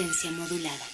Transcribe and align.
Modulada. 0.00 0.86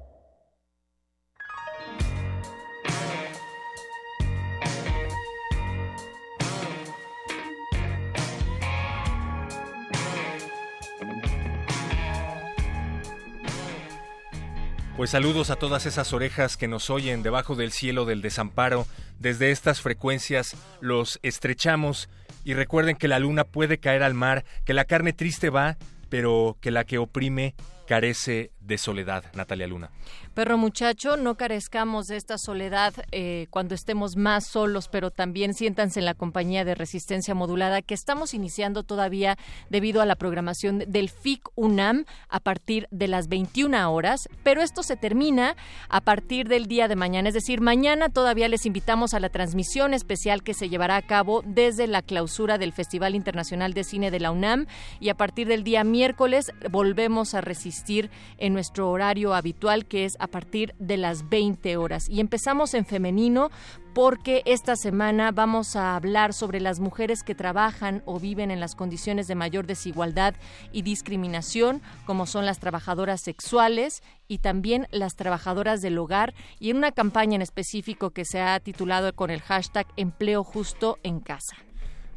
Pues 15.02 15.10
saludos 15.10 15.50
a 15.50 15.56
todas 15.56 15.84
esas 15.84 16.12
orejas 16.12 16.56
que 16.56 16.68
nos 16.68 16.88
oyen 16.88 17.24
debajo 17.24 17.56
del 17.56 17.72
cielo 17.72 18.04
del 18.04 18.22
desamparo. 18.22 18.86
Desde 19.18 19.50
estas 19.50 19.80
frecuencias 19.80 20.56
los 20.80 21.18
estrechamos 21.24 22.08
y 22.44 22.54
recuerden 22.54 22.94
que 22.94 23.08
la 23.08 23.18
luna 23.18 23.42
puede 23.42 23.78
caer 23.78 24.04
al 24.04 24.14
mar, 24.14 24.44
que 24.64 24.74
la 24.74 24.84
carne 24.84 25.12
triste 25.12 25.50
va, 25.50 25.76
pero 26.08 26.56
que 26.60 26.70
la 26.70 26.84
que 26.84 26.98
oprime 26.98 27.56
carece 27.88 28.52
de 28.64 28.78
soledad, 28.78 29.24
Natalia 29.34 29.66
Luna. 29.66 29.90
Perro 30.34 30.56
muchacho, 30.56 31.16
no 31.16 31.36
carezcamos 31.36 32.06
de 32.06 32.16
esta 32.16 32.38
soledad 32.38 32.94
eh, 33.10 33.46
cuando 33.50 33.74
estemos 33.74 34.16
más 34.16 34.46
solos, 34.46 34.88
pero 34.88 35.10
también 35.10 35.54
siéntanse 35.54 35.98
en 35.98 36.06
la 36.06 36.14
compañía 36.14 36.64
de 36.64 36.74
resistencia 36.74 37.34
modulada 37.34 37.82
que 37.82 37.94
estamos 37.94 38.34
iniciando 38.34 38.82
todavía 38.82 39.36
debido 39.68 40.00
a 40.00 40.06
la 40.06 40.16
programación 40.16 40.78
del 40.86 41.10
FIC 41.10 41.48
UNAM 41.54 42.04
a 42.28 42.40
partir 42.40 42.86
de 42.90 43.08
las 43.08 43.28
21 43.28 43.92
horas, 43.92 44.28
pero 44.42 44.62
esto 44.62 44.82
se 44.82 44.96
termina 44.96 45.56
a 45.88 46.00
partir 46.00 46.48
del 46.48 46.66
día 46.66 46.88
de 46.88 46.96
mañana, 46.96 47.28
es 47.28 47.34
decir, 47.34 47.60
mañana 47.60 48.08
todavía 48.08 48.48
les 48.48 48.64
invitamos 48.64 49.14
a 49.14 49.20
la 49.20 49.28
transmisión 49.28 49.92
especial 49.92 50.42
que 50.42 50.54
se 50.54 50.68
llevará 50.68 50.96
a 50.96 51.02
cabo 51.02 51.42
desde 51.44 51.86
la 51.86 52.02
clausura 52.02 52.58
del 52.58 52.72
Festival 52.72 53.14
Internacional 53.14 53.74
de 53.74 53.84
Cine 53.84 54.10
de 54.10 54.20
la 54.20 54.30
UNAM 54.30 54.66
y 55.00 55.08
a 55.08 55.16
partir 55.16 55.48
del 55.48 55.64
día 55.64 55.84
miércoles 55.84 56.52
volvemos 56.70 57.34
a 57.34 57.40
resistir 57.40 58.10
en 58.38 58.51
nuestro 58.52 58.90
horario 58.90 59.34
habitual 59.34 59.86
que 59.86 60.04
es 60.04 60.16
a 60.20 60.26
partir 60.26 60.74
de 60.78 60.96
las 60.96 61.28
20 61.28 61.76
horas. 61.76 62.08
Y 62.08 62.20
empezamos 62.20 62.74
en 62.74 62.84
femenino 62.84 63.50
porque 63.94 64.42
esta 64.46 64.76
semana 64.76 65.32
vamos 65.32 65.76
a 65.76 65.96
hablar 65.96 66.32
sobre 66.32 66.60
las 66.60 66.80
mujeres 66.80 67.22
que 67.22 67.34
trabajan 67.34 68.02
o 68.06 68.18
viven 68.18 68.50
en 68.50 68.60
las 68.60 68.74
condiciones 68.74 69.26
de 69.26 69.34
mayor 69.34 69.66
desigualdad 69.66 70.34
y 70.72 70.82
discriminación, 70.82 71.82
como 72.06 72.26
son 72.26 72.46
las 72.46 72.58
trabajadoras 72.58 73.20
sexuales 73.20 74.02
y 74.28 74.38
también 74.38 74.88
las 74.90 75.14
trabajadoras 75.14 75.82
del 75.82 75.98
hogar, 75.98 76.34
y 76.58 76.70
en 76.70 76.78
una 76.78 76.92
campaña 76.92 77.36
en 77.36 77.42
específico 77.42 78.10
que 78.10 78.24
se 78.24 78.40
ha 78.40 78.58
titulado 78.60 79.14
con 79.14 79.30
el 79.30 79.42
hashtag 79.42 79.86
Empleo 79.96 80.42
Justo 80.42 80.98
en 81.02 81.20
Casa. 81.20 81.56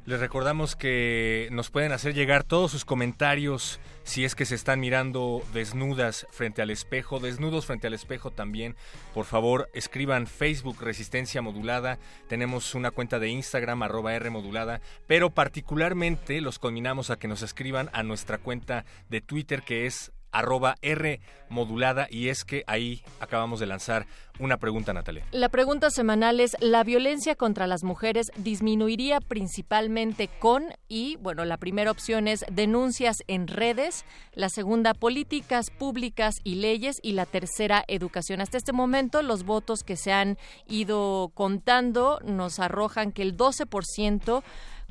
Les 0.06 0.20
recordamos 0.20 0.76
que 0.76 1.50
nos 1.52 1.72
pueden 1.72 1.92
hacer 1.92 2.14
llegar 2.14 2.44
todos 2.44 2.70
sus 2.70 2.86
comentarios 2.86 3.80
si 4.04 4.24
es 4.24 4.36
que 4.36 4.46
se 4.46 4.54
están 4.54 4.80
mirando 4.80 5.42
desnudas 5.52 6.28
frente 6.30 6.62
al 6.62 6.70
espejo, 6.70 7.20
desnudos 7.20 7.66
frente 7.66 7.88
al 7.88 7.96
espejo 7.96 8.30
también. 8.30 8.76
Por 9.16 9.26
favor, 9.26 9.68
escriban 9.74 10.28
Facebook 10.28 10.80
Resistencia 10.80 11.42
Modulada. 11.42 11.98
Tenemos 12.28 12.76
una 12.76 12.92
cuenta 12.92 13.18
de 13.18 13.30
Instagram 13.30 13.82
arroba 13.82 14.14
R 14.14 14.30
Modulada, 14.30 14.80
pero 15.08 15.32
particularmente 15.32 16.40
los 16.40 16.60
combinamos 16.60 17.10
a 17.10 17.18
que 17.18 17.28
nos 17.28 17.42
escriban 17.42 17.90
a 17.92 18.04
nuestra 18.04 18.38
cuenta 18.38 18.86
de 19.10 19.22
Twitter 19.22 19.64
que 19.64 19.88
es 19.88 20.12
arroba 20.36 20.76
R 20.82 21.22
modulada 21.50 22.08
y 22.10 22.30
es 22.30 22.44
que 22.44 22.64
ahí 22.68 23.02
acabamos 23.20 23.60
de 23.60 23.66
lanzar 23.68 24.06
una 24.40 24.58
pregunta, 24.58 24.94
Natalia. 24.94 25.26
La 25.32 25.48
pregunta 25.48 25.90
semanal 25.90 26.42
es, 26.42 26.58
¿la 26.60 26.84
violencia 26.84 27.36
contra 27.36 27.68
las 27.68 27.84
mujeres 27.84 28.32
disminuiría 28.36 29.22
principalmente 29.22 30.28
con, 30.40 30.66
y 30.90 31.16
bueno, 31.18 31.46
la 31.46 31.58
primera 31.58 31.92
opción 31.92 32.28
es 32.28 32.44
denuncias 32.52 33.24
en 33.28 33.48
redes, 33.48 34.04
la 34.34 34.50
segunda 34.50 34.94
políticas 34.94 35.70
públicas 35.70 36.36
y 36.44 36.56
leyes 36.56 37.00
y 37.02 37.14
la 37.14 37.26
tercera 37.26 37.86
educación. 37.88 38.42
Hasta 38.42 38.58
este 38.58 38.74
momento 38.74 39.22
los 39.22 39.44
votos 39.44 39.84
que 39.84 39.96
se 39.96 40.12
han 40.12 40.38
ido 40.68 41.32
contando 41.34 42.20
nos 42.26 42.60
arrojan 42.60 43.14
que 43.14 43.22
el 43.22 43.38
12% 43.38 44.44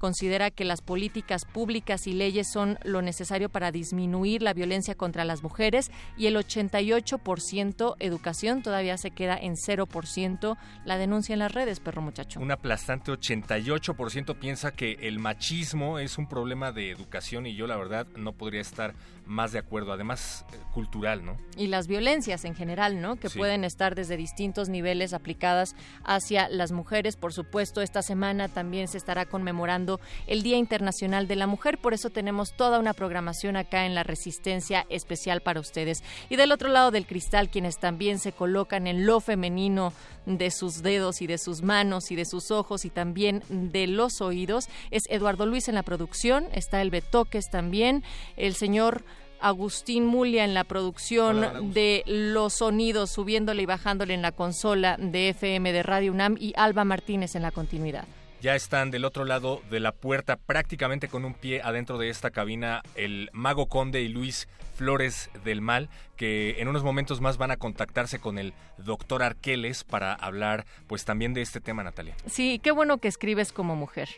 considera 0.04 0.50
que 0.50 0.66
las 0.66 0.82
políticas 0.82 1.46
públicas 1.46 2.06
y 2.06 2.12
leyes 2.12 2.52
son 2.52 2.78
lo 2.84 3.00
necesario 3.00 3.48
para 3.48 3.72
disminuir 3.72 4.42
la 4.42 4.52
violencia 4.52 4.94
contra 4.94 5.24
las 5.24 5.42
mujeres 5.42 5.90
y 6.18 6.26
el 6.26 6.36
88% 6.36 7.96
educación 8.00 8.62
todavía 8.62 8.98
se 8.98 9.12
queda 9.12 9.38
en 9.38 9.54
0% 9.54 10.58
la 10.84 10.98
denuncia 10.98 11.32
en 11.32 11.38
las 11.38 11.52
redes, 11.52 11.80
perro 11.80 12.02
muchacho. 12.02 12.38
Un 12.38 12.50
aplastante 12.50 13.12
88% 13.12 14.38
piensa 14.38 14.72
que 14.72 14.98
el 15.00 15.20
machismo 15.20 15.98
es 15.98 16.18
un 16.18 16.28
problema 16.28 16.70
de 16.70 16.90
educación 16.90 17.46
y 17.46 17.54
yo 17.54 17.66
la 17.66 17.78
verdad 17.78 18.06
no 18.14 18.34
podría 18.34 18.60
estar 18.60 18.92
más 19.26 19.52
de 19.52 19.58
acuerdo, 19.58 19.92
además 19.92 20.44
eh, 20.52 20.56
cultural, 20.72 21.24
¿no? 21.24 21.36
Y 21.56 21.68
las 21.68 21.86
violencias 21.86 22.44
en 22.44 22.54
general, 22.54 23.00
¿no? 23.00 23.16
Que 23.16 23.30
pueden 23.30 23.64
estar 23.64 23.94
desde 23.94 24.16
distintos 24.16 24.68
niveles 24.68 25.12
aplicadas 25.14 25.74
hacia 26.04 26.48
las 26.48 26.72
mujeres. 26.72 27.16
Por 27.16 27.32
supuesto, 27.32 27.80
esta 27.80 28.02
semana 28.02 28.48
también 28.48 28.88
se 28.88 28.98
estará 28.98 29.24
conmemorando 29.24 30.00
el 30.26 30.42
Día 30.42 30.56
Internacional 30.56 31.26
de 31.28 31.36
la 31.36 31.46
Mujer, 31.46 31.78
por 31.78 31.94
eso 31.94 32.10
tenemos 32.10 32.54
toda 32.56 32.78
una 32.78 32.92
programación 32.92 33.56
acá 33.56 33.86
en 33.86 33.94
la 33.94 34.02
Resistencia 34.02 34.86
especial 34.88 35.40
para 35.40 35.60
ustedes. 35.60 36.02
Y 36.28 36.36
del 36.36 36.52
otro 36.52 36.68
lado 36.68 36.90
del 36.90 37.06
cristal, 37.06 37.50
quienes 37.50 37.78
también 37.78 38.18
se 38.18 38.32
colocan 38.32 38.86
en 38.86 39.06
lo 39.06 39.20
femenino 39.20 39.92
de 40.26 40.50
sus 40.50 40.82
dedos 40.82 41.20
y 41.22 41.26
de 41.26 41.38
sus 41.38 41.62
manos 41.62 42.10
y 42.10 42.16
de 42.16 42.24
sus 42.24 42.50
ojos 42.50 42.84
y 42.84 42.90
también 42.90 43.42
de 43.48 43.86
los 43.86 44.20
oídos, 44.20 44.68
es 44.90 45.04
Eduardo 45.08 45.46
Luis 45.46 45.68
en 45.68 45.74
la 45.74 45.82
producción, 45.82 46.46
está 46.52 46.80
el 46.80 46.90
Betoques 46.90 47.50
también, 47.50 48.02
el 48.36 48.54
señor 48.54 49.04
Agustín 49.44 50.06
Mulia 50.06 50.44
en 50.44 50.54
la 50.54 50.64
producción 50.64 51.74
de 51.74 52.02
los 52.06 52.54
sonidos, 52.54 53.10
subiéndole 53.10 53.62
y 53.62 53.66
bajándole 53.66 54.14
en 54.14 54.22
la 54.22 54.32
consola 54.32 54.96
de 54.98 55.28
FM 55.28 55.72
de 55.72 55.82
Radio 55.82 56.12
UNAM 56.12 56.36
y 56.40 56.54
Alba 56.56 56.84
Martínez 56.84 57.36
en 57.36 57.42
la 57.42 57.50
continuidad. 57.50 58.06
Ya 58.40 58.54
están 58.54 58.90
del 58.90 59.04
otro 59.04 59.24
lado 59.24 59.62
de 59.70 59.80
la 59.80 59.92
puerta, 59.92 60.36
prácticamente 60.36 61.08
con 61.08 61.24
un 61.24 61.34
pie 61.34 61.60
adentro 61.62 61.98
de 61.98 62.08
esta 62.08 62.30
cabina, 62.30 62.82
el 62.94 63.30
Mago 63.32 63.66
Conde 63.66 64.00
y 64.00 64.08
Luis 64.08 64.48
Flores 64.76 65.30
del 65.44 65.60
Mal, 65.60 65.88
que 66.16 66.56
en 66.58 66.68
unos 66.68 66.82
momentos 66.82 67.20
más 67.20 67.36
van 67.36 67.50
a 67.50 67.56
contactarse 67.56 68.18
con 68.18 68.38
el 68.38 68.54
doctor 68.78 69.22
Arqueles 69.22 69.84
para 69.84 70.14
hablar 70.14 70.66
pues 70.86 71.04
también 71.04 71.34
de 71.34 71.42
este 71.42 71.60
tema, 71.60 71.84
Natalia. 71.84 72.16
Sí, 72.26 72.60
qué 72.62 72.70
bueno 72.70 72.98
que 72.98 73.08
escribes 73.08 73.52
como 73.52 73.76
mujer. 73.76 74.08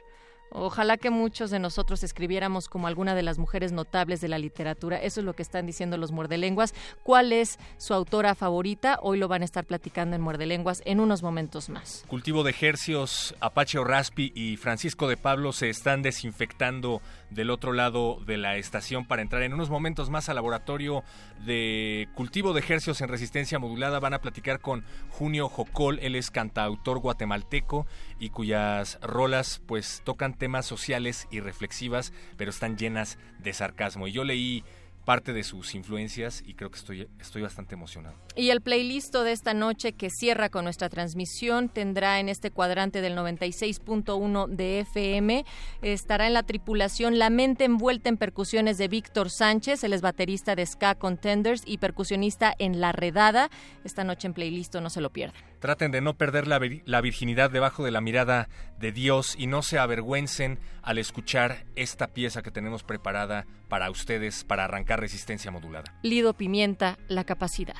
Ojalá 0.51 0.97
que 0.97 1.11
muchos 1.11 1.51
de 1.51 1.59
nosotros 1.59 2.03
escribiéramos 2.03 2.69
como 2.69 2.87
alguna 2.87 3.15
de 3.15 3.23
las 3.23 3.39
mujeres 3.39 3.73
notables 3.73 4.21
de 4.21 4.29
la 4.29 4.39
literatura. 4.39 4.97
Eso 4.97 5.21
es 5.21 5.27
lo 5.27 5.35
que 5.35 5.43
están 5.43 5.67
diciendo 5.67 5.97
los 5.97 6.13
muerdelenguas. 6.13 6.75
¿Cuál 7.03 7.33
es 7.33 7.59
su 7.79 7.95
autora 7.95 8.35
favorita? 8.35 8.99
Hoy 9.03 9.19
lo 9.19 9.29
van 9.29 9.43
a 9.43 9.45
estar 9.45 9.65
platicando 9.65 10.17
en 10.17 10.23
muerdelenguas 10.23 10.83
en 10.85 11.01
unos 11.01 11.23
momentos 11.23 11.69
más. 11.69 12.05
Cultivo 12.09 12.43
de 12.45 12.51
ejercios, 12.51 13.35
Apache 13.41 13.83
Raspi 13.83 14.33
y 14.35 14.57
Francisco 14.57 15.09
de 15.09 15.17
Pablo 15.17 15.53
se 15.53 15.69
están 15.69 16.03
desinfectando 16.03 17.01
del 17.31 17.51
otro 17.51 17.73
lado 17.73 18.19
de 18.27 18.37
la 18.37 18.57
estación 18.57 19.07
para 19.07 19.23
entrar 19.23 19.43
en 19.43 19.55
unos 19.55 19.71
momentos 19.71 20.11
más 20.11 20.29
al 20.29 20.37
laboratorio 20.37 21.05
de 21.45 22.09
cultivo 22.15 22.53
de 22.53 22.61
ejercios 22.61 23.01
en 23.01 23.09
resistencia 23.09 23.59
modulada. 23.59 24.01
Van 24.01 24.15
a 24.15 24.21
platicar 24.21 24.61
con 24.61 24.85
Junio 25.11 25.49
Jocol, 25.49 25.99
él 26.01 26.15
es 26.15 26.31
cantautor 26.31 26.99
guatemalteco 26.99 27.87
y 28.19 28.31
cuyas 28.31 28.99
rolas 29.03 29.61
pues 29.67 30.03
tocan 30.05 30.35
temas 30.35 30.67
sociales 30.67 31.27
y 31.31 31.41
reflexivas, 31.41 32.13
pero 32.37 32.51
están 32.51 32.77
llenas 32.77 33.19
de 33.39 33.53
sarcasmo. 33.53 34.07
Y 34.09 34.13
yo 34.13 34.25
leí 34.25 34.65
parte 35.07 35.33
de 35.33 35.45
sus 35.45 35.75
influencias 35.75 36.43
y 36.45 36.55
creo 36.55 36.71
que 36.71 36.79
estoy, 36.79 37.09
estoy 37.19 37.41
bastante 37.41 37.75
emocionado. 37.75 38.17
Y 38.35 38.51
el 38.51 38.61
playlist 38.61 39.15
de 39.15 39.33
esta 39.33 39.55
noche 39.55 39.93
que 39.93 40.11
cierra 40.11 40.51
con 40.51 40.65
nuestra 40.65 40.89
transmisión 40.91 41.69
tendrá 41.71 42.19
en 42.21 42.29
este 42.29 42.51
cuadrante 42.51 43.01
del 43.01 43.17
96.1 43.17 44.49
de 44.49 44.81
FM, 44.81 45.47
estará 45.81 46.27
en 46.27 46.35
la 46.35 46.43
tripulación 46.43 47.19
La 47.19 47.31
mente 47.31 47.65
envuelta 47.65 48.09
en 48.09 48.17
percusiones 48.17 48.79
de 48.79 48.89
Víctor 48.89 49.31
Sánchez, 49.31 49.85
él 49.85 49.93
es 49.93 50.03
baterista 50.03 50.57
de 50.57 50.67
Ska 50.67 50.97
Contenders 50.97 51.63
y 51.65 51.79
percusionista 51.79 52.53
en 52.59 52.81
La 52.81 52.91
Redada. 52.91 53.49
Esta 53.85 54.03
noche 54.03 54.27
en 54.27 54.35
playlist 54.35 54.75
no 54.75 54.91
se 54.91 55.01
lo 55.01 55.11
pierdan. 55.11 55.41
Traten 55.67 55.91
de 55.91 56.01
no 56.01 56.15
perder 56.17 56.47
la, 56.47 56.61
la 56.85 57.01
virginidad 57.01 57.51
debajo 57.51 57.85
de 57.85 57.91
la 57.91 58.01
mirada 58.01 58.49
de 58.79 58.93
Dios 58.93 59.35
y 59.37 59.49
no 59.49 59.63
se 59.63 59.81
avergüencen 59.81 60.61
al 60.81 60.97
escuchar 60.97 61.65
esta 61.75 62.07
pieza 62.07 62.41
que 62.41 62.53
tenemos 62.53 62.85
preparada 62.85 63.47
para 63.69 63.91
ustedes 63.91 64.45
para 64.45 64.63
arrancar 64.63 65.01
resistencia 65.01 65.51
modulada. 65.51 65.93
Lido 66.05 66.35
Pimienta, 66.35 67.01
la 67.09 67.25
capacidad. 67.25 67.75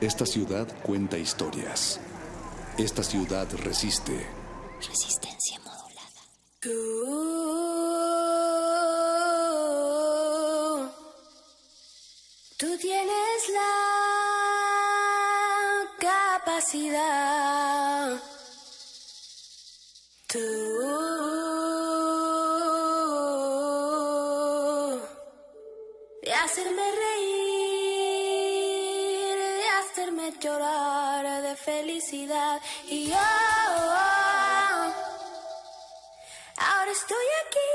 Esta 0.00 0.24
ciudad 0.24 0.66
cuenta 0.82 1.18
historias. 1.18 2.00
Esta 2.78 3.02
ciudad 3.02 3.46
resiste. 3.62 4.26
Resistencia 4.78 5.60
modulada. 5.60 6.22
Tú, 12.56 12.78
tienes 12.80 13.48
la 13.52 14.13
de 26.22 26.32
hacerme 26.32 26.82
reír, 27.04 28.16
de 29.36 29.68
hacerme 29.78 30.32
llorar 30.40 31.42
de 31.42 31.54
felicidad. 31.54 32.62
Y 32.88 33.10
yo 33.10 33.16
ahora 36.56 36.90
estoy 36.90 37.26
aquí 37.46 37.74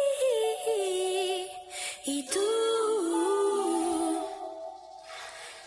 y 2.06 2.24
tú 2.28 2.50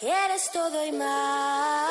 eres 0.00 0.50
todo 0.50 0.84
y 0.84 0.92
más. 0.92 1.81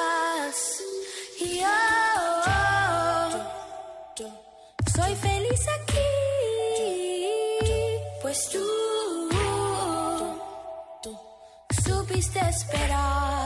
triste 12.22 12.40
esperar. 12.40 13.41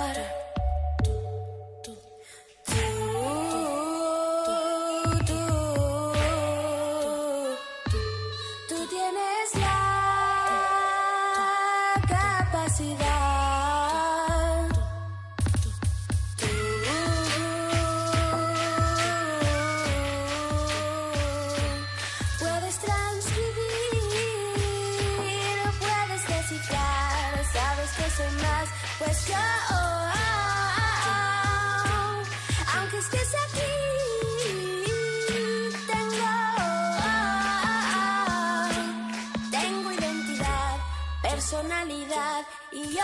Personalidad. 41.46 42.44
Y 42.72 42.96
yo, 42.96 43.04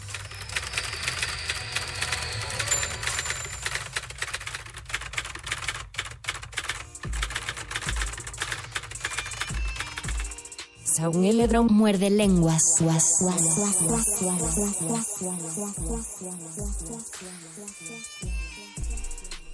'Un 11.09 11.25
Eledron 11.25 11.67
muerde 11.67 12.09
lenguas. 12.09 12.61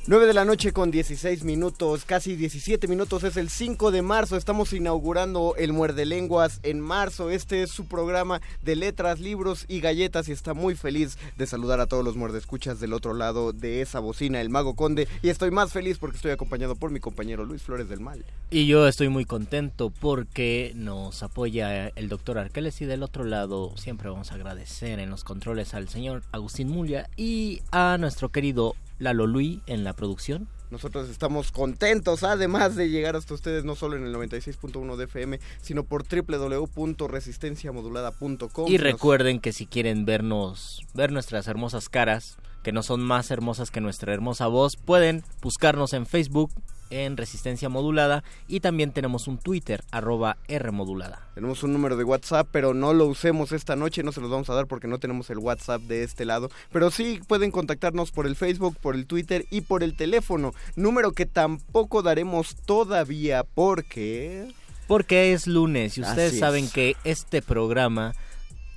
9 0.09 0.25
de 0.25 0.33
la 0.33 0.45
noche 0.45 0.71
con 0.71 0.89
16 0.89 1.43
minutos, 1.43 2.05
casi 2.05 2.37
17 2.37 2.87
minutos, 2.87 3.25
es 3.25 3.35
el 3.35 3.49
5 3.49 3.91
de 3.91 4.01
marzo, 4.01 4.37
estamos 4.37 4.71
inaugurando 4.71 5.53
el 5.57 5.73
Muerde 5.73 6.05
Lenguas 6.05 6.61
en 6.63 6.79
marzo, 6.79 7.29
este 7.29 7.61
es 7.61 7.71
su 7.71 7.87
programa 7.87 8.39
de 8.61 8.77
letras, 8.77 9.19
libros 9.19 9.65
y 9.67 9.81
galletas 9.81 10.29
y 10.29 10.31
está 10.31 10.53
muy 10.53 10.75
feliz 10.75 11.17
de 11.35 11.45
saludar 11.45 11.81
a 11.81 11.87
todos 11.87 12.05
los 12.05 12.15
muerdescuchas 12.15 12.79
del 12.79 12.93
otro 12.93 13.13
lado 13.13 13.51
de 13.51 13.81
esa 13.81 13.99
bocina, 13.99 14.39
el 14.39 14.49
Mago 14.49 14.77
Conde, 14.77 15.09
y 15.21 15.27
estoy 15.27 15.51
más 15.51 15.73
feliz 15.73 15.97
porque 15.97 16.15
estoy 16.15 16.31
acompañado 16.31 16.77
por 16.77 16.89
mi 16.89 17.01
compañero 17.01 17.43
Luis 17.43 17.63
Flores 17.63 17.89
del 17.89 17.99
Mal. 17.99 18.23
Y 18.49 18.65
yo 18.65 18.87
estoy 18.87 19.09
muy 19.09 19.25
contento 19.25 19.89
porque 19.89 20.71
nos 20.73 21.21
apoya 21.21 21.89
el 21.89 22.07
doctor 22.07 22.37
Arqueles 22.37 22.79
y 22.79 22.85
del 22.85 23.03
otro 23.03 23.25
lado 23.25 23.75
siempre 23.75 24.07
vamos 24.07 24.31
a 24.31 24.35
agradecer 24.35 24.99
en 24.99 25.09
los 25.09 25.25
controles 25.25 25.73
al 25.73 25.89
señor 25.89 26.23
Agustín 26.31 26.69
Mulia 26.69 27.09
y 27.17 27.61
a 27.71 27.97
nuestro 27.99 28.29
querido 28.29 28.73
Lalo 28.99 29.27
Luis 29.27 29.59
en 29.67 29.83
la 29.83 29.93
producción. 29.93 30.47
Nosotros 30.69 31.09
estamos 31.09 31.53
contentos, 31.53 32.23
además 32.23 32.75
de 32.75 32.89
llegar 32.89 33.15
hasta 33.15 33.33
ustedes 33.33 33.63
no 33.63 33.75
solo 33.75 33.95
en 33.95 34.05
el 34.05 34.13
96.1 34.13 34.97
de 34.97 35.05
FM, 35.05 35.39
sino 35.61 35.83
por 35.83 36.03
www.resistenciamodulada.com. 36.03 38.67
Y 38.67 38.77
recuerden 38.77 39.39
que 39.39 39.53
si 39.53 39.65
quieren 39.65 40.03
vernos, 40.05 40.85
ver 40.93 41.13
nuestras 41.13 41.47
hermosas 41.47 41.87
caras, 41.87 42.37
que 42.63 42.71
no 42.71 42.83
son 42.83 43.01
más 43.01 43.31
hermosas 43.31 43.71
que 43.71 43.81
nuestra 43.81 44.13
hermosa 44.13 44.47
voz, 44.47 44.75
pueden 44.75 45.23
buscarnos 45.41 45.93
en 45.93 46.05
Facebook, 46.05 46.51
en 46.89 47.17
Resistencia 47.17 47.69
Modulada 47.69 48.23
y 48.47 48.59
también 48.59 48.91
tenemos 48.91 49.27
un 49.27 49.37
Twitter, 49.37 49.83
arroba 49.91 50.37
Rmodulada. 50.47 51.27
Tenemos 51.33 51.63
un 51.63 51.73
número 51.73 51.97
de 51.97 52.03
WhatsApp, 52.03 52.47
pero 52.51 52.73
no 52.73 52.93
lo 52.93 53.05
usemos 53.05 53.51
esta 53.51 53.75
noche, 53.75 54.03
no 54.03 54.11
se 54.11 54.21
los 54.21 54.29
vamos 54.29 54.49
a 54.49 54.53
dar 54.53 54.67
porque 54.67 54.87
no 54.87 54.99
tenemos 54.99 55.29
el 55.29 55.39
WhatsApp 55.39 55.81
de 55.83 56.03
este 56.03 56.25
lado, 56.25 56.49
pero 56.71 56.91
sí 56.91 57.19
pueden 57.27 57.51
contactarnos 57.51 58.11
por 58.11 58.27
el 58.27 58.35
Facebook, 58.35 58.77
por 58.81 58.95
el 58.95 59.05
Twitter 59.05 59.45
y 59.49 59.61
por 59.61 59.83
el 59.83 59.95
teléfono, 59.95 60.53
número 60.75 61.11
que 61.11 61.25
tampoco 61.25 62.01
daremos 62.01 62.55
todavía 62.65 63.43
porque... 63.43 64.53
Porque 64.87 65.33
es 65.33 65.47
lunes 65.47 65.97
y 65.97 66.01
ustedes 66.01 66.39
saben 66.39 66.69
que 66.69 66.95
este 67.03 67.41
programa 67.41 68.13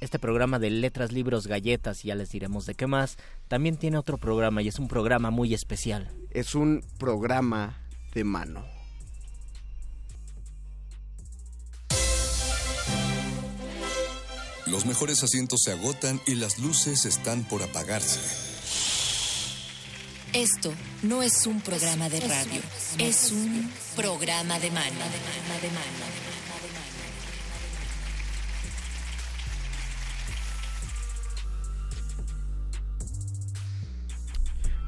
este 0.01 0.19
programa 0.19 0.59
de 0.59 0.71
letras, 0.71 1.13
libros, 1.13 1.47
galletas, 1.47 2.05
y 2.05 2.09
ya 2.09 2.15
les 2.15 2.31
diremos 2.31 2.67
de 2.67 2.75
qué 2.75 2.87
más, 2.87 3.17
también 3.49 3.77
tiene 3.77 3.99
otro 3.99 4.19
programa 4.19 4.63
y 4.63 4.69
es 4.69 4.79
un 4.79 4.89
programa 4.89 5.31
muy 5.31 5.55
especial. 5.55 6.11
Es 6.31 6.55
un 6.55 6.83
programa 6.99 7.79
de 8.15 8.25
mano. 8.25 8.65
Los 14.67 14.87
mejores 14.87 15.23
asientos 15.25 15.61
se 15.65 15.73
agotan 15.73 16.21
y 16.27 16.37
las 16.37 16.59
luces 16.61 17.05
están 17.05 17.43
por 17.45 17.63
apagarse. 17.63 18.21
Esto 20.33 20.73
no 21.03 21.25
es 21.25 21.45
un 21.47 21.61
programa 21.61 22.09
de 22.09 22.21
radio, 22.21 22.61
es 22.99 23.33
un 23.33 23.69
programa 23.97 24.61
de 24.61 24.71
mano. 24.71 25.05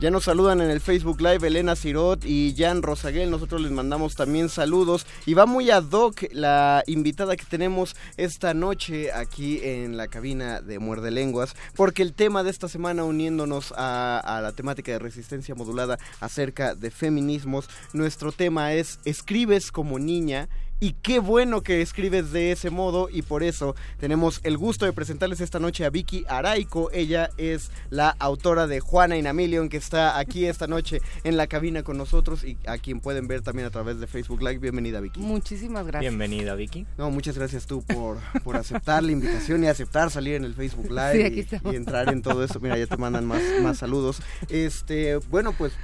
Ya 0.02 0.10
nos 0.10 0.24
saludan 0.24 0.60
en 0.60 0.68
el 0.68 0.80
Facebook 0.80 1.20
Live 1.20 1.46
Elena 1.46 1.76
Cirot 1.76 2.24
y 2.24 2.56
Jan 2.58 2.82
Rosaguel. 2.82 3.30
Nosotros 3.30 3.60
les 3.60 3.70
mandamos 3.70 4.16
también 4.16 4.48
saludos. 4.48 5.06
Y 5.26 5.34
va 5.34 5.46
muy 5.46 5.70
ad 5.70 5.84
hoc 5.92 6.24
la 6.32 6.82
invitada 6.88 7.36
que 7.36 7.44
tenemos 7.44 7.94
esta 8.16 8.52
noche 8.52 9.12
aquí 9.12 9.60
en 9.62 9.96
la 9.96 10.08
cabina 10.08 10.60
de 10.60 10.80
Muerde 10.80 11.12
Lenguas. 11.12 11.54
Porque 11.76 12.02
el 12.02 12.14
tema 12.14 12.42
de 12.42 12.50
esta 12.50 12.66
semana, 12.66 13.04
uniéndonos 13.04 13.72
a, 13.76 14.18
a 14.18 14.40
la 14.40 14.50
temática 14.50 14.90
de 14.90 14.98
resistencia 14.98 15.54
modulada 15.54 16.00
acerca 16.18 16.74
de 16.74 16.90
feminismos, 16.90 17.70
nuestro 17.92 18.32
tema 18.32 18.72
es 18.72 18.98
Escribes 19.04 19.70
como 19.70 20.00
niña 20.00 20.48
y 20.82 20.94
qué 20.94 21.20
bueno 21.20 21.60
que 21.60 21.80
escribes 21.80 22.32
de 22.32 22.50
ese 22.50 22.68
modo 22.68 23.08
y 23.08 23.22
por 23.22 23.44
eso 23.44 23.76
tenemos 24.00 24.40
el 24.42 24.58
gusto 24.58 24.84
de 24.84 24.92
presentarles 24.92 25.40
esta 25.40 25.60
noche 25.60 25.84
a 25.84 25.90
Vicky 25.90 26.24
Araico. 26.28 26.90
Ella 26.92 27.30
es 27.36 27.70
la 27.90 28.16
autora 28.18 28.66
de 28.66 28.80
Juana 28.80 29.16
Inamilion 29.16 29.68
que 29.68 29.76
está 29.76 30.18
aquí 30.18 30.44
esta 30.44 30.66
noche 30.66 31.00
en 31.22 31.36
la 31.36 31.46
cabina 31.46 31.84
con 31.84 31.98
nosotros 31.98 32.42
y 32.42 32.58
a 32.66 32.78
quien 32.78 32.98
pueden 32.98 33.28
ver 33.28 33.42
también 33.42 33.68
a 33.68 33.70
través 33.70 34.00
de 34.00 34.08
Facebook 34.08 34.42
Live. 34.42 34.58
Bienvenida 34.58 34.98
Vicky. 34.98 35.20
Muchísimas 35.20 35.86
gracias. 35.86 36.00
Bienvenida 36.00 36.56
Vicky. 36.56 36.84
No, 36.98 37.12
muchas 37.12 37.38
gracias 37.38 37.64
tú 37.66 37.82
por, 37.82 38.18
por 38.42 38.56
aceptar 38.56 39.04
la 39.04 39.12
invitación 39.12 39.62
y 39.62 39.68
aceptar 39.68 40.10
salir 40.10 40.34
en 40.34 40.44
el 40.44 40.54
Facebook 40.54 40.90
Live 40.90 41.46
y, 41.70 41.76
entrar 41.76 42.08
en 42.08 42.22
todo 42.22 42.42
eso. 42.42 42.58
Mira, 42.58 42.76
ya 42.76 42.88
te 42.88 42.96
mandan 42.96 43.24
más, 43.24 43.40
más 43.62 43.78
saludos. 43.78 44.20
Este, 44.48 45.18
bueno, 45.30 45.52
pues 45.56 45.74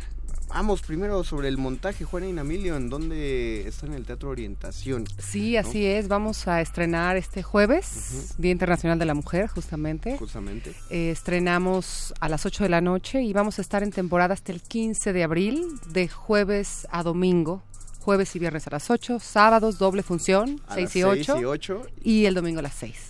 Vamos 0.49 0.81
primero 0.81 1.23
sobre 1.25 1.49
el 1.49 1.59
montaje, 1.59 2.05
Juana 2.05 2.27
Inamilio, 2.27 2.77
¿en 2.77 2.89
dónde 2.89 3.69
está 3.69 3.87
en 3.87 3.95
el 3.95 4.05
Teatro 4.05 4.31
Orientación? 4.31 5.05
Sí, 5.19 5.57
así 5.57 5.85
es. 5.85 6.09
Vamos 6.09 6.49
a 6.49 6.61
estrenar 6.61 7.17
este 7.17 7.43
jueves, 7.43 8.35
Día 8.39 8.51
Internacional 8.51 8.99
de 8.99 9.05
la 9.05 9.15
Mujer, 9.15 9.49
justamente. 9.49 10.17
Justamente. 10.17 10.75
Eh, 10.91 11.11
estrenamos 11.11 12.15
a 12.21 12.29
las 12.29 12.47
8 12.47 12.65
de 12.65 12.71
la 12.71 12.81
noche 12.81 13.23
y 13.23 13.33
vamos 13.33 13.59
a 13.59 13.63
estar 13.63 13.83
en 13.83 13.93
temporada 13.93 14.35
hasta 14.35 14.51
el 14.53 14.63
15 14.63 15.13
de 15.13 15.23
abril, 15.23 15.65
de 15.91 16.09
jueves 16.09 16.89
a 16.91 17.03
domingo. 17.03 17.63
Jueves 18.01 18.35
y 18.35 18.39
viernes 18.39 18.67
a 18.67 18.71
las 18.71 18.91
8, 18.91 19.19
sábados 19.21 19.79
doble 19.79 20.03
función, 20.03 20.63
6 20.73 20.97
y 20.97 21.03
8, 21.03 21.41
y 21.41 21.45
8. 21.45 21.83
Y 22.03 22.25
el 22.25 22.35
domingo 22.35 22.61
a 22.61 22.63
las 22.63 22.75
6. 22.75 23.08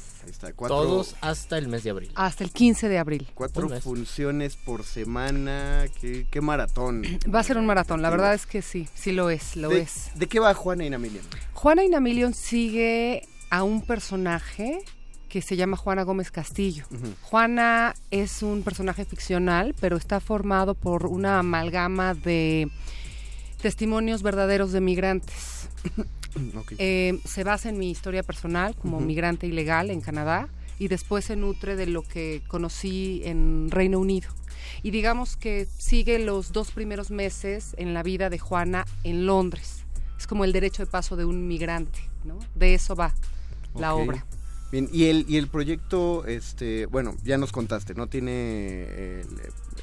Todos 0.57 1.16
hasta 1.21 1.59
el 1.59 1.68
mes 1.68 1.85
de 1.85 1.90
abril. 1.90 2.12
Hasta 2.14 2.45
el 2.45 2.50
15 2.50 2.88
de 2.88 2.99
abril. 2.99 3.28
Cuatro 3.35 3.68
funciones 3.80 4.57
por 4.57 4.85
semana. 4.85 5.87
¿Qué, 6.00 6.40
maratón? 6.40 7.02
Va 7.35 7.40
a 7.40 7.42
ser 7.42 7.59
un 7.59 7.66
maratón, 7.66 8.02
la 8.02 8.11
verdad 8.11 8.35
es 8.35 8.47
que 8.47 8.62
sí, 8.62 8.88
sí 8.95 9.12
lo 9.12 9.30
es, 9.30 9.57
lo 9.57 9.71
es. 9.73 10.11
¿De 10.14 10.26
qué 10.26 10.40
va 10.40 10.54
Juana 10.54 10.85
Inamilion? 10.85 11.25
Juana 11.52 11.85
Inamilion 11.85 12.35
sigue 12.35 13.26
a 13.50 13.62
un 13.62 13.83
personaje 13.83 14.80
que 15.28 15.42
se 15.42 15.57
llama 15.57 15.76
Juana 15.76 16.04
Gómez 16.04 16.30
Castillo. 16.30 16.87
Juana 17.23 17.95
es 18.11 18.42
un 18.42 18.62
personaje 18.62 19.04
ficcional, 19.04 19.75
pero 19.80 19.97
está 19.97 20.21
formado 20.21 20.75
por 20.75 21.07
una 21.07 21.38
amalgama 21.38 22.14
de 22.14 22.71
testimonios 23.61 24.23
verdaderos 24.23 24.73
de 24.73 24.80
migrantes. 24.80 25.68
Eh, 26.78 27.20
se 27.25 27.44
basa 27.44 27.68
en 27.68 27.78
mi 27.78 27.90
historia 27.90 28.23
personal 28.23 28.75
como 28.76 29.00
migrante 29.00 29.47
ilegal 29.47 29.90
en 29.90 30.00
Canadá 30.00 30.49
y 30.78 30.88
después 30.88 31.25
se 31.25 31.37
nutre 31.37 31.76
de 31.76 31.87
lo 31.87 32.02
que 32.02 32.42
conocí 32.49 33.23
en 33.25 33.70
Reino 33.70 33.99
Unido. 33.99 34.28
Y 34.82 34.90
digamos 34.90 35.37
que 35.37 35.66
sigue 35.78 36.18
los 36.18 36.52
dos 36.52 36.70
primeros 36.70 37.11
meses 37.11 37.75
en 37.78 37.94
la 37.94 38.02
vida 38.02 38.30
de 38.30 38.38
Juana 38.38 38.87
en 39.04 39.26
Londres. 39.26 39.85
Es 40.18 40.26
como 40.26 40.44
el 40.44 40.52
derecho 40.52 40.85
de 40.85 40.90
paso 40.90 41.16
de 41.16 41.25
un 41.25 41.49
migrante, 41.49 42.00
¿no? 42.25 42.38
De 42.54 42.75
eso 42.75 42.94
va 42.94 43.14
la 43.75 43.94
obra. 43.94 44.25
Bien, 44.70 44.88
y 44.92 45.04
el, 45.04 45.25
y 45.28 45.37
el 45.38 45.49
proyecto, 45.49 46.26
este, 46.26 46.87
bueno, 46.87 47.16
ya 47.25 47.38
nos 47.38 47.52
contaste, 47.52 47.94
¿no? 47.94 48.06
Tiene 48.06 49.23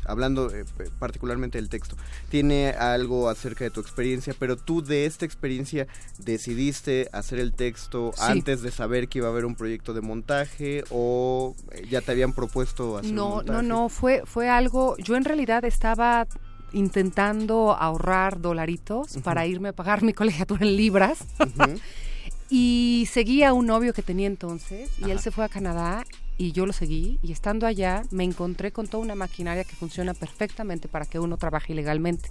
hablando 0.06 0.52
eh, 0.54 0.66
particularmente 1.00 1.58
del 1.58 1.70
texto, 1.70 1.96
tiene 2.30 2.70
algo 2.70 3.30
acerca 3.30 3.64
de 3.64 3.72
tu 3.72 3.80
experiencia, 3.80 4.36
pero 4.38 4.58
tú 4.58 4.84
de 4.84 5.06
esta 5.06 5.26
experiencia 5.26 5.88
decidiste 6.20 7.10
hacer 7.12 7.40
el 7.40 7.54
texto 7.54 8.14
antes 8.20 8.62
de 8.62 8.72
saber 8.72 9.08
que 9.08 9.20
iba 9.20 9.28
a 9.28 9.32
haber 9.32 9.46
un 9.46 9.56
proyecto 9.56 9.94
de 9.94 10.02
montaje 10.02 10.84
o 10.90 11.56
eh, 11.72 11.88
ya 11.90 12.02
te 12.02 12.12
habían 12.12 12.34
propuesto 12.34 12.98
hacer 12.98 13.14
no, 13.14 13.26
un 13.26 13.36
montaje? 13.36 13.52
No, 13.52 13.62
no, 13.62 13.90
fue, 13.90 14.24
fue 14.26 14.50
algo, 14.50 14.98
yo 14.98 15.16
en 15.16 15.26
realidad 15.26 15.66
estaba 15.66 16.28
intentando 16.74 17.74
ahorrar 17.74 18.42
dolaritos 18.42 19.18
para 19.24 19.46
irme 19.46 19.70
a 19.70 19.74
pagar 19.74 20.04
mi 20.04 20.14
colegiatura 20.14 20.66
en 20.66 20.76
libras. 20.76 21.20
y 22.50 23.08
seguía 23.12 23.50
a 23.50 23.54
un 23.54 23.66
novio 23.66 23.94
que 23.94 24.04
tenía 24.04 24.28
entonces 24.28 24.92
y 25.00 25.10
él 25.10 25.20
se 25.20 25.32
fue 25.32 25.46
a 25.46 25.50
Canadá 25.50 26.06
y 26.38 26.52
yo 26.52 26.66
lo 26.66 26.74
seguí 26.74 27.20
y 27.22 27.32
estando 27.32 27.66
allá 27.66 28.04
me 28.12 28.24
encontré 28.24 28.72
con 28.72 28.88
toda 28.88 29.04
una 29.04 29.16
maquinaria 29.16 29.64
que 29.64 29.76
funciona 29.76 30.14
perfectamente 30.14 30.88
para 30.88 31.06
que 31.06 31.20
uno 31.20 31.38
trabaje 31.38 31.74
ilegalmente. 31.74 32.30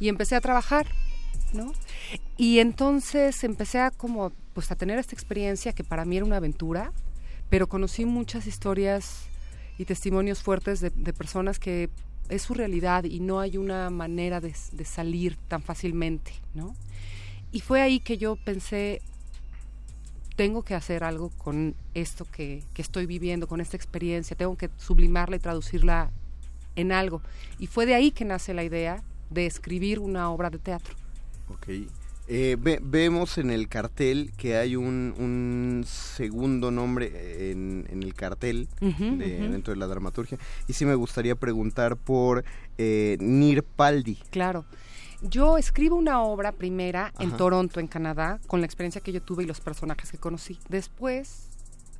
Y 0.00 0.08
empecé 0.08 0.36
a 0.36 0.40
trabajar, 0.40 0.86
¿no? 1.52 1.72
Y 2.36 2.58
entonces 2.58 3.42
empecé 3.44 3.80
a 3.80 3.90
como 3.90 4.32
pues 4.54 4.70
a 4.70 4.76
tener 4.76 4.98
esta 4.98 5.14
experiencia 5.14 5.72
que 5.72 5.84
para 5.84 6.04
mí 6.04 6.16
era 6.16 6.26
una 6.26 6.38
aventura, 6.38 6.92
pero 7.48 7.68
conocí 7.68 8.04
muchas 8.04 8.46
historias 8.46 9.26
y 9.78 9.84
testimonios 9.84 10.42
fuertes 10.42 10.80
de, 10.80 10.90
personas 11.12 11.58
que 11.58 11.90
es 12.28 12.42
su 12.42 12.54
realidad 12.54 13.04
y 13.04 13.20
no 13.20 13.40
hay 13.40 13.56
una 13.56 13.88
manera 13.90 14.40
de 14.40 14.52
salir 14.84 15.36
tan 15.48 15.62
fácilmente, 15.62 16.32
¿no? 16.54 16.74
Y 17.50 17.60
fue 17.60 17.80
ahí 17.80 18.00
que 18.00 18.18
yo 18.18 18.36
pensé, 18.36 19.00
tengo 20.38 20.62
que 20.62 20.76
hacer 20.76 21.02
algo 21.02 21.30
con 21.30 21.74
esto 21.94 22.24
que, 22.24 22.62
que, 22.72 22.80
estoy 22.80 23.06
viviendo, 23.06 23.48
con 23.48 23.60
esta 23.60 23.76
experiencia, 23.76 24.36
tengo 24.36 24.56
que 24.56 24.70
sublimarla 24.76 25.34
y 25.34 25.40
traducirla 25.40 26.12
en 26.76 26.92
algo. 26.92 27.22
Y 27.58 27.66
fue 27.66 27.86
de 27.86 27.96
ahí 27.96 28.12
que 28.12 28.24
nace 28.24 28.54
la 28.54 28.62
idea 28.62 29.02
de 29.30 29.46
escribir 29.46 29.98
una 29.98 30.30
obra 30.30 30.48
de 30.48 30.58
teatro. 30.58 30.94
Ok. 31.48 31.66
Eh, 32.28 32.56
ve, 32.56 32.78
vemos 32.80 33.36
en 33.38 33.50
el 33.50 33.68
cartel 33.68 34.30
que 34.36 34.56
hay 34.56 34.76
un, 34.76 35.12
un 35.18 35.84
segundo 35.84 36.70
nombre 36.70 37.50
en, 37.50 37.88
en 37.90 38.04
el 38.04 38.14
cartel 38.14 38.68
uh 38.80 38.86
-huh, 38.86 39.16
de, 39.16 39.24
uh 39.24 39.44
-huh. 39.44 39.50
dentro 39.50 39.74
de 39.74 39.80
la 39.80 39.88
dramaturgia. 39.88 40.38
Y 40.68 40.72
sí 40.74 40.84
me 40.84 40.94
gustaría 40.94 41.34
preguntar 41.34 41.96
por 41.96 42.44
eh, 42.76 43.16
Nir 43.18 43.64
Paldi. 43.64 44.18
Claro. 44.30 44.66
Yo 45.22 45.58
escribo 45.58 45.96
una 45.96 46.22
obra 46.22 46.52
primera 46.52 47.06
Ajá. 47.06 47.24
en 47.24 47.36
Toronto, 47.36 47.80
en 47.80 47.88
Canadá, 47.88 48.40
con 48.46 48.60
la 48.60 48.66
experiencia 48.66 49.00
que 49.00 49.12
yo 49.12 49.20
tuve 49.20 49.42
y 49.42 49.46
los 49.46 49.60
personajes 49.60 50.10
que 50.10 50.18
conocí. 50.18 50.58
Después 50.68 51.48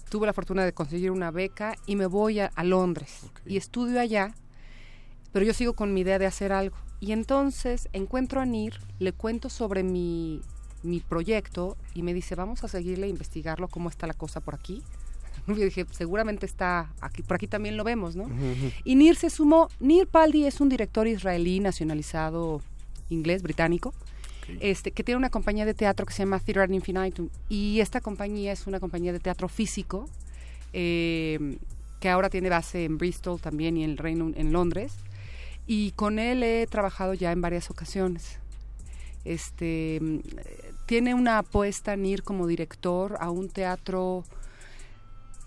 tuve 0.09 0.27
la 0.27 0.33
fortuna 0.33 0.65
de 0.65 0.73
conseguir 0.73 1.11
una 1.11 1.31
beca 1.31 1.77
y 1.87 1.97
me 1.97 2.07
voy 2.07 2.41
a, 2.41 2.51
a 2.55 2.65
Londres 2.65 3.25
okay. 3.31 3.55
y 3.55 3.57
estudio 3.57 4.01
allá, 4.01 4.35
pero 5.33 5.45
yo 5.45 5.53
sigo 5.53 5.75
con 5.75 5.93
mi 5.93 6.03
idea 6.03 6.19
de 6.19 6.27
hacer 6.27 6.53
algo. 6.53 6.77
Y 7.01 7.13
entonces 7.13 7.89
encuentro 7.93 8.41
a 8.41 8.47
Nir, 8.47 8.75
le 8.99 9.13
cuento 9.13 9.49
sobre 9.51 9.83
mi, 9.83 10.41
mi 10.83 11.01
proyecto 11.01 11.77
y 11.95 12.03
me 12.03 12.15
dice, 12.15 12.35
vamos 12.35 12.65
a 12.65 12.69
seguirle 12.69 13.07
a 13.07 13.11
investigarlo, 13.11 13.69
cómo 13.69 13.89
está 13.89 14.07
la 14.07 14.15
cosa 14.15 14.41
por 14.41 14.55
aquí. 14.55 14.83
Yo 15.47 15.55
dije, 15.55 15.87
seguramente 15.91 16.47
está 16.47 16.93
aquí, 17.01 17.23
por 17.23 17.37
aquí 17.37 17.47
también 17.47 17.77
lo 17.77 17.85
vemos, 17.85 18.17
¿no? 18.17 18.25
Uh 18.25 18.29
-huh. 18.29 18.73
Y 18.85 18.97
Nir 18.97 19.17
se 19.17 19.31
sumó. 19.31 19.69
Nir 19.81 20.07
Paldi 20.07 20.45
es 20.45 20.61
un 20.61 20.69
director 20.69 21.07
israelí 21.07 21.61
nacionalizado 21.61 22.63
inglés, 23.11 23.43
británico, 23.43 23.95
okay. 24.43 24.59
este, 24.61 24.91
que 24.93 25.05
tiene 25.05 25.19
una 25.19 25.31
compañía 25.31 25.65
de 25.65 25.75
teatro 25.75 26.07
que 26.07 26.13
se 26.13 26.23
llama 26.23 26.39
Theatre 26.41 26.63
ad 26.65 26.71
Infinitum. 26.71 27.29
Y 27.49 27.81
esta 27.81 28.01
compañía 28.01 28.53
es 28.53 28.67
una 28.67 28.81
compañía 28.81 29.13
de 29.13 29.21
teatro 29.21 29.49
físico, 29.49 30.09
eh, 30.73 31.59
que 32.01 32.09
ahora 32.09 32.31
tiene 32.31 32.49
base 32.49 32.85
en 32.85 32.99
Bristol 32.99 33.41
también 33.41 33.77
y 33.77 33.85
en 33.85 33.91
el 33.91 33.99
Reino 33.99 34.31
en 34.35 34.53
Londres. 34.53 34.93
Y 35.67 35.93
con 35.93 36.19
él 36.19 36.43
he 36.43 36.67
trabajado 36.67 37.15
ya 37.15 37.33
en 37.33 37.41
varias 37.41 37.71
ocasiones. 37.71 38.39
Este 39.25 40.01
tiene 40.87 41.13
una 41.13 41.39
apuesta 41.39 41.97
Nir 41.97 42.23
como 42.23 42.47
director 42.47 43.19
a 43.21 43.31
un 43.31 43.51
teatro 43.51 44.25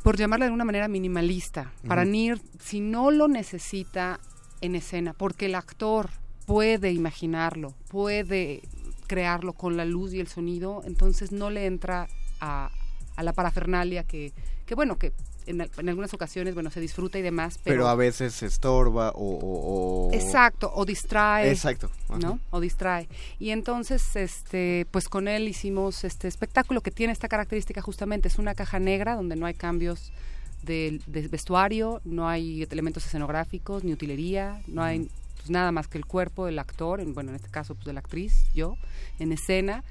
por 0.04 0.18
llamarlo 0.18 0.44
de 0.44 0.48
alguna 0.48 0.66
manera 0.66 0.88
minimalista. 0.88 1.62
Uh 1.62 1.86
-huh. 1.86 1.88
Para 1.88 2.06
Nir, 2.06 2.40
si 2.60 2.80
no 2.80 3.10
lo 3.10 3.28
necesita 3.28 4.20
en 4.62 4.76
escena, 4.76 5.14
porque 5.14 5.48
el 5.48 5.56
actor 5.56 6.10
puede 6.46 6.92
imaginarlo, 6.92 7.74
puede 7.90 8.62
crearlo 9.08 9.54
con 9.54 9.78
la 9.78 9.86
luz 9.86 10.14
y 10.14 10.20
el 10.20 10.28
sonido, 10.28 10.82
entonces 10.86 11.32
no 11.32 11.50
le 11.50 11.66
entra 11.66 12.08
a, 12.40 12.72
a 13.16 13.24
la 13.24 13.34
parafernalia 13.34 14.04
que, 14.04 14.32
que 14.66 14.76
bueno, 14.76 14.98
que 14.98 15.12
en, 15.48 15.62
en, 15.62 15.90
algunas 15.90 16.14
ocasiones, 16.14 16.54
bueno, 16.54 16.70
se 16.70 16.80
disfruta 16.80 17.18
y 17.20 17.22
demás, 17.22 17.60
pero... 17.64 17.76
Pero 17.76 17.88
a 17.88 17.96
veces 17.96 18.34
se 18.34 18.46
estorba 18.46 19.12
o... 19.12 19.36
o, 19.36 20.08
o... 20.10 20.14
Exacto, 20.14 20.72
o 20.74 20.86
distrae. 20.86 21.50
Exacto. 21.50 21.90
Ajá. 22.10 22.20
¿No? 22.20 22.40
O 22.52 22.60
distrae. 22.60 23.10
Y 23.40 23.50
entonces, 23.50 24.16
este, 24.16 24.86
pues 24.92 25.10
con 25.10 25.28
él 25.28 25.48
hicimos 25.48 26.04
este 26.04 26.28
espectáculo 26.28 26.82
que 26.82 26.92
tiene 26.92 27.14
esta 27.14 27.28
característica 27.28 27.82
justamente, 27.82 28.28
es 28.28 28.38
una 28.38 28.56
caja 28.56 28.80
negra 28.80 29.16
donde 29.16 29.36
no 29.36 29.46
hay 29.46 29.56
cambios 29.56 30.12
de, 30.64 31.02
de 31.08 31.28
vestuario, 31.28 32.02
no 32.06 32.30
hay 32.30 32.64
elementos 32.70 33.06
escenográficos, 33.06 33.84
ni 33.84 33.94
utilería, 33.94 34.62
no 34.68 34.84
hay 34.84 35.10
pues, 35.42 35.50
nada 35.50 35.72
más 35.72 35.88
que 35.88 35.98
el 35.98 36.06
cuerpo 36.06 36.46
del 36.46 36.60
actor, 36.60 37.02
en, 37.02 37.14
bueno, 37.14 37.32
en 37.32 37.36
este 37.36 37.50
caso, 37.50 37.74
pues 37.74 37.86
de 37.86 37.94
la 37.94 38.00
actriz, 38.00 38.46
yo, 38.54 38.78
en 39.18 39.32
escena, 39.32 39.84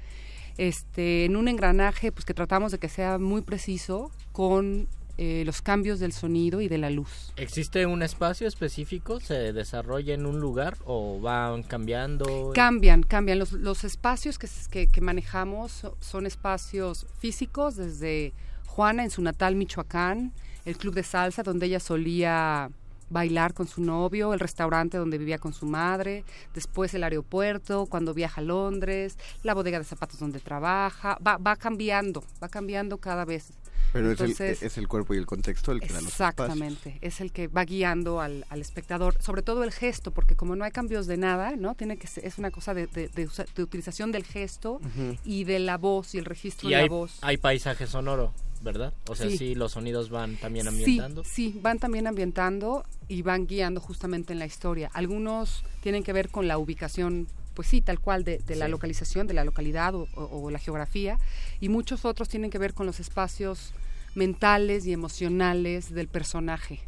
este, 0.57 1.25
en 1.25 1.35
un 1.35 1.49
engranaje, 1.49 2.11
pues 2.11 2.23
que 2.25 2.33
tratamos 2.33 2.71
de 2.71 2.77
que 2.77 2.87
sea 2.87 3.17
muy 3.17 3.41
preciso 3.41 4.11
con 4.31 4.87
eh, 5.17 5.43
los 5.45 5.61
cambios 5.61 5.99
del 5.99 6.13
sonido 6.13 6.61
y 6.61 6.69
de 6.69 6.77
la 6.77 6.89
luz. 6.89 7.33
¿Existe 7.35 7.85
un 7.85 8.01
espacio 8.01 8.47
específico? 8.47 9.19
¿Se 9.19 9.51
desarrolla 9.51 10.13
en 10.13 10.25
un 10.25 10.39
lugar 10.39 10.77
o 10.85 11.19
van 11.19 11.63
cambiando? 11.63 12.53
Cambian, 12.55 13.03
cambian. 13.03 13.37
Los, 13.37 13.51
los 13.51 13.83
espacios 13.83 14.39
que, 14.39 14.47
que, 14.69 14.87
que, 14.87 15.01
manejamos 15.01 15.85
son 15.99 16.25
espacios 16.25 17.07
físicos, 17.19 17.75
desde 17.75 18.31
Juana 18.67 19.03
en 19.03 19.11
su 19.11 19.21
natal 19.21 19.55
Michoacán, 19.55 20.31
el 20.63 20.77
club 20.77 20.93
de 20.93 21.03
salsa 21.03 21.43
donde 21.43 21.65
ella 21.65 21.81
solía 21.81 22.71
bailar 23.11 23.53
con 23.53 23.67
su 23.67 23.81
novio, 23.81 24.33
el 24.33 24.39
restaurante 24.39 24.97
donde 24.97 25.17
vivía 25.17 25.37
con 25.37 25.53
su 25.53 25.65
madre, 25.65 26.23
después 26.53 26.93
el 26.93 27.03
aeropuerto, 27.03 27.85
cuando 27.85 28.13
viaja 28.13 28.41
a 28.41 28.43
Londres, 28.43 29.17
la 29.43 29.53
bodega 29.53 29.77
de 29.79 29.85
zapatos 29.85 30.19
donde 30.19 30.39
trabaja, 30.39 31.17
va, 31.25 31.37
va 31.37 31.55
cambiando, 31.55 32.23
va 32.41 32.49
cambiando 32.49 32.97
cada 32.97 33.25
vez. 33.25 33.51
Pero 33.93 34.11
Entonces, 34.11 34.39
es, 34.39 34.61
el, 34.61 34.67
es 34.67 34.77
el 34.77 34.87
cuerpo 34.87 35.13
y 35.13 35.17
el 35.17 35.25
contexto 35.25 35.73
el 35.73 35.81
que 35.81 35.87
da 35.91 35.99
los 35.99 36.11
Exactamente, 36.11 36.97
es 37.01 37.19
el 37.19 37.33
que 37.33 37.47
va 37.47 37.65
guiando 37.65 38.21
al, 38.21 38.45
al, 38.49 38.61
espectador, 38.61 39.21
sobre 39.21 39.41
todo 39.41 39.65
el 39.65 39.71
gesto, 39.71 40.11
porque 40.11 40.35
como 40.35 40.55
no 40.55 40.63
hay 40.63 40.71
cambios 40.71 41.07
de 41.07 41.17
nada, 41.17 41.57
¿no? 41.57 41.75
Tiene 41.75 41.97
que 41.97 42.07
ser, 42.07 42.25
es 42.25 42.37
una 42.37 42.51
cosa 42.51 42.73
de, 42.73 42.87
de, 42.87 43.09
de, 43.09 43.29
de 43.55 43.63
utilización 43.63 44.13
del 44.13 44.23
gesto 44.23 44.73
uh 44.73 44.79
-huh. 44.79 45.19
y 45.25 45.43
de 45.43 45.59
la 45.59 45.77
voz 45.77 46.15
y 46.15 46.19
el 46.19 46.25
registro 46.25 46.69
y 46.69 46.71
de 46.71 46.77
hay, 46.77 46.83
la 46.83 46.89
voz. 46.89 47.17
hay 47.21 47.35
paisaje 47.35 47.85
sonoro. 47.85 48.33
¿Verdad? 48.61 48.93
O 49.07 49.15
sea, 49.15 49.29
sí. 49.29 49.37
sí. 49.37 49.55
los 49.55 49.73
sonidos 49.73 50.09
van 50.09 50.37
también 50.37 50.67
ambientando. 50.67 51.23
Sí, 51.23 51.51
sí, 51.51 51.59
van 51.61 51.79
también 51.79 52.07
ambientando 52.07 52.85
y 53.07 53.21
van 53.21 53.47
guiando 53.47 53.81
justamente 53.81 54.33
en 54.33 54.39
la 54.39 54.45
historia. 54.45 54.89
Algunos 54.93 55.63
tienen 55.81 56.03
que 56.03 56.13
ver 56.13 56.29
con 56.29 56.47
la 56.47 56.57
ubicación, 56.57 57.27
pues 57.53 57.67
sí, 57.67 57.81
tal 57.81 57.99
cual, 57.99 58.23
de, 58.23 58.39
de 58.39 58.55
la 58.55 58.67
localización, 58.67 59.27
de 59.27 59.33
la 59.33 59.43
localidad 59.43 59.95
o, 59.95 60.07
o, 60.15 60.23
o, 60.23 60.51
la 60.51 60.59
geografía, 60.59 61.19
y 61.59 61.69
muchos 61.69 62.05
otros 62.05 62.29
tienen 62.29 62.49
que 62.49 62.57
ver 62.57 62.73
con 62.73 62.85
los 62.85 62.99
espacios 62.99 63.73
mentales 64.15 64.85
y 64.85 64.93
emocionales 64.93 65.93
del 65.93 66.07
personaje. 66.07 66.79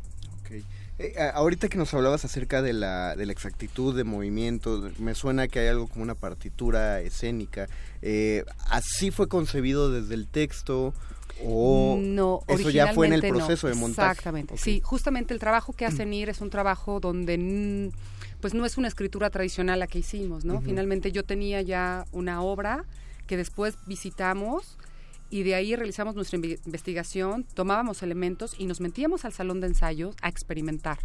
Okay. 0.42 0.64
Eh, 1.00 1.16
ahorita 1.34 1.70
que 1.70 1.78
nos 1.78 1.92
hablabas 1.96 2.24
acerca 2.24 2.62
de 2.62 2.72
la, 2.72 3.16
de 3.16 3.26
la 3.26 3.32
exactitud 3.32 3.96
de 3.96 4.04
movimiento, 4.04 4.92
me 5.00 5.16
suena 5.16 5.48
que 5.48 5.60
hay 5.60 5.68
algo 5.68 5.88
como 5.88 6.04
una 6.04 6.14
partitura 6.14 7.02
escénica. 7.02 7.68
Eh, 8.04 8.46
¿Así 8.70 9.10
fue 9.10 9.28
concebido 9.28 9.90
desde 9.90 10.14
el 10.14 10.28
texto? 10.28 10.94
¿O 11.46 11.98
no, 12.00 12.42
eso 12.48 12.70
ya 12.70 12.94
fue 12.94 13.08
en 13.08 13.14
el 13.14 13.22
proceso 13.22 13.68
no. 13.68 13.74
de 13.74 13.80
montaje? 13.80 14.12
Exactamente, 14.12 14.54
okay. 14.54 14.76
sí. 14.76 14.82
Justamente 14.82 15.34
el 15.34 15.40
trabajo 15.40 15.74
que 15.74 15.86
hace 15.86 16.06
NIR 16.06 16.30
es 16.30 16.42
un 16.42 16.50
trabajo 16.50 17.00
donde 17.00 17.92
pues 18.40 18.54
no 18.54 18.66
es 18.66 18.78
una 18.78 18.88
escritura 18.88 19.30
tradicional 19.30 19.80
la 19.80 19.88
que 19.88 20.00
hicimos, 20.00 20.44
¿no? 20.46 20.56
Uh 20.56 20.58
-huh. 20.60 20.66
Finalmente 20.66 21.12
yo 21.12 21.24
tenía 21.24 21.62
ya 21.62 22.06
una 22.12 22.42
obra 22.42 22.86
que 23.26 23.38
después 23.38 23.78
visitamos 23.88 24.78
y 25.34 25.42
de 25.42 25.56
ahí 25.56 25.76
realizamos 25.76 26.14
nuestra 26.14 26.38
investigación, 26.38 27.44
tomábamos 27.56 28.04
elementos 28.04 28.54
y 28.60 28.68
nos 28.68 28.80
metíamos 28.80 29.26
al 29.26 29.34
salón 29.34 29.62
de 29.62 29.68
ensayos 29.68 30.16
a 30.22 30.30
experimentar. 30.30 31.00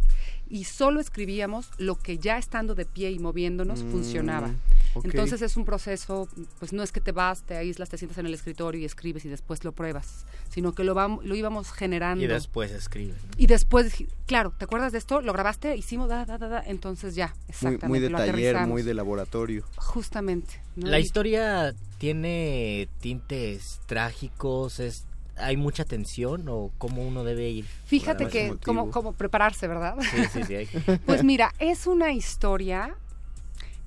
Y 0.47 0.65
solo 0.65 0.99
escribíamos 0.99 1.71
lo 1.79 1.95
que 1.95 2.19
ya 2.19 2.37
estando 2.37 2.75
de 2.75 2.85
pie 2.85 3.09
y 3.09 3.17
moviéndonos 3.17 3.81
mm, 3.81 3.89
funcionaba. 3.91 4.51
Okay. 4.93 5.09
Entonces 5.09 5.41
es 5.41 5.57
un 5.57 5.65
proceso, 5.65 6.27
pues 6.59 6.73
no 6.73 6.83
es 6.83 6.91
que 6.91 7.01
te 7.01 7.11
vas, 7.11 7.41
te 7.41 7.57
aíslas, 7.57 7.89
te 7.89 7.97
sientas 7.97 8.19
en 8.19 8.27
el 8.27 8.35
escritorio 8.35 8.79
y 8.79 8.85
escribes 8.85 9.25
y 9.25 9.29
después 9.29 9.63
lo 9.63 9.71
pruebas, 9.71 10.25
sino 10.51 10.75
que 10.75 10.83
lo, 10.83 10.93
vamos, 10.93 11.25
lo 11.25 11.33
íbamos 11.33 11.71
generando. 11.71 12.23
Y 12.23 12.27
después 12.27 12.69
escribes. 12.69 13.17
¿no? 13.23 13.31
Y 13.35 13.47
después, 13.47 13.91
claro, 14.27 14.53
¿te 14.55 14.65
acuerdas 14.65 14.91
de 14.91 14.99
esto? 14.99 15.21
Lo 15.21 15.33
grabaste, 15.33 15.75
hicimos, 15.75 16.07
da, 16.07 16.25
da, 16.25 16.37
da, 16.37 16.49
da 16.49 16.63
entonces 16.67 17.15
ya, 17.15 17.33
exactamente. 17.47 17.87
Muy, 17.87 17.99
muy 17.99 18.07
de 18.07 18.13
taller, 18.13 18.67
muy 18.67 18.83
de 18.83 18.93
laboratorio. 18.93 19.65
Justamente. 19.77 20.61
¿No? 20.75 20.87
La 20.87 20.99
historia 20.99 21.73
tiene 21.97 22.87
tintes 22.99 23.81
trágicos, 23.85 24.79
es 24.79 25.05
hay 25.39 25.57
mucha 25.57 25.85
tensión 25.85 26.47
o 26.49 26.71
cómo 26.77 27.01
uno 27.01 27.23
debe 27.23 27.49
ir. 27.49 27.65
Fíjate 27.85 28.27
que 28.27 28.57
como 28.63 28.91
como 28.91 29.13
prepararse, 29.13 29.67
¿verdad? 29.67 29.95
Sí, 30.01 30.25
sí, 30.31 30.43
sí. 30.43 30.55
Hay. 30.55 30.67
pues 31.05 31.23
mira, 31.23 31.53
es 31.59 31.87
una 31.87 32.11
historia 32.11 32.95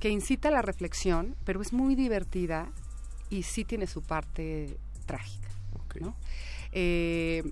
que 0.01 0.09
incita 0.09 0.49
a 0.49 0.51
la 0.51 0.63
reflexión, 0.63 1.37
pero 1.45 1.61
es 1.63 1.73
muy 1.73 1.95
divertida 1.95 2.73
y 3.31 3.45
sí 3.45 3.65
tiene 3.65 3.87
su 3.87 4.03
parte 4.03 4.77
trágica, 5.07 5.49
okay. 5.85 6.03
¿no? 6.03 6.17
Eh, 6.73 7.45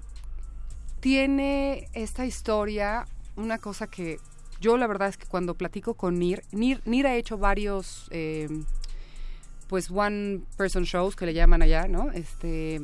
tiene 1.01 1.89
esta 1.93 2.27
historia 2.27 3.07
una 3.37 3.59
cosa 3.59 3.87
que 3.87 4.19
yo 4.61 4.77
la 4.77 4.87
verdad 4.87 5.09
es 5.09 5.17
que 5.17 5.27
cuando 5.27 5.55
platico 5.55 5.95
con 5.95 6.19
Nir, 6.19 6.43
Nir, 6.53 6.83
Nir 6.85 7.07
ha 7.07 7.17
hecho 7.17 7.39
varios 7.39 8.09
eh, 8.11 8.49
pues 9.71 9.89
one 9.89 10.41
person 10.57 10.83
shows 10.83 11.15
que 11.15 11.27
le 11.27 11.33
llaman 11.33 11.63
allá, 11.63 11.87
¿no? 11.87 12.11
Este 12.11 12.81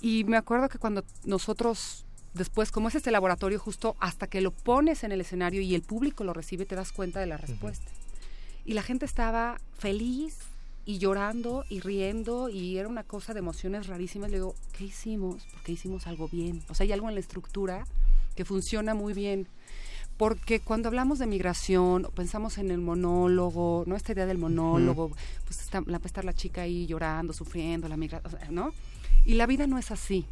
y 0.00 0.22
me 0.22 0.36
acuerdo 0.36 0.68
que 0.68 0.78
cuando 0.78 1.04
nosotros 1.24 2.06
después 2.32 2.70
como 2.70 2.86
es 2.86 2.94
este 2.94 3.10
laboratorio 3.10 3.58
justo 3.58 3.96
hasta 3.98 4.28
que 4.28 4.40
lo 4.40 4.52
pones 4.52 5.02
en 5.02 5.10
el 5.10 5.20
escenario 5.20 5.60
y 5.62 5.74
el 5.74 5.82
público 5.82 6.22
lo 6.22 6.32
recibe 6.32 6.64
te 6.64 6.76
das 6.76 6.92
cuenta 6.92 7.18
de 7.18 7.26
la 7.26 7.38
respuesta. 7.38 7.90
Uh 7.90 7.94
-huh. 7.94 8.62
Y 8.66 8.74
la 8.74 8.84
gente 8.84 9.04
estaba 9.04 9.60
feliz 9.76 10.38
y 10.84 10.98
llorando 10.98 11.64
y 11.68 11.80
riendo 11.80 12.48
y 12.48 12.78
era 12.78 12.88
una 12.88 13.02
cosa 13.02 13.34
de 13.34 13.40
emociones 13.40 13.88
rarísimas. 13.88 14.30
Le 14.30 14.36
digo, 14.36 14.54
¿qué 14.72 14.84
hicimos? 14.84 15.44
Porque 15.52 15.72
hicimos 15.72 16.06
algo 16.06 16.28
bien. 16.28 16.62
O 16.68 16.74
sea, 16.74 16.84
hay 16.84 16.92
algo 16.92 17.08
en 17.08 17.14
la 17.14 17.20
estructura 17.20 17.84
que 18.36 18.44
funciona 18.44 18.94
muy 18.94 19.12
bien. 19.12 19.48
Porque 20.20 20.60
cuando 20.60 20.90
hablamos 20.90 21.18
de 21.18 21.26
migración, 21.26 22.06
pensamos 22.14 22.58
en 22.58 22.70
el 22.70 22.76
monólogo, 22.76 23.84
¿no? 23.86 23.96
Esta 23.96 24.12
idea 24.12 24.26
del 24.26 24.36
monólogo, 24.36 25.12
pues 25.46 25.62
está, 25.62 25.82
la, 25.86 25.96
estar 25.96 26.26
la 26.26 26.34
chica 26.34 26.60
ahí 26.60 26.86
llorando, 26.86 27.32
sufriendo, 27.32 27.88
la 27.88 27.96
migración, 27.96 28.54
¿no? 28.54 28.74
Y 29.24 29.36
la 29.36 29.46
vida 29.46 29.66
no 29.66 29.78
es 29.78 29.90
así. 29.90 30.26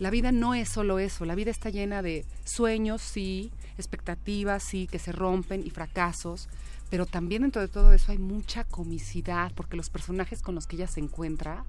La 0.00 0.10
vida 0.10 0.32
no 0.32 0.54
es 0.54 0.68
solo 0.68 0.98
eso, 0.98 1.24
la 1.26 1.36
vida 1.36 1.52
está 1.52 1.70
llena 1.70 2.02
de 2.02 2.24
sueños, 2.42 3.02
sí, 3.02 3.52
expectativas, 3.78 4.64
sí, 4.64 4.88
que 4.90 4.98
se 4.98 5.12
rompen 5.12 5.64
y 5.64 5.70
fracasos, 5.70 6.48
pero 6.90 7.06
también 7.06 7.42
dentro 7.42 7.62
de 7.62 7.68
todo 7.68 7.92
eso 7.92 8.10
hay 8.10 8.18
mucha 8.18 8.64
comicidad, 8.64 9.52
porque 9.54 9.76
los 9.76 9.90
personajes 9.90 10.42
con 10.42 10.56
los 10.56 10.66
que 10.66 10.74
ella 10.74 10.88
se 10.88 10.98
encuentra 10.98 11.64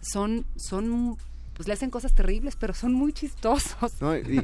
son, 0.00 0.46
son 0.56 1.18
pues 1.58 1.66
le 1.66 1.74
hacen 1.74 1.90
cosas 1.90 2.14
terribles, 2.14 2.54
pero 2.54 2.72
son 2.72 2.92
muy 2.92 3.12
chistosos. 3.12 3.92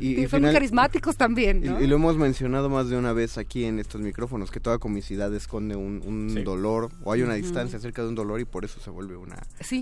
y, 0.00 0.27
son 0.29 0.42
muy 0.42 0.53
carismáticos 0.53 1.16
también. 1.16 1.62
Y, 1.64 1.87
lo 1.87 1.94
hemos 1.94 2.16
mencionado 2.16 2.68
más 2.68 2.88
de 2.88 2.96
una 2.96 3.12
vez 3.12 3.38
aquí 3.38 3.66
en 3.66 3.79
estos 3.79 4.00
micrófonos, 4.00 4.50
que 4.50 4.59
toda 4.59 4.79
comicidad 4.79 5.33
esconde 5.33 5.77
un, 5.77 6.35
dolor 6.42 6.90
o 7.05 7.12
hay 7.12 7.22
una 7.22 7.35
distancia 7.35 7.79
acerca 7.79 8.03
de 8.03 8.09
un 8.09 8.16
dolor 8.16 8.40
y 8.40 8.44
por 8.44 8.64
eso 8.64 8.81
se 8.81 8.90
vuelve 8.90 9.16
una 9.16 9.40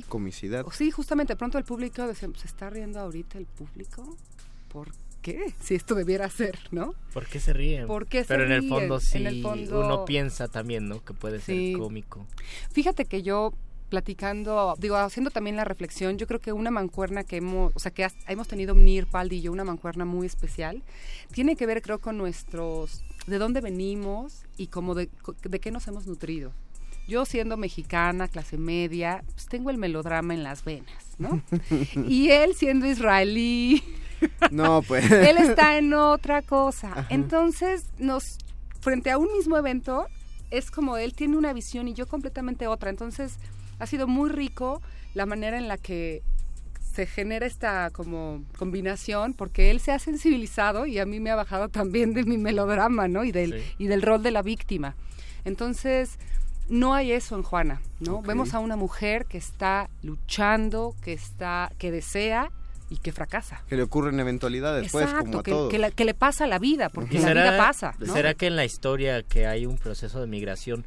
comicidad. 0.09 0.67
Sí, 0.73 0.91
justamente, 0.91 1.35
pronto 1.35 1.57
el 1.57 1.65
público 1.65 2.07
se 2.15 2.27
está 2.45 2.69
riendo 2.69 3.01
ahorita 3.01 3.39
el 3.39 3.47
público. 3.47 4.15
¿Por 4.69 4.93
qué? 5.23 5.55
Si 5.59 5.75
esto 5.75 5.95
debiera 5.95 6.29
ser, 6.29 6.59
¿no? 6.71 6.95
¿Por 7.15 7.25
qué 7.25 7.41
se 7.41 7.55
ríen? 7.55 7.87
¿Por 7.87 8.09
qué 8.09 8.27
Pero 8.29 8.45
en 8.45 8.53
el 8.53 8.69
fondo 8.69 9.01
sí, 9.01 9.43
uno 9.73 10.05
piensa 10.05 10.49
también, 10.49 10.87
¿no? 10.87 11.03
Que 11.03 11.15
puede 11.15 11.41
ser 11.41 11.79
cómico. 11.79 12.27
Fíjate 12.73 13.07
que 13.07 13.23
yo 13.23 13.55
platicando, 13.93 14.75
digo, 14.79 14.97
haciendo 14.97 15.31
también 15.31 15.55
la 15.55 15.65
reflexión, 15.65 16.17
yo 16.17 16.27
creo 16.27 16.41
que 16.41 16.51
una 16.55 16.71
mancuerna 16.71 17.25
que 17.25 17.37
hemos, 17.37 17.77
o 17.77 17.79
sea, 17.79 17.91
que 17.91 18.09
hemos 18.27 18.49
tenido 18.49 18.75
Nir, 18.75 19.07
Paldi 19.07 19.37
y 19.37 19.41
yo, 19.43 19.53
una 19.53 19.65
mancuerna 19.65 20.07
muy 20.07 20.27
especial, 20.27 20.83
tiene 21.35 21.57
que 21.57 21.67
ver, 21.67 21.83
creo, 21.83 21.99
con 21.99 22.17
nuestros, 22.17 23.05
de 23.27 23.37
dónde 23.37 23.61
venimos 23.61 24.47
y 24.57 24.69
como 24.69 24.95
de, 24.95 25.11
de 25.43 25.61
qué 25.61 25.71
nos 25.71 25.87
hemos 25.89 26.07
nutrido. 26.07 26.53
Yo 27.07 27.27
siendo 27.27 27.59
mexicana, 27.59 28.29
clase 28.29 28.57
media, 28.57 29.23
pues 29.35 29.45
tengo 29.45 29.69
el 29.69 29.77
melodrama 29.77 30.33
en 30.33 30.43
las 30.43 30.65
venas, 30.65 31.05
¿no? 31.19 31.43
y 32.09 32.31
él 32.31 32.55
siendo 32.55 32.87
israelí, 32.87 33.83
no, 34.51 34.81
pues. 34.81 35.11
él 35.11 35.37
está 35.37 35.77
en 35.77 35.93
otra 35.93 36.41
cosa. 36.41 37.07
Entonces, 37.11 37.85
nos, 37.99 38.39
frente 38.81 39.11
a 39.11 39.19
un 39.19 39.31
mismo 39.35 39.59
evento, 39.59 40.07
es 40.51 40.71
como 40.71 40.97
él 40.97 41.13
tiene 41.13 41.37
una 41.37 41.53
visión 41.53 41.89
y 41.89 41.93
yo 41.93 42.09
completamente 42.09 42.67
otra. 42.69 42.89
Entonces, 42.89 43.37
ha 43.83 43.87
sido 43.87 44.07
muy 44.07 44.31
rico 44.31 44.81
la 45.13 45.27
manera 45.27 45.59
en 45.59 45.67
la 45.67 45.77
que 45.77 46.23
se 46.95 47.05
genera 47.05 47.47
esta 47.47 47.91
como 47.91 48.45
combinación 48.57 49.35
porque 49.35 49.73
él 49.73 49.81
se 49.81 49.91
ha 49.91 49.99
sensibilizado 49.99 50.87
y 50.87 51.01
a 51.01 51.07
mí 51.07 51.19
me 51.19 51.31
ha 51.31 51.35
bajado 51.35 51.69
también 51.81 52.15
de 52.15 52.23
mi 52.23 52.39
melodrama, 52.39 53.09
¿no? 53.09 53.25
Y 53.25 53.33
del 53.33 53.61
y 53.79 53.89
del 53.89 54.03
rol 54.03 54.23
de 54.23 54.31
la 54.31 54.43
víctima. 54.43 54.95
Entonces, 55.45 56.19
no 56.69 56.95
hay 56.95 57.11
eso 57.11 57.35
en 57.35 57.43
Juana, 57.43 57.83
¿no? 57.99 58.23
Vemos 58.23 58.55
a 58.55 58.61
una 58.61 58.77
mujer 58.77 59.27
que 59.27 59.39
está 59.39 59.91
luchando, 60.03 60.95
que 61.03 61.13
está 61.13 61.73
que 61.79 61.91
desea 61.91 62.53
y 62.89 62.99
que 62.99 63.11
fracasa. 63.11 63.65
Que 63.69 63.77
le 63.77 63.83
ocurren 63.83 64.21
eventualidades, 64.21 64.93
pues, 64.93 65.13
como 65.13 65.41
a 65.41 65.43
todos. 65.43 65.71
Que, 65.73 65.91
que, 65.91 66.05
le 66.05 66.15
pasa 66.15 66.45
a 66.45 66.47
la 66.47 66.61
vida, 66.61 66.89
porque 66.89 67.19
la 67.19 67.33
vida 67.33 67.57
pasa. 67.57 67.95
¿Será 68.05 68.35
que 68.35 68.47
en 68.47 68.55
la 68.55 68.65
historia 68.65 69.23
que 69.23 69.49
hay 69.49 69.67
un 69.67 69.77
proceso 69.77 70.21
de 70.21 70.29
migración 70.29 70.85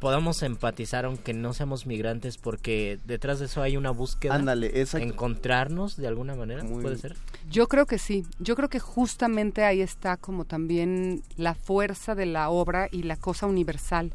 podamos 0.00 0.42
empatizar 0.42 1.04
aunque 1.04 1.34
no 1.34 1.54
seamos 1.54 1.86
migrantes 1.86 2.38
porque 2.38 2.98
detrás 3.04 3.38
de 3.38 3.46
eso 3.46 3.62
hay 3.62 3.76
una 3.76 3.90
búsqueda. 3.90 4.34
Ándale, 4.34 4.72
encontrarnos 4.94 5.96
de 5.96 6.08
alguna 6.08 6.34
manera 6.34 6.64
puede 6.64 6.96
ser 6.96 7.16
yo 7.50 7.66
creo 7.66 7.86
que 7.86 7.98
sí. 7.98 8.24
Yo 8.38 8.54
creo 8.54 8.68
que 8.68 8.78
justamente 8.78 9.64
ahí 9.64 9.80
está 9.80 10.16
como 10.16 10.44
también 10.44 11.22
la 11.36 11.54
fuerza 11.54 12.14
de 12.14 12.26
la 12.26 12.48
obra 12.50 12.88
y 12.90 13.02
la 13.02 13.16
cosa 13.16 13.46
universal. 13.46 14.12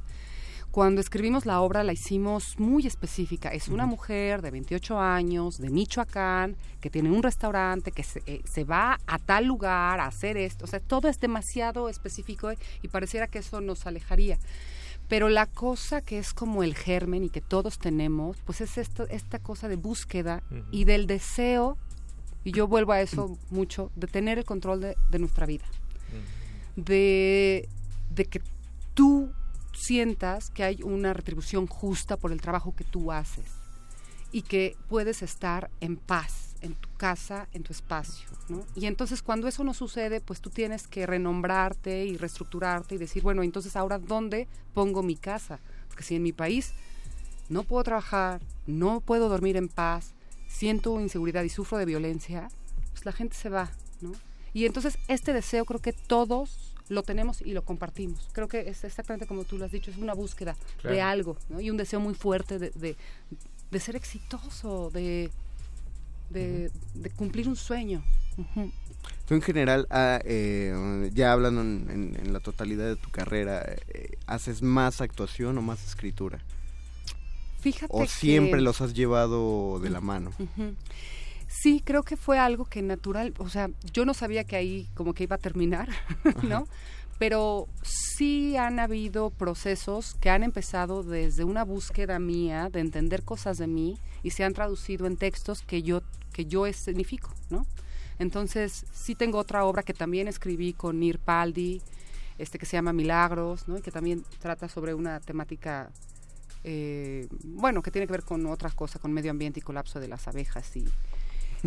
Cuando 0.71 0.99
escribimos 0.99 1.45
la 1.45 1.61
obra 1.61 1.83
la 1.83 1.93
hicimos 1.93 2.59
muy 2.59 2.85
específica. 2.85 3.49
Es 3.49 3.69
una 3.69 3.85
mujer 3.85 4.41
de 4.41 4.51
28 4.51 4.99
años, 4.99 5.57
de 5.57 5.69
Michoacán, 5.69 6.57
que 6.81 6.89
tiene 6.89 7.11
un 7.11 7.23
restaurante, 7.23 7.91
que 7.91 8.03
se, 8.03 8.21
eh, 8.25 8.41
se, 8.43 8.65
va 8.65 8.99
a 9.07 9.19
tal 9.19 9.45
lugar 9.45 10.01
a 10.01 10.07
hacer 10.07 10.35
esto. 10.35 10.65
O 10.65 10.67
sea, 10.67 10.81
todo 10.81 11.07
es 11.07 11.19
demasiado 11.19 11.87
específico 11.87 12.51
y 12.81 12.87
pareciera 12.89 13.27
que 13.27 13.39
eso 13.39 13.61
nos 13.61 13.85
alejaría. 13.85 14.37
Pero 15.07 15.29
la 15.29 15.45
cosa 15.45 16.01
que 16.01 16.17
es 16.17 16.33
como 16.33 16.63
el 16.63 16.75
germen 16.75 17.23
y 17.23 17.29
que 17.29 17.41
todos 17.41 17.77
tenemos, 17.77 18.37
pues 18.45 18.61
es 18.61 18.77
esto, 18.77 19.07
esta 19.09 19.39
cosa 19.39 19.67
de 19.67 19.75
búsqueda 19.75 20.41
y 20.71 20.85
del 20.85 21.05
deseo, 21.05 21.77
y 22.43 22.51
yo 22.51 22.67
vuelvo 22.67 22.91
a 22.91 23.01
eso 23.01 23.37
mucho, 23.49 23.91
de 23.95 24.07
tener 24.07 24.39
el 24.39 24.45
control 24.45 24.81
de, 24.81 25.19
nuestra 25.19 25.45
vida. 25.45 25.65
de, 26.75 27.69
de 28.09 28.25
que 28.25 28.41
tú 28.93 29.31
sientas 29.73 30.49
que 30.49 30.63
hay 30.63 30.81
una 30.81 31.13
retribución 31.13 31.67
justa 31.67 32.17
por 32.17 32.31
el 32.31 32.41
trabajo 32.41 32.75
que 32.75 32.83
tú 32.83 33.11
haces 33.11 33.45
y 34.31 34.41
que 34.41 34.75
puedes 34.89 35.21
estar 35.21 35.69
en 35.81 35.97
paz 35.97 36.54
en 36.65 36.75
tu 36.75 36.89
casa, 36.97 37.47
en 37.53 37.63
tu 37.63 37.71
espacio. 37.71 38.27
¿no? 38.49 38.63
Y 38.75 38.85
entonces 38.87 39.21
cuando 39.21 39.47
eso 39.47 39.63
no 39.63 39.73
sucede, 39.73 40.19
pues 40.19 40.41
tú 40.41 40.49
tienes 40.49 40.87
que 40.87 41.05
renombrarte 41.05 42.05
y 42.05 42.17
reestructurarte 42.17 42.95
y 42.95 42.97
decir, 42.97 43.23
bueno, 43.23 43.43
entonces 43.43 43.75
ahora 43.75 43.99
¿dónde 43.99 44.47
pongo 44.73 45.03
mi 45.03 45.15
casa? 45.15 45.59
Porque 45.87 46.03
si 46.03 46.15
en 46.15 46.23
mi 46.23 46.33
país 46.33 46.73
no 47.49 47.63
puedo 47.63 47.83
trabajar, 47.83 48.41
no 48.65 48.99
puedo 48.99 49.29
dormir 49.29 49.57
en 49.57 49.69
paz, 49.69 50.13
siento 50.47 50.99
inseguridad 50.99 51.43
y 51.43 51.49
sufro 51.49 51.77
de 51.77 51.85
violencia, 51.85 52.49
pues 52.91 53.05
la 53.05 53.11
gente 53.11 53.35
se 53.35 53.49
va, 53.49 53.69
¿no? 54.01 54.11
Y 54.53 54.65
entonces 54.65 54.97
este 55.07 55.33
deseo 55.33 55.65
creo 55.65 55.81
que 55.81 55.93
todos 55.93 56.73
lo 56.87 57.03
tenemos 57.03 57.41
y 57.41 57.53
lo 57.53 57.63
compartimos. 57.63 58.29
Creo 58.31 58.47
que 58.47 58.69
es 58.69 58.83
exactamente 58.83 59.27
como 59.27 59.43
tú 59.43 59.57
lo 59.57 59.65
has 59.65 59.71
dicho, 59.71 59.91
es 59.91 59.97
una 59.97 60.13
búsqueda 60.13 60.55
de 60.83 61.01
algo, 61.01 61.37
¿no? 61.49 61.59
Y 61.59 61.69
un 61.69 61.77
deseo 61.77 61.99
muy 61.99 62.13
fuerte 62.13 62.57
de, 62.57 62.69
de, 62.71 62.95
de 63.69 63.79
ser 63.79 63.95
exitoso, 63.95 64.89
de, 64.91 65.29
de, 66.29 66.71
cumplir 67.15 67.47
un 67.47 67.55
sueño. 67.55 68.03
Tú 69.27 69.33
en 69.33 69.41
general, 69.41 69.87
ah, 69.89 70.19
eh, 70.23 71.09
ya 71.13 71.31
hablando 71.31 71.61
en, 71.61 72.33
la 72.33 72.39
totalidad 72.39 72.85
de 72.85 72.95
tu 72.95 73.09
carrera, 73.09 73.63
eh, 73.65 74.17
¿haces 74.27 74.61
más 74.61 75.01
actuación 75.01 75.57
o 75.57 75.61
más 75.61 75.83
escritura? 75.85 76.39
Fíjate 77.59 77.91
¿O 77.95 78.05
siempre 78.05 78.61
los 78.61 78.81
has 78.81 78.93
llevado 78.93 79.79
de 79.79 79.89
la 79.89 80.01
mano? 80.01 80.31
Sí, 81.47 81.81
creo 81.83 82.03
que 82.03 82.17
fue 82.17 82.37
algo 82.37 82.65
que 82.65 82.81
natural, 82.81 83.33
o 83.37 83.49
sea, 83.49 83.69
yo 83.93 84.05
no 84.05 84.13
sabía 84.13 84.43
que 84.43 84.55
ahí 84.55 84.87
como 84.93 85.13
que 85.13 85.23
iba 85.23 85.37
a 85.37 85.39
terminar, 85.39 85.89
¿no? 86.43 86.67
Pero 87.17 87.67
sí 87.81 88.57
han 88.57 88.79
habido 88.79 89.29
procesos 89.29 90.15
que 90.15 90.29
han 90.29 90.43
empezado 90.43 91.03
desde 91.03 91.43
una 91.43 91.63
búsqueda 91.63 92.19
mía 92.19 92.69
de 92.69 92.81
entender 92.81 93.23
cosas 93.23 93.57
de 93.57 93.67
mí 93.67 93.97
y 94.21 94.31
se 94.31 94.43
han 94.43 94.53
traducido 94.53 95.07
en 95.07 95.17
textos 95.17 95.61
que 95.61 95.81
yo 95.81 96.01
que 96.33 96.45
yo 96.45 96.65
escenifico, 96.65 97.29
¿no? 97.49 97.65
Entonces, 98.19 98.85
sí 98.93 99.15
tengo 99.15 99.37
otra 99.37 99.63
obra 99.63 99.83
que 99.83 99.93
también 99.93 100.27
escribí 100.27 100.73
con 100.73 100.99
Nir 100.99 101.17
Paldi, 101.17 101.81
este 102.37 102.59
que 102.59 102.65
se 102.65 102.75
llama 102.75 102.91
Milagros, 102.91 103.69
¿no? 103.69 103.77
Y 103.77 103.81
que 103.81 103.91
también 103.91 104.25
trata 104.39 104.67
sobre 104.67 104.93
una 104.93 105.21
temática 105.21 105.89
eh, 106.67 107.27
bueno, 107.43 107.83
que 107.83 107.91
tiene 107.91 108.07
que 108.07 108.11
ver 108.11 108.23
con 108.23 108.43
otras 108.47 108.73
cosas, 108.73 108.99
con 108.99 109.13
medio 109.13 109.29
ambiente 109.29 109.59
y 109.59 109.63
colapso 109.63 109.99
de 109.99 110.07
las 110.07 110.27
abejas 110.27 110.75
y 110.75 110.83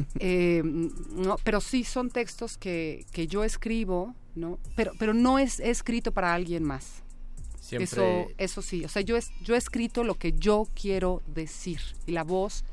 eh, 0.19 0.63
no, 0.65 1.37
pero 1.45 1.61
sí 1.61 1.85
son 1.85 2.11
textos 2.11 2.59
que, 2.59 3.07
que 3.13 3.27
yo 3.27 3.45
escribo, 3.45 4.15
¿no? 4.35 4.59
Pero, 4.77 4.93
pero 4.99 5.15
no 5.15 5.39
es, 5.39 5.61
escrito 5.61 6.13
para 6.13 6.35
alguien 6.35 6.65
más. 6.65 7.03
Eso, 7.71 8.29
eso 8.39 8.63
sí, 8.63 8.85
o 8.85 8.89
sea, 8.89 9.03
yo, 9.03 9.17
es, 9.17 9.31
yo 9.43 9.55
he 9.55 9.59
escrito 9.59 10.03
lo 10.03 10.15
que 10.15 10.33
yo 10.33 10.67
quiero 10.75 11.23
decir 11.27 11.81
y 12.07 12.13
la 12.13 12.25
voz 12.25 12.65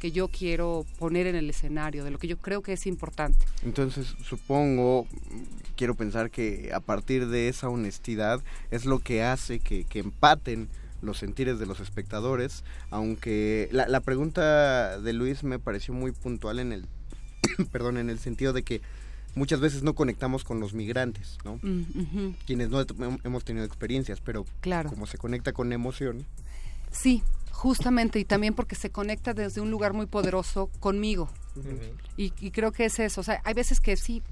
que 0.00 0.10
yo 0.10 0.28
quiero 0.28 0.86
poner 0.98 1.26
en 1.26 1.36
el 1.36 1.48
escenario, 1.50 2.02
de 2.02 2.10
lo 2.10 2.18
que 2.18 2.26
yo 2.26 2.38
creo 2.38 2.62
que 2.62 2.72
es 2.72 2.86
importante. 2.86 3.44
Entonces, 3.62 4.16
supongo, 4.24 5.06
quiero 5.76 5.94
pensar 5.94 6.30
que 6.30 6.70
a 6.74 6.80
partir 6.80 7.28
de 7.28 7.48
esa 7.48 7.68
honestidad 7.68 8.42
es 8.70 8.86
lo 8.86 8.98
que 8.98 9.22
hace 9.22 9.60
que, 9.60 9.84
que 9.84 10.00
empaten 10.00 10.68
los 11.02 11.18
sentires 11.18 11.58
de 11.58 11.66
los 11.66 11.80
espectadores, 11.80 12.64
aunque 12.90 13.68
la, 13.72 13.88
la 13.88 14.00
pregunta 14.00 14.98
de 15.00 15.12
Luis 15.12 15.44
me 15.44 15.58
pareció 15.58 15.94
muy 15.94 16.12
puntual 16.12 16.58
en 16.58 16.72
el, 16.72 16.86
perdón, 17.72 17.96
en 17.96 18.10
el 18.10 18.18
sentido 18.18 18.52
de 18.52 18.62
que 18.62 18.80
muchas 19.34 19.60
veces 19.60 19.82
no 19.82 19.94
conectamos 19.94 20.44
con 20.44 20.60
los 20.60 20.74
migrantes, 20.74 21.38
¿no? 21.44 21.58
Mm, 21.62 22.34
Quienes 22.46 22.70
no 22.70 22.84
hemos 23.24 23.44
tenido 23.44 23.64
experiencias, 23.64 24.20
pero 24.20 24.44
claro. 24.60 24.90
como 24.90 25.06
se 25.06 25.18
conecta 25.18 25.52
con 25.52 25.72
emoción. 25.72 26.26
Sí, 26.90 27.22
justamente, 27.50 28.18
y 28.18 28.24
también 28.24 28.54
porque 28.54 28.74
se 28.74 28.90
conecta 28.90 29.34
desde 29.34 29.60
un 29.60 29.70
lugar 29.70 29.92
muy 29.92 30.06
poderoso 30.06 30.70
conmigo. 30.80 31.30
y, 32.16 32.32
y, 32.40 32.50
creo 32.50 32.72
que 32.72 32.86
es 32.86 32.98
eso. 32.98 33.20
O 33.20 33.24
sea, 33.24 33.40
hay 33.44 33.54
veces 33.54 33.80
que 33.80 33.96
sí, 33.96 34.22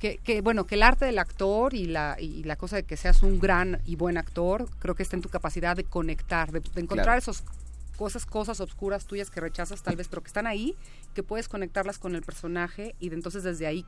que, 0.00 0.40
bueno, 0.40 0.66
que 0.66 0.76
el 0.76 0.82
arte 0.82 1.04
del 1.04 1.18
actor 1.18 1.74
y 1.74 1.84
la, 1.84 2.16
y 2.18 2.42
la 2.44 2.56
cosa 2.56 2.76
de 2.76 2.84
que 2.84 2.96
seas 2.96 3.22
un 3.22 3.38
gran 3.38 3.82
y 3.84 3.96
buen 3.96 4.16
actor, 4.16 4.66
creo 4.78 4.94
que 4.94 5.02
está 5.02 5.16
en 5.16 5.22
tu 5.22 5.28
capacidad 5.28 5.76
de 5.76 5.84
conectar, 5.84 6.50
de, 6.52 6.62
encontrar 6.80 7.18
esas 7.18 7.44
cosas, 7.98 8.24
cosas 8.24 8.60
obscuras 8.60 9.04
tuyas 9.04 9.30
que 9.30 9.40
rechazas 9.40 9.82
tal 9.82 9.96
vez, 9.96 10.08
pero 10.08 10.22
que 10.22 10.28
están 10.28 10.46
ahí, 10.46 10.74
que 11.14 11.22
puedes 11.22 11.48
conectarlas 11.48 11.98
con 11.98 12.14
el 12.14 12.22
personaje 12.22 12.94
y 12.98 13.10
de 13.10 13.16
entonces 13.16 13.42
desde 13.42 13.66
ahí 13.66 13.84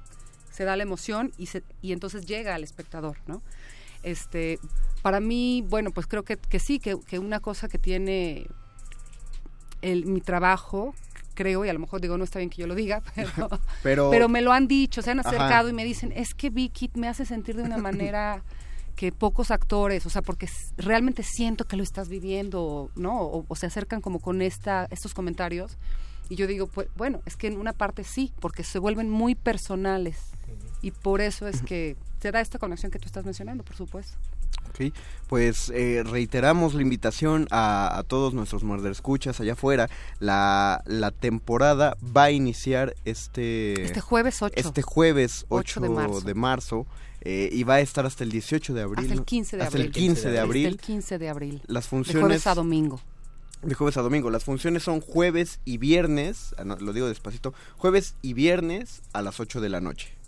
se 0.51 0.65
da 0.65 0.77
la 0.77 0.83
emoción 0.83 1.33
y, 1.39 1.47
se, 1.47 1.63
y 1.81 1.93
entonces 1.93 2.27
llega 2.27 2.55
al 2.55 2.63
espectador, 2.63 3.17
¿no? 3.27 3.41
Este, 4.03 4.59
para 5.01 5.19
mí, 5.21 5.65
bueno, 5.67 5.93
pues 5.93 6.07
creo 6.07 6.25
que, 6.25 6.37
que 6.37 6.59
sí, 6.59 6.79
que, 6.79 7.01
que 7.07 7.19
una 7.19 7.41
cosa 7.41 7.69
que 7.69 7.79
tiene 7.79 8.49
el, 9.81 10.05
mi 10.05 10.21
trabajo, 10.21 10.95
creo, 11.33 11.65
y 11.65 11.69
a 11.69 11.73
lo 11.73 11.79
mejor 11.79 12.01
digo, 12.01 12.17
no 12.19 12.25
está 12.25 12.39
bien 12.39 12.51
que 12.51 12.61
yo 12.63 12.67
lo 12.67 12.75
diga, 12.75 13.03
pero, 13.15 13.49
Pero- 13.83 14.11
pero, 14.11 14.29
me 14.29 14.41
lo 14.43 14.53
han 14.53 14.69
dicho, 14.69 15.03
se 15.03 15.11
han 15.11 15.21
Ajá. 15.21 15.29
acercado 15.29 15.69
y 15.69 15.73
me 15.73 15.85
dicen, 15.85 16.13
es 16.15 16.35
que 16.35 16.51
Vicky 16.51 16.91
me 16.95 17.09
hace 17.09 17.25
sentir 17.25 17.57
de 17.57 17.63
una 17.63 17.79
manera 17.79 18.43
que 18.97 19.11
pocos 19.11 19.51
actores, 19.51 20.05
o 20.07 20.11
sea, 20.11 20.21
porque 20.23 20.47
realmente 20.77 21.23
siento 21.23 21.65
que 21.65 21.77
lo 21.77 21.83
estás 21.83 22.09
viviendo, 22.09 22.91
¿no? 22.95 23.23
O, 23.23 23.45
o 23.49 23.57
se 23.57 23.67
acercan 23.67 24.01
como 24.03 24.21
con 24.21 24.43
esta, 24.43 24.87
estos 24.91 25.15
comentarios. 25.15 25.79
Y 26.29 26.37
yo 26.37 26.47
digo, 26.47 26.67
pues 26.67 26.89
bueno, 26.97 27.21
es 27.27 27.37
que 27.37 27.47
en 27.47 27.59
una 27.59 27.73
parte 27.73 28.05
sí, 28.05 28.33
porque 28.41 28.65
se 28.65 28.79
vuelven 28.79 29.11
muy 29.11 29.35
personales. 29.35 30.19
Y 30.83 30.91
por 30.91 31.21
eso 31.21 31.49
es 31.49 31.63
que 31.63 31.97
se 32.21 32.31
da 32.33 32.41
esta 32.41 32.59
conexión 32.59 32.91
que 32.93 32.99
tú 32.99 33.07
estás 33.07 33.25
mencionando, 33.25 33.65
por 33.65 33.77
supuesto. 33.77 34.17
Ok, 34.71 34.93
pues 35.29 35.71
eh, 35.75 36.03
reiteramos 36.05 36.75
la 36.75 36.83
invitación 36.83 37.47
a, 37.51 37.99
a 37.99 38.03
todos 38.05 38.33
nuestros 38.35 38.63
escuchas 38.91 39.41
allá 39.41 39.55
afuera. 39.55 39.89
La, 40.19 40.83
la 40.87 41.11
temporada 41.11 41.97
va 42.17 42.25
a 42.25 42.31
iniciar 42.31 42.95
este... 43.05 43.83
Este 43.83 44.01
jueves 44.01 44.43
8. 44.43 44.55
Este 44.57 44.83
jueves 44.83 45.47
8, 45.49 45.81
8 45.81 45.81
de 45.81 45.89
marzo. 45.89 46.21
de 46.21 46.35
marzo, 46.35 46.87
eh, 47.23 47.49
y 47.53 47.63
va 47.65 47.75
a 47.75 47.81
estar 47.81 48.07
hasta 48.07 48.25
el 48.25 48.31
18 48.31 48.75
de 48.75 48.83
abril. 48.83 48.99
Hasta 49.01 49.13
el 49.13 49.19
¿no? 49.21 49.25
15 49.25 49.57
de 49.57 49.63
Hasta 49.63 49.77
abril. 49.77 49.87
el 49.87 49.93
15 49.93 50.31
de 50.31 50.39
abril. 50.39 50.67
Hasta 50.67 50.75
el 50.75 50.81
15 50.81 51.19
de 51.19 51.29
abril. 51.29 51.63
Las 51.67 51.85
De 51.85 51.91
funciones... 51.91 52.21
jueves 52.23 52.47
a 52.47 52.55
domingo. 52.55 53.01
De 53.63 53.75
jueves 53.75 53.97
a 53.97 54.03
domingo. 54.03 54.31
Las 54.31 54.45
funciones 54.45 54.83
son 54.83 55.01
jueves 55.01 55.61
y 55.65 55.79
viernes, 55.79 56.55
ah, 56.59 56.65
lo 56.65 56.93
digo 56.93 57.09
despacito, 57.09 57.55
jueves 57.77 58.17
y 58.23 58.33
viernes 58.33 59.03
a 59.13 59.23
las 59.23 59.39
8 59.39 59.61
de 59.61 59.69
la 59.69 59.81
noche. 59.81 60.22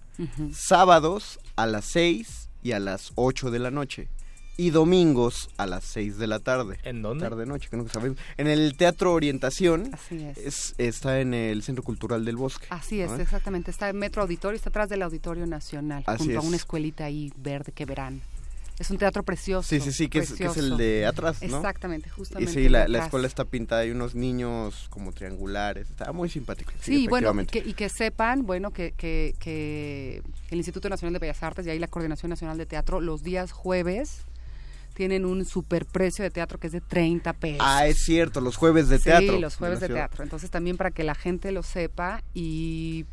Sábados 0.52 1.38
a 1.56 1.66
las 1.66 1.84
6 1.86 2.48
y 2.62 2.72
a 2.72 2.78
las 2.80 3.12
8 3.16 3.50
de 3.50 3.58
la 3.58 3.70
noche. 3.70 4.08
Y 4.56 4.70
domingos 4.70 5.48
a 5.56 5.66
las 5.66 5.82
6 5.84 6.16
de 6.16 6.28
la 6.28 6.38
tarde. 6.38 6.78
¿En 6.84 7.02
dónde? 7.02 7.28
Tarde 7.28 7.44
noche, 7.44 7.68
que 7.68 7.76
nunca 7.76 7.92
sabemos. 7.92 8.18
En 8.36 8.46
el 8.46 8.76
Teatro 8.76 9.12
Orientación. 9.12 9.90
Así 9.92 10.22
es. 10.22 10.38
es- 10.38 10.74
está 10.78 11.20
en 11.20 11.34
el 11.34 11.64
Centro 11.64 11.82
Cultural 11.82 12.24
del 12.24 12.36
Bosque. 12.36 12.66
Así 12.70 13.00
es, 13.00 13.10
¿no? 13.10 13.16
exactamente. 13.16 13.72
Está 13.72 13.88
en 13.88 13.96
Metro 13.98 14.22
Auditorio, 14.22 14.54
está 14.56 14.68
atrás 14.68 14.88
del 14.88 15.02
Auditorio 15.02 15.44
Nacional, 15.46 16.04
Así 16.06 16.26
junto 16.26 16.38
a 16.38 16.42
una 16.42 16.56
escuelita 16.56 17.04
ahí 17.04 17.32
verde 17.36 17.72
que 17.72 17.84
verán. 17.84 18.22
Es 18.78 18.90
un 18.90 18.98
teatro 18.98 19.22
precioso. 19.22 19.68
Sí, 19.68 19.80
sí, 19.80 19.92
sí, 19.92 20.08
que 20.08 20.18
es, 20.18 20.32
que 20.32 20.46
es 20.46 20.56
el 20.56 20.76
de 20.76 21.06
atrás, 21.06 21.40
¿no? 21.42 21.58
Exactamente, 21.58 22.08
Y 22.08 22.10
justamente. 22.10 22.52
sí, 22.52 22.66
el 22.66 22.72
la, 22.72 22.88
la 22.88 23.04
escuela 23.04 23.26
está 23.26 23.44
pintada, 23.44 23.82
hay 23.82 23.90
unos 23.90 24.16
niños 24.16 24.88
como 24.90 25.12
triangulares, 25.12 25.90
está 25.90 26.12
muy 26.12 26.28
simpático. 26.28 26.72
Sí, 26.80 26.94
Sí, 27.04 27.08
bueno, 27.08 27.40
y 27.40 27.46
que, 27.46 27.58
y 27.58 27.74
que 27.74 27.88
sepan, 27.88 28.44
bueno, 28.46 28.72
que, 28.72 28.92
que, 28.92 29.34
que 29.38 30.22
el 30.50 30.58
Instituto 30.58 30.88
Nacional 30.88 31.12
de 31.12 31.18
Bellas 31.20 31.42
Artes 31.42 31.66
y 31.66 31.70
ahí 31.70 31.78
la 31.78 31.88
Coordinación 31.88 32.30
Nacional 32.30 32.58
de 32.58 32.66
Teatro 32.66 33.00
los 33.00 33.22
días 33.22 33.52
jueves 33.52 34.24
tienen 34.94 35.24
un 35.24 35.44
superprecio 35.44 36.22
de 36.22 36.30
teatro 36.30 36.58
que 36.58 36.68
es 36.68 36.72
de 36.72 36.80
30 36.80 37.32
pesos. 37.34 37.60
Ah, 37.60 37.86
es 37.86 37.98
cierto, 38.04 38.40
los 38.40 38.56
jueves 38.56 38.88
de 38.88 38.98
teatro. 38.98 39.34
Sí, 39.34 39.40
los 39.40 39.56
jueves 39.56 39.80
de 39.80 39.88
teatro. 39.88 40.22
Entonces 40.22 40.50
también 40.50 40.76
para 40.76 40.90
que 40.92 41.04
la 41.04 41.14
gente 41.14 41.52
lo 41.52 41.62
sepa 41.62 42.22
y, 42.32 43.04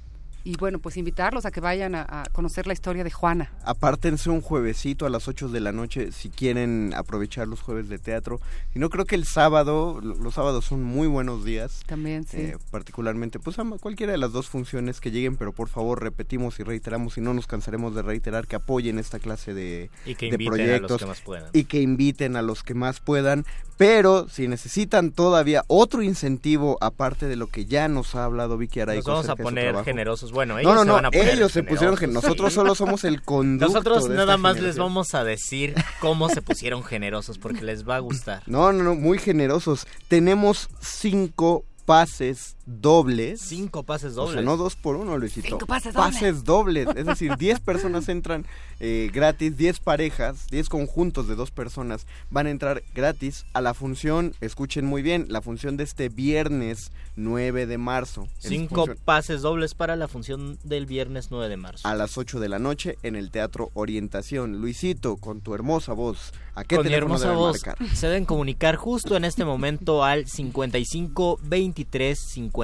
y 0.44 0.56
bueno, 0.58 0.80
pues 0.80 0.98
invitarlos 0.98 1.46
a 1.46 1.52
que 1.52 1.60
vayan 1.62 1.96
a, 1.96 2.02
a 2.08 2.24
conocer 2.32 2.68
la 2.68 2.74
historia 2.74 3.04
de 3.04 3.12
Juana. 3.12 3.52
Apártense 3.64 4.30
un 4.30 4.42
juevesito 4.42 5.06
a 5.06 5.10
las 5.10 5.28
8 5.28 5.50
de 5.50 5.60
la 5.60 5.72
noche 5.72 6.12
si 6.12 6.30
quieren 6.30 6.94
aprovechar 6.96 7.48
los 7.48 7.62
jueves 7.62 7.90
de 7.90 8.00
teatro. 8.00 8.40
Y 8.76 8.80
no 8.80 8.90
creo 8.90 9.06
que 9.06 9.16
el 9.16 9.26
sábado, 9.26 10.00
lo- 10.02 10.16
los 10.16 10.34
sábados 10.34 10.66
son 10.66 10.84
muy 10.84 11.08
buenos 11.08 11.46
días. 11.46 11.84
También, 11.86 12.26
sí. 12.26 12.38
eh, 12.38 12.58
particularmente, 12.72 13.40
pues 13.40 13.60
a 13.60 13.64
cualquiera 13.80 14.12
de 14.12 14.18
las 14.18 14.32
dos 14.32 14.48
funciones 14.50 15.00
que 15.00 15.12
lleguen, 15.12 15.38
pero 15.38 15.52
por 15.52 15.70
favor 15.70 16.02
repetimos 16.02 16.60
y 16.60 16.64
reiteramos 16.64 17.18
y 17.18 17.22
no 17.22 17.34
nos 17.34 17.48
cansaremos 17.48 17.94
de 17.96 18.02
reiterar 18.02 18.48
que 18.48 18.56
apoyen 18.56 18.98
esta 19.00 19.20
clase 19.20 19.54
de, 19.54 19.90
Y 20.06 20.16
que 20.16 20.28
de 20.30 20.44
inviten 20.44 20.54
a 20.54 20.80
los 20.80 20.80
proyectos 20.88 21.00
que 21.00 21.06
más 21.06 21.22
puedan. 21.22 21.50
y 21.54 21.64
que 21.66 21.82
inviten 21.82 22.36
a 22.36 22.42
los 22.42 22.64
que 22.64 22.74
más 22.74 23.00
puedan. 23.00 23.46
Pero 23.78 24.28
si 24.30 24.48
necesitan 24.48 25.12
todavía 25.12 25.64
otro 25.68 26.04
incentivo 26.04 26.78
aparte 26.82 27.26
de 27.28 27.36
lo 27.36 27.48
que 27.48 27.66
ya 27.66 27.88
nos 27.88 28.14
ha 28.14 28.26
hablado 28.26 28.56
Vicky 28.58 28.80
Araico 28.80 29.10
Nos 29.10 29.26
vamos 29.26 29.30
a 29.30 29.36
poner 29.44 29.64
trabajo. 29.70 29.86
Generosos. 30.32 30.34
Bueno, 30.34 30.54
No, 30.56 30.60
ellos 30.60 30.74
no, 30.76 30.82
se 30.82 30.88
no, 30.88 30.94
van 30.94 31.06
a 31.06 31.12
poner 31.12 31.30
ellos 31.30 31.52
se 31.52 31.64
pusieron 31.64 31.98
generosos. 31.98 32.00
gen- 32.00 32.14
nosotros 32.30 32.54
solo 32.54 32.76
somos 32.76 33.04
el 33.04 33.22
conducto 33.24 33.68
Nosotros 33.74 34.10
de 34.10 34.16
nada 34.16 34.38
más 34.38 34.60
les 34.60 34.78
vamos 34.78 35.14
a 35.14 35.24
decir 35.24 35.76
cómo 36.00 36.30
se 36.30 36.42
pusieron 36.42 36.84
generosos 36.84 37.38
porque 37.38 37.62
les 37.62 37.88
va 37.88 37.98
a 37.98 38.00
gustar. 38.00 38.44
No, 38.48 38.72
no, 38.74 38.84
no, 38.84 38.96
muy 38.96 39.18
generosos. 39.20 39.86
Tenemos 40.08 40.70
cinco 40.82 41.66
pases 41.86 42.56
dobles. 42.80 43.42
Cinco 43.42 43.84
pases 43.84 44.14
O 44.14 44.22
dobles. 44.22 44.34
sea, 44.36 44.42
no 44.42 44.58
dos 44.58 44.76
por 44.76 44.96
uno, 44.96 45.18
Luisito. 45.18 45.48
Cinco 45.48 45.66
pases 45.66 45.94
dobles. 45.94 46.14
Pases 46.14 46.44
dobles. 46.44 46.88
Es 46.96 47.06
decir, 47.06 47.36
10 47.38 47.60
personas 47.62 48.08
entran 48.10 48.46
eh, 48.80 49.10
gratis, 49.14 49.58
10 49.58 49.80
parejas, 49.80 50.48
10 50.50 50.70
conjuntos 50.70 51.28
de 51.28 51.36
dos 51.36 51.52
personas 51.52 52.06
van 52.30 52.48
a 52.48 52.50
entrar 52.52 52.84
gratis 52.96 53.46
a 53.54 53.62
la 53.62 53.74
función, 53.74 54.34
escuchen 54.42 54.86
muy 54.86 55.02
bien, 55.02 55.26
la 55.30 55.42
función 55.42 55.78
de 55.78 55.84
este 55.84 56.10
viernes 56.10 56.92
9 57.16 57.66
de 57.68 57.78
marzo. 57.78 58.28
Cinco 58.40 58.86
función 58.86 58.98
pases 59.06 59.42
dobles 59.42 59.74
para 59.76 59.96
la 59.96 60.08
función 60.08 60.58
del 60.64 60.86
viernes 60.86 61.28
9 61.30 61.50
de 61.50 61.58
marzo. 61.58 61.88
a 61.88 61.94
las 61.96 62.18
8 62.18 62.40
de 62.40 62.50
la 62.50 62.60
noche 62.60 62.98
en 63.04 63.16
el 63.16 63.32
Teatro 63.32 63.70
Orientación. 63.74 64.62
Luisito, 64.62 65.18
con 65.18 65.42
tu 65.42 65.54
hermosa 65.54 65.94
voz, 65.94 66.32
¿a 66.56 66.64
qué 66.64 66.78
Con 66.78 66.88
mi 66.88 66.94
hermosa 66.94 67.26
deben 67.26 67.38
voz 67.40 67.66
marcar? 67.66 67.88
se 67.96 68.08
deben 68.08 68.26
comunicar 68.26 68.76
justo 68.78 69.16
en 69.18 69.26
este 69.26 69.46
momento 69.46 70.04
al 70.04 70.28
55 70.28 71.40
23 71.44 72.18
54 72.20 72.61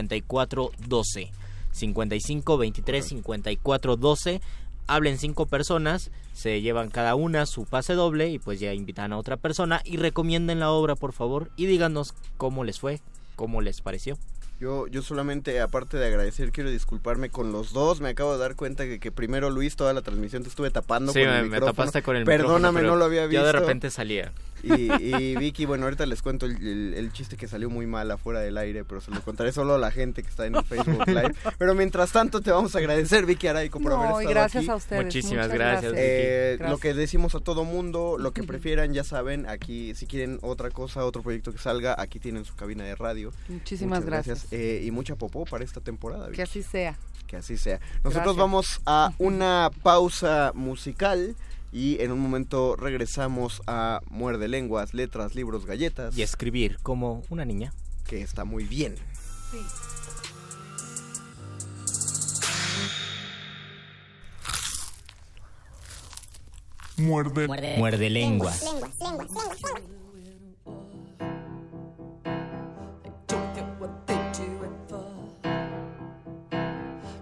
12. 0.88 1.32
55 1.72 2.58
23 2.58 3.06
54 3.06 3.96
12. 3.98 4.42
Hablen 4.90 5.18
cinco 5.18 5.46
personas, 5.48 6.12
se 6.34 6.62
llevan 6.62 6.90
cada 6.90 7.16
una 7.16 7.46
su 7.46 7.66
pase 7.66 7.94
doble 7.94 8.30
y 8.30 8.40
pues 8.40 8.60
ya 8.62 8.74
invitan 8.74 9.12
a 9.12 9.18
otra 9.18 9.36
persona 9.36 9.82
y 9.84 9.98
recomienden 9.98 10.62
la 10.62 10.72
obra 10.72 10.96
por 10.96 11.12
favor 11.12 11.52
y 11.58 11.66
díganos 11.66 12.14
cómo 12.38 12.64
les 12.64 12.80
fue, 12.80 13.02
cómo 13.36 13.60
les 13.62 13.82
pareció. 13.82 14.18
Yo, 14.62 14.88
yo 14.88 15.04
solamente, 15.04 15.60
aparte 15.62 15.98
de 15.98 16.08
agradecer, 16.08 16.52
quiero 16.52 16.72
disculparme 16.72 17.30
con 17.30 17.52
los 17.52 17.74
dos. 17.74 18.00
Me 18.02 18.10
acabo 18.10 18.34
de 18.34 18.40
dar 18.40 18.56
cuenta 18.56 18.86
que, 18.86 19.00
que 19.00 19.12
primero, 19.12 19.52
Luis, 19.52 19.76
toda 19.76 19.94
la 19.94 20.02
transmisión 20.02 20.42
te 20.42 20.50
estuve 20.50 20.72
tapando 20.72 21.12
Sí, 21.14 21.20
con 21.20 21.30
me, 21.30 21.36
el 21.38 21.44
me 21.44 21.50
micrófono. 21.50 21.74
tapaste 21.74 22.02
con 22.02 22.16
el 22.16 22.24
Perdóname, 22.24 22.58
micrófono, 22.58 22.74
pero 22.80 22.88
no 22.90 22.96
lo 22.96 23.06
había 23.06 23.28
visto. 23.28 23.42
Yo 23.42 23.46
de 23.46 23.52
repente 23.52 23.92
salía. 23.92 24.32
Y, 24.64 24.92
y 25.06 25.36
Vicky, 25.36 25.66
bueno, 25.66 25.86
ahorita 25.86 26.06
les 26.06 26.22
cuento 26.22 26.46
el, 26.46 26.56
el- 26.58 26.94
el 26.96 27.12
chiste 27.14 27.38
que 27.38 27.48
salió 27.48 27.70
muy 27.70 27.86
mal 27.86 28.10
afuera 28.12 28.40
del 28.40 28.58
aire, 28.58 28.84
pero 28.84 29.02
se 29.02 29.12
lo 29.12 29.22
contaré 29.22 29.52
solo 29.52 29.76
a 29.76 29.78
la 29.78 29.92
gente 29.92 30.24
que 30.24 30.30
está 30.30 30.46
en 30.46 30.56
el 30.56 30.64
Facebook 30.66 31.04
Live. 31.08 31.36
Pero 31.58 31.76
mientras 31.76 32.12
tanto, 32.12 32.42
te 32.42 32.52
vamos 32.52 32.76
a 32.76 32.80
agradecer, 32.80 33.26
Vicky 33.26 33.48
Araico, 33.48 33.80
por 33.80 33.94
haber 33.94 34.10
No, 34.10 34.20
estado 34.20 34.30
gracias 34.30 34.64
aquí. 34.64 34.72
a 34.72 34.76
ustedes. 34.76 35.04
Muchísimas 35.06 35.46
muchas 35.48 35.54
gracias, 35.54 35.94
Eh, 35.96 36.56
Gracias. 36.58 36.70
Lo 36.72 36.78
que 36.80 36.94
decimos 36.94 37.36
a 37.36 37.40
todo 37.40 37.64
mundo, 37.66 38.18
lo 38.20 38.32
que 38.32 38.44
prefieran, 38.44 38.94
ya 38.94 39.04
saben, 39.04 39.48
aquí 39.48 39.94
si 39.96 40.08
quieren 40.08 40.40
otra 40.42 40.70
cosa, 40.72 41.06
otro 41.06 41.22
proyecto 41.22 41.52
que 41.52 41.60
salga, 41.60 41.96
aquí 41.98 42.20
tienen 42.20 42.44
su 42.46 42.56
cabina 42.56 42.84
de 42.84 42.96
radio. 42.96 43.32
Muchísimas 43.50 44.00
Muchas 44.04 44.06
gracias. 44.26 44.48
Eh, 44.52 44.82
y 44.86 44.92
mucha 44.92 45.16
popó 45.16 45.46
para 45.46 45.64
esta 45.64 45.82
temporada. 45.82 46.30
Que 46.32 46.42
así 46.42 46.64
sea. 46.64 46.98
Que 47.28 47.36
así 47.38 47.58
sea. 47.58 47.80
Nosotros 48.04 48.14
Gracias. 48.14 48.36
vamos 48.38 48.82
a 48.86 49.12
una 49.18 49.70
pausa 49.84 50.52
musical 50.56 51.36
y 51.72 52.02
en 52.02 52.12
un 52.12 52.20
momento 52.20 52.76
regresamos 52.76 53.62
a 53.68 54.02
Muerde 54.10 54.48
Lenguas, 54.48 54.94
Letras, 54.94 55.36
Libros, 55.36 55.66
Galletas. 55.66 56.18
Y 56.18 56.22
escribir 56.22 56.78
como 56.82 57.24
una 57.30 57.46
niña. 57.46 57.74
Que 58.08 58.22
está 58.22 58.46
muy 58.46 58.64
bien. 58.64 58.96
Muerde. 66.98 67.48
Muerde 67.78 68.10
lenguas. 68.10 68.64
it 74.64 74.90
for. 74.90 75.06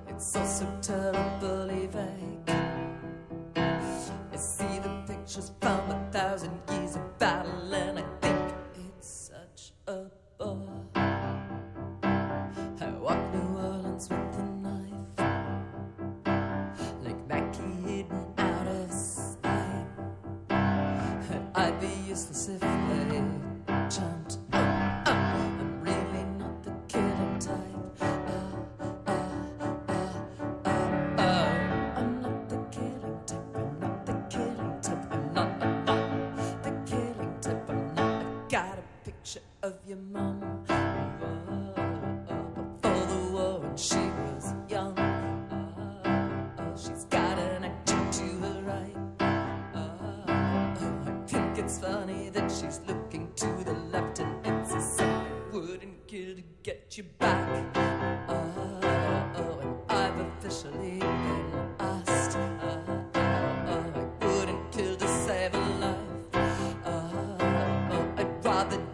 It's 0.09 0.35
all 0.35 0.45
so 0.45 0.65
terribly 0.81 1.34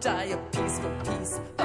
die 0.02 0.32
a 0.32 0.36
piece 0.50 0.80
for 0.80 0.90
peace. 1.04 1.61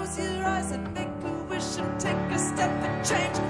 Close 0.00 0.18
your 0.18 0.44
eyes 0.46 0.70
and 0.72 0.94
make 0.94 1.08
a 1.24 1.32
wish 1.50 1.76
and 1.76 2.00
take 2.00 2.16
a 2.32 2.38
step 2.38 2.70
and 2.70 3.04
change 3.04 3.49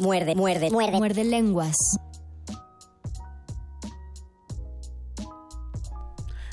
Muerde, 0.00 0.34
muerde, 0.34 0.70
muerde. 0.70 0.96
Muerde 0.96 1.24
lenguas. 1.24 1.76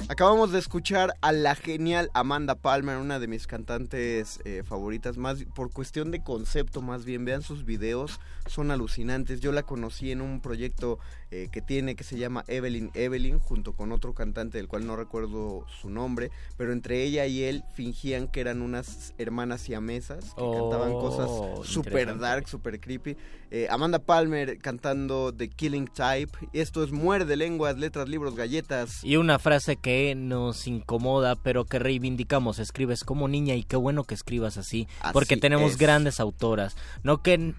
Acabamos 0.09 0.51
de 0.51 0.59
escuchar 0.59 1.13
a 1.21 1.31
la 1.31 1.55
genial 1.55 2.09
Amanda 2.13 2.55
Palmer, 2.55 2.97
una 2.97 3.19
de 3.19 3.27
mis 3.27 3.47
cantantes 3.47 4.41
eh, 4.43 4.63
favoritas, 4.65 5.17
más 5.17 5.45
por 5.55 5.71
cuestión 5.71 6.11
de 6.11 6.23
concepto, 6.23 6.81
más 6.81 7.05
bien. 7.05 7.23
Vean 7.23 7.41
sus 7.41 7.63
videos, 7.63 8.19
son 8.49 8.71
alucinantes. 8.71 9.39
Yo 9.41 9.51
la 9.51 9.63
conocí 9.63 10.11
en 10.11 10.21
un 10.21 10.41
proyecto 10.41 10.99
eh, 11.31 11.49
que 11.51 11.61
tiene 11.61 11.95
que 11.95 12.03
se 12.03 12.17
llama 12.17 12.43
Evelyn 12.47 12.91
Evelyn, 12.93 13.39
junto 13.39 13.73
con 13.73 13.91
otro 13.91 14.13
cantante 14.13 14.57
del 14.57 14.67
cual 14.67 14.85
no 14.87 14.95
recuerdo 14.95 15.65
su 15.81 15.89
nombre, 15.89 16.31
pero 16.57 16.71
entre 16.73 17.03
ella 17.03 17.25
y 17.25 17.43
él 17.43 17.63
fingían 17.73 18.27
que 18.27 18.39
eran 18.41 18.61
unas 18.61 19.13
hermanas 19.17 19.61
siamesas 19.61 20.25
que 20.35 20.41
Oh, 20.43 20.69
cantaban 20.69 20.93
cosas 20.93 21.67
super 21.67 22.17
dark, 22.17 22.47
super 22.47 22.79
creepy. 22.79 23.17
Eh, 23.49 23.67
Amanda 23.69 23.99
Palmer 23.99 24.57
cantando 24.59 25.33
The 25.33 25.49
Killing 25.49 25.87
Type. 25.87 26.37
Esto 26.53 26.83
es 26.83 26.91
Muerde 26.91 27.37
Lenguas, 27.37 27.77
Letras, 27.77 28.09
Libros, 28.09 28.35
Galletas. 28.35 29.03
Y 29.03 29.15
una 29.15 29.39
frase 29.39 29.77
que 29.77 30.15
nos 30.15 30.67
incomoda, 30.67 31.35
pero 31.35 31.63
que 31.65 31.79
reivindicamos. 31.79 32.59
Escribes 32.59 33.03
como 33.05 33.27
niña 33.29 33.55
y 33.55 33.63
qué 33.63 33.77
bueno 33.77 34.03
que 34.03 34.15
escribas 34.15 34.57
así, 34.57 34.87
Así 35.01 35.13
porque 35.13 35.37
tenemos 35.37 35.71
es. 35.73 35.77
grandes 35.77 36.19
autoras. 36.19 36.75
No 37.03 37.21
que 37.21 37.53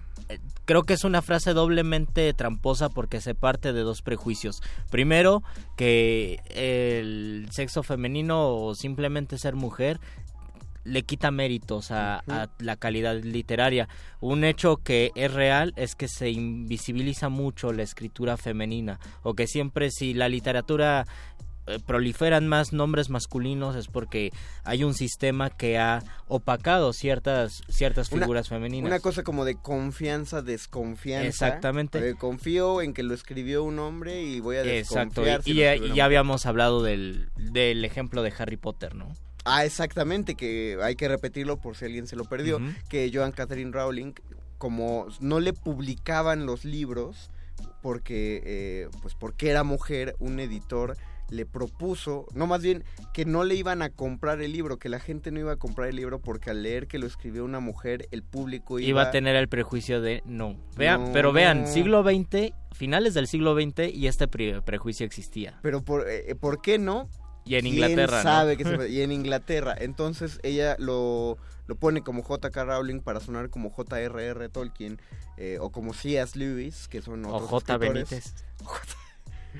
creo 0.65 0.83
que 0.83 0.93
es 0.93 1.03
una 1.03 1.21
frase 1.21 1.53
doblemente 1.53 2.33
tramposa 2.33 2.89
porque 2.89 3.21
se 3.21 3.35
parte 3.35 3.73
de 3.73 3.81
dos 3.81 4.01
prejuicios. 4.01 4.61
Primero, 4.89 5.43
que 5.75 6.39
el 6.49 7.47
sexo 7.51 7.83
femenino 7.83 8.49
o 8.49 8.75
simplemente 8.75 9.37
ser 9.37 9.55
mujer 9.55 9.99
le 10.83 11.03
quita 11.03 11.31
méritos 11.31 11.91
a, 11.91 12.23
a 12.27 12.49
la 12.59 12.75
calidad 12.75 13.21
literaria. 13.21 13.87
Un 14.21 14.43
hecho 14.43 14.77
que 14.77 15.11
es 15.15 15.33
real 15.33 15.73
es 15.75 15.95
que 15.95 16.07
se 16.07 16.29
invisibiliza 16.29 17.29
mucho 17.29 17.73
la 17.73 17.83
escritura 17.83 18.37
femenina 18.37 18.99
o 19.23 19.33
que 19.33 19.47
siempre 19.47 19.91
si 19.91 20.13
la 20.13 20.29
literatura 20.29 21.05
eh, 21.05 21.43
proliferan 21.85 22.47
más 22.47 22.73
nombres 22.73 23.09
masculinos 23.09 23.75
es 23.75 23.87
porque 23.87 24.31
hay 24.63 24.83
un 24.83 24.93
sistema 24.93 25.49
que 25.49 25.77
ha 25.77 26.01
opacado 26.27 26.93
ciertas 26.93 27.61
ciertas 27.69 28.11
Una- 28.11 28.21
figuras 28.23 28.49
femeninas. 28.49 28.87
Una 28.89 28.99
cosa 28.99 29.23
como 29.23 29.45
de 29.45 29.55
confianza, 29.55 30.41
desconfianza. 30.41 31.27
Exactamente. 31.27 32.09
Eh, 32.09 32.15
confío 32.15 32.81
en 32.81 32.93
que 32.93 33.03
lo 33.03 33.13
escribió 33.13 33.63
un 33.63 33.77
hombre 33.79 34.21
y 34.23 34.39
voy 34.39 34.55
a 34.57 34.63
Exacto, 34.63 35.21
desconfiar. 35.21 35.41
y, 35.45 35.79
si 35.83 35.91
y 35.91 35.95
ya, 35.95 36.05
habíamos 36.05 36.45
hablado 36.45 36.81
del, 36.81 37.29
del 37.35 37.85
ejemplo 37.85 38.23
de 38.23 38.33
Harry 38.37 38.57
Potter, 38.57 38.95
¿no? 38.95 39.13
Ah, 39.45 39.65
exactamente, 39.65 40.35
que 40.35 40.77
hay 40.81 40.95
que 40.95 41.07
repetirlo 41.07 41.57
por 41.57 41.75
si 41.75 41.85
alguien 41.85 42.07
se 42.07 42.15
lo 42.15 42.25
perdió, 42.25 42.59
que 42.89 43.09
Joan 43.13 43.31
Catherine 43.31 43.71
Rowling, 43.71 44.13
como 44.57 45.07
no 45.21 45.39
le 45.39 45.53
publicaban 45.53 46.45
los 46.45 46.65
libros, 46.65 47.31
porque, 47.81 48.41
eh, 48.45 48.89
pues 49.01 49.15
porque 49.15 49.49
era 49.49 49.63
mujer, 49.63 50.15
un 50.19 50.39
editor 50.39 50.97
le 51.29 51.45
propuso, 51.45 52.25
no 52.33 52.47
más 52.47 52.61
bien 52.61 52.83
que 53.13 53.25
no 53.25 53.43
le 53.43 53.55
iban 53.55 53.81
a 53.81 53.89
comprar 53.89 54.41
el 54.41 54.51
libro, 54.53 54.77
que 54.79 54.89
la 54.89 54.99
gente 54.99 55.31
no 55.31 55.39
iba 55.39 55.51
a 55.53 55.55
comprar 55.57 55.89
el 55.89 55.95
libro 55.95 56.19
porque 56.19 56.49
al 56.49 56.63
leer 56.63 56.87
que 56.87 56.99
lo 56.99 57.07
escribió 57.07 57.45
una 57.45 57.59
mujer, 57.59 58.07
el 58.11 58.23
público 58.23 58.79
iba, 58.79 58.89
Iba 58.89 59.01
a 59.03 59.11
tener 59.11 59.35
el 59.35 59.47
prejuicio 59.47 60.01
de 60.01 60.21
no. 60.25 60.55
Vean, 60.75 61.05
No, 61.05 61.13
pero 61.13 61.31
vean, 61.33 61.67
siglo 61.67 62.03
XX, 62.03 62.51
finales 62.73 63.13
del 63.13 63.27
siglo 63.27 63.53
XX 63.55 63.93
y 63.93 64.07
este 64.07 64.27
pre- 64.27 64.61
prejuicio 64.61 65.05
existía. 65.05 65.59
Pero 65.61 65.83
por, 65.83 66.09
eh, 66.09 66.35
¿por 66.35 66.61
qué 66.61 66.77
no? 66.79 67.09
Y 67.45 67.55
en 67.55 67.61
¿Quién 67.61 67.73
Inglaterra, 67.75 68.17
¿no? 68.17 68.23
sabe 68.23 68.57
que 68.57 68.63
se- 68.63 68.89
y 68.89 69.01
en 69.01 69.11
Inglaterra. 69.11 69.75
Entonces 69.79 70.39
ella 70.43 70.75
lo, 70.77 71.37
lo 71.67 71.75
pone 71.77 72.01
como 72.01 72.21
J.K. 72.21 72.63
Rowling 72.63 72.99
para 73.01 73.19
sonar 73.19 73.49
como 73.49 73.69
J.R.R. 73.71 74.49
Tolkien 74.49 75.01
eh, 75.37 75.57
o 75.59 75.71
como 75.71 75.93
C.S. 75.93 76.37
Lewis, 76.37 76.87
que 76.87 77.01
son 77.01 77.25
O 77.25 77.33
otros 77.35 77.49
J. 77.49 77.73
escritores. 77.75 78.09
Benítez. 78.09 78.33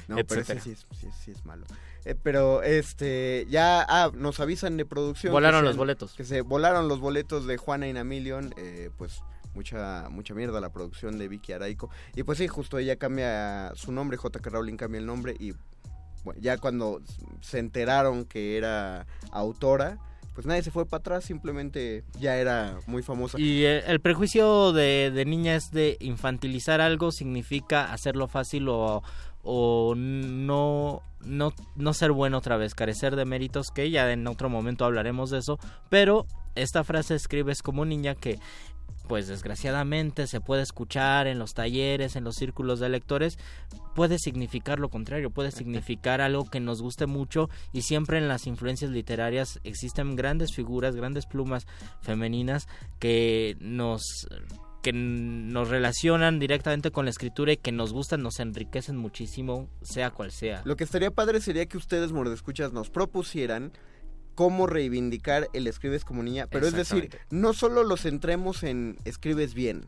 No, 0.07 0.17
pero 0.25 0.41
ese 0.41 0.59
sí 0.59 0.71
es, 0.71 0.85
sí 0.91 1.07
sí 1.23 1.31
es 1.31 1.45
malo. 1.45 1.65
Eh, 2.05 2.15
pero 2.21 2.63
este, 2.63 3.45
ya 3.49 3.85
ah, 3.87 4.11
nos 4.13 4.39
avisan 4.39 4.77
de 4.77 4.85
producción. 4.85 5.33
Volaron 5.33 5.65
los 5.65 5.77
boletos. 5.77 6.13
Que 6.13 6.23
se 6.23 6.41
volaron 6.41 6.87
los 6.87 6.99
boletos 6.99 7.45
de 7.45 7.57
Juana 7.57 7.87
y 7.87 7.93
Namillion, 7.93 8.53
eh, 8.57 8.89
pues 8.97 9.21
mucha 9.53 10.07
mucha 10.09 10.33
mierda 10.33 10.61
la 10.61 10.71
producción 10.71 11.17
de 11.17 11.27
Vicky 11.27 11.53
Araico. 11.53 11.89
Y 12.15 12.23
pues 12.23 12.37
sí, 12.37 12.47
justo 12.47 12.77
ella 12.77 12.95
cambia 12.95 13.73
su 13.75 13.91
nombre, 13.91 14.17
J.K. 14.17 14.49
Rowling 14.49 14.77
cambia 14.77 14.99
el 14.99 15.05
nombre 15.05 15.35
y 15.39 15.53
bueno, 16.23 16.39
ya 16.41 16.57
cuando 16.57 17.01
se 17.41 17.59
enteraron 17.59 18.25
que 18.25 18.57
era 18.57 19.05
autora, 19.31 19.97
pues 20.33 20.45
nadie 20.45 20.63
se 20.63 20.71
fue 20.71 20.85
para 20.85 20.99
atrás, 20.99 21.25
simplemente 21.25 22.03
ya 22.19 22.37
era 22.37 22.79
muy 22.87 23.03
famosa. 23.03 23.39
Y 23.39 23.65
eh, 23.65 23.83
el 23.87 23.99
prejuicio 23.99 24.71
de, 24.71 25.11
de 25.11 25.25
niña 25.25 25.55
es 25.55 25.71
de 25.71 25.97
infantilizar 25.99 26.81
algo 26.81 27.11
significa 27.11 27.91
hacerlo 27.91 28.27
fácil 28.27 28.69
o, 28.69 29.03
o 29.43 29.95
no, 29.95 31.01
no, 31.21 31.53
no 31.75 31.93
ser 31.93 32.11
bueno 32.11 32.37
otra 32.37 32.57
vez, 32.57 32.75
carecer 32.75 33.15
de 33.15 33.25
méritos, 33.25 33.67
que 33.73 33.89
ya 33.89 34.11
en 34.11 34.27
otro 34.27 34.49
momento 34.49 34.85
hablaremos 34.85 35.29
de 35.29 35.39
eso, 35.39 35.59
pero 35.89 36.25
esta 36.55 36.83
frase 36.83 37.15
escribes 37.15 37.61
como 37.61 37.85
niña 37.85 38.15
que 38.15 38.39
pues 39.09 39.27
desgraciadamente 39.27 40.27
se 40.27 40.39
puede 40.39 40.61
escuchar 40.61 41.25
en 41.25 41.39
los 41.39 41.55
talleres, 41.55 42.15
en 42.15 42.23
los 42.23 42.35
círculos 42.35 42.79
de 42.79 42.89
lectores, 42.89 43.39
puede 43.95 44.19
significar 44.19 44.79
lo 44.79 44.89
contrario, 44.89 45.31
puede 45.31 45.49
significar 45.49 46.21
algo 46.21 46.45
que 46.45 46.59
nos 46.59 46.79
guste 46.79 47.07
mucho 47.07 47.49
y 47.73 47.81
siempre 47.81 48.19
en 48.19 48.27
las 48.27 48.45
influencias 48.45 48.91
literarias 48.91 49.59
existen 49.63 50.15
grandes 50.15 50.53
figuras, 50.53 50.95
grandes 50.95 51.25
plumas 51.25 51.65
femeninas 52.01 52.67
que 52.99 53.57
nos 53.59 54.27
que 54.82 54.93
nos 54.93 55.69
relacionan 55.69 56.39
directamente 56.39 56.91
con 56.91 57.05
la 57.05 57.11
escritura 57.11 57.51
y 57.53 57.57
que 57.57 57.71
nos 57.71 57.93
gustan, 57.93 58.21
nos 58.21 58.39
enriquecen 58.39 58.97
muchísimo, 58.97 59.69
sea 59.82 60.11
cual 60.11 60.32
sea. 60.32 60.61
Lo 60.65 60.75
que 60.75 60.84
estaría 60.84 61.11
padre 61.11 61.41
sería 61.41 61.65
que 61.65 61.77
ustedes, 61.77 62.11
mordescuchas, 62.11 62.71
nos 62.71 62.89
propusieran 62.89 63.73
cómo 64.36 64.67
reivindicar 64.67 65.49
el 65.53 65.67
escribes 65.67 66.05
como 66.05 66.23
niña, 66.23 66.47
pero 66.47 66.65
es 66.65 66.73
decir, 66.73 67.09
no 67.30 67.53
solo 67.53 67.84
los 67.84 68.03
centremos 68.03 68.63
en 68.63 68.97
escribes 69.05 69.53
bien. 69.53 69.86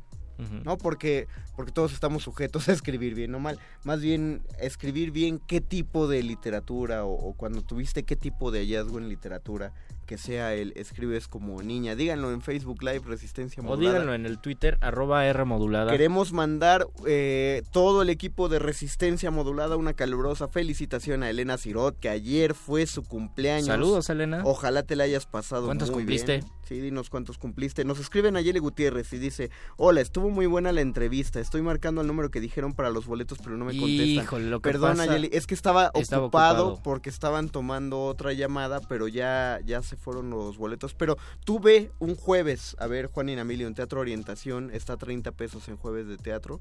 ¿no? 0.65 0.75
Porque, 0.75 1.27
porque 1.55 1.71
todos 1.71 1.93
estamos 1.93 2.23
sujetos 2.23 2.67
a 2.67 2.71
escribir 2.71 3.13
bien 3.13 3.35
o 3.35 3.39
mal. 3.39 3.59
Más 3.83 4.01
bien, 4.01 4.41
escribir 4.59 5.11
bien 5.11 5.37
qué 5.37 5.61
tipo 5.61 6.07
de 6.07 6.23
literatura 6.23 7.05
o, 7.05 7.11
o 7.13 7.33
cuando 7.33 7.61
tuviste 7.61 8.01
qué 8.03 8.15
tipo 8.15 8.49
de 8.49 8.61
hallazgo 8.61 8.97
en 8.97 9.07
literatura 9.07 9.71
que 10.11 10.17
sea 10.17 10.53
el 10.55 10.73
escribes 10.75 11.29
como 11.29 11.61
niña. 11.61 11.95
Díganlo 11.95 12.33
en 12.33 12.41
Facebook 12.41 12.83
Live 12.83 13.03
Resistencia 13.05 13.63
O 13.63 13.65
Modulada. 13.65 13.93
díganlo 13.93 14.13
en 14.13 14.25
el 14.25 14.39
Twitter, 14.39 14.77
arroba 14.81 15.25
R 15.25 15.45
modulada. 15.45 15.89
Queremos 15.89 16.33
mandar 16.33 16.85
eh, 17.07 17.63
todo 17.71 18.01
el 18.01 18.09
equipo 18.09 18.49
de 18.49 18.59
Resistencia 18.59 19.31
Modulada 19.31 19.77
una 19.77 19.93
calurosa 19.93 20.49
felicitación 20.49 21.23
a 21.23 21.29
Elena 21.29 21.57
Cirot, 21.57 21.97
que 21.97 22.09
ayer 22.09 22.55
fue 22.55 22.87
su 22.87 23.03
cumpleaños. 23.03 23.67
Saludos, 23.67 24.09
Elena. 24.09 24.41
Ojalá 24.43 24.83
te 24.83 24.97
la 24.97 25.05
hayas 25.05 25.27
pasado 25.27 25.67
¿Cuántos 25.67 25.91
muy 25.91 25.99
cumpliste? 25.99 26.39
bien. 26.39 26.51
Sí, 26.67 26.79
dinos 26.79 27.09
cuántos 27.09 27.37
cumpliste. 27.37 27.83
Nos 27.85 27.99
escriben 27.99 28.35
a 28.37 28.41
Yeli 28.41 28.59
Gutiérrez 28.59 29.11
y 29.13 29.17
dice, 29.17 29.49
hola, 29.75 29.99
estuvo 29.99 30.29
muy 30.29 30.45
buena 30.45 30.71
la 30.71 30.79
entrevista. 30.81 31.39
Estoy 31.41 31.61
marcando 31.61 31.99
el 32.01 32.07
número 32.07 32.31
que 32.31 32.39
dijeron 32.39 32.73
para 32.73 32.89
los 32.89 33.05
boletos, 33.07 33.39
pero 33.43 33.57
no 33.57 33.65
me 33.65 33.77
contestan. 33.77 34.23
Híjole, 34.25 34.45
lo 34.49 34.61
que 34.61 34.69
Perdona, 34.71 35.03
pasa- 35.05 35.13
Yeli, 35.13 35.29
es 35.33 35.47
que 35.47 35.53
estaba, 35.53 35.91
Estaba 35.95 36.23
ocupado, 36.25 36.67
ocupado. 36.67 36.83
porque 36.83 37.09
estaban 37.09 37.49
tomando 37.49 38.03
otra 38.05 38.31
llamada, 38.33 38.79
pero 38.87 39.09
ya, 39.09 39.59
ya 39.65 39.81
se 39.81 39.97
fueron 40.01 40.29
los 40.29 40.57
boletos. 40.57 40.93
Pero 40.93 41.17
tuve 41.45 41.91
un 41.99 42.15
jueves, 42.15 42.75
a 42.79 42.87
ver, 42.87 43.07
Juan 43.07 43.29
Inamilio 43.29 43.67
en 43.67 43.75
Teatro 43.75 44.01
Orientación, 44.01 44.69
está 44.71 44.93
a 44.93 44.97
30 44.97 45.31
pesos 45.31 45.67
en 45.69 45.77
jueves 45.77 46.07
de 46.07 46.17
teatro. 46.17 46.59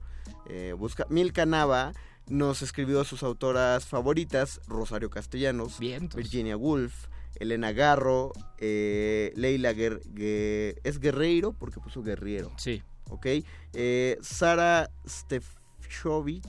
Eh, 0.49 0.75
busca 0.79 1.07
Milka 1.11 1.47
Nava 1.47 1.93
nos 2.29 2.63
escribió 2.63 3.01
a 3.01 3.05
sus 3.05 3.23
autoras 3.25 3.87
favoritas, 3.87 4.61
Rosario 4.69 5.11
Castellanos, 5.11 5.79
Virginia 6.15 6.57
Woolf, 6.57 7.07
Elena 7.37 7.73
Garro, 7.73 8.33
eh, 8.59 9.33
Leila 9.35 9.73
Guer- 9.73 10.03
Gue- 10.13 10.79
es 10.85 11.01
Guerreiro, 11.01 11.53
porque 11.55 11.81
puso 11.81 12.03
Guerriero. 12.03 12.53
Sí. 12.57 12.83
Ok. 13.09 13.27
Eh, 13.73 14.19
Sara 14.21 14.91
Stefchovic, 15.09 16.45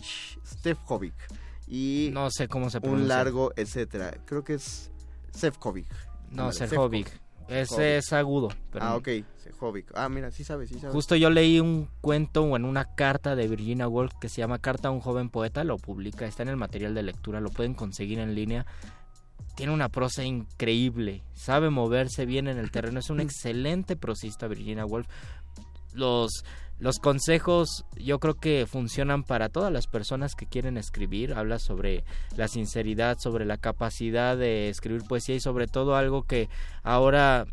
Stefkovic. 0.46 1.16
Y 1.68 2.10
No 2.14 2.30
sé 2.30 2.48
cómo 2.48 2.70
se 2.70 2.80
un 2.84 3.08
largo, 3.08 3.54
etcétera. 3.56 4.18
Creo 4.26 4.44
que 4.44 4.56
es 4.56 4.92
Sefcovic. 5.32 5.88
No, 6.32 6.52
Serjovic. 6.52 7.22
Ese 7.48 7.98
es 7.98 8.14
agudo. 8.14 8.50
pero- 8.72 8.86
Ah, 8.86 8.96
ok. 8.96 9.10
Ah, 9.94 10.08
mira, 10.10 10.32
sí 10.32 10.44
sabe, 10.44 10.66
sí 10.68 10.80
sabe. 10.80 10.94
Justo 10.94 11.16
yo 11.16 11.30
leí 11.30 11.60
un 11.60 11.90
cuento 12.00 12.44
o 12.44 12.56
en 12.56 12.64
una 12.66 12.96
carta 12.96 13.36
de 13.36 13.48
Virginia 13.48 13.88
Woolf 13.88 14.14
que 14.22 14.30
se 14.30 14.38
llama 14.42 14.60
Carta 14.60 14.88
a 14.88 14.92
un 14.92 15.02
joven 15.02 15.30
poeta, 15.30 15.64
lo 15.64 15.78
publica, 15.78 16.26
está 16.26 16.44
en 16.44 16.50
el 16.50 16.58
material 16.58 16.94
de 16.96 17.04
lectura, 17.04 17.42
lo 17.42 17.50
pueden 17.50 17.74
conseguir 17.74 18.20
en 18.20 18.34
línea. 18.34 18.66
Tiene 19.56 19.74
una 19.74 19.90
prosa 19.90 20.24
increíble, 20.24 21.24
sabe 21.34 21.70
moverse 21.70 22.26
bien 22.26 22.48
en 22.48 22.58
el 22.58 22.72
terreno, 22.72 23.00
es 23.00 23.10
un 23.10 23.20
excelente 23.22 23.96
prosista 23.98 24.48
Virginia 24.48 24.86
Woolf. 24.86 25.08
Los 25.94 26.46
los 26.82 26.98
consejos 26.98 27.86
yo 27.96 28.20
creo 28.20 28.34
que 28.34 28.66
funcionan 28.66 29.24
para 29.24 29.50
todas 29.50 29.72
las 29.72 29.86
personas 29.86 30.34
que 30.34 30.48
quieren 30.48 30.78
escribir, 30.78 31.36
habla 31.36 31.60
sobre 31.60 32.04
la 32.36 32.48
sinceridad, 32.48 33.20
sobre 33.20 33.46
la 33.46 33.58
capacidad 33.58 34.36
de 34.36 34.68
escribir 34.68 35.04
poesía 35.04 35.36
y 35.36 35.40
sobre 35.40 35.68
todo 35.68 35.96
algo 35.96 36.24
que 36.24 36.50
ahora 36.82 37.46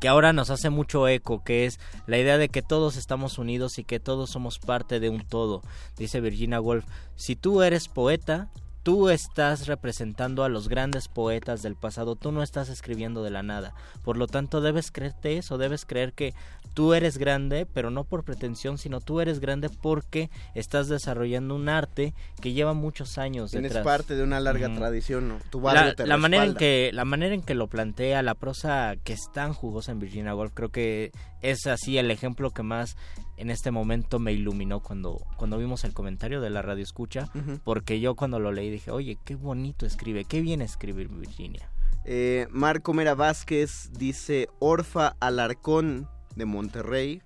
que 0.00 0.08
ahora 0.08 0.32
nos 0.32 0.50
hace 0.50 0.68
mucho 0.68 1.06
eco, 1.06 1.44
que 1.44 1.64
es 1.64 1.78
la 2.08 2.18
idea 2.18 2.36
de 2.36 2.48
que 2.48 2.60
todos 2.60 2.96
estamos 2.96 3.38
unidos 3.38 3.78
y 3.78 3.84
que 3.84 4.00
todos 4.00 4.30
somos 4.30 4.58
parte 4.58 4.98
de 4.98 5.10
un 5.10 5.24
todo. 5.24 5.62
Dice 5.96 6.20
Virginia 6.20 6.60
Woolf, 6.60 6.84
si 7.14 7.36
tú 7.36 7.62
eres 7.62 7.86
poeta, 7.86 8.50
tú 8.84 9.08
estás 9.08 9.66
representando 9.66 10.44
a 10.44 10.48
los 10.48 10.68
grandes 10.68 11.08
poetas 11.08 11.62
del 11.62 11.74
pasado, 11.74 12.16
tú 12.16 12.30
no 12.30 12.42
estás 12.42 12.68
escribiendo 12.68 13.24
de 13.24 13.30
la 13.30 13.42
nada. 13.42 13.72
Por 14.04 14.18
lo 14.18 14.26
tanto, 14.26 14.60
debes 14.60 14.92
creerte 14.92 15.38
eso, 15.38 15.58
debes 15.58 15.86
creer 15.86 16.12
que 16.12 16.34
tú 16.74 16.92
eres 16.92 17.16
grande, 17.16 17.66
pero 17.66 17.90
no 17.90 18.04
por 18.04 18.24
pretensión, 18.24 18.76
sino 18.76 19.00
tú 19.00 19.20
eres 19.20 19.40
grande 19.40 19.70
porque 19.70 20.28
estás 20.54 20.88
desarrollando 20.88 21.54
un 21.54 21.70
arte 21.70 22.12
que 22.42 22.52
lleva 22.52 22.74
muchos 22.74 23.16
años 23.16 23.52
Tienes 23.52 23.70
detrás. 23.70 23.84
parte 23.84 24.16
de 24.16 24.22
una 24.22 24.38
larga 24.38 24.72
tradición, 24.74 25.28
¿no? 25.28 25.38
Tu 25.50 25.60
barrio 25.60 25.84
la, 25.86 25.94
te 25.94 26.06
la 26.06 26.16
manera 26.18 26.44
en 26.44 26.54
que 26.54 26.90
la 26.92 27.06
manera 27.06 27.34
en 27.34 27.42
que 27.42 27.54
lo 27.54 27.68
plantea 27.68 28.22
la 28.22 28.34
prosa 28.34 28.96
que 29.02 29.14
es 29.14 29.32
tan 29.32 29.54
jugosa 29.54 29.92
en 29.92 29.98
Virginia 29.98 30.34
Woolf 30.34 30.52
creo 30.52 30.68
que 30.68 31.10
es 31.40 31.66
así 31.66 31.96
el 31.96 32.10
ejemplo 32.10 32.50
que 32.50 32.62
más 32.62 32.96
en 33.36 33.50
este 33.50 33.70
momento 33.70 34.18
me 34.18 34.32
iluminó 34.32 34.80
cuando 34.80 35.20
cuando 35.36 35.58
vimos 35.58 35.84
el 35.84 35.92
comentario 35.92 36.40
de 36.40 36.50
la 36.50 36.62
radio 36.62 36.82
escucha 36.82 37.28
porque 37.64 38.00
yo 38.00 38.14
cuando 38.14 38.38
lo 38.38 38.52
leí 38.52 38.70
dije 38.70 38.90
oye 38.90 39.18
qué 39.24 39.34
bonito 39.34 39.86
escribe 39.86 40.24
qué 40.24 40.40
bien 40.40 40.62
escribir 40.62 41.08
Virginia 41.08 41.68
Eh, 42.06 42.46
Marco 42.50 42.92
Mera 42.92 43.14
Vázquez 43.14 43.90
dice 43.98 44.48
Orfa 44.58 45.16
Alarcón 45.20 46.06
de 46.36 46.44
Monterrey. 46.44 47.22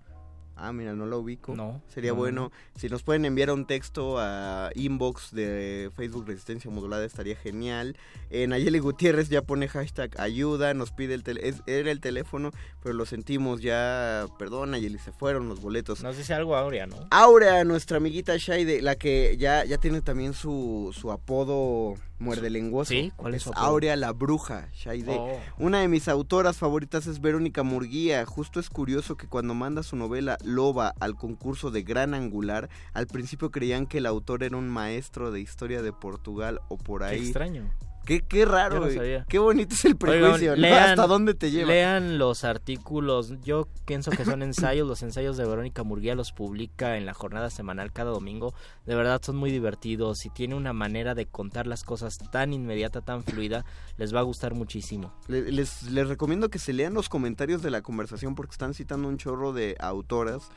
Ah, 0.61 0.73
mira, 0.73 0.95
no 0.95 1.07
lo 1.07 1.21
ubico. 1.21 1.55
No, 1.55 1.81
Sería 1.89 2.11
no, 2.11 2.17
bueno. 2.17 2.53
Si 2.77 2.89
nos 2.89 3.03
pueden 3.03 3.25
enviar 3.25 3.51
un 3.51 3.67
texto 3.67 4.19
a 4.19 4.71
inbox 4.75 5.33
de 5.33 5.91
Facebook 5.97 6.27
Resistencia 6.27 6.71
Modulada 6.71 7.05
estaría 7.05 7.37
genial. 7.37 7.97
En 8.31 8.51
Nayeli 8.51 8.79
Gutiérrez 8.79 9.29
ya 9.29 9.43
pone 9.43 9.69
hashtag 9.69 10.21
ayuda, 10.21 10.75
nos 10.75 10.91
pide 10.91 11.15
el 11.15 11.23
teléfono. 11.23 11.63
Era 11.67 11.91
el 11.91 12.01
teléfono, 12.01 12.51
pero 12.83 12.95
lo 12.95 13.07
sentimos 13.07 13.63
ya. 13.63 14.27
Perdón, 14.39 14.73
Nayeli, 14.73 14.99
se 14.99 15.13
fueron 15.13 15.49
los 15.49 15.61
boletos. 15.61 16.03
nos 16.03 16.17
dice 16.17 16.35
algo 16.35 16.57
Aurea 16.57 16.87
no 16.87 16.97
Aurea, 17.11 17.65
nuestra 17.65 17.99
amiguita 17.99 18.37
Shaide, 18.37 18.83
la 18.83 18.97
que 18.97 19.37
ya, 19.39 19.65
ya 19.65 19.79
tiene 19.79 20.01
también 20.01 20.35
su, 20.35 20.95
su 20.99 21.13
apodo 21.13 21.95
muerde 22.19 22.51
lenguoso. 22.51 22.91
¿Sí? 22.91 23.13
¿Cuál 23.17 23.35
es 23.35 23.43
su 23.43 23.51
apodo? 23.51 23.65
Aurea 23.65 23.97
la 23.97 24.13
bruja, 24.13 24.69
Shaide. 24.73 25.17
Oh. 25.17 25.41
Una 25.59 25.81
de 25.81 25.89
mis 25.89 26.09
autoras 26.09 26.57
favoritas 26.57 27.07
es 27.07 27.21
Verónica 27.21 27.63
Murguía. 27.63 28.25
Justo 28.27 28.61
es 28.61 28.71
curioso 28.71 29.17
que 29.17 29.27
cuando 29.27 29.55
manda 29.55 29.83
su 29.83 29.97
novela 29.97 30.39
Loba 30.49 30.95
al 31.01 31.15
concurso 31.15 31.71
de 31.71 31.83
Gran 31.83 32.15
Angular, 32.15 32.69
al 32.95 33.07
principio 33.07 33.51
creían 33.51 33.87
que 33.87 33.99
el 33.99 34.07
autor 34.07 34.43
era 34.43 34.57
un 34.57 34.69
maestro 34.69 35.31
de 35.31 35.41
historia 35.41 35.83
de 35.83 35.93
Portugal 35.93 36.61
o 36.69 36.77
por 36.77 37.01
qué 37.01 37.07
ahí. 37.07 37.25
extraño 37.27 37.71
Qué, 38.09 38.23
qué 38.23 38.47
raro, 38.47 38.81
no 38.81 38.91
sabía. 38.91 39.27
Qué 39.29 39.39
bonito 39.39 39.75
es 39.75 39.85
el 39.85 39.93
Oigan, 39.93 39.99
prejuicio, 40.21 40.51
¿no? 40.53 40.63
lean- 40.63 40.89
¿Hasta 40.91 41.07
dónde 41.07 41.35
te 41.35 41.51
lleva? 41.51 41.71
Lean 41.71 42.17
los 42.17 42.43
artículos. 42.43 43.35
Yo 43.45 43.69
pienso 43.85 44.11
que 44.11 44.25
son 44.25 44.43
ensayos. 44.43 44.89
los 44.89 45.03
ensayos 45.03 45.37
de 45.37 45.45
Verónica 45.47 45.83
Murguía 45.83 46.15
los 46.15 46.33
publica 46.33 46.97
en 46.97 47.05
la 47.05 47.13
jornada 47.13 47.51
semanal 47.51 47.93
cada 47.93 48.11
domingo. 48.11 48.55
De 48.87 48.95
verdad 48.95 49.21
son 49.23 49.37
muy 49.37 49.51
divertidos 49.51 50.25
y 50.25 50.31
tiene 50.31 50.55
una 50.55 50.73
manera 50.73 51.15
de 51.15 51.27
contar 51.27 51.67
las 51.67 51.85
cosas 51.85 52.17
tan 52.33 52.55
inmediata, 52.55 53.03
tan 53.03 53.23
fluida. 53.25 53.67
Les 53.99 54.15
va 54.15 54.21
a 54.21 54.23
gustar 54.23 54.55
muchísimo. 54.55 55.13
Le- 55.29 55.53
Les, 55.53 55.83
les 55.91 56.09
recomiendo 56.09 56.49
que 56.49 56.59
se 56.59 56.73
lean 56.73 56.95
los 56.95 57.11
comentarios 57.11 57.61
de 57.61 57.71
la 57.71 57.83
conversación 57.83 58.35
porque 58.35 58.53
están 58.53 58.73
citando 58.73 59.07
un 59.09 59.19
chorro 59.19 59.53
de 59.53 59.77
autoras 59.81 60.49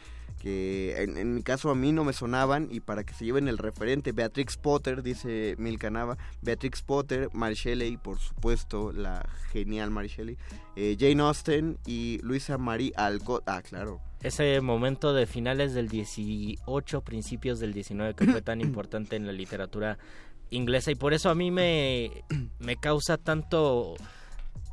que 0.42 1.04
en, 1.04 1.18
en 1.18 1.36
mi 1.36 1.44
caso 1.44 1.70
a 1.70 1.76
mí 1.76 1.92
no 1.92 2.04
me 2.04 2.14
sonaban 2.14 2.68
y 2.72 2.80
para 2.80 3.04
que 3.04 3.14
se 3.14 3.26
lleven 3.26 3.48
el 3.48 3.60
referente, 3.60 4.12
Beatrix 4.12 4.58
Potter, 4.58 5.04
dice 5.04 5.56
Milka 5.60 5.92
Nava, 5.92 6.18
Beatrix 6.42 6.82
Potter, 6.82 7.30
Mary 7.32 7.54
Shelley, 7.54 7.98
por 7.98 8.18
supuesto, 8.18 8.92
la 8.92 9.24
genial 9.52 9.92
Mary 9.92 10.08
Shelley, 10.08 10.38
eh, 10.76 10.98
Jane 11.00 11.22
Austen 11.22 11.78
y 11.86 12.20
Luisa 12.24 12.58
Marie 12.58 12.92
Alcott, 12.96 13.44
ah, 13.46 13.62
claro. 13.62 14.02
Ese 14.24 14.60
momento 14.62 15.14
de 15.14 15.28
finales 15.28 15.76
del 15.76 15.90
18, 15.90 17.02
principios 17.02 17.60
del 17.60 17.74
19, 17.74 18.16
que 18.16 18.26
fue 18.26 18.42
tan 18.42 18.62
importante 18.62 19.18
en 19.18 19.28
la 19.28 19.34
literatura 19.34 20.00
inglesa. 20.50 20.90
Y 20.90 20.96
por 20.96 21.14
eso 21.14 21.30
a 21.30 21.36
mí 21.36 21.52
me, 21.52 22.24
me 22.58 22.78
causa 22.78 23.18
tanto 23.18 23.96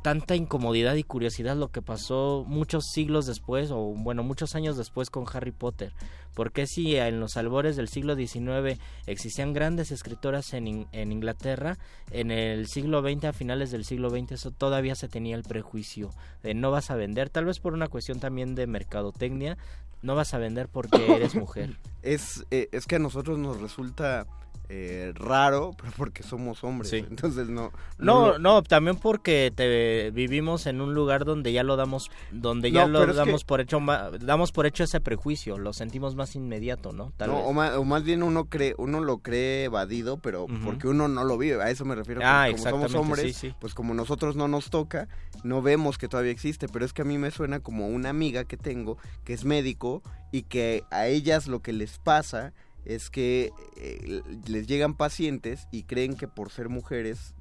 tanta 0.01 0.35
incomodidad 0.35 0.95
y 0.95 1.03
curiosidad 1.03 1.57
lo 1.57 1.69
que 1.71 1.81
pasó 1.81 2.45
muchos 2.47 2.85
siglos 2.93 3.25
después, 3.25 3.69
o 3.71 3.77
bueno, 3.95 4.23
muchos 4.23 4.55
años 4.55 4.77
después 4.77 5.09
con 5.09 5.25
Harry 5.33 5.51
Potter. 5.51 5.91
Porque 6.35 6.67
si 6.67 6.95
en 6.95 7.19
los 7.19 7.35
albores 7.35 7.75
del 7.75 7.89
siglo 7.89 8.15
XIX 8.15 8.79
existían 9.07 9.51
grandes 9.51 9.91
escritoras 9.91 10.53
en, 10.53 10.67
In- 10.67 10.87
en 10.93 11.11
Inglaterra, 11.11 11.77
en 12.11 12.31
el 12.31 12.67
siglo 12.67 13.01
XX, 13.01 13.25
a 13.25 13.33
finales 13.33 13.71
del 13.71 13.83
siglo 13.83 14.09
XX, 14.09 14.33
eso 14.33 14.51
todavía 14.51 14.95
se 14.95 15.09
tenía 15.09 15.35
el 15.35 15.43
prejuicio 15.43 16.11
de 16.43 16.53
no 16.53 16.71
vas 16.71 16.91
a 16.91 16.95
vender, 16.95 17.29
tal 17.29 17.45
vez 17.45 17.59
por 17.59 17.73
una 17.73 17.87
cuestión 17.89 18.19
también 18.21 18.55
de 18.55 18.67
mercadotecnia, 18.67 19.57
no 20.01 20.15
vas 20.15 20.33
a 20.33 20.37
vender 20.37 20.69
porque 20.69 21.13
eres 21.13 21.35
mujer. 21.35 21.75
Es, 22.03 22.45
eh, 22.51 22.69
es 22.71 22.85
que 22.85 22.95
a 22.95 22.99
nosotros 22.99 23.37
nos 23.37 23.59
resulta 23.59 24.25
eh, 24.71 25.11
raro, 25.15 25.71
pero 25.77 25.91
porque 25.97 26.23
somos 26.23 26.63
hombres, 26.63 26.91
Sí. 26.91 26.97
entonces 26.97 27.49
no... 27.49 27.71
No, 27.97 28.37
no, 28.37 28.61
también 28.63 28.95
porque 28.95 29.51
te 29.53 30.11
vivimos 30.11 30.65
en 30.67 30.79
un 30.79 30.93
lugar 30.93 31.25
donde 31.25 31.51
ya 31.51 31.63
lo 31.63 31.75
damos, 31.75 32.09
donde 32.31 32.71
ya 32.71 32.85
No, 32.87 33.05
lo 33.05 33.13
damos 33.13 33.41
que- 33.41 33.47
por 33.47 33.61
hecho, 33.61 33.79
damos 34.21 34.51
por 34.51 34.65
hecho 34.67 34.83
ese 34.83 35.01
prejuicio, 35.01 35.57
lo 35.57 35.73
sentimos 35.73 36.15
más 36.15 36.35
inmediato, 36.35 36.91
¿no? 36.93 37.11
Tal 37.17 37.29
no, 37.31 37.35
vez. 37.37 37.45
o, 37.47 37.53
más, 37.53 37.75
o 37.77 37.83
más 37.83 38.03
bien 38.03 38.21
uno 38.23 38.45
cree, 38.45 38.75
uno 38.77 39.01
lo 39.01 39.17
cree 39.17 39.65
evadido, 39.65 40.17
pero 40.17 40.45
porque 40.63 40.87
uno 40.87 41.07
no 41.07 41.23
lo 41.23 41.37
vive, 41.37 41.61
a 41.61 41.69
eso 41.71 41.83
me 41.83 41.95
refiero. 41.95 42.21
Ah, 42.23 42.47
como 42.51 42.63
somos 42.87 42.95
hombres, 42.95 43.35
sí, 43.35 43.49
sí. 43.49 43.55
pues 43.59 43.73
como 43.73 43.93
nosotros 43.93 44.35
no 44.35 44.47
nos 44.47 44.69
toca, 44.69 45.07
no 45.43 45.61
vemos 45.61 45.97
que 45.97 46.07
todavía 46.07 46.31
existe, 46.31 46.67
pero 46.67 46.85
es 46.85 46.93
que 46.93 47.01
a 47.01 47.05
mí 47.05 47.17
me 47.17 47.31
suena 47.31 47.59
como 47.59 47.87
una 47.87 48.09
amiga 48.09 48.43
que 48.45 48.55
tengo 48.57 48.97
que 49.25 49.33
es 49.33 49.45
médico 49.45 50.03
y 50.31 50.43
que 50.43 50.83
a 50.91 51.07
ellas 51.07 51.47
lo 51.47 51.61
que 51.61 51.73
les 51.73 51.97
pasa 51.97 52.53
es 52.89 53.11
que 53.11 53.51
eh, 53.77 54.21
les 54.47 54.65
llegan 54.65 54.95
pacientes 54.95 55.67
y 55.71 55.83
creen 55.83 56.15
que 56.15 56.27
por 56.27 56.49
ser 56.49 56.69
mujeres 56.69 57.35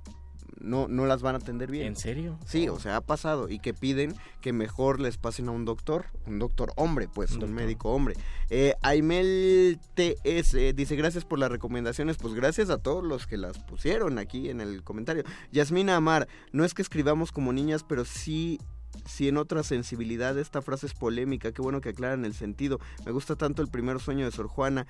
no, 0.60 0.88
no 0.88 1.06
las 1.06 1.22
van 1.22 1.36
a 1.36 1.38
atender 1.38 1.70
bien. 1.70 1.86
¿En 1.86 1.96
serio? 1.96 2.38
Sí, 2.44 2.68
o 2.68 2.78
sea, 2.78 2.96
ha 2.96 3.00
pasado 3.00 3.48
y 3.48 3.58
que 3.58 3.72
piden 3.72 4.14
que 4.42 4.52
mejor 4.52 5.00
les 5.00 5.16
pasen 5.16 5.48
a 5.48 5.52
un 5.52 5.64
doctor, 5.64 6.06
un 6.26 6.38
doctor 6.38 6.72
hombre, 6.76 7.08
pues, 7.08 7.32
un, 7.32 7.54
médico 7.54 7.90
hombre. 7.90 8.14
Eh, 8.50 8.74
Aimel 8.82 9.78
TS 9.94 10.74
dice, 10.74 10.96
gracias 10.96 11.24
por 11.24 11.38
las 11.38 11.50
recomendaciones, 11.50 12.18
pues 12.18 12.34
gracias 12.34 12.68
a 12.68 12.76
todos 12.76 13.02
los 13.02 13.26
que 13.26 13.38
las 13.38 13.58
pusieron 13.58 14.18
aquí 14.18 14.50
en 14.50 14.60
el 14.60 14.82
comentario. 14.82 15.24
Yasmina 15.50 15.96
Amar, 15.96 16.28
no 16.52 16.66
es 16.66 16.74
que 16.74 16.82
escribamos 16.82 17.32
como 17.32 17.52
niñas, 17.52 17.84
pero 17.88 18.04
sí... 18.04 18.58
Si 19.06 19.28
en 19.28 19.36
otra 19.36 19.62
sensibilidad 19.62 20.36
esta 20.38 20.60
frase 20.60 20.86
es 20.86 20.94
polémica, 20.94 21.52
qué 21.52 21.62
bueno 21.62 21.80
que 21.80 21.90
aclaran 21.90 22.24
el 22.24 22.34
sentido. 22.34 22.80
Me 23.04 23.12
gusta 23.12 23.36
tanto 23.36 23.62
el 23.62 23.68
primer 23.68 24.00
sueño 24.00 24.24
de 24.24 24.32
Sor 24.32 24.48
Juana 24.48 24.86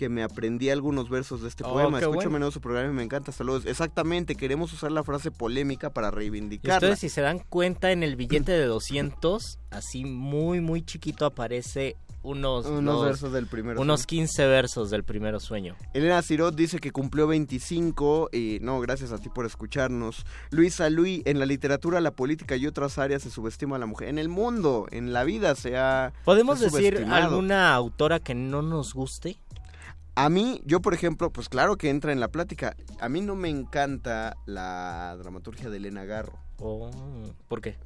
que 0.00 0.08
me 0.08 0.22
aprendí 0.22 0.70
algunos 0.70 1.10
versos 1.10 1.42
de 1.42 1.48
este 1.48 1.62
Oh, 1.62 1.74
poema. 1.74 1.98
Escucho 1.98 2.14
bueno. 2.16 2.30
menudo 2.30 2.50
su 2.50 2.62
programa 2.62 2.88
y 2.90 2.94
me 2.94 3.02
encanta. 3.02 3.32
Saludos. 3.32 3.66
Exactamente, 3.66 4.34
queremos 4.34 4.72
usar 4.72 4.90
la 4.92 5.04
frase 5.04 5.30
polémica 5.30 5.90
para 5.90 6.10
reivindicarla. 6.10 6.76
ustedes 6.78 7.00
si 7.00 7.10
se 7.10 7.20
dan 7.20 7.38
cuenta 7.40 7.92
en 7.92 8.02
el 8.02 8.16
billete 8.16 8.50
de 8.50 8.64
200, 8.64 9.58
así 9.70 10.06
muy 10.06 10.62
muy 10.62 10.80
chiquito 10.82 11.26
aparece 11.26 11.96
unos 12.22 12.66
Unos 12.66 12.94
dos- 12.96 13.04
versos 13.06 13.32
del 13.32 13.46
primer 13.46 13.78
unos 13.78 14.00
sueño. 14.02 14.06
15 14.26 14.46
versos 14.46 14.90
del 14.90 15.04
primero 15.04 15.38
sueño. 15.40 15.74
Elena 15.94 16.20
Cirot 16.22 16.54
dice 16.54 16.78
que 16.78 16.92
cumplió 16.92 17.26
25 17.26 18.28
y 18.32 18.58
no, 18.62 18.78
gracias 18.80 19.12
a 19.12 19.18
ti 19.18 19.28
por 19.30 19.44
escucharnos. 19.46 20.24
Luisa 20.50 20.88
Luis, 20.90 21.22
en 21.26 21.38
la 21.38 21.46
literatura, 21.46 22.00
la 22.00 22.10
política 22.12 22.56
y 22.56 22.66
otras 22.66 22.96
áreas 22.98 23.22
se 23.22 23.30
subestima 23.30 23.76
a 23.76 23.78
la 23.78 23.86
mujer. 23.86 24.08
En 24.08 24.18
el 24.18 24.28
mundo, 24.30 24.86
en 24.90 25.12
la 25.14 25.24
vida 25.24 25.54
se 25.54 25.76
ha 25.78 26.12
¿Podemos 26.24 26.58
se 26.58 26.66
ha 26.66 26.70
decir 26.70 27.06
alguna 27.10 27.74
autora 27.74 28.18
que 28.20 28.34
no 28.34 28.62
nos 28.62 28.92
guste? 28.94 29.38
A 30.22 30.28
mí, 30.28 30.60
yo 30.66 30.82
por 30.82 30.92
ejemplo, 30.92 31.32
pues 31.32 31.48
claro 31.48 31.76
que 31.76 31.88
entra 31.88 32.12
en 32.12 32.20
la 32.20 32.28
plática. 32.28 32.76
A 33.00 33.08
mí 33.08 33.22
no 33.22 33.36
me 33.36 33.48
encanta 33.48 34.36
la 34.44 35.16
dramaturgia 35.18 35.70
de 35.70 35.78
Elena 35.78 36.04
Garro. 36.04 36.38
Oh, 36.58 36.90
¿Por 37.48 37.62
qué? 37.62 37.76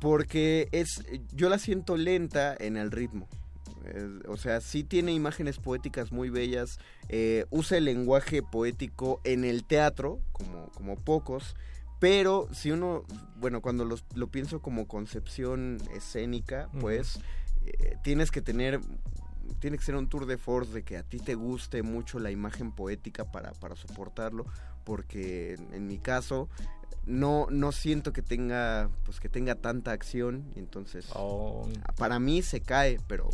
Porque 0.00 0.68
es, 0.72 1.04
yo 1.32 1.48
la 1.48 1.58
siento 1.58 1.96
lenta 1.96 2.56
en 2.58 2.76
el 2.76 2.90
ritmo. 2.90 3.28
O 4.26 4.36
sea, 4.36 4.60
sí 4.60 4.82
tiene 4.82 5.12
imágenes 5.12 5.58
poéticas 5.58 6.10
muy 6.10 6.28
bellas, 6.28 6.78
eh, 7.08 7.44
usa 7.50 7.78
el 7.78 7.84
lenguaje 7.84 8.42
poético 8.42 9.20
en 9.22 9.44
el 9.44 9.64
teatro, 9.64 10.18
como, 10.32 10.70
como 10.72 10.96
pocos, 10.96 11.54
pero 12.00 12.48
si 12.52 12.72
uno, 12.72 13.04
bueno, 13.36 13.60
cuando 13.60 13.84
los- 13.84 14.04
lo 14.16 14.26
pienso 14.28 14.60
como 14.60 14.88
concepción 14.88 15.78
escénica, 15.94 16.68
pues 16.80 17.20
eh, 17.66 17.96
tienes 18.02 18.30
que 18.30 18.40
tener, 18.42 18.80
tiene 19.60 19.78
que 19.78 19.84
ser 19.84 19.94
un 19.96 20.08
tour 20.08 20.26
de 20.26 20.38
force 20.38 20.72
de 20.72 20.82
que 20.82 20.96
a 20.96 21.02
ti 21.02 21.18
te 21.18 21.34
guste 21.34 21.82
mucho 21.82 22.18
la 22.18 22.30
imagen 22.30 22.72
poética 22.72 23.24
para, 23.30 23.52
para 23.52 23.76
soportarlo, 23.76 24.46
porque 24.84 25.54
en, 25.72 25.86
mi 25.86 25.98
caso 25.98 26.48
no, 27.06 27.46
no 27.50 27.72
siento 27.72 28.12
que 28.12 28.22
tenga, 28.22 28.88
pues 29.04 29.20
que 29.20 29.28
tenga 29.28 29.54
tanta 29.56 29.92
acción, 29.92 30.44
entonces 30.56 31.06
Oh, 31.14 31.68
para 31.96 32.18
mí 32.18 32.42
se 32.42 32.60
cae, 32.60 32.98
pero 33.06 33.28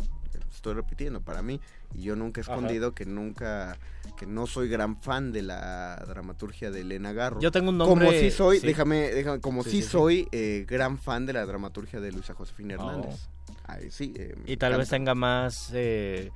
estoy 0.53 0.73
repitiendo, 0.73 1.21
para 1.21 1.41
mí, 1.41 1.59
y 1.93 2.03
yo 2.03 2.15
nunca 2.15 2.41
he 2.41 2.43
Ajá. 2.43 2.53
escondido 2.53 2.93
que 2.93 3.05
nunca, 3.05 3.77
que 4.17 4.25
no 4.25 4.47
soy 4.47 4.67
gran 4.69 5.01
fan 5.01 5.31
de 5.31 5.41
la 5.41 5.95
dramaturgia 6.07 6.69
de 6.71 6.81
Elena 6.81 7.13
Garro. 7.13 7.39
Yo 7.39 7.51
tengo 7.51 7.69
un 7.69 7.77
nombre- 7.77 8.05
Como 8.05 8.11
sí 8.19 8.29
soy, 8.31 8.59
sí. 8.59 8.67
déjame, 8.67 9.11
déjame, 9.11 9.39
como 9.39 9.63
Sí, 9.63 9.81
sí. 9.81 9.83
soy 9.83 10.27
eh, 10.31 10.65
gran 10.67 10.97
fan 10.97 11.25
de 11.25 11.33
la 11.33 11.45
dramaturgia 11.45 11.99
de 11.99 12.11
Luisa 12.11 12.33
Josefina 12.33 12.75
Oh. 12.79 13.17
Hernández. 13.67 13.83
Ay, 13.83 13.91
sí, 13.91 14.13
eh, 14.17 14.35
y 14.45 14.57
tal 14.57 14.77
vez 14.77 14.89
tenga 14.89 15.15
más 15.15 15.71
eh, 15.73 16.31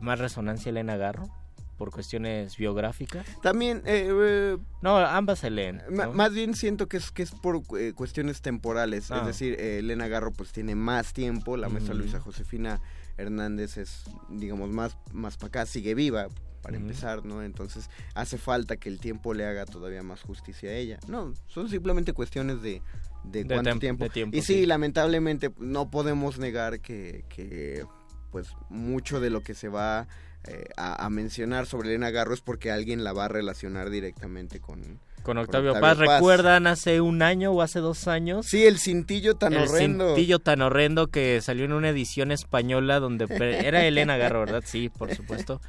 más 0.00 0.18
resonancia 0.18 0.70
Elena 0.70 0.96
Garro 0.96 1.30
por 1.76 1.90
cuestiones 1.90 2.56
biográficas. 2.56 3.26
También, 3.42 3.82
eh, 3.84 4.08
eh, 4.10 4.58
No, 4.82 4.96
ambas 4.96 5.40
se 5.40 5.50
leen. 5.50 5.82
Más 6.14 6.32
bien 6.32 6.54
siento 6.54 6.88
que 6.88 6.96
es 6.96 7.10
que 7.10 7.22
es 7.22 7.32
por 7.32 7.62
eh, 7.78 7.92
cuestiones 7.94 8.40
temporales. 8.40 9.10
Ah. 9.10 9.20
Es 9.20 9.26
decir, 9.26 9.56
eh, 9.58 9.78
Elena 9.78 10.08
Garro 10.08 10.32
pues 10.32 10.52
tiene 10.52 10.74
más 10.74 11.12
tiempo, 11.12 11.56
la 11.56 11.68
maestra. 11.68 11.94
Luisa 11.94 12.20
Josefina 12.20 12.80
Hernández 13.18 13.76
es, 13.76 14.04
digamos, 14.30 14.70
más, 14.70 14.96
más 15.12 15.36
para 15.36 15.48
acá, 15.48 15.66
sigue 15.66 15.94
viva, 15.94 16.28
para 16.62 16.76
empezar, 16.76 17.24
¿no? 17.24 17.42
Entonces 17.42 17.90
hace 18.14 18.38
falta 18.38 18.76
que 18.76 18.88
el 18.88 18.98
tiempo 18.98 19.34
le 19.34 19.46
haga 19.46 19.66
todavía 19.66 20.02
más 20.02 20.22
justicia 20.22 20.70
a 20.70 20.74
ella. 20.74 20.98
No, 21.06 21.32
son 21.46 21.68
simplemente 21.68 22.12
cuestiones 22.12 22.62
de, 22.62 22.82
de, 23.26 23.44
De 23.44 23.54
cuánto 23.54 23.78
tiempo. 23.78 24.04
de 24.04 24.10
tiempo, 24.10 24.36
Y 24.36 24.42
sí, 24.42 24.54
sí. 24.60 24.66
lamentablemente 24.66 25.50
no 25.58 25.90
podemos 25.90 26.38
negar 26.38 26.80
que, 26.80 27.24
que 27.28 27.84
pues 28.30 28.48
mucho 28.68 29.20
de 29.20 29.30
lo 29.30 29.42
que 29.42 29.54
se 29.54 29.68
va 29.68 30.06
eh, 30.44 30.64
a, 30.76 31.04
a 31.04 31.10
mencionar 31.10 31.66
sobre 31.66 31.88
Elena 31.88 32.10
Garro 32.10 32.34
es 32.34 32.40
porque 32.40 32.70
alguien 32.70 33.02
la 33.04 33.12
va 33.12 33.24
a 33.24 33.28
relacionar 33.28 33.90
directamente 33.90 34.60
con, 34.60 35.00
Con 35.22 35.38
Octavio, 35.38 35.74
Paz. 35.80 35.98
¿Recuerdan 35.98 36.66
hace 36.68 37.00
un 37.00 37.22
año 37.22 37.50
o 37.52 37.62
hace 37.62 37.80
dos 37.80 38.06
años? 38.06 38.46
Sí, 38.46 38.64
el 38.64 38.78
cintillo 38.78 39.34
tan 39.34 39.54
el 39.54 39.68
horrendo. 39.68 40.08
cintillo 40.14 40.38
tan 40.38 40.62
horrendo 40.62 41.08
que 41.08 41.40
salió 41.40 41.64
en 41.64 41.72
una 41.72 41.88
edición 41.88 42.30
española 42.30 43.00
donde 43.00 43.26
era 43.64 43.84
Elena 43.84 44.16
Garro, 44.16 44.40
¿verdad? 44.40 44.62
Sí, 44.64 44.88
por 44.88 45.12
supuesto. 45.14 45.60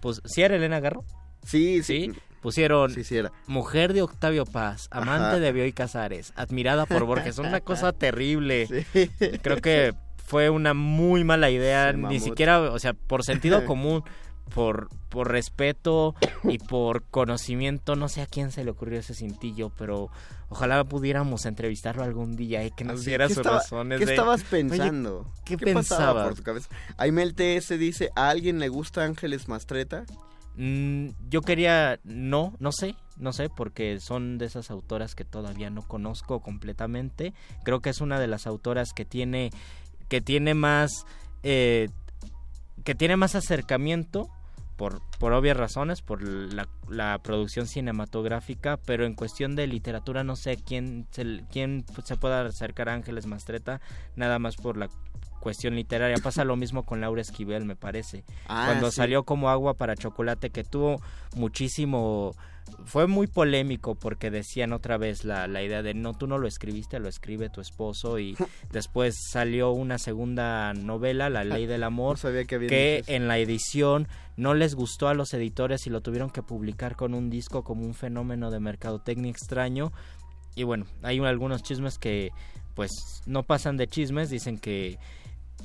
Pues, 0.00 0.22
¿sí 0.24 0.40
era 0.42 0.56
Elena 0.56 0.80
Garro? 0.80 1.04
Sí, 1.44 1.82
sí. 1.82 2.12
Pusieron 2.44 2.90
Sí, 2.94 3.02
sí 3.04 3.16
era. 3.16 3.32
mujer 3.48 3.92
de 3.94 4.02
Octavio 4.02 4.44
Paz, 4.44 4.86
amante 4.92 5.26
Ajá. 5.28 5.38
de 5.40 5.50
Bioy 5.50 5.72
Casares, 5.72 6.32
admirada 6.36 6.84
por 6.86 7.04
Borges. 7.04 7.38
Una 7.38 7.60
cosa 7.60 7.92
terrible. 7.98 8.66
Sí. 8.92 9.10
Creo 9.42 9.56
que 9.62 9.94
fue 10.24 10.50
una 10.50 10.74
muy 10.74 11.24
mala 11.24 11.50
idea, 11.50 11.90
Sí, 11.92 11.98
ni 11.98 12.20
siquiera, 12.20 12.60
o 12.60 12.78
sea, 12.78 12.92
por 12.92 13.24
sentido 13.24 13.64
común, 13.66 14.04
por, 14.54 14.88
por 15.08 15.30
respeto 15.30 16.14
y 16.42 16.58
por 16.58 17.02
conocimiento, 17.04 17.96
no 17.96 18.08
sé 18.10 18.20
a 18.20 18.26
quién 18.26 18.52
se 18.52 18.62
le 18.62 18.70
ocurrió 18.72 19.00
ese 19.00 19.14
cintillo, 19.14 19.70
pero 19.78 20.10
ojalá 20.50 20.84
pudiéramos 20.84 21.46
entrevistarlo 21.46 22.02
algún 22.04 22.36
día 22.36 22.62
y 22.62 22.70
que 22.70 22.84
nos 22.84 23.06
diera 23.06 23.26
¿qué 23.26 23.34
sus 23.34 23.38
estaba- 23.40 23.60
razones. 23.60 23.98
¿Qué 24.00 24.04
de- 24.06 24.12
estabas 24.12 24.40
Oye, 24.42 24.50
pensando? 24.50 25.32
¿Qué, 25.46 25.56
pasaba 25.56 25.74
pensabas? 25.74 26.26
por 26.26 26.34
tu 26.36 26.42
cabeza? 26.42 26.68
Aimel 26.98 27.34
TS 27.34 27.70
dice, 27.78 28.10
¿a 28.14 28.28
alguien 28.28 28.58
le 28.58 28.68
gusta 28.68 29.02
Ángeles 29.02 29.48
Mastreta? 29.48 30.04
Mm, 30.56 31.08
yo 31.28 31.40
quería, 31.40 31.98
no, 32.04 32.54
no 32.60 32.70
sé, 32.70 32.94
no 33.16 33.32
sé, 33.32 33.48
porque 33.48 33.98
son 34.00 34.38
de 34.38 34.46
esas 34.46 34.70
autoras 34.70 35.14
que 35.14 35.24
todavía 35.24 35.70
no 35.70 35.82
conozco 35.82 36.40
completamente. 36.40 37.32
Creo 37.64 37.80
que 37.80 37.90
es 37.90 38.00
una 38.00 38.20
de 38.20 38.28
las 38.28 38.46
autoras 38.46 38.92
que 38.92 39.04
tiene, 39.04 39.50
que 40.08 40.20
tiene 40.20 40.54
más, 40.54 41.06
eh, 41.42 41.88
que 42.84 42.94
tiene 42.94 43.16
más 43.16 43.34
acercamiento 43.34 44.28
por, 44.76 45.00
por 45.18 45.32
obvias 45.32 45.56
razones, 45.56 46.02
por 46.02 46.22
la, 46.22 47.18
producción 47.22 47.66
cinematográfica, 47.66 48.76
pero 48.76 49.06
en 49.06 49.14
cuestión 49.14 49.56
de 49.56 49.66
literatura 49.66 50.24
no 50.24 50.36
sé 50.36 50.56
quién 50.56 51.06
se, 51.10 51.44
quién 51.50 51.84
se 52.04 52.16
pueda 52.16 52.44
acercar 52.44 52.88
a 52.88 52.94
Ángeles 52.94 53.26
Mastreta, 53.26 53.80
nada 54.16 54.38
más 54.38 54.56
por 54.56 54.76
la 54.76 54.88
cuestión 55.44 55.76
literaria. 55.76 56.16
Pasa 56.22 56.42
lo 56.42 56.56
mismo 56.56 56.84
con 56.84 57.02
Laura 57.02 57.20
Esquivel, 57.20 57.66
me 57.66 57.76
parece. 57.76 58.24
Ah, 58.48 58.64
Cuando 58.68 58.90
sí. 58.90 58.96
salió 58.96 59.24
como 59.24 59.50
agua 59.50 59.74
para 59.74 59.94
chocolate, 59.94 60.48
que 60.50 60.64
tuvo 60.64 61.00
muchísimo... 61.36 62.34
Fue 62.86 63.06
muy 63.06 63.26
polémico 63.26 63.94
porque 63.94 64.30
decían 64.30 64.72
otra 64.72 64.96
vez 64.96 65.26
la, 65.26 65.46
la 65.46 65.62
idea 65.62 65.82
de 65.82 65.92
no, 65.92 66.14
tú 66.14 66.26
no 66.26 66.38
lo 66.38 66.48
escribiste, 66.48 66.98
lo 66.98 67.10
escribe 67.10 67.50
tu 67.50 67.60
esposo 67.60 68.18
y 68.18 68.34
después 68.72 69.14
salió 69.30 69.72
una 69.72 69.98
segunda 69.98 70.72
novela, 70.72 71.28
La 71.28 71.44
Ley 71.44 71.66
del 71.66 71.82
Amor, 71.84 72.16
No 72.16 72.22
sabía 72.22 72.46
que 72.46 72.66
que 72.66 73.04
en 73.06 73.28
la 73.28 73.36
edición 73.36 74.08
no 74.38 74.54
les 74.54 74.74
gustó 74.74 75.08
a 75.08 75.14
los 75.14 75.34
editores 75.34 75.86
y 75.86 75.90
lo 75.90 76.00
tuvieron 76.00 76.30
que 76.30 76.42
publicar 76.42 76.96
con 76.96 77.12
un 77.12 77.28
disco 77.28 77.64
como 77.64 77.84
un 77.84 77.92
fenómeno 77.92 78.50
de 78.50 78.60
mercadotecnia 78.60 79.30
extraño. 79.30 79.92
Y 80.56 80.62
bueno, 80.62 80.86
hay 81.02 81.18
algunos 81.18 81.62
chismes 81.62 81.98
que 81.98 82.32
pues 82.74 82.90
no 83.26 83.42
pasan 83.42 83.76
de 83.76 83.88
chismes, 83.88 84.30
dicen 84.30 84.58
que 84.58 84.98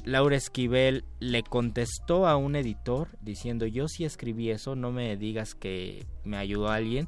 Laura 0.05 0.35
Esquivel 0.35 1.03
le 1.19 1.43
contestó 1.43 2.27
a 2.27 2.37
un 2.37 2.55
editor 2.55 3.09
diciendo 3.21 3.65
yo 3.65 3.87
sí 3.87 4.05
escribí 4.05 4.49
eso, 4.49 4.75
no 4.75 4.91
me 4.91 5.17
digas 5.17 5.55
que 5.55 6.05
me 6.23 6.37
ayudó 6.37 6.69
alguien. 6.69 7.07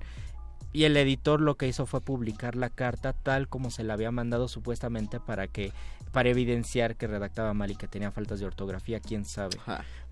Y 0.73 0.85
el 0.85 0.95
editor 0.95 1.41
lo 1.41 1.55
que 1.55 1.67
hizo 1.67 1.85
fue 1.85 1.99
publicar 1.99 2.55
la 2.55 2.69
carta 2.69 3.11
tal 3.11 3.49
como 3.49 3.71
se 3.71 3.83
la 3.83 3.93
había 3.93 4.09
mandado 4.11 4.47
supuestamente 4.47 5.19
para 5.19 5.47
que 5.47 5.73
para 6.13 6.29
evidenciar 6.29 6.95
que 6.97 7.07
redactaba 7.07 7.53
mal 7.53 7.71
y 7.71 7.75
que 7.75 7.87
tenía 7.87 8.11
faltas 8.11 8.39
de 8.39 8.45
ortografía, 8.45 8.99
quién 8.99 9.23
sabe. 9.25 9.57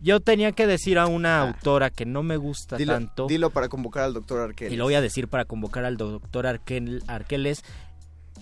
Yo 0.01 0.19
tenía 0.21 0.53
que 0.53 0.65
decir 0.67 0.97
a 0.97 1.07
una 1.07 1.41
autora 1.41 1.89
que 1.89 2.05
no 2.05 2.23
me 2.23 2.37
gusta 2.37 2.77
Dilo, 2.77 2.93
tanto 2.93 3.27
dilo 3.27 3.49
para 3.49 3.67
convocar 3.67 4.03
al 4.03 4.13
doctor 4.13 4.39
Arqueles. 4.39 4.73
y 4.73 4.77
lo 4.77 4.85
voy 4.85 4.93
a 4.95 5.01
decir 5.01 5.27
para 5.27 5.43
convocar 5.45 5.83
al 5.85 5.97
doctor 5.97 6.45
Arquel- 6.45 7.03
Arqueles. 7.07 7.63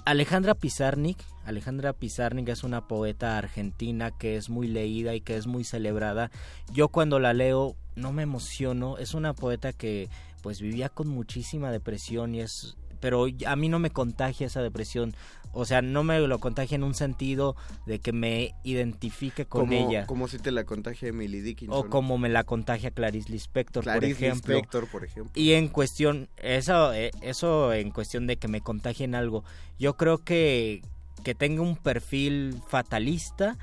Alejandra 0.05 0.53
Pizarnik, 0.55 1.17
Alejandra 1.47 1.93
Pizarnik 1.93 2.49
es 2.49 2.65
una 2.65 2.87
poeta 2.87 3.37
argentina 3.37 4.11
que 4.11 4.35
es 4.35 4.49
muy 4.49 4.67
leída 4.67 5.15
y 5.15 5.21
que 5.21 5.37
es 5.37 5.47
muy 5.47 5.63
celebrada. 5.63 6.29
Yo 6.73 6.89
cuando 6.89 7.19
la 7.19 7.33
leo 7.33 7.77
no 7.95 8.11
me 8.11 8.23
emociono, 8.23 8.97
es 8.97 9.13
una 9.13 9.33
poeta 9.33 9.71
que 9.71 10.09
pues 10.43 10.59
vivía 10.59 10.89
con 10.89 11.07
muchísima 11.07 11.71
depresión 11.71 12.35
y 12.35 12.41
es 12.41 12.75
pero 12.99 13.27
a 13.45 13.55
mí 13.55 13.69
no 13.69 13.79
me 13.79 13.91
contagia 13.91 14.47
esa 14.47 14.61
depresión, 14.61 15.13
o 15.53 15.65
sea, 15.65 15.81
no 15.81 16.03
me 16.03 16.19
lo 16.19 16.39
contagia 16.39 16.75
en 16.75 16.83
un 16.83 16.93
sentido 16.93 17.55
de 17.85 17.99
que 17.99 18.11
me 18.11 18.55
identifique 18.63 19.45
con 19.45 19.61
como, 19.61 19.73
ella 19.73 20.05
Como 20.05 20.27
si 20.27 20.39
te 20.39 20.51
la 20.51 20.65
contagia 20.65 21.09
Emily 21.09 21.41
Dickinson. 21.41 21.77
o 21.77 21.89
como 21.89 22.17
me 22.17 22.29
la 22.29 22.43
contagia 22.43 22.91
Clarice 22.91 23.31
Lispector, 23.31 23.83
Clarice 23.83 24.15
por 24.15 24.23
ejemplo. 24.23 24.55
Lispector, 24.55 24.87
por 24.87 25.03
ejemplo. 25.05 25.31
Y 25.35 25.53
en 25.53 25.67
cuestión, 25.67 26.27
eso, 26.37 26.93
eh, 26.93 27.11
eso 27.21 27.73
en 27.73 27.91
cuestión 27.91 28.27
de 28.27 28.37
que 28.37 28.47
me 28.47 28.61
contagien 28.61 29.15
algo, 29.15 29.43
yo 29.79 29.95
creo 29.95 30.23
que, 30.23 30.81
que 31.23 31.35
tenga 31.35 31.61
un 31.61 31.75
perfil 31.75 32.61
fatalista, 32.67 33.57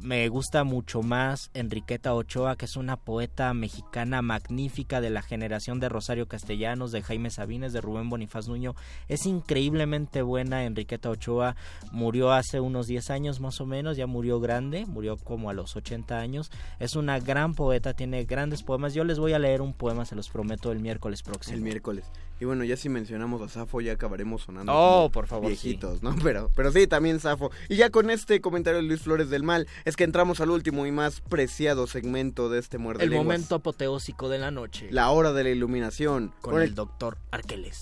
me 0.00 0.28
gusta 0.28 0.62
mucho 0.62 1.02
más 1.02 1.50
Enriqueta 1.54 2.14
Ochoa, 2.14 2.56
que 2.56 2.66
es 2.66 2.76
una 2.76 2.96
poeta 2.96 3.52
mexicana 3.52 4.22
magnífica 4.22 5.00
de 5.00 5.10
la 5.10 5.22
generación 5.22 5.80
de 5.80 5.88
Rosario 5.88 6.28
Castellanos, 6.28 6.92
de 6.92 7.02
Jaime 7.02 7.30
Sabines, 7.30 7.72
de 7.72 7.80
Rubén 7.80 8.08
Bonifaz 8.08 8.48
Nuño. 8.48 8.74
Es 9.08 9.26
increíblemente 9.26 10.22
buena 10.22 10.64
Enriqueta 10.64 11.10
Ochoa. 11.10 11.56
Murió 11.90 12.32
hace 12.32 12.60
unos 12.60 12.86
10 12.86 13.10
años 13.10 13.40
más 13.40 13.60
o 13.60 13.66
menos, 13.66 13.96
ya 13.96 14.06
murió 14.06 14.38
grande, 14.38 14.86
murió 14.86 15.16
como 15.16 15.50
a 15.50 15.52
los 15.52 15.74
80 15.74 16.18
años. 16.18 16.50
Es 16.78 16.94
una 16.94 17.18
gran 17.18 17.54
poeta, 17.54 17.94
tiene 17.94 18.24
grandes 18.24 18.62
poemas. 18.62 18.94
Yo 18.94 19.02
les 19.04 19.18
voy 19.18 19.32
a 19.32 19.38
leer 19.38 19.62
un 19.62 19.72
poema, 19.72 20.04
se 20.04 20.14
los 20.14 20.28
prometo, 20.28 20.70
el 20.70 20.78
miércoles 20.78 21.22
próximo. 21.22 21.56
El 21.56 21.62
miércoles. 21.62 22.04
Y 22.40 22.44
bueno, 22.44 22.62
ya 22.62 22.76
si 22.76 22.88
mencionamos 22.88 23.42
a 23.42 23.48
Safo, 23.48 23.80
ya 23.80 23.92
acabaremos 23.94 24.42
sonando. 24.42 24.72
Oh, 24.72 25.10
por 25.10 25.26
favor, 25.26 25.48
Viejitos, 25.48 26.04
¿no? 26.04 26.14
Pero, 26.22 26.50
pero 26.54 26.70
sí, 26.70 26.86
también 26.86 27.20
Safo. 27.20 27.50
Y 27.68 27.76
ya 27.76 27.90
con 27.90 28.10
este 28.10 28.40
comentario 28.40 28.80
de 28.80 28.86
Luis 28.86 29.00
Flores 29.00 29.30
del 29.30 29.42
Mal, 29.42 29.66
es 29.88 29.96
que 29.96 30.04
entramos 30.04 30.40
al 30.40 30.50
último 30.50 30.84
y 30.84 30.92
más 30.92 31.22
preciado 31.22 31.86
segmento 31.86 32.50
de 32.50 32.58
este 32.58 32.76
muerde 32.76 33.04
El 33.04 33.10
lenguas. 33.10 33.24
momento 33.24 33.54
apoteósico 33.54 34.28
de 34.28 34.38
la 34.38 34.50
noche. 34.50 34.88
La 34.90 35.08
hora 35.10 35.32
de 35.32 35.44
la 35.44 35.48
iluminación. 35.48 36.34
Con 36.42 36.60
el 36.60 36.74
doctor 36.74 37.16
Arqueles. 37.30 37.80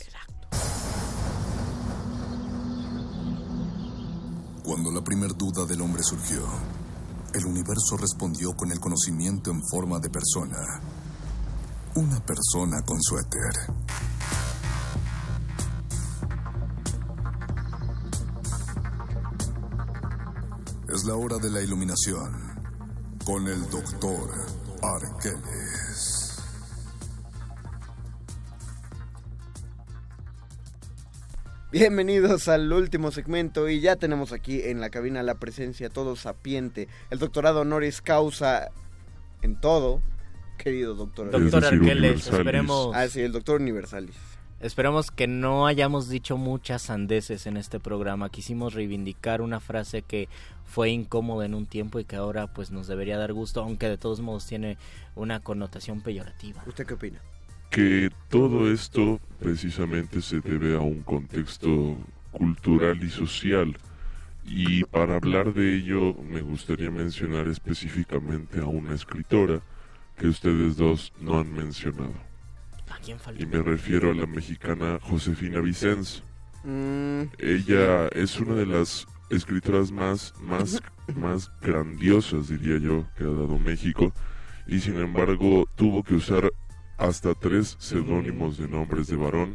Cuando 4.62 4.92
la 4.92 5.02
primer 5.02 5.36
duda 5.36 5.64
del 5.66 5.80
hombre 5.80 6.02
surgió, 6.04 6.42
el 7.34 7.44
universo 7.44 7.96
respondió 7.96 8.52
con 8.52 8.70
el 8.70 8.78
conocimiento 8.78 9.50
en 9.50 9.60
forma 9.68 9.98
de 9.98 10.08
persona. 10.08 10.58
Una 11.96 12.20
persona 12.24 12.82
con 12.82 13.02
suéter. 13.02 13.52
Es 20.88 21.04
la 21.04 21.16
hora 21.16 21.38
de 21.38 21.50
la 21.50 21.60
iluminación 21.60 22.32
con 23.24 23.48
el 23.48 23.60
doctor 23.70 24.30
Arqueles. 24.82 26.38
Bienvenidos 31.72 32.46
al 32.46 32.72
último 32.72 33.10
segmento 33.10 33.68
y 33.68 33.80
ya 33.80 33.96
tenemos 33.96 34.32
aquí 34.32 34.62
en 34.62 34.80
la 34.80 34.90
cabina 34.90 35.24
la 35.24 35.34
presencia 35.34 35.90
todo 35.90 36.14
sapiente, 36.14 36.86
el 37.10 37.18
doctorado 37.18 37.62
honoris 37.62 38.00
causa 38.00 38.68
en 39.42 39.60
todo, 39.60 40.00
querido 40.56 40.94
doctor. 40.94 41.32
Doctor 41.32 41.64
Arqueles, 41.64 42.28
esperemos... 42.28 42.94
Ah, 42.94 43.08
sí, 43.08 43.22
el 43.22 43.32
doctor 43.32 43.60
universalis. 43.60 44.14
Esperemos 44.60 45.10
que 45.10 45.26
no 45.26 45.66
hayamos 45.66 46.08
dicho 46.08 46.36
muchas 46.36 46.82
sandeces 46.82 47.46
en 47.46 47.56
este 47.56 47.78
programa. 47.78 48.30
Quisimos 48.30 48.74
reivindicar 48.74 49.42
una 49.42 49.60
frase 49.60 50.02
que 50.02 50.28
fue 50.64 50.90
incómoda 50.90 51.44
en 51.44 51.54
un 51.54 51.66
tiempo 51.66 52.00
y 52.00 52.04
que 52.04 52.16
ahora 52.16 52.46
pues 52.46 52.70
nos 52.70 52.86
debería 52.86 53.18
dar 53.18 53.32
gusto, 53.32 53.62
aunque 53.62 53.88
de 53.88 53.98
todos 53.98 54.20
modos 54.20 54.46
tiene 54.46 54.78
una 55.14 55.40
connotación 55.40 56.00
peyorativa. 56.00 56.62
¿Usted 56.66 56.86
qué 56.86 56.94
opina? 56.94 57.20
que 57.70 58.10
todo 58.28 58.72
esto 58.72 59.20
precisamente 59.38 60.22
se 60.22 60.40
debe 60.40 60.76
a 60.76 60.80
un 60.80 61.02
contexto 61.02 61.96
cultural 62.32 63.02
y 63.02 63.10
social. 63.10 63.76
Y 64.44 64.84
para 64.84 65.16
hablar 65.16 65.52
de 65.52 65.76
ello 65.76 66.14
me 66.14 66.40
gustaría 66.40 66.90
mencionar 66.90 67.48
específicamente 67.48 68.60
a 68.60 68.64
una 68.64 68.94
escritora 68.94 69.60
que 70.16 70.28
ustedes 70.28 70.76
dos 70.76 71.12
no 71.20 71.38
han 71.38 71.52
mencionado. 71.52 72.14
Y 73.38 73.46
me 73.46 73.62
refiero 73.62 74.10
a 74.10 74.14
la 74.14 74.26
mexicana 74.26 74.98
Josefina 75.02 75.60
Vicens. 75.60 76.22
Mm, 76.64 77.22
Ella 77.38 78.08
es 78.08 78.40
una 78.40 78.54
de 78.54 78.66
las 78.66 79.06
escritoras 79.30 79.92
más, 79.92 80.34
más, 80.40 80.82
más 81.16 81.50
grandiosas, 81.60 82.48
diría 82.48 82.78
yo, 82.78 83.06
que 83.16 83.24
ha 83.24 83.28
dado 83.28 83.58
México. 83.58 84.12
Y 84.66 84.80
sin 84.80 84.96
embargo 84.96 85.68
tuvo 85.76 86.02
que 86.02 86.14
usar 86.14 86.52
hasta 86.98 87.34
tres 87.34 87.76
seudónimos 87.78 88.58
de 88.58 88.68
nombres 88.68 89.06
de 89.06 89.16
varón 89.16 89.54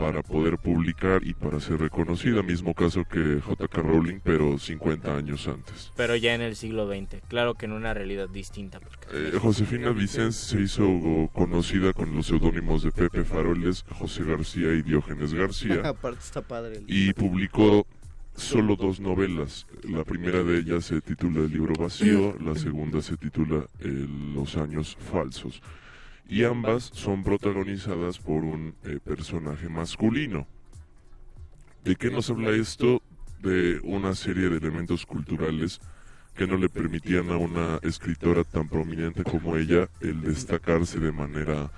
para 0.00 0.22
poder 0.22 0.56
publicar 0.56 1.22
y 1.22 1.34
para 1.34 1.60
ser 1.60 1.78
reconocida, 1.78 2.42
mismo 2.42 2.72
caso 2.72 3.04
que 3.04 3.38
J.K. 3.40 3.82
Rowling, 3.82 4.20
pero 4.24 4.58
50 4.58 5.14
años 5.14 5.46
antes. 5.46 5.92
Pero 5.94 6.16
ya 6.16 6.34
en 6.34 6.40
el 6.40 6.56
siglo 6.56 6.88
XX, 6.88 7.20
claro 7.28 7.52
que 7.54 7.66
en 7.66 7.72
una 7.72 7.92
realidad 7.92 8.26
distinta. 8.30 8.80
Porque 8.80 9.06
Eh, 9.12 9.38
Josefina 9.38 9.90
Vicens 9.90 10.36
se 10.36 10.62
hizo 10.62 11.28
conocida 11.34 11.92
con 11.92 12.14
los 12.14 12.26
seudónimos 12.28 12.82
de 12.82 12.92
Pepe 12.92 13.24
Faroles, 13.24 13.84
José 13.98 14.24
García 14.24 14.72
y 14.72 14.80
Diógenes 14.80 15.34
García. 15.34 15.82
Aparte 15.84 16.20
está 16.20 16.40
padre. 16.40 16.80
y 16.86 17.12
publicó 17.12 17.86
solo 18.34 18.76
dos 18.76 19.00
novelas. 19.00 19.66
La 19.82 20.04
primera 20.04 20.42
de 20.42 20.60
ellas 20.60 20.86
se 20.86 21.02
titula 21.02 21.40
El 21.40 21.52
libro 21.52 21.74
vacío, 21.74 22.34
la 22.40 22.54
segunda 22.54 23.02
se 23.02 23.18
titula 23.18 23.66
eh, 23.80 24.06
Los 24.34 24.56
años 24.56 24.96
falsos. 25.12 25.60
Y 26.30 26.44
ambas 26.44 26.84
son 26.94 27.24
protagonizadas 27.24 28.20
por 28.20 28.44
un 28.44 28.72
eh, 28.84 29.00
personaje 29.04 29.68
masculino. 29.68 30.46
¿De 31.82 31.96
qué 31.96 32.08
nos 32.08 32.30
habla 32.30 32.50
esto? 32.50 33.02
De 33.42 33.80
una 33.82 34.14
serie 34.14 34.48
de 34.48 34.58
elementos 34.58 35.04
culturales 35.04 35.80
que 36.36 36.46
no 36.46 36.56
le 36.56 36.68
permitían 36.68 37.30
a 37.30 37.36
una 37.36 37.80
escritora 37.82 38.44
tan 38.44 38.68
prominente 38.68 39.24
como 39.24 39.56
ella 39.56 39.88
el 40.00 40.20
destacarse 40.20 41.00
de 41.00 41.10
manera 41.10 41.68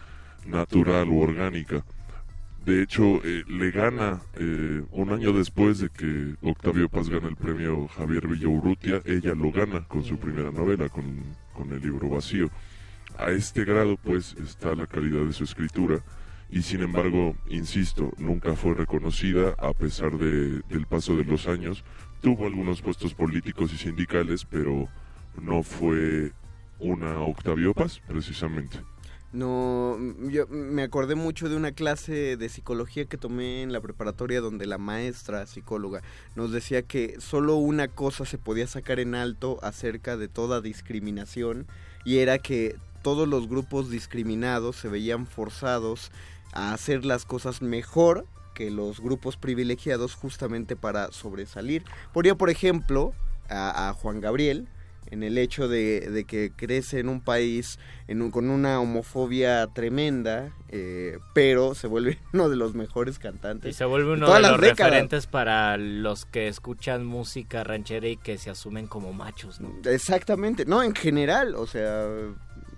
natural 0.45 1.09
o 1.09 1.21
orgánica. 1.21 1.83
De 2.67 2.83
hecho, 2.83 3.25
eh, 3.25 3.45
le 3.49 3.71
gana 3.71 4.21
eh, 4.35 4.83
un 4.91 5.13
año 5.13 5.33
después 5.33 5.79
de 5.79 5.89
que 5.89 6.35
Octavio 6.43 6.91
Paz 6.91 7.09
gana 7.09 7.29
el 7.29 7.37
premio 7.37 7.89
Javier 7.89 8.29
Villaurrutia, 8.29 9.01
ella 9.07 9.35
lo 9.35 9.51
gana 9.51 9.89
con 9.89 10.05
su 10.05 10.19
primera 10.19 10.51
novela, 10.51 10.91
con, 10.91 11.25
con 11.55 11.73
el 11.73 11.81
libro 11.81 12.11
vacío. 12.11 12.51
A 13.19 13.31
este 13.31 13.65
grado, 13.65 13.97
pues, 13.97 14.35
está 14.43 14.75
la 14.75 14.87
calidad 14.87 15.25
de 15.25 15.33
su 15.33 15.45
escritura 15.45 16.03
y 16.53 16.61
sin 16.61 16.83
embargo, 16.83 17.35
insisto, 17.49 18.13
nunca 18.19 18.55
fue 18.55 18.75
reconocida 18.75 19.55
a 19.59 19.73
pesar 19.73 20.19
de, 20.19 20.61
del 20.69 20.87
paso 20.87 21.17
de 21.17 21.25
los 21.25 21.49
años. 21.49 21.83
Tuvo 22.21 22.47
algunos 22.47 22.83
puestos 22.83 23.15
políticos 23.15 23.73
y 23.73 23.79
sindicales, 23.79 24.45
pero 24.45 24.87
no 25.41 25.63
fue 25.63 26.33
una 26.79 27.21
Octavio 27.21 27.73
Paz, 27.73 28.03
precisamente. 28.07 28.81
No, 29.33 29.97
yo 30.29 30.47
me 30.49 30.83
acordé 30.83 31.15
mucho 31.15 31.49
de 31.49 31.57
una 31.57 31.73
clase 31.73 32.37
de 32.37 32.49
psicología 32.51 33.07
que 33.07 33.17
tomé 33.17 33.63
en 33.63 33.73
la 33.73 33.81
preparatoria 33.81 34.43
donde 34.43 34.67
la 34.67 34.77
maestra 34.77 35.47
psicóloga 35.47 36.03
nos 36.37 36.53
decía 36.53 36.83
que 36.83 37.19
solo 37.19 37.57
una 37.57 37.89
cosa 37.89 38.27
se 38.27 38.37
podía 38.37 38.67
sacar 38.67 39.01
en 39.01 39.15
alto 39.15 39.59
acerca 39.63 40.19
de 40.19 40.29
toda 40.29 40.61
discriminación 40.61 41.67
y 42.05 42.19
era 42.19 42.39
que 42.39 42.77
todos 43.03 43.27
los 43.29 43.49
grupos 43.49 43.91
discriminados 43.91 44.77
se 44.77 44.89
veían 44.89 45.27
forzados 45.27 46.11
a 46.53 46.73
hacer 46.73 47.05
las 47.05 47.25
cosas 47.25 47.63
mejor 47.63 48.27
que 48.55 48.71
los 48.71 49.01
grupos 49.01 49.37
privilegiados 49.37 50.15
justamente 50.15 50.77
para 50.77 51.11
sobresalir. 51.13 51.85
Ponía 52.13 52.35
por 52.35 52.51
ejemplo 52.51 53.13
a, 53.49 53.89
a 53.89 53.93
Juan 53.95 54.21
Gabriel, 54.21 54.69
en 55.11 55.23
el 55.23 55.37
hecho 55.37 55.69
de, 55.69 56.01
de 56.11 56.25
que 56.25 56.53
crece 56.57 56.99
en 57.01 57.09
un 57.11 57.21
país 57.21 57.79
en 58.09 58.23
un- 58.23 58.31
con 58.31 58.49
una 58.49 58.81
homofobia 58.81 59.67
tremenda, 59.67 60.55
eh, 60.69 61.19
pero 61.35 61.75
se 61.75 61.87
vuelve 61.87 62.19
uno 62.33 62.49
de 62.49 62.57
los 62.57 62.75
mejores 62.75 63.19
cantantes. 63.19 63.71
Y 63.71 63.75
se 63.75 63.85
vuelve 63.85 64.13
uno 64.13 64.33
de 64.33 64.41
los 64.41 64.61
décadas. 64.61 64.79
referentes 64.93 65.27
para 65.27 65.77
los 65.77 66.25
que 66.25 66.49
escuchan 66.49 67.05
música 67.05 67.63
ranchera 67.65 68.09
y 68.09 68.17
que 68.17 68.39
se 68.39 68.49
asumen 68.51 68.87
como 68.87 69.13
machos, 69.13 69.61
¿no? 69.61 69.71
Exactamente, 69.91 70.65
no, 70.65 70.83
en 70.83 70.95
general, 70.95 71.57
o 71.57 71.67
sea, 71.67 72.07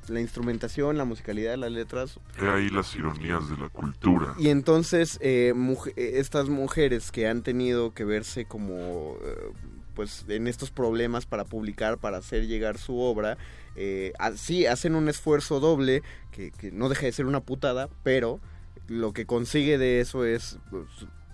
la 0.08 0.20
instrumentación, 0.20 0.98
la 0.98 1.04
musicalidad, 1.04 1.56
las 1.56 1.72
letras. 1.72 2.18
He 2.40 2.46
ahí 2.46 2.70
las 2.70 2.94
ironías 2.94 3.48
de 3.48 3.56
la 3.56 3.68
cultura. 3.68 4.34
Y 4.38 4.48
entonces, 4.48 5.18
eh, 5.20 5.52
eh, 5.96 6.12
estas 6.16 6.48
mujeres 6.48 7.12
que 7.12 7.28
han 7.28 7.42
tenido 7.42 7.92
que 7.92 8.04
verse 8.04 8.44
como, 8.44 9.16
eh, 9.22 9.52
pues, 9.94 10.24
en 10.28 10.46
estos 10.46 10.70
problemas 10.70 11.26
para 11.26 11.44
publicar, 11.44 11.98
para 11.98 12.18
hacer 12.18 12.46
llegar 12.46 12.78
su 12.78 12.98
obra, 12.98 13.38
eh, 13.76 14.12
sí, 14.36 14.66
hacen 14.66 14.94
un 14.94 15.08
esfuerzo 15.08 15.60
doble, 15.60 16.02
que, 16.32 16.50
que 16.50 16.70
no 16.70 16.88
deja 16.88 17.06
de 17.06 17.12
ser 17.12 17.26
una 17.26 17.40
putada, 17.40 17.88
pero 18.02 18.40
lo 18.88 19.12
que 19.12 19.26
consigue 19.26 19.78
de 19.78 20.00
eso 20.00 20.24
es, 20.24 20.58
pues, 20.70 20.86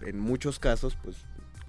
en 0.02 0.18
muchos 0.20 0.58
casos, 0.58 0.96
pues, 1.02 1.16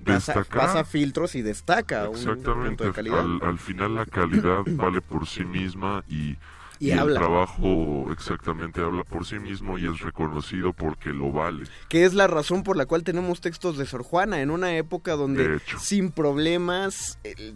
pasa, 0.04 0.34
Destacar. 0.34 0.62
pasa 0.62 0.84
filtros 0.84 1.36
y 1.36 1.42
destaca 1.42 2.10
un 2.10 2.24
punto 2.24 2.84
de 2.86 2.92
calidad. 2.92 3.20
al, 3.20 3.40
al 3.42 3.60
final 3.60 3.96
la 3.96 4.06
calidad 4.06 4.64
vale 4.72 5.02
por 5.02 5.28
sí 5.28 5.46
misma 5.46 6.04
y, 6.10 6.38
Y 6.82 6.92
el 6.92 7.00
habla. 7.00 7.20
trabajo 7.20 8.08
exactamente 8.12 8.82
habla 8.82 9.04
por 9.04 9.26
sí 9.26 9.38
mismo 9.40 9.78
y 9.78 9.86
es 9.86 10.00
reconocido 10.02 10.74
porque 10.74 11.10
lo 11.10 11.32
vale. 11.32 11.66
que 11.90 12.06
es 12.06 12.14
la 12.14 12.28
razón 12.28 12.64
por 12.64 12.76
la 12.76 12.86
cual 12.86 13.04
tenemos 13.04 13.40
textos 13.40 13.78
de 13.78 13.86
Sor 13.86 14.04
Juana 14.04 14.42
en 14.42 14.50
una 14.52 14.76
época 14.76 15.16
donde 15.16 15.60
sin 15.80 16.12
problemas 16.12 17.20
el- 17.24 17.56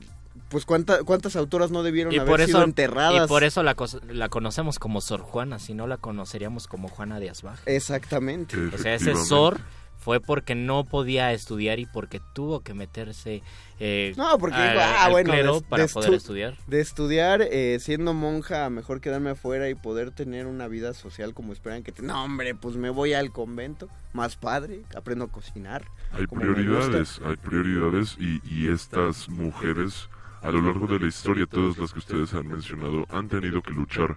pues 0.50 0.64
cuánta- 0.66 1.04
cuántas 1.04 1.36
autoras 1.36 1.72
no 1.72 1.82
debieron 1.82 2.14
Y 2.14 2.18
haber 2.18 2.30
por 2.30 2.46
sido 2.46 2.64
enterradas 2.64 3.26
y 3.26 3.28
por 3.28 3.44
eso 3.44 3.64
la 3.64 4.30
conocemos 4.30 4.78
como 4.80 5.02
Sor 5.02 5.22
Juana, 5.22 5.58
si 5.60 5.74
no 5.74 5.88
la 5.88 5.98
conoceríamos 5.98 6.68
como 6.68 6.88
Juana 6.88 7.20
de 7.20 7.32
Asbaj. 7.32 7.60
exactamente 7.66 8.56
O 8.74 8.78
sea, 8.78 8.94
ese 8.94 9.16
Sor 9.16 9.60
fue 10.06 10.20
porque 10.22 10.54
no 10.54 10.84
podía 10.86 11.34
estudiar 11.34 11.80
y 11.80 11.88
porque 11.88 12.22
tuvo 12.36 12.62
que 12.62 12.76
meterse 12.76 13.42
eh, 13.80 14.14
no 14.16 14.38
porque 14.38 14.56
al- 14.56 14.70
digo, 14.70 14.82
ah 14.82 15.06
al 15.06 15.12
bueno 15.12 15.32
clero 15.34 15.56
de- 15.56 15.62
para 15.68 15.84
de 15.88 15.90
poder 15.90 16.12
estu- 16.12 16.16
estudiar. 16.18 16.58
de 16.68 16.80
estudiar 16.80 17.42
eh, 17.42 17.78
siendo 17.82 18.14
monja 18.14 18.70
mejor 18.70 19.02
quedarme 19.02 19.32
afuera 19.32 19.68
y 19.68 19.74
poder 19.76 20.12
tener 20.12 20.46
una 20.46 20.68
vida 20.68 20.94
social 20.94 21.34
como 21.34 21.52
esperan 21.54 21.82
que 21.82 21.92
te... 21.92 22.04
no 22.04 22.24
hombre 22.24 22.54
pues 22.54 22.76
me 22.78 22.92
voy 22.92 23.14
al 23.14 23.32
convento 23.32 23.90
más 24.14 24.36
padre 24.38 24.84
aprendo 24.96 25.26
a 25.26 25.32
cocinar 25.32 25.84
Hay 26.14 26.28
prioridades, 26.28 27.20
hay 27.26 27.36
prioridades 27.38 28.16
y, 28.20 28.40
y 28.48 28.68
estas 28.72 29.28
mujeres 29.28 30.08
a 30.44 30.52
lo 30.52 30.62
largo 30.62 30.86
de 30.86 31.00
la 31.00 31.08
historia, 31.08 31.48
todas 31.48 31.76
las 31.80 31.92
que 31.92 31.98
ustedes 31.98 32.32
han 32.36 32.48
mencionado, 32.48 33.08
han 33.10 33.28
tenido 33.28 33.64
que 33.64 33.72
luchar 33.72 34.16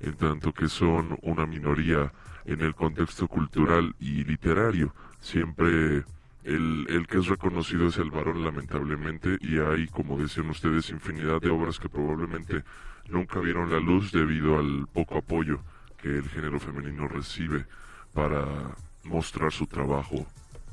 en 0.00 0.12
tanto 0.14 0.52
que 0.52 0.68
son 0.68 1.18
una 1.22 1.46
minoría 1.46 2.12
en 2.44 2.60
el 2.60 2.74
contexto 2.74 3.26
cultural 3.28 3.94
y 3.98 4.24
literario. 4.24 4.94
Siempre 5.20 6.04
el, 6.44 6.86
el 6.88 7.06
que 7.06 7.18
es 7.18 7.26
reconocido 7.26 7.88
es 7.88 7.98
el 7.98 8.10
varón, 8.10 8.42
lamentablemente, 8.42 9.36
y 9.40 9.58
hay, 9.58 9.86
como 9.88 10.18
decían 10.18 10.50
ustedes, 10.50 10.90
infinidad 10.90 11.40
de 11.40 11.50
obras 11.50 11.78
que 11.78 11.88
probablemente 11.88 12.64
nunca 13.08 13.40
vieron 13.40 13.70
la 13.70 13.80
luz 13.80 14.12
debido 14.12 14.58
al 14.58 14.86
poco 14.92 15.18
apoyo 15.18 15.60
que 16.00 16.08
el 16.08 16.28
género 16.28 16.58
femenino 16.58 17.08
recibe 17.08 17.66
para 18.14 18.44
mostrar 19.04 19.52
su 19.52 19.66
trabajo 19.66 20.26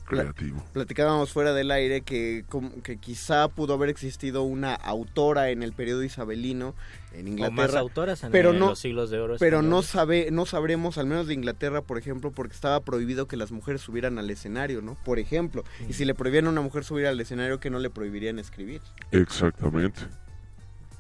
creativo. 0.08 0.64
Platicábamos 0.74 1.32
fuera 1.32 1.54
del 1.54 1.70
aire 1.70 2.02
que, 2.02 2.46
quizá 3.00 3.48
pudo 3.50 3.74
haber 3.76 3.90
existido 3.90 4.44
una 4.44 4.74
autora 4.74 5.50
en 5.52 5.62
el 5.62 5.74
periodo 5.74 6.04
isabelino 6.04 6.74
en 7.14 7.28
Inglaterra. 7.28 7.80
autoras 7.80 8.24
en 8.24 8.32
pero 8.32 8.52
el- 8.52 8.60
no, 8.60 8.70
los 8.70 8.80
siglos 8.80 9.10
de 9.10 9.20
oro 9.20 9.36
Pero 9.40 9.62
no, 9.62 9.82
sabe, 9.82 10.30
no 10.32 10.46
sabremos, 10.46 10.98
al 10.98 11.06
menos 11.08 11.28
de 11.28 11.34
Inglaterra, 11.34 11.82
por 11.82 11.98
ejemplo, 11.98 12.32
porque 12.32 12.54
estaba 12.54 12.80
prohibido 12.80 13.28
que 13.28 13.38
las 13.38 13.52
mujeres 13.52 13.82
subieran 13.82 14.18
al 14.18 14.30
escenario, 14.30 14.82
¿no? 14.82 14.96
Por 15.04 15.20
ejemplo. 15.20 15.64
Y 15.88 15.94
si 15.94 16.06
le 16.06 16.16
prohibían 16.16 16.48
a 16.48 16.50
una 16.50 16.62
mujer 16.62 16.84
subir 16.84 17.08
al 17.08 17.20
escenario, 17.20 17.60
que 17.60 17.70
no 17.70 17.80
le 17.80 17.90
prohibirían 17.90 18.40
escribir. 18.40 18.82
Exactamente. 19.12 20.02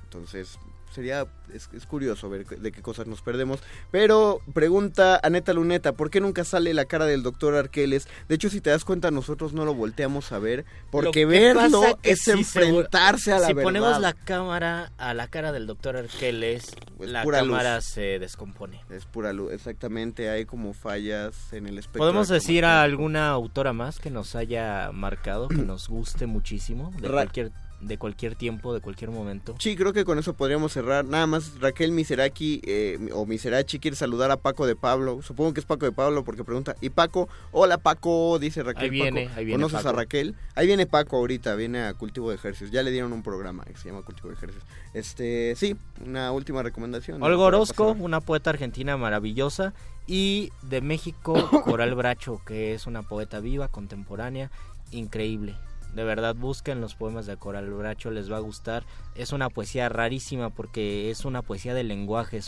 Entonces, 0.03 0.57
sería, 0.97 1.27
es, 1.53 1.69
es 1.73 1.85
curioso 1.85 2.27
ver 2.27 2.45
de 2.47 2.71
qué 2.71 2.81
cosas 2.81 3.05
nos 3.05 3.21
perdemos. 3.21 3.59
Pero 3.91 4.39
pregunta 4.53 5.19
Aneta 5.21 5.53
Luneta, 5.53 5.91
¿por 5.93 6.09
qué 6.09 6.19
nunca 6.19 6.43
sale 6.43 6.73
la 6.73 6.85
cara 6.85 7.05
del 7.05 7.21
doctor 7.21 7.53
Arqueles? 7.55 8.07
De 8.27 8.33
hecho, 8.35 8.49
si 8.49 8.61
te 8.61 8.71
das 8.71 8.83
cuenta, 8.83 9.11
nosotros 9.11 9.53
no 9.53 9.63
lo 9.63 9.75
volteamos 9.75 10.31
a 10.31 10.39
ver, 10.39 10.65
porque 10.91 11.05
Lo 11.05 11.11
que 11.11 11.25
verlo 11.27 11.99
es 12.01 12.17
si 12.19 12.23
se- 12.25 12.31
enfrentarse 12.31 13.31
a 13.31 13.39
la 13.39 13.45
si 13.47 13.53
verdad. 13.53 13.67
ponemos 13.67 13.99
la 14.01 14.13
cámara 14.13 14.91
a 14.97 15.13
la 15.13 15.27
cara 15.27 15.51
del 15.51 15.67
doctor 15.67 15.95
Arqueles, 15.97 16.65
Pues 16.97 17.11
la 17.11 17.23
luz. 17.23 17.33
cámara 17.35 17.79
se 17.81 18.17
descompone. 18.17 18.81
Es 18.89 19.05
pura 19.05 19.31
luz, 19.33 19.53
exactamente, 19.53 20.29
hay 20.31 20.45
como 20.45 20.73
fallas 20.73 21.53
en 21.53 21.67
el 21.67 21.77
espectro. 21.77 21.99
¿Podemos 22.01 22.27
decir 22.27 22.65
a 22.65 22.81
alguna 22.81 23.29
autora 23.29 23.71
más 23.71 23.99
que 23.99 24.09
nos 24.09 24.35
haya 24.35 24.89
marcado, 24.91 25.47
que 25.47 25.55
nos 25.57 25.87
guste 25.89 26.25
muchísimo, 26.25 26.91
de 26.99 27.07
Ra- 27.07 27.13
cualquier, 27.13 27.51
de 27.79 27.97
cualquier 27.97 28.35
tiempo, 28.35 28.73
de 28.73 28.81
cualquier 28.81 29.11
momento? 29.11 29.55
Sí, 29.59 29.75
creo 29.75 29.93
que 29.93 30.05
con 30.05 30.17
eso 30.17 30.33
podríamos 30.33 30.71
cerrar. 30.73 31.05
Nada 31.05 31.27
más, 31.27 31.59
Raquel 31.59 31.91
Miseraki 31.91 32.61
eh, 32.65 33.09
o 33.13 33.25
Miserachi 33.25 33.79
quiere 33.79 33.95
saludar 33.95 34.31
a 34.31 34.37
Paco 34.37 34.65
de 34.65 34.75
Pablo. 34.75 35.21
Supongo 35.21 35.53
que 35.53 35.59
es 35.59 35.65
Paco 35.65 35.85
de 35.85 35.91
Pablo 35.91 36.23
porque 36.23 36.43
pregunta. 36.43 36.75
Y 36.81 36.89
Paco, 36.89 37.29
hola 37.51 37.77
Paco, 37.77 38.39
dice 38.39 38.63
Raquel. 38.63 38.83
Ahí 38.85 38.89
viene, 38.89 39.25
Paco, 39.25 39.39
ahí 39.39 39.45
viene 39.45 39.61
¿Conoces 39.61 39.77
Paco. 39.83 39.89
a 39.89 39.93
Raquel? 39.93 40.35
Ahí 40.55 40.67
viene 40.67 40.85
Paco 40.85 41.17
ahorita, 41.17 41.55
viene 41.55 41.83
a 41.83 41.93
Cultivo 41.93 42.29
de 42.29 42.35
Ejercicios. 42.35 42.71
Ya 42.71 42.83
le 42.83 42.91
dieron 42.91 43.13
un 43.13 43.23
programa 43.23 43.63
que 43.65 43.77
se 43.77 43.89
llama 43.89 44.01
Cultivo 44.01 44.29
de 44.29 44.35
Ejercicios. 44.35 44.65
Este, 44.93 45.55
sí, 45.55 45.75
una 46.05 46.31
última 46.31 46.63
recomendación. 46.63 47.21
Olga 47.21 47.43
Orozco, 47.43 47.95
una 47.99 48.21
poeta 48.21 48.49
argentina 48.49 48.97
maravillosa. 48.97 49.73
Y 50.07 50.51
de 50.61 50.79
México, 50.81 51.33
Coral 51.65 51.93
Bracho, 51.93 52.41
que 52.45 52.73
es 52.73 52.87
una 52.87 53.03
poeta 53.03 53.41
viva, 53.41 53.67
contemporánea, 53.67 54.49
increíble. 54.91 55.55
De 55.95 56.03
verdad, 56.03 56.35
busquen 56.35 56.79
los 56.81 56.95
poemas 56.95 57.25
de 57.25 57.37
Coral 57.37 57.69
Bracho, 57.71 58.11
les 58.11 58.31
va 58.31 58.37
a 58.37 58.41
gustar. 58.41 58.83
Es 59.15 59.31
una 59.31 59.49
poesía 59.49 59.89
rarísima 59.89 60.49
porque 60.51 61.09
es 61.09 61.25
una 61.25 61.41
poesía 61.41 61.73
del 61.73 61.87
lenguaje, 61.87 62.41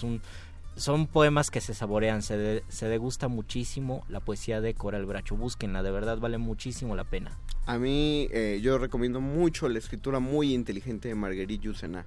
son 0.75 1.07
poemas 1.07 1.49
que 1.51 1.59
se 1.61 1.73
saborean, 1.73 2.21
se, 2.21 2.37
de- 2.37 2.63
se 2.69 2.87
degusta 2.87 3.27
muchísimo 3.27 4.05
la 4.07 4.19
poesía 4.19 4.61
de 4.61 4.73
Coral 4.75 5.05
Bracho. 5.05 5.35
Búsquenla, 5.35 5.83
de 5.83 5.91
verdad 5.91 6.19
vale 6.19 6.37
muchísimo 6.37 6.95
la 6.95 7.03
pena. 7.03 7.37
A 7.65 7.77
mí, 7.77 8.27
eh, 8.31 8.59
yo 8.61 8.77
recomiendo 8.77 9.19
mucho 9.19 9.67
la 9.67 9.79
escritura 9.79 10.19
muy 10.19 10.53
inteligente 10.53 11.07
de 11.07 11.15
Marguerite 11.15 11.63
Yourcenar. 11.65 12.05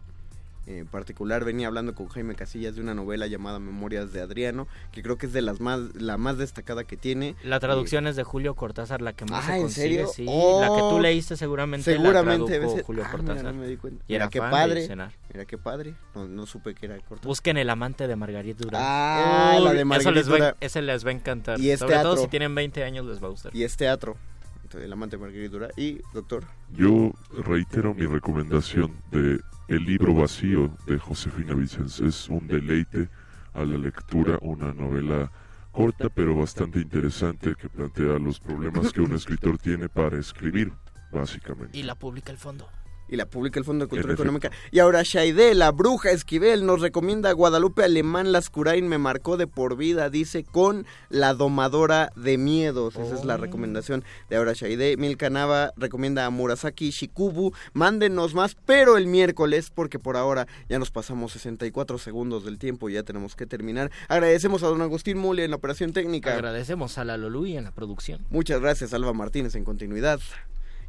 En 0.64 0.86
particular 0.86 1.44
venía 1.44 1.66
hablando 1.66 1.92
con 1.96 2.06
Jaime 2.06 2.36
Casillas 2.36 2.76
de 2.76 2.80
una 2.80 2.94
novela 2.94 3.26
llamada 3.26 3.58
Memorias 3.58 4.12
de 4.12 4.20
Adriano, 4.20 4.68
que 4.92 5.02
creo 5.02 5.18
que 5.18 5.26
es 5.26 5.32
de 5.32 5.42
las 5.42 5.60
más 5.60 5.80
la 5.96 6.16
más 6.18 6.38
destacada 6.38 6.84
que 6.84 6.96
tiene. 6.96 7.34
La 7.42 7.58
traducción 7.58 8.06
es 8.06 8.14
de 8.14 8.22
Julio 8.22 8.54
Cortázar, 8.54 9.02
la 9.02 9.12
que 9.12 9.24
más 9.24 9.44
Ah, 9.44 9.48
se 9.48 9.54
¿en 9.56 9.62
consigue, 9.62 9.88
serio? 9.88 10.06
sí. 10.14 10.24
Oh, 10.28 10.60
la 10.60 10.68
que 10.68 10.80
tú 10.94 11.00
leíste 11.00 11.36
seguramente, 11.36 11.92
seguramente 11.92 12.60
la 12.60 12.68
ser- 12.68 12.84
Julio 12.84 13.02
Ah, 13.04 13.08
mira, 13.10 13.24
Cortázar. 13.24 13.54
no 13.54 13.60
me 13.60 13.66
di 13.66 13.76
cuenta. 13.76 14.04
Y 14.06 14.14
era 14.14 14.28
qué 14.28 14.38
padre. 14.38 14.88
Mira 15.32 15.44
qué 15.46 15.58
padre. 15.58 15.94
No, 16.14 16.28
no 16.28 16.46
supe 16.46 16.74
que 16.76 16.86
era 16.86 16.94
Cortázar. 16.98 17.26
Busquen 17.26 17.56
El 17.56 17.68
amante 17.68 18.06
de 18.06 18.14
Margarita 18.14 18.62
Durán. 18.62 18.80
Ah, 18.84 19.58
la 19.60 19.72
de 19.72 19.78
Uy, 19.80 19.84
Margarita 19.84 20.20
eso 20.20 20.30
les, 20.30 20.42
va, 20.42 20.56
ese 20.60 20.80
les 20.82 21.04
va 21.04 21.08
a 21.10 21.12
encantar. 21.12 21.58
Y 21.60 21.70
es 21.70 21.80
Sobre 21.80 21.94
todo 21.96 22.02
teatro. 22.10 22.22
si 22.22 22.28
tienen 22.28 22.54
20 22.54 22.84
años 22.84 23.04
les 23.06 23.20
va 23.20 23.26
a 23.26 23.30
gustar. 23.30 23.54
Y 23.54 23.64
es 23.64 23.76
teatro. 23.76 24.16
Entonces, 24.62 24.86
el 24.86 24.92
amante 24.92 25.16
de 25.16 25.22
Marguerite 25.22 25.48
Durán. 25.50 25.70
Y, 25.76 25.98
doctor. 26.14 26.44
Yo 26.72 27.10
reitero 27.44 27.94
mi 27.94 28.06
recomendación 28.06 28.92
de 29.10 29.40
El 29.72 29.86
libro 29.86 30.12
vacío 30.12 30.76
de 30.86 30.98
Josefina 30.98 31.54
Vicens. 31.54 31.98
Es 32.00 32.28
un 32.28 32.46
deleite 32.46 33.08
a 33.54 33.64
la 33.64 33.78
lectura, 33.78 34.38
una 34.42 34.74
novela 34.74 35.32
corta 35.70 36.10
pero 36.10 36.36
bastante 36.36 36.78
interesante 36.78 37.54
que 37.54 37.70
plantea 37.70 38.18
los 38.18 38.38
problemas 38.38 38.92
que 38.92 39.00
un 39.00 39.14
escritor 39.14 39.56
tiene 39.56 39.88
para 39.88 40.18
escribir, 40.18 40.74
básicamente. 41.10 41.78
Y 41.78 41.84
la 41.84 41.94
publica 41.94 42.30
el 42.30 42.36
fondo. 42.36 42.68
Y 43.12 43.16
la 43.16 43.26
publica 43.26 43.60
el 43.60 43.66
Fondo 43.66 43.84
de 43.84 43.90
Cultura. 43.90 44.14
Económica. 44.14 44.50
Y 44.70 44.78
ahora 44.78 45.02
Shaide, 45.02 45.54
la 45.54 45.70
bruja 45.70 46.10
Esquivel, 46.10 46.64
nos 46.64 46.80
recomienda 46.80 47.30
Guadalupe 47.32 47.84
Alemán 47.84 48.32
Lascurain 48.32 48.88
me 48.88 48.96
marcó 48.96 49.36
de 49.36 49.46
por 49.46 49.76
vida, 49.76 50.08
dice, 50.08 50.44
con 50.44 50.86
La 51.10 51.34
domadora 51.34 52.10
de 52.16 52.38
miedos. 52.38 52.96
Esa 52.96 53.14
es 53.14 53.26
la 53.26 53.36
recomendación 53.36 54.02
de 54.30 54.36
ahora 54.36 54.54
Shaide. 54.54 54.96
Milka 54.96 55.28
Nava 55.28 55.74
recomienda 55.76 56.24
a 56.24 56.30
Murasaki 56.30 56.88
Shikubu. 56.88 57.52
Mándenos 57.74 58.32
más, 58.32 58.56
pero 58.64 58.96
el 58.96 59.06
miércoles, 59.06 59.70
porque 59.70 59.98
por 59.98 60.16
ahora 60.16 60.46
ya 60.70 60.78
nos 60.78 60.90
pasamos 60.90 61.32
64 61.32 61.98
segundos 61.98 62.46
del 62.46 62.58
tiempo 62.58 62.88
y 62.88 62.94
ya 62.94 63.02
tenemos 63.02 63.36
que 63.36 63.44
terminar. 63.44 63.90
Agradecemos 64.08 64.62
a 64.62 64.68
don 64.68 64.80
Agustín 64.80 65.18
Mule 65.18 65.44
en 65.44 65.50
la 65.50 65.56
operación 65.56 65.92
técnica. 65.92 66.32
Agradecemos 66.32 66.96
a 66.96 67.04
la 67.04 67.18
Lolui 67.18 67.58
en 67.58 67.64
la 67.64 67.72
producción. 67.72 68.24
Muchas 68.30 68.58
gracias, 68.62 68.94
Alba 68.94 69.12
Martínez, 69.12 69.54
en 69.54 69.64
continuidad. 69.64 70.18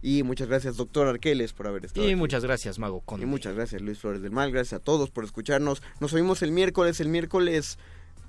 Y 0.03 0.21
muchas 0.23 0.49
gracias, 0.49 0.75
doctor 0.75 1.07
Arqueles, 1.07 1.53
por 1.53 1.65
haber 1.65 1.85
estado 1.85 2.05
Y 2.05 2.09
aquí. 2.11 2.15
muchas 2.17 2.43
gracias, 2.43 2.77
Mago 2.77 2.99
Conde. 2.99 3.25
Y 3.25 3.29
muchas 3.29 3.55
gracias, 3.55 3.81
Luis 3.81 3.97
Flores 3.99 4.21
del 4.21 4.31
Mal. 4.31 4.51
Gracias 4.51 4.79
a 4.81 4.83
todos 4.83 5.09
por 5.09 5.23
escucharnos. 5.23 5.81
Nos 6.01 6.11
oímos 6.13 6.41
el 6.41 6.51
miércoles. 6.51 6.99
El 6.99 7.07
miércoles 7.07 7.79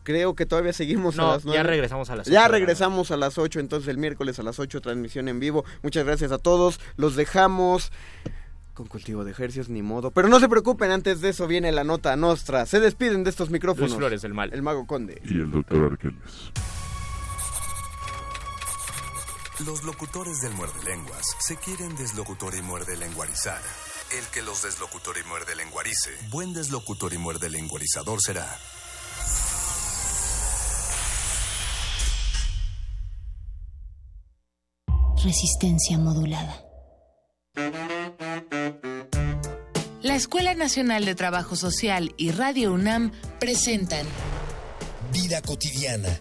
creo 0.05 0.35
que 0.37 0.47
todavía 0.47 0.73
seguimos 0.73 1.17
No, 1.17 1.33
a 1.33 1.35
las 1.35 1.43
ya 1.45 1.63
regresamos 1.65 2.11
a 2.11 2.17
las 2.17 2.27
Ya 2.29 2.43
ocho, 2.45 2.53
regresamos 2.53 3.11
a 3.11 3.17
las 3.17 3.39
8, 3.39 3.59
entonces 3.59 3.89
el 3.89 3.99
miércoles 3.99 4.39
a 4.39 4.43
las 4.45 4.59
8, 4.61 4.81
transmisión 4.83 5.29
en 5.29 5.41
vivo. 5.41 5.65
Muchas 5.83 6.05
gracias 6.05 6.31
a 6.31 6.39
todos. 6.39 6.79
Los 6.97 7.17
dejamos 7.17 7.91
con 8.75 8.87
cultivo 8.87 9.25
de 9.25 9.31
ejercicios, 9.33 9.69
ni 9.69 9.83
modo. 9.83 10.11
Pero 10.13 10.29
no 10.29 10.39
se 10.41 10.49
preocupen, 10.49 10.91
antes 10.93 11.21
de 11.23 11.31
eso 11.31 11.47
viene 11.47 11.73
la 11.73 11.85
nota 11.85 12.15
nostra. 12.17 12.67
Se 12.67 12.81
despiden 12.81 13.25
de 13.25 13.31
estos 13.31 13.51
micrófonos. 13.51 13.91
Luis 13.91 13.99
Flores 13.99 14.23
del 14.23 14.35
Mal. 14.35 14.53
El 14.53 14.63
Mago 14.63 14.87
Conde. 14.87 15.21
Y 15.25 15.35
el 15.41 15.51
doctor 15.51 15.91
Arqueles. 15.93 16.53
Los 19.61 19.85
locutores 19.85 20.41
del 20.41 20.53
muerde 20.55 20.83
lenguas 20.85 21.25
se 21.39 21.57
quieren 21.57 21.95
deslocutor 21.95 22.57
y 22.57 22.63
muerde 22.63 22.97
lenguarizar. 22.97 23.61
El 24.19 24.25
que 24.33 24.43
los 24.43 24.65
deslocutor 24.65 25.17
y 25.17 25.29
muerde 25.29 25.55
lenguarice, 25.55 26.11
buen 26.31 26.53
deslocutor 26.53 27.13
y 27.13 27.19
muerde 27.19 27.49
lenguarizador 27.51 28.19
será. 28.21 28.59
Resistencia 35.23 35.99
modulada. 35.99 36.65
La 40.03 40.17
Escuela 40.17 40.55
Nacional 40.55 41.05
de 41.05 41.15
Trabajo 41.15 41.55
Social 41.55 42.13
y 42.17 42.33
Radio 42.33 42.73
UNAM 42.73 43.13
presentan 43.39 44.07
Vida 45.13 45.41
cotidiana, 45.43 46.21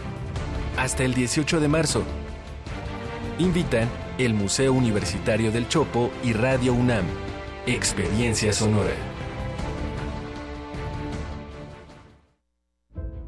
Hasta 0.77 1.03
el 1.03 1.13
18 1.13 1.59
de 1.59 1.67
marzo. 1.67 2.03
Invitan 3.39 3.89
el 4.17 4.33
Museo 4.33 4.73
Universitario 4.73 5.51
del 5.51 5.67
Chopo 5.67 6.11
y 6.23 6.33
Radio 6.33 6.73
UNAM. 6.73 7.05
Experiencia 7.65 8.53
Sonora. 8.53 8.93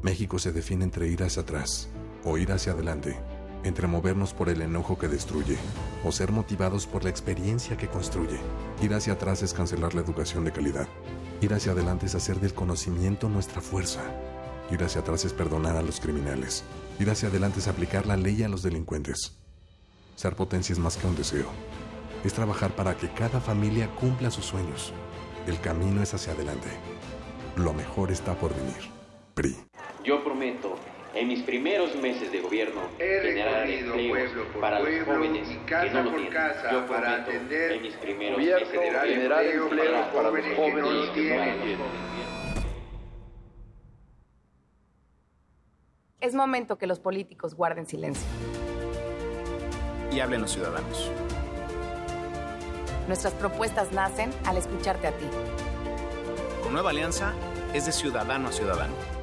México 0.02 0.40
se 0.40 0.52
define 0.52 0.86
entre 0.86 1.08
ir 1.08 1.22
hacia 1.24 1.42
atrás 1.42 1.90
o 2.24 2.38
ir 2.38 2.52
hacia 2.52 2.72
adelante, 2.72 3.20
entre 3.64 3.88
movernos 3.88 4.34
por 4.34 4.50
el 4.50 4.62
enojo 4.62 4.98
que 4.98 5.08
destruye 5.08 5.58
o 6.04 6.12
ser 6.12 6.32
motivados 6.32 6.88
por 6.88 7.04
la 7.04 7.10
experiencia 7.10 7.78
que 7.78 7.88
construye. 7.88 8.40
Ir 8.82 8.94
hacia 8.94 9.14
atrás 9.14 9.44
es 9.44 9.54
cancelar 9.54 9.94
la 9.94 10.02
educación 10.02 10.46
de 10.46 10.54
calidad. 10.54 10.88
Ir 11.42 11.54
hacia 11.54 11.74
adelante 11.74 12.06
es 12.06 12.16
hacer 12.16 12.40
del 12.40 12.54
conocimiento 12.54 13.30
nuestra 13.30 13.62
fuerza. 13.62 14.02
Ir 14.72 14.82
hacia 14.84 15.02
atrás 15.02 15.26
es 15.26 15.34
perdonar 15.34 15.76
a 15.76 15.82
los 15.82 16.00
criminales. 16.00 16.64
Ir 17.00 17.10
hacia 17.10 17.30
adelante 17.30 17.60
es 17.60 17.68
aplicar 17.68 18.06
la 18.06 18.18
ley 18.18 18.44
a 18.44 18.50
los 18.50 18.62
delincuentes. 18.62 19.38
Ser 20.16 20.36
potencia 20.36 20.74
es 20.74 20.80
más 20.80 20.96
que 20.96 21.08
un 21.08 21.16
deseo. 21.16 21.48
Es 22.24 22.34
trabajar 22.34 22.76
para 22.76 22.96
que 22.96 23.10
cada 23.10 23.42
familia 23.42 23.90
cumpla 24.00 24.30
sus 24.30 24.46
sueños. 24.46 24.94
El 25.48 25.60
camino 25.60 26.02
es 26.04 26.14
hacia 26.14 26.34
adelante. 26.34 26.70
Lo 27.56 27.74
mejor 27.74 28.12
está 28.12 28.36
por 28.36 28.56
venir. 28.56 28.90
PRI. 29.34 29.58
Yo 30.04 30.24
prometo, 30.24 30.76
en 31.16 31.28
mis 31.28 31.42
primeros 31.42 31.96
meses 31.96 32.32
de 32.32 32.42
gobierno, 32.42 32.82
He 33.00 33.22
generar 33.22 33.68
pueblo 34.10 34.48
por 34.52 34.62
para 34.62 34.80
los 34.80 34.90
pueblo 34.90 35.16
jóvenes 35.16 35.50
y 35.50 35.56
que 35.56 35.66
casa 35.66 35.94
no 35.94 36.04
lo 36.04 36.12
por 36.12 36.20
tienen. 36.20 36.34
casa 36.34 36.72
Yo 36.72 36.88
para 36.88 37.02
prometo, 37.02 37.24
atender 37.24 37.72
en 37.72 37.82
mis 37.82 37.96
primeros 37.96 38.38
gobierno, 38.38 38.66
meses 38.66 38.72
de 38.72 38.80
generar 38.80 39.44
gobierno, 39.44 39.64
empleo 39.64 40.14
para 40.14 40.30
los 40.30 40.56
jóvenes 40.56 40.56
que 40.56 40.72
no 40.72 40.92
lo 40.92 41.14
que 41.14 41.20
tienen. 41.20 41.78
Es 46.24 46.34
momento 46.34 46.78
que 46.78 46.88
los 46.88 47.02
políticos 47.02 47.54
guarden 47.54 47.86
silencio. 47.86 48.26
Y 50.10 50.22
hablen 50.22 50.40
los 50.40 50.52
ciudadanos. 50.52 51.12
Nuestras 53.10 53.34
propuestas 53.34 53.92
nacen 53.92 54.32
al 54.46 54.56
escucharte 54.56 55.08
a 55.08 55.12
ti. 55.12 55.26
Con 56.64 56.72
Nueva 56.72 56.92
Alianza 56.92 57.34
es 57.74 57.88
de 57.88 57.92
ciudadano 57.92 58.48
a 58.48 58.52
ciudadano. 58.54 59.23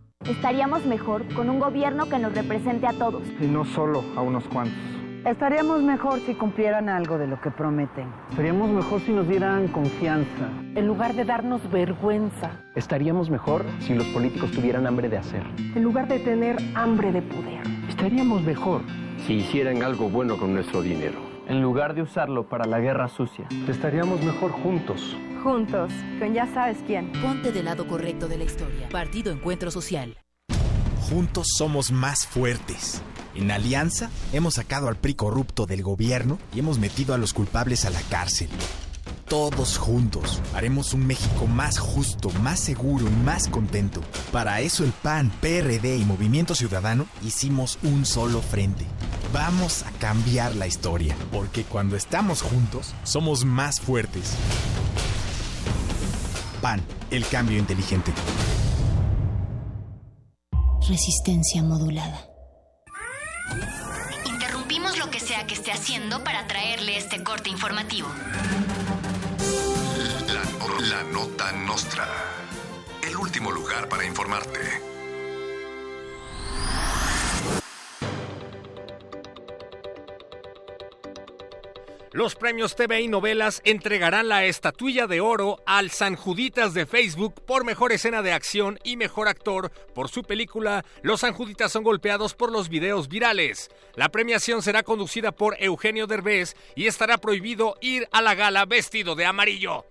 Estaríamos 0.25 0.85
mejor 0.85 1.25
con 1.33 1.49
un 1.49 1.59
gobierno 1.59 2.07
que 2.07 2.19
nos 2.19 2.33
represente 2.33 2.85
a 2.85 2.93
todos. 2.93 3.23
Y 3.39 3.47
no 3.47 3.65
solo 3.65 4.03
a 4.15 4.21
unos 4.21 4.43
cuantos. 4.45 4.77
Estaríamos 5.25 5.81
mejor 5.83 6.19
si 6.21 6.33
cumplieran 6.33 6.89
algo 6.89 7.17
de 7.17 7.27
lo 7.27 7.39
que 7.41 7.51
prometen. 7.51 8.07
Estaríamos 8.29 8.69
mejor 8.69 9.01
si 9.01 9.11
nos 9.11 9.27
dieran 9.27 9.67
confianza. 9.67 10.49
En 10.75 10.87
lugar 10.87 11.13
de 11.13 11.25
darnos 11.25 11.69
vergüenza. 11.71 12.51
Estaríamos 12.75 13.29
mejor 13.29 13.65
si 13.79 13.93
los 13.93 14.07
políticos 14.07 14.51
tuvieran 14.51 14.87
hambre 14.87 15.09
de 15.09 15.17
hacer. 15.17 15.43
En 15.75 15.83
lugar 15.83 16.07
de 16.07 16.19
tener 16.19 16.57
hambre 16.75 17.11
de 17.11 17.21
poder. 17.21 17.61
Estaríamos 17.87 18.41
mejor 18.43 18.81
si 19.25 19.33
hicieran 19.33 19.83
algo 19.83 20.09
bueno 20.09 20.37
con 20.37 20.53
nuestro 20.53 20.81
dinero. 20.81 21.30
En 21.47 21.61
lugar 21.61 21.95
de 21.95 22.01
usarlo 22.01 22.47
para 22.47 22.65
la 22.65 22.79
guerra 22.79 23.07
sucia. 23.07 23.47
Estaríamos 23.67 24.21
mejor 24.21 24.51
juntos. 24.51 25.15
Juntos, 25.43 25.91
con 26.19 26.33
ya 26.33 26.47
sabes 26.53 26.77
quién. 26.85 27.11
Ponte 27.21 27.51
del 27.51 27.65
lado 27.65 27.87
correcto 27.87 28.27
de 28.27 28.37
la 28.37 28.43
historia. 28.43 28.87
Partido 28.89 29.31
Encuentro 29.31 29.71
Social. 29.71 30.17
Juntos 30.99 31.47
somos 31.57 31.91
más 31.91 32.25
fuertes. 32.27 33.01
En 33.33 33.49
Alianza 33.49 34.09
hemos 34.33 34.55
sacado 34.55 34.87
al 34.87 34.97
PRI 34.97 35.15
corrupto 35.15 35.65
del 35.65 35.83
gobierno 35.83 36.37
y 36.53 36.59
hemos 36.59 36.79
metido 36.79 37.13
a 37.13 37.17
los 37.17 37.33
culpables 37.33 37.85
a 37.85 37.89
la 37.89 38.01
cárcel. 38.09 38.49
Todos 39.31 39.77
juntos 39.77 40.41
haremos 40.53 40.93
un 40.93 41.07
México 41.07 41.47
más 41.47 41.79
justo, 41.79 42.29
más 42.41 42.59
seguro 42.59 43.07
y 43.07 43.23
más 43.23 43.47
contento. 43.47 44.01
Para 44.33 44.59
eso 44.59 44.83
el 44.83 44.91
PAN, 44.91 45.31
PRD 45.39 45.95
y 45.95 46.03
Movimiento 46.03 46.53
Ciudadano 46.53 47.05
hicimos 47.23 47.79
un 47.81 48.05
solo 48.05 48.41
frente. 48.41 48.85
Vamos 49.31 49.83
a 49.83 49.91
cambiar 49.99 50.53
la 50.57 50.67
historia, 50.67 51.15
porque 51.31 51.63
cuando 51.63 51.95
estamos 51.95 52.41
juntos 52.41 52.93
somos 53.05 53.45
más 53.45 53.79
fuertes. 53.79 54.33
PAN, 56.61 56.81
el 57.09 57.25
cambio 57.25 57.57
inteligente. 57.57 58.11
Resistencia 60.89 61.63
modulada. 61.63 62.27
Interrumpimos 64.25 64.97
lo 64.97 65.09
que 65.09 65.21
sea 65.21 65.47
que 65.47 65.53
esté 65.53 65.71
haciendo 65.71 66.21
para 66.21 66.47
traerle 66.47 66.97
este 66.97 67.23
corte 67.23 67.49
informativo. 67.49 68.09
La, 70.61 71.01
nota 71.03 71.51
nostra. 71.53 72.07
El 73.01 73.15
último 73.17 73.51
lugar 73.51 73.89
para 73.89 74.05
informarte. 74.05 74.59
Los 82.11 82.35
premios 82.35 82.75
TV 82.75 83.01
y 83.01 83.07
novelas 83.07 83.61
entregarán 83.65 84.29
la 84.29 84.45
estatuilla 84.45 85.07
de 85.07 85.19
oro 85.19 85.63
al 85.65 85.89
San 85.89 86.15
Juditas 86.15 86.75
de 86.75 86.85
Facebook 86.85 87.43
por 87.45 87.65
mejor 87.65 87.91
escena 87.91 88.21
de 88.21 88.33
acción 88.33 88.77
y 88.83 88.97
mejor 88.97 89.29
actor 89.29 89.71
por 89.95 90.09
su 90.09 90.21
película 90.21 90.85
Los 91.01 91.21
San 91.21 91.33
Juditas 91.33 91.71
son 91.71 91.83
golpeados 91.83 92.35
por 92.35 92.51
los 92.51 92.69
videos 92.69 93.07
virales. 93.07 93.71
La 93.95 94.09
premiación 94.09 94.61
será 94.61 94.83
conducida 94.83 95.31
por 95.31 95.55
Eugenio 95.59 96.05
Derbez 96.05 96.55
y 96.75 96.85
estará 96.85 97.17
prohibido 97.17 97.77
ir 97.81 98.07
a 98.11 98.21
la 98.21 98.35
gala 98.35 98.65
vestido 98.65 99.15
de 99.15 99.25
amarillo. 99.25 99.85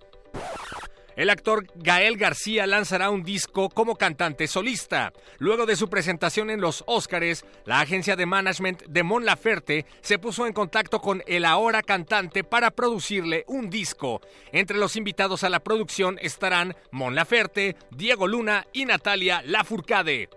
El 1.15 1.29
actor 1.29 1.67
Gael 1.75 2.17
García 2.17 2.65
lanzará 2.67 3.09
un 3.09 3.23
disco 3.23 3.69
como 3.69 3.95
cantante 3.95 4.47
solista. 4.47 5.13
Luego 5.39 5.65
de 5.65 5.75
su 5.75 5.89
presentación 5.89 6.49
en 6.49 6.61
los 6.61 6.83
Óscares, 6.87 7.45
la 7.65 7.81
agencia 7.81 8.15
de 8.15 8.25
management 8.25 8.83
de 8.83 9.03
Mon 9.03 9.25
Laferte 9.25 9.85
se 10.01 10.19
puso 10.19 10.47
en 10.47 10.53
contacto 10.53 11.01
con 11.01 11.23
el 11.27 11.45
ahora 11.45 11.81
cantante 11.81 12.43
para 12.43 12.71
producirle 12.71 13.43
un 13.47 13.69
disco. 13.69 14.21
Entre 14.51 14.77
los 14.77 14.95
invitados 14.95 15.43
a 15.43 15.49
la 15.49 15.59
producción 15.59 16.17
estarán 16.21 16.75
Mon 16.91 17.15
Laferte, 17.15 17.75
Diego 17.91 18.27
Luna 18.27 18.65
y 18.73 18.85
Natalia 18.85 19.41
Lafourcade. 19.45 20.29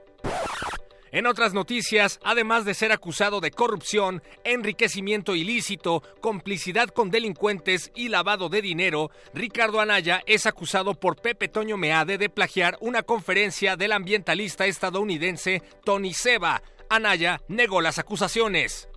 En 1.14 1.28
otras 1.28 1.54
noticias, 1.54 2.18
además 2.24 2.64
de 2.64 2.74
ser 2.74 2.90
acusado 2.90 3.40
de 3.40 3.52
corrupción, 3.52 4.20
enriquecimiento 4.42 5.36
ilícito, 5.36 6.02
complicidad 6.20 6.88
con 6.88 7.12
delincuentes 7.12 7.92
y 7.94 8.08
lavado 8.08 8.48
de 8.48 8.60
dinero, 8.60 9.12
Ricardo 9.32 9.78
Anaya 9.78 10.24
es 10.26 10.44
acusado 10.44 10.98
por 10.98 11.22
Pepe 11.22 11.46
Toño 11.46 11.76
Meade 11.76 12.18
de 12.18 12.28
plagiar 12.28 12.76
una 12.80 13.04
conferencia 13.04 13.76
del 13.76 13.92
ambientalista 13.92 14.66
estadounidense 14.66 15.62
Tony 15.84 16.12
Seba. 16.14 16.64
Anaya 16.90 17.40
negó 17.46 17.80
las 17.80 18.00
acusaciones. 18.00 18.88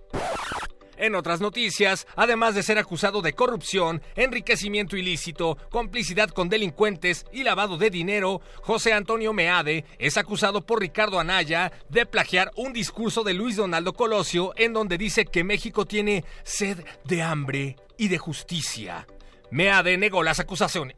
En 0.98 1.14
otras 1.14 1.40
noticias, 1.40 2.08
además 2.16 2.56
de 2.56 2.64
ser 2.64 2.76
acusado 2.76 3.22
de 3.22 3.32
corrupción, 3.32 4.02
enriquecimiento 4.16 4.96
ilícito, 4.96 5.56
complicidad 5.70 6.28
con 6.28 6.48
delincuentes 6.48 7.24
y 7.32 7.44
lavado 7.44 7.78
de 7.78 7.88
dinero, 7.88 8.40
José 8.62 8.92
Antonio 8.92 9.32
Meade 9.32 9.84
es 10.00 10.16
acusado 10.16 10.66
por 10.66 10.80
Ricardo 10.80 11.20
Anaya 11.20 11.70
de 11.88 12.04
plagiar 12.04 12.50
un 12.56 12.72
discurso 12.72 13.22
de 13.22 13.32
Luis 13.32 13.54
Donaldo 13.54 13.92
Colosio 13.92 14.52
en 14.56 14.72
donde 14.72 14.98
dice 14.98 15.24
que 15.24 15.44
México 15.44 15.86
tiene 15.86 16.24
sed 16.42 16.84
de 17.04 17.22
hambre 17.22 17.76
y 17.96 18.08
de 18.08 18.18
justicia. 18.18 19.06
Meade 19.52 19.96
negó 19.98 20.24
las 20.24 20.40
acusaciones. 20.40 20.96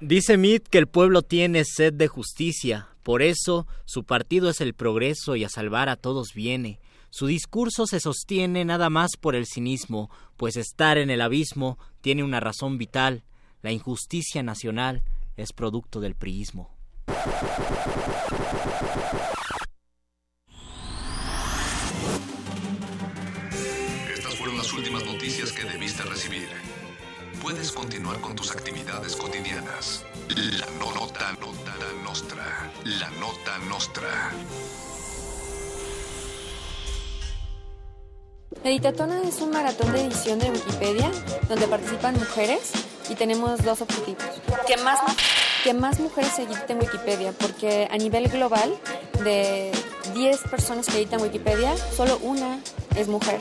Dice 0.00 0.36
Mitt 0.36 0.68
que 0.68 0.78
el 0.78 0.86
pueblo 0.86 1.22
tiene 1.22 1.64
sed 1.64 1.92
de 1.94 2.06
justicia, 2.06 2.95
por 3.06 3.22
eso 3.22 3.68
su 3.84 4.02
partido 4.02 4.50
es 4.50 4.60
el 4.60 4.74
progreso 4.74 5.36
y 5.36 5.44
a 5.44 5.48
salvar 5.48 5.88
a 5.88 5.94
todos 5.94 6.34
viene. 6.34 6.80
Su 7.08 7.28
discurso 7.28 7.86
se 7.86 8.00
sostiene 8.00 8.64
nada 8.64 8.90
más 8.90 9.12
por 9.16 9.36
el 9.36 9.46
cinismo, 9.46 10.10
pues 10.36 10.56
estar 10.56 10.98
en 10.98 11.10
el 11.10 11.20
abismo 11.20 11.78
tiene 12.00 12.24
una 12.24 12.40
razón 12.40 12.78
vital. 12.78 13.22
La 13.62 13.70
injusticia 13.70 14.42
nacional 14.42 15.04
es 15.36 15.52
producto 15.52 16.00
del 16.00 16.16
priismo. 16.16 16.76
Estas 24.16 24.34
fueron 24.34 24.58
las 24.58 24.72
últimas 24.72 25.04
noticias 25.04 25.52
que 25.52 25.62
debiste 25.62 26.02
recibir. 26.02 26.48
Puedes 27.46 27.70
continuar 27.70 28.20
con 28.20 28.34
tus 28.34 28.50
actividades 28.50 29.14
cotidianas. 29.14 30.04
La 30.58 30.66
nota, 30.80 31.32
nota, 31.40 31.74
nostra. 32.02 32.72
La 32.84 33.08
nota 33.20 33.58
nostra. 33.68 34.32
Editatona 38.64 39.22
es 39.22 39.40
un 39.40 39.50
maratón 39.50 39.92
de 39.92 40.06
edición 40.06 40.40
de 40.40 40.50
Wikipedia 40.50 41.08
donde 41.48 41.68
participan 41.68 42.14
mujeres 42.14 42.72
y 43.08 43.14
tenemos 43.14 43.62
dos 43.62 43.80
objetivos. 43.80 44.24
Que 44.66 44.76
más, 44.78 44.98
que 45.62 45.72
más 45.72 46.00
mujeres 46.00 46.32
se 46.32 46.42
editen 46.42 46.80
Wikipedia, 46.80 47.30
porque 47.30 47.86
a 47.88 47.96
nivel 47.96 48.28
global, 48.28 48.76
de 49.22 49.70
10 50.14 50.40
personas 50.50 50.86
que 50.86 50.96
editan 50.96 51.22
Wikipedia, 51.22 51.76
solo 51.96 52.18
una 52.22 52.58
es 52.96 53.06
mujer. 53.06 53.40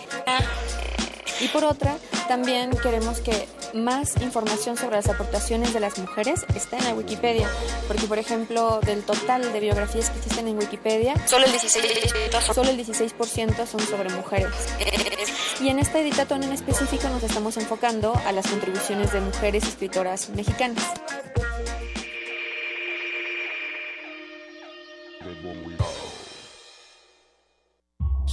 Y 1.41 1.47
por 1.49 1.65
otra, 1.65 1.97
también 2.27 2.71
queremos 2.71 3.19
que 3.19 3.47
más 3.73 4.15
información 4.21 4.77
sobre 4.77 4.95
las 4.95 5.09
aportaciones 5.09 5.73
de 5.73 5.79
las 5.81 5.97
mujeres 5.99 6.45
esté 6.55 6.77
en 6.77 6.85
la 6.85 6.93
Wikipedia, 6.93 7.49
porque 7.87 8.07
por 8.07 8.17
ejemplo, 8.17 8.79
del 8.81 9.03
total 9.03 9.51
de 9.51 9.59
biografías 9.59 10.09
que 10.09 10.17
existen 10.17 10.47
en 10.47 10.57
Wikipedia, 10.57 11.13
solo 11.27 11.45
el 11.45 11.51
16%, 11.51 12.53
solo 12.53 12.69
el 12.69 12.77
16 12.77 13.13
son 13.69 13.79
sobre 13.81 14.09
mujeres. 14.11 14.53
Y 15.61 15.69
en 15.69 15.79
esta 15.79 15.99
editatón 15.99 16.43
en 16.43 16.51
específico 16.51 17.07
nos 17.09 17.23
estamos 17.23 17.57
enfocando 17.57 18.13
a 18.25 18.31
las 18.31 18.47
contribuciones 18.47 19.11
de 19.11 19.21
mujeres 19.21 19.65
escritoras 19.65 20.29
mexicanas. 20.29 20.83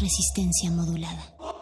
Resistencia 0.00 0.70
modulada. 0.70 1.61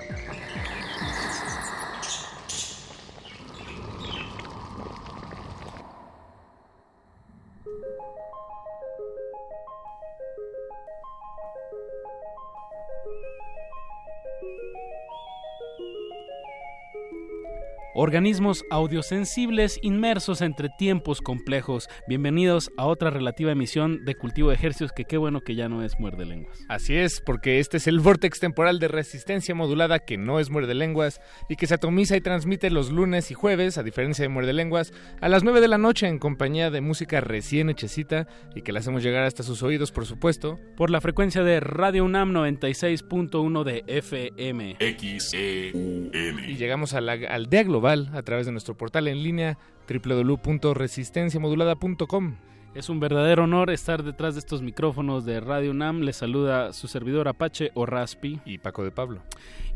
Organismos 18.03 18.65
audiosensibles 18.71 19.77
inmersos 19.83 20.41
entre 20.41 20.69
tiempos 20.69 21.21
complejos. 21.21 21.87
Bienvenidos 22.07 22.71
a 22.75 22.87
otra 22.87 23.11
relativa 23.11 23.51
emisión 23.51 24.03
de 24.05 24.15
Cultivo 24.15 24.49
de 24.49 24.55
Ejercicios 24.55 24.91
que 24.91 25.05
qué 25.05 25.17
bueno 25.17 25.41
que 25.41 25.53
ya 25.53 25.69
no 25.69 25.83
es 25.83 25.99
muerde 25.99 26.25
lenguas. 26.25 26.65
Así 26.67 26.95
es, 26.95 27.21
porque 27.21 27.59
este 27.59 27.77
es 27.77 27.85
el 27.85 27.99
vortex 27.99 28.39
temporal 28.39 28.79
de 28.79 28.87
resistencia 28.87 29.53
modulada 29.53 29.99
que 29.99 30.17
no 30.17 30.39
es 30.39 30.49
muerde 30.49 30.73
lenguas 30.73 31.21
y 31.47 31.57
que 31.57 31.67
se 31.67 31.75
atomiza 31.75 32.17
y 32.17 32.21
transmite 32.21 32.71
los 32.71 32.89
lunes 32.89 33.29
y 33.29 33.35
jueves, 33.35 33.77
a 33.77 33.83
diferencia 33.83 34.23
de 34.23 34.29
muerde 34.29 34.53
lenguas, 34.53 34.93
a 35.19 35.29
las 35.29 35.43
9 35.43 35.61
de 35.61 35.67
la 35.67 35.77
noche 35.77 36.07
en 36.07 36.17
compañía 36.17 36.71
de 36.71 36.81
música 36.81 37.21
recién 37.21 37.69
hechecita 37.69 38.25
y 38.55 38.63
que 38.63 38.71
la 38.71 38.79
hacemos 38.79 39.03
llegar 39.03 39.25
hasta 39.25 39.43
sus 39.43 39.61
oídos, 39.61 39.91
por 39.91 40.07
supuesto. 40.07 40.59
Por 40.75 40.89
la 40.89 41.01
frecuencia 41.01 41.43
de 41.43 41.59
Radio 41.59 42.05
UNAM 42.05 42.31
96.1 42.33 43.63
de 43.63 43.83
FM. 43.85 44.77
XEUN. 44.79 46.11
Y 46.47 46.55
llegamos 46.55 46.95
a 46.95 47.01
la 47.01 47.11
aldea 47.11 47.61
global 47.61 47.90
a 47.91 48.23
través 48.23 48.45
de 48.45 48.53
nuestro 48.53 48.77
portal 48.77 49.09
en 49.09 49.21
línea 49.21 49.57
www.resistenciamodulada.com. 49.87 52.35
Es 52.73 52.87
un 52.87 53.01
verdadero 53.01 53.43
honor 53.43 53.69
estar 53.69 54.01
detrás 54.01 54.35
de 54.35 54.39
estos 54.39 54.61
micrófonos 54.61 55.25
de 55.25 55.41
Radio 55.41 55.71
UNAM. 55.71 55.99
Les 56.01 56.15
saluda 56.15 56.71
su 56.71 56.87
servidor 56.87 57.27
Apache 57.27 57.71
o 57.73 57.85
Raspi. 57.85 58.39
Y 58.45 58.59
Paco 58.59 58.85
de 58.85 58.91
Pablo. 58.91 59.19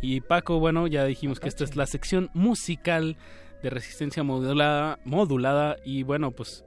Y 0.02 0.22
Paco, 0.22 0.60
bueno, 0.60 0.88
ya 0.88 1.04
dijimos 1.04 1.42
que 1.42 1.50
esta 1.50 1.66
es 1.66 1.76
la 1.76 1.88
sección 1.88 2.30
musical 2.34 3.18
de 3.62 3.70
resistencia 3.70 4.24
modulada, 4.24 5.00
modulada 5.04 5.76
y 5.84 6.04
bueno, 6.04 6.32
pues 6.32 6.64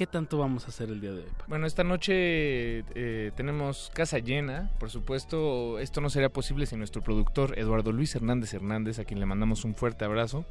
¿Qué 0.00 0.06
tanto 0.06 0.38
vamos 0.38 0.64
a 0.64 0.68
hacer 0.68 0.88
el 0.88 0.98
día 0.98 1.12
de 1.12 1.18
hoy? 1.18 1.30
Paco? 1.30 1.44
Bueno, 1.48 1.66
esta 1.66 1.84
noche 1.84 2.78
eh, 2.94 3.32
tenemos 3.36 3.90
casa 3.92 4.18
llena. 4.18 4.70
Por 4.78 4.88
supuesto, 4.88 5.78
esto 5.78 6.00
no 6.00 6.08
sería 6.08 6.30
posible 6.30 6.64
sin 6.64 6.78
nuestro 6.78 7.02
productor 7.02 7.58
Eduardo 7.58 7.92
Luis 7.92 8.14
Hernández 8.14 8.54
Hernández, 8.54 8.98
a 8.98 9.04
quien 9.04 9.20
le 9.20 9.26
mandamos 9.26 9.62
un 9.66 9.74
fuerte 9.74 10.06
abrazo. 10.06 10.46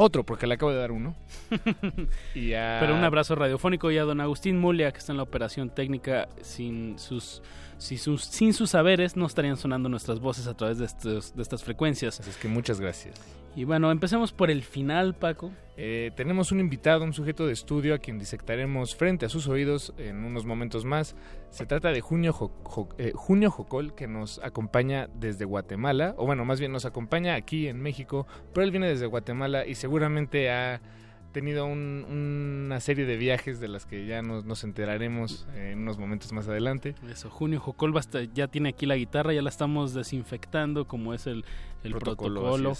Otro, 0.00 0.22
porque 0.24 0.46
le 0.46 0.54
acabo 0.54 0.70
de 0.70 0.78
dar 0.78 0.92
uno. 0.92 1.16
y 2.34 2.52
a... 2.52 2.78
Pero 2.78 2.94
un 2.94 3.02
abrazo 3.02 3.34
radiofónico 3.34 3.90
y 3.90 3.98
a 3.98 4.04
don 4.04 4.20
Agustín 4.20 4.56
Mulia, 4.56 4.92
que 4.92 4.98
está 4.98 5.12
en 5.12 5.16
la 5.16 5.24
operación 5.24 5.70
técnica. 5.70 6.28
Sin 6.40 7.00
sus, 7.00 7.42
sus, 7.78 8.24
sin 8.24 8.52
sus 8.52 8.70
saberes 8.70 9.16
no 9.16 9.26
estarían 9.26 9.56
sonando 9.56 9.88
nuestras 9.88 10.20
voces 10.20 10.46
a 10.46 10.54
través 10.54 10.78
de, 10.78 10.84
estos, 10.84 11.34
de 11.34 11.42
estas 11.42 11.62
frecuencias. 11.62 12.18
Así 12.20 12.30
es 12.30 12.36
que 12.36 12.48
muchas 12.48 12.80
gracias. 12.80 13.20
Y 13.54 13.64
bueno, 13.64 13.90
empecemos 13.90 14.32
por 14.32 14.50
el 14.50 14.62
final, 14.62 15.14
Paco. 15.14 15.50
Eh, 15.76 16.10
tenemos 16.14 16.52
un 16.52 16.60
invitado, 16.60 17.02
un 17.02 17.12
sujeto 17.12 17.46
de 17.46 17.52
estudio 17.52 17.94
a 17.94 17.98
quien 17.98 18.18
disectaremos 18.18 18.94
frente 18.94 19.26
a 19.26 19.28
sus 19.28 19.48
oídos 19.48 19.94
en 19.96 20.24
unos 20.24 20.44
momentos 20.44 20.84
más. 20.84 21.16
Se 21.50 21.66
trata 21.66 21.90
de 21.90 22.00
Junio, 22.00 22.34
eh, 22.98 23.12
Junio 23.14 23.50
Jocol, 23.50 23.94
que 23.94 24.06
nos 24.06 24.38
acompaña 24.44 25.08
desde 25.14 25.44
Guatemala, 25.44 26.14
o 26.18 26.26
bueno, 26.26 26.44
más 26.44 26.60
bien 26.60 26.72
nos 26.72 26.84
acompaña 26.84 27.34
aquí 27.34 27.68
en 27.68 27.80
México, 27.80 28.26
pero 28.52 28.64
él 28.64 28.70
viene 28.70 28.88
desde 28.88 29.06
Guatemala 29.06 29.66
y 29.66 29.74
seguramente 29.74 30.50
ha 30.50 30.80
tenido 31.32 31.66
una 31.66 32.80
serie 32.80 33.04
de 33.06 33.16
viajes 33.16 33.60
de 33.60 33.68
las 33.68 33.86
que 33.86 34.06
ya 34.06 34.22
nos, 34.22 34.64
enteraremos 34.64 35.46
en 35.54 35.80
unos 35.80 35.98
momentos 35.98 36.32
más 36.32 36.48
adelante. 36.48 36.94
Eso, 37.10 37.30
Junio 37.30 37.60
Jocol 37.60 37.94
ya 38.34 38.48
tiene 38.48 38.70
aquí 38.70 38.86
la 38.86 38.96
guitarra, 38.96 39.32
ya 39.32 39.42
la 39.42 39.50
estamos 39.50 39.94
desinfectando 39.94 40.86
como 40.86 41.14
es 41.14 41.26
el, 41.26 41.44
protocolo. 41.82 42.72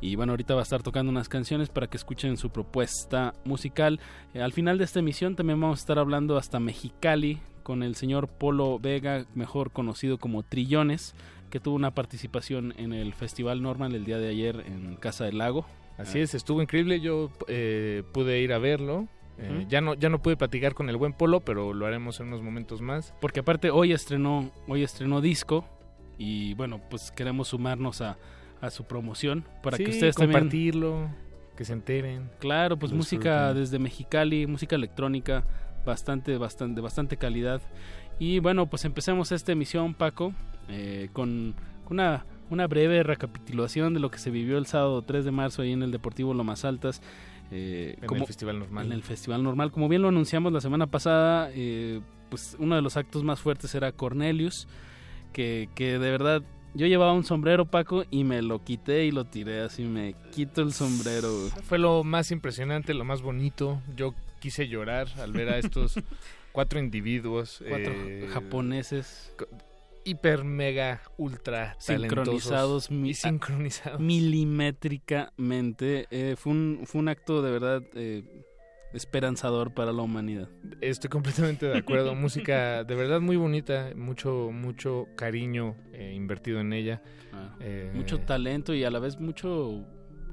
Y 0.00 0.16
bueno, 0.16 0.32
ahorita 0.32 0.54
va 0.54 0.60
a 0.60 0.62
estar 0.62 0.82
tocando 0.82 1.10
unas 1.10 1.28
canciones 1.28 1.68
para 1.68 1.86
que 1.88 1.96
escuchen 1.96 2.36
su 2.36 2.50
propuesta 2.50 3.34
musical. 3.44 4.00
Eh, 4.34 4.42
al 4.42 4.52
final 4.52 4.78
de 4.78 4.84
esta 4.84 5.00
emisión 5.00 5.36
también 5.36 5.60
vamos 5.60 5.78
a 5.78 5.82
estar 5.82 5.98
hablando 5.98 6.36
hasta 6.36 6.60
Mexicali 6.60 7.40
con 7.62 7.82
el 7.82 7.96
señor 7.96 8.28
Polo 8.28 8.78
Vega, 8.78 9.26
mejor 9.34 9.70
conocido 9.70 10.18
como 10.18 10.42
Trillones, 10.42 11.14
que 11.50 11.60
tuvo 11.60 11.74
una 11.74 11.94
participación 11.94 12.72
en 12.78 12.92
el 12.92 13.12
Festival 13.12 13.62
Normal 13.62 13.94
el 13.94 14.04
día 14.04 14.18
de 14.18 14.28
ayer 14.28 14.64
en 14.66 14.96
Casa 14.96 15.24
del 15.24 15.38
Lago. 15.38 15.66
Así 15.98 16.20
es, 16.20 16.34
estuvo 16.34 16.62
increíble. 16.62 17.00
Yo 17.00 17.30
eh, 17.48 18.02
pude 18.12 18.40
ir 18.40 18.52
a 18.52 18.58
verlo. 18.58 19.08
Eh, 19.36 19.66
ya 19.68 19.80
no 19.80 19.94
ya 19.94 20.08
no 20.08 20.20
pude 20.20 20.36
platicar 20.36 20.74
con 20.74 20.88
el 20.88 20.96
buen 20.96 21.12
Polo, 21.12 21.40
pero 21.40 21.72
lo 21.72 21.86
haremos 21.86 22.18
en 22.20 22.28
unos 22.28 22.42
momentos 22.42 22.80
más. 22.80 23.14
Porque 23.20 23.40
aparte 23.40 23.70
hoy 23.70 23.92
estrenó 23.92 24.50
hoy 24.66 24.82
estrenó 24.82 25.20
disco 25.20 25.64
y 26.18 26.54
bueno 26.54 26.80
pues 26.90 27.12
queremos 27.12 27.48
sumarnos 27.48 28.00
a, 28.00 28.18
a 28.60 28.70
su 28.70 28.84
promoción 28.84 29.44
para 29.62 29.76
que 29.76 29.90
ustedes 29.90 30.16
compartirlo, 30.16 31.08
que 31.56 31.64
se 31.64 31.72
enteren. 31.72 32.30
Claro, 32.40 32.78
pues 32.78 32.92
música 32.92 33.54
desde 33.54 33.78
Mexicali, 33.78 34.46
música 34.46 34.74
electrónica 34.74 35.44
bastante 35.86 36.36
bastante 36.36 36.80
bastante 36.80 37.16
calidad 37.16 37.62
y 38.18 38.40
bueno 38.40 38.66
pues 38.66 38.84
empecemos 38.84 39.32
esta 39.32 39.52
emisión 39.52 39.94
Paco 39.94 40.34
eh, 40.68 41.08
con 41.12 41.54
una 41.88 42.26
una 42.50 42.66
breve 42.66 43.02
recapitulación 43.02 43.94
de 43.94 44.00
lo 44.00 44.10
que 44.10 44.18
se 44.18 44.30
vivió 44.30 44.58
el 44.58 44.66
sábado 44.66 45.02
3 45.02 45.24
de 45.24 45.30
marzo 45.30 45.62
ahí 45.62 45.72
en 45.72 45.82
el 45.82 45.90
Deportivo 45.90 46.34
Lomas 46.34 46.64
Altas. 46.64 47.02
Eh, 47.50 47.96
en 48.00 48.16
el 48.16 48.26
Festival 48.26 48.58
Normal. 48.58 48.86
En 48.86 48.92
el 48.92 49.02
Festival 49.02 49.42
Normal. 49.42 49.72
Como 49.72 49.88
bien 49.88 50.02
lo 50.02 50.08
anunciamos 50.08 50.52
la 50.52 50.60
semana 50.60 50.86
pasada, 50.86 51.50
eh, 51.54 52.00
pues 52.28 52.56
uno 52.58 52.76
de 52.76 52.82
los 52.82 52.96
actos 52.96 53.24
más 53.24 53.40
fuertes 53.40 53.74
era 53.74 53.92
Cornelius, 53.92 54.68
que, 55.32 55.68
que 55.74 55.98
de 55.98 56.10
verdad 56.10 56.42
yo 56.74 56.86
llevaba 56.86 57.12
un 57.12 57.24
sombrero, 57.24 57.64
Paco, 57.66 58.04
y 58.10 58.24
me 58.24 58.42
lo 58.42 58.62
quité 58.62 59.04
y 59.06 59.10
lo 59.10 59.24
tiré 59.24 59.62
así, 59.62 59.84
me 59.84 60.14
quito 60.32 60.62
el 60.62 60.72
sombrero. 60.72 61.30
Fue 61.64 61.78
lo 61.78 62.04
más 62.04 62.30
impresionante, 62.30 62.94
lo 62.94 63.04
más 63.04 63.22
bonito. 63.22 63.80
Yo 63.96 64.14
quise 64.38 64.68
llorar 64.68 65.08
al 65.18 65.32
ver 65.32 65.48
a 65.48 65.58
estos 65.58 65.94
cuatro 66.52 66.78
individuos. 66.78 67.62
Cuatro 67.66 67.92
eh, 67.92 68.28
japoneses 68.32 69.34
hiper, 70.08 70.44
mega, 70.44 71.00
ultra 71.16 71.76
sincronizados, 71.78 72.90
y 72.90 73.14
sincronizados. 73.14 74.00
milimétricamente. 74.00 76.06
Eh, 76.10 76.36
fue, 76.36 76.52
un, 76.52 76.82
fue 76.84 77.00
un 77.00 77.08
acto 77.08 77.42
de 77.42 77.50
verdad 77.50 77.82
eh, 77.94 78.44
esperanzador 78.92 79.74
para 79.74 79.92
la 79.92 80.02
humanidad. 80.02 80.48
Estoy 80.80 81.10
completamente 81.10 81.66
de 81.66 81.78
acuerdo. 81.78 82.14
Música 82.14 82.84
de 82.84 82.94
verdad 82.94 83.20
muy 83.20 83.36
bonita, 83.36 83.90
mucho, 83.94 84.50
mucho 84.52 85.06
cariño 85.16 85.76
eh, 85.92 86.12
invertido 86.14 86.60
en 86.60 86.72
ella. 86.72 87.02
Ah, 87.32 87.56
mucho 87.94 88.20
talento 88.20 88.74
y 88.74 88.84
a 88.84 88.90
la 88.90 88.98
vez 88.98 89.20
mucho 89.20 89.86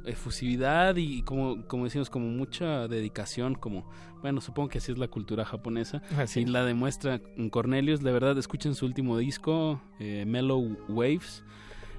efusividad 0.05 0.95
y 0.95 1.21
como, 1.23 1.65
como 1.67 1.85
decimos, 1.85 2.09
como 2.09 2.27
mucha 2.27 2.87
dedicación, 2.87 3.55
como, 3.55 3.89
bueno, 4.21 4.41
supongo 4.41 4.69
que 4.69 4.77
así 4.79 4.91
es 4.91 4.97
la 4.97 5.07
cultura 5.07 5.45
japonesa. 5.45 6.01
Y 6.35 6.45
la 6.45 6.63
demuestra 6.63 7.21
Cornelius, 7.51 8.01
de 8.01 8.11
verdad, 8.11 8.37
escuchen 8.37 8.75
su 8.75 8.85
último 8.85 9.17
disco, 9.17 9.81
eh, 9.99 10.25
Mellow 10.27 10.77
Waves. 10.89 11.43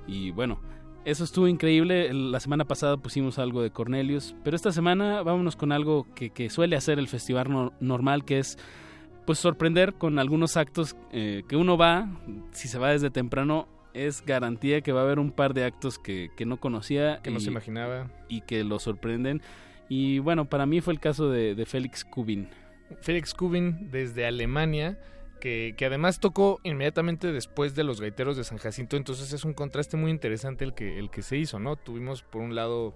Y 0.06 0.30
bueno, 0.30 0.60
eso 1.04 1.24
estuvo 1.24 1.46
increíble. 1.46 2.12
La 2.12 2.40
semana 2.40 2.64
pasada 2.64 2.96
pusimos 2.96 3.38
algo 3.38 3.62
de 3.62 3.70
Cornelius, 3.70 4.34
pero 4.42 4.56
esta 4.56 4.72
semana 4.72 5.22
vámonos 5.22 5.54
con 5.54 5.70
algo 5.72 6.06
que, 6.14 6.50
suele 6.50 6.76
hacer 6.76 6.98
el 6.98 7.08
festival 7.08 7.72
normal, 7.80 8.24
que 8.24 8.38
es 8.40 8.58
pues 9.24 9.38
sorprender 9.38 9.94
con 9.94 10.18
algunos 10.18 10.56
actos 10.56 10.96
eh, 11.12 11.42
que 11.48 11.56
uno 11.56 11.76
va, 11.76 12.08
si 12.52 12.68
se 12.68 12.78
va 12.78 12.90
desde 12.90 13.10
temprano, 13.10 13.68
es 13.96 14.24
garantía 14.24 14.80
que 14.82 14.92
va 14.92 15.00
a 15.00 15.04
haber 15.04 15.18
un 15.18 15.30
par 15.30 15.54
de 15.54 15.64
actos 15.64 15.98
que, 15.98 16.30
no 16.46 16.58
conocía. 16.58 17.20
Que 17.22 17.30
no 17.30 17.40
se 17.40 17.50
imaginaba. 17.50 18.10
Y 18.28 18.42
que 18.42 18.62
lo 18.64 18.78
sorprenden. 18.78 19.42
Y 19.88 20.18
bueno, 20.18 20.46
para 20.46 20.66
mí 20.66 20.80
fue 20.80 20.92
el 20.92 21.00
caso 21.00 21.30
de, 21.30 21.64
Félix 21.66 22.04
Kubin. 22.04 22.48
Félix 23.00 23.34
Kubin 23.34 23.90
desde 23.90 24.26
Alemania, 24.26 24.98
que, 25.40 25.74
además 25.80 26.20
tocó 26.20 26.60
inmediatamente 26.62 27.32
después 27.32 27.74
de 27.74 27.84
los 27.84 28.00
gaiteros 28.00 28.36
de 28.36 28.44
San 28.44 28.58
Jacinto, 28.58 28.96
entonces 28.96 29.32
es 29.32 29.44
un 29.44 29.54
contraste 29.54 29.96
muy 29.96 30.10
interesante 30.10 30.64
el 30.64 30.74
que, 30.74 30.98
el 30.98 31.10
que 31.10 31.22
se 31.22 31.36
hizo, 31.36 31.58
¿no? 31.58 31.76
Tuvimos 31.76 32.22
por 32.22 32.42
un 32.42 32.54
lado 32.54 32.94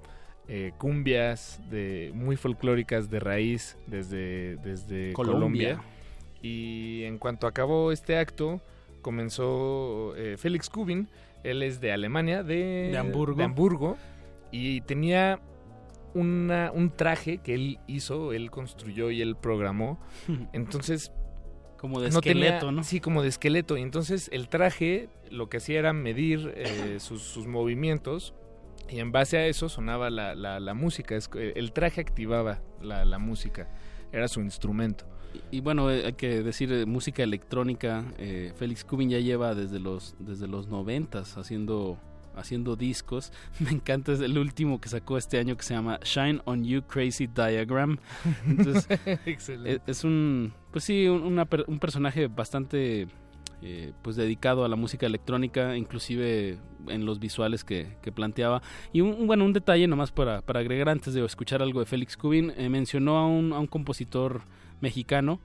eh, 0.48 0.72
cumbias 0.78 1.60
de, 1.70 2.10
muy 2.12 2.36
folclóricas 2.36 3.08
de 3.08 3.20
raíz 3.20 3.76
desde, 3.86 4.56
desde 4.56 5.12
Colombia. 5.12 5.80
Y 6.42 7.04
en 7.04 7.18
cuanto 7.18 7.46
acabó 7.46 7.92
este 7.92 8.16
acto, 8.16 8.60
comenzó 9.00 10.14
eh, 10.16 10.36
Félix 10.38 10.68
Kubin. 10.68 11.08
Él 11.42 11.62
es 11.62 11.80
de 11.80 11.92
Alemania, 11.92 12.42
de, 12.42 12.96
Hamburgo. 12.98 13.42
Hamburgo. 13.42 13.96
Y 14.50 14.82
tenía 14.82 15.40
una, 16.14 16.70
un 16.72 16.90
traje 16.90 17.38
que 17.38 17.54
él 17.54 17.78
hizo, 17.86 18.32
él 18.32 18.50
construyó 18.50 19.10
y 19.10 19.22
él 19.22 19.36
programó. 19.36 19.98
Entonces... 20.52 21.12
Como 21.78 22.02
de 22.02 22.08
esqueleto, 22.08 22.72
¿no? 22.72 22.84
Sí, 22.84 23.00
como 23.00 23.22
de 23.22 23.28
esqueleto. 23.28 23.78
Y 23.78 23.80
entonces 23.80 24.28
el 24.34 24.50
traje 24.50 25.08
lo 25.30 25.48
que 25.48 25.56
hacía 25.56 25.78
era 25.78 25.94
medir 25.94 26.52
eh, 26.54 26.96
sus, 27.00 27.46
movimientos 27.46 28.34
y 28.90 28.98
en 28.98 29.12
base 29.12 29.38
a 29.38 29.46
eso 29.46 29.70
sonaba 29.70 30.10
la, 30.10 30.34
la, 30.34 30.74
música. 30.74 31.16
el 31.16 31.72
traje 31.72 32.02
activaba 32.02 32.60
la, 32.82 33.06
la 33.06 33.18
música. 33.18 33.66
Era 34.12 34.28
su 34.28 34.42
instrumento. 34.42 35.06
Y, 35.50 35.60
bueno, 35.60 35.90
eh, 35.90 36.06
hay 36.06 36.12
que 36.14 36.42
decir, 36.42 36.72
eh, 36.72 36.86
música 36.86 37.22
electrónica, 37.22 38.04
eh, 38.18 38.52
Félix 38.56 38.84
Kubin 38.84 39.10
ya 39.10 39.18
lleva 39.18 39.54
desde 39.54 39.78
los, 39.78 40.14
desde 40.18 40.46
los 40.46 40.68
noventas 40.68 41.36
haciendo, 41.36 41.98
haciendo 42.34 42.76
discos. 42.76 43.32
Me 43.60 43.70
encanta, 43.70 44.12
es 44.12 44.20
el 44.20 44.38
último 44.38 44.80
que 44.80 44.88
sacó 44.88 45.18
este 45.18 45.38
año 45.38 45.56
que 45.56 45.62
se 45.62 45.74
llama 45.74 45.98
Shine 46.02 46.40
on 46.44 46.64
You 46.64 46.82
Crazy 46.82 47.26
Diagram. 47.26 47.98
Entonces, 48.46 48.86
Excelente. 49.26 49.82
Es, 49.90 50.04
un, 50.04 50.52
pues 50.70 50.84
sí, 50.84 51.06
un, 51.06 51.38
un 51.66 51.78
personaje 51.78 52.26
bastante 52.28 53.08
pues 54.02 54.16
dedicado 54.16 54.64
a 54.64 54.68
la 54.68 54.76
música 54.76 55.06
electrónica, 55.06 55.76
inclusive 55.76 56.58
en 56.88 57.04
los 57.04 57.18
visuales 57.20 57.64
que, 57.64 57.96
que 58.02 58.10
planteaba. 58.10 58.62
Y 58.92 59.02
un, 59.02 59.26
bueno, 59.26 59.44
un 59.44 59.52
detalle 59.52 59.86
nomás 59.86 60.12
para, 60.12 60.40
para 60.40 60.60
agregar 60.60 60.88
antes 60.88 61.14
de 61.14 61.24
escuchar 61.24 61.62
algo 61.62 61.80
de 61.80 61.86
Félix 61.86 62.16
Kubin, 62.16 62.52
mencionó 62.70 63.18
a 63.18 63.26
un, 63.26 63.52
a 63.52 63.58
un 63.58 63.66
compositor 63.66 64.42
mexicano 64.80 65.40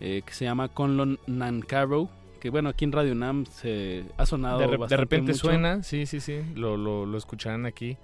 eh, 0.00 0.22
que 0.24 0.32
se 0.32 0.46
llama 0.46 0.68
Conlon 0.68 1.18
Nancaro 1.26 2.10
que 2.40 2.48
bueno, 2.48 2.70
aquí 2.70 2.86
en 2.86 2.92
Radio 2.92 3.14
Nam 3.14 3.44
se 3.44 4.04
ha 4.16 4.24
sonado 4.24 4.58
de, 4.58 4.78
de 4.88 4.96
repente 4.96 5.34
suena, 5.34 5.82
sí, 5.82 6.06
sí, 6.06 6.20
sí, 6.20 6.40
lo, 6.54 6.76
lo, 6.76 7.04
lo 7.04 7.18
escucharán 7.18 7.66
aquí. 7.66 7.98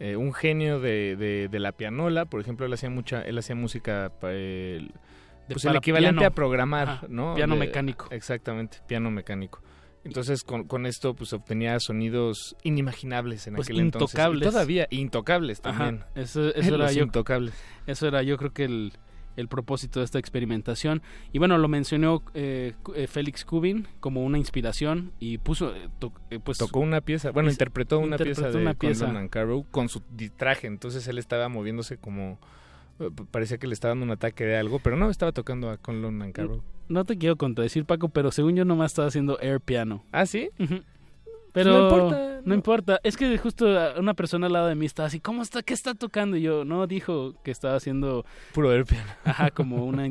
Eh, 0.00 0.16
un 0.16 0.32
genio 0.32 0.80
de, 0.80 1.48
de, 1.48 1.60
la 1.60 1.72
pianola, 1.72 2.24
por 2.24 2.40
ejemplo, 2.40 2.66
él 2.66 2.72
hacía 2.72 2.90
mucha, 2.90 3.22
él 3.22 3.38
hacía 3.38 3.54
música 3.54 4.10
pues 5.48 5.64
el 5.64 5.76
equivalente 5.76 6.24
a 6.24 6.30
programar, 6.30 7.08
¿no? 7.08 7.34
Piano 7.34 7.56
mecánico. 7.56 8.08
Exactamente, 8.10 8.78
piano 8.86 9.10
mecánico. 9.10 9.62
Entonces 10.04 10.42
con, 10.42 10.64
con, 10.64 10.86
esto 10.86 11.14
pues 11.14 11.32
obtenía 11.32 11.78
sonidos 11.78 12.56
inimaginables 12.64 13.46
en 13.46 13.54
pues 13.54 13.68
aquel 13.68 13.82
intocables. 13.82 14.40
entonces. 14.40 14.52
todavía 14.52 14.88
intocables 14.90 15.60
también. 15.60 16.04
eso, 16.16 16.52
eso 16.54 16.74
era 16.74 16.90
yo, 16.90 17.04
intocables. 17.04 17.54
Eso 17.86 18.08
era 18.08 18.22
yo 18.22 18.36
creo 18.36 18.52
que 18.52 18.64
el, 18.64 18.92
el 19.36 19.48
propósito 19.48 20.00
de 20.00 20.04
esta 20.04 20.18
experimentación. 20.18 21.02
Y 21.32 21.38
bueno, 21.38 21.58
lo 21.58 21.68
mencionó 21.68 22.22
eh, 22.34 22.74
eh, 22.94 23.06
Félix 23.06 23.44
Kubin 23.44 23.88
como 24.00 24.24
una 24.24 24.38
inspiración 24.38 25.12
y 25.18 25.38
puso, 25.38 25.74
eh, 25.74 26.38
pues... 26.42 26.58
Tocó 26.58 26.80
una 26.80 27.00
pieza, 27.00 27.30
bueno, 27.30 27.50
interpretó 27.50 27.98
una 27.98 28.18
pieza 28.18 28.50
de 28.50 28.58
una 28.58 28.74
pieza. 28.74 29.12
con 29.70 29.88
su 29.88 30.02
traje, 30.36 30.66
entonces 30.66 31.06
él 31.08 31.18
estaba 31.18 31.48
moviéndose 31.48 31.96
como... 31.96 32.40
Parecía 33.30 33.58
que 33.58 33.66
le 33.66 33.74
estaba 33.74 33.90
dando 33.90 34.04
un 34.04 34.10
ataque 34.10 34.44
de 34.44 34.56
algo, 34.56 34.78
pero 34.78 34.96
no, 34.96 35.10
estaba 35.10 35.32
tocando 35.32 35.70
a 35.70 35.76
Conlon 35.76 36.32
Carrow. 36.32 36.62
No 36.88 37.04
te 37.04 37.16
quiero 37.16 37.36
contradecir, 37.36 37.84
Paco, 37.84 38.08
pero 38.08 38.30
según 38.30 38.56
yo 38.56 38.64
nomás 38.64 38.92
estaba 38.92 39.08
haciendo 39.08 39.40
air 39.40 39.60
piano. 39.60 40.04
¿Ah, 40.12 40.26
sí? 40.26 40.50
Pero 41.52 41.70
no 41.70 41.84
importa. 41.84 42.40
No. 42.44 42.54
importa. 42.54 43.00
Es 43.02 43.16
que 43.16 43.36
justo 43.38 43.66
una 43.98 44.14
persona 44.14 44.46
al 44.46 44.52
lado 44.52 44.66
de 44.68 44.74
mí 44.74 44.86
estaba 44.86 45.06
así, 45.06 45.20
¿cómo 45.20 45.42
está? 45.42 45.62
¿Qué 45.62 45.74
está 45.74 45.94
tocando? 45.94 46.36
Y 46.36 46.42
yo, 46.42 46.64
no, 46.64 46.86
dijo 46.86 47.34
que 47.44 47.50
estaba 47.50 47.76
haciendo... 47.76 48.24
Puro 48.52 48.72
air 48.72 48.84
piano. 48.84 49.10
Ajá, 49.24 49.50
como 49.54 49.84
una... 49.84 50.08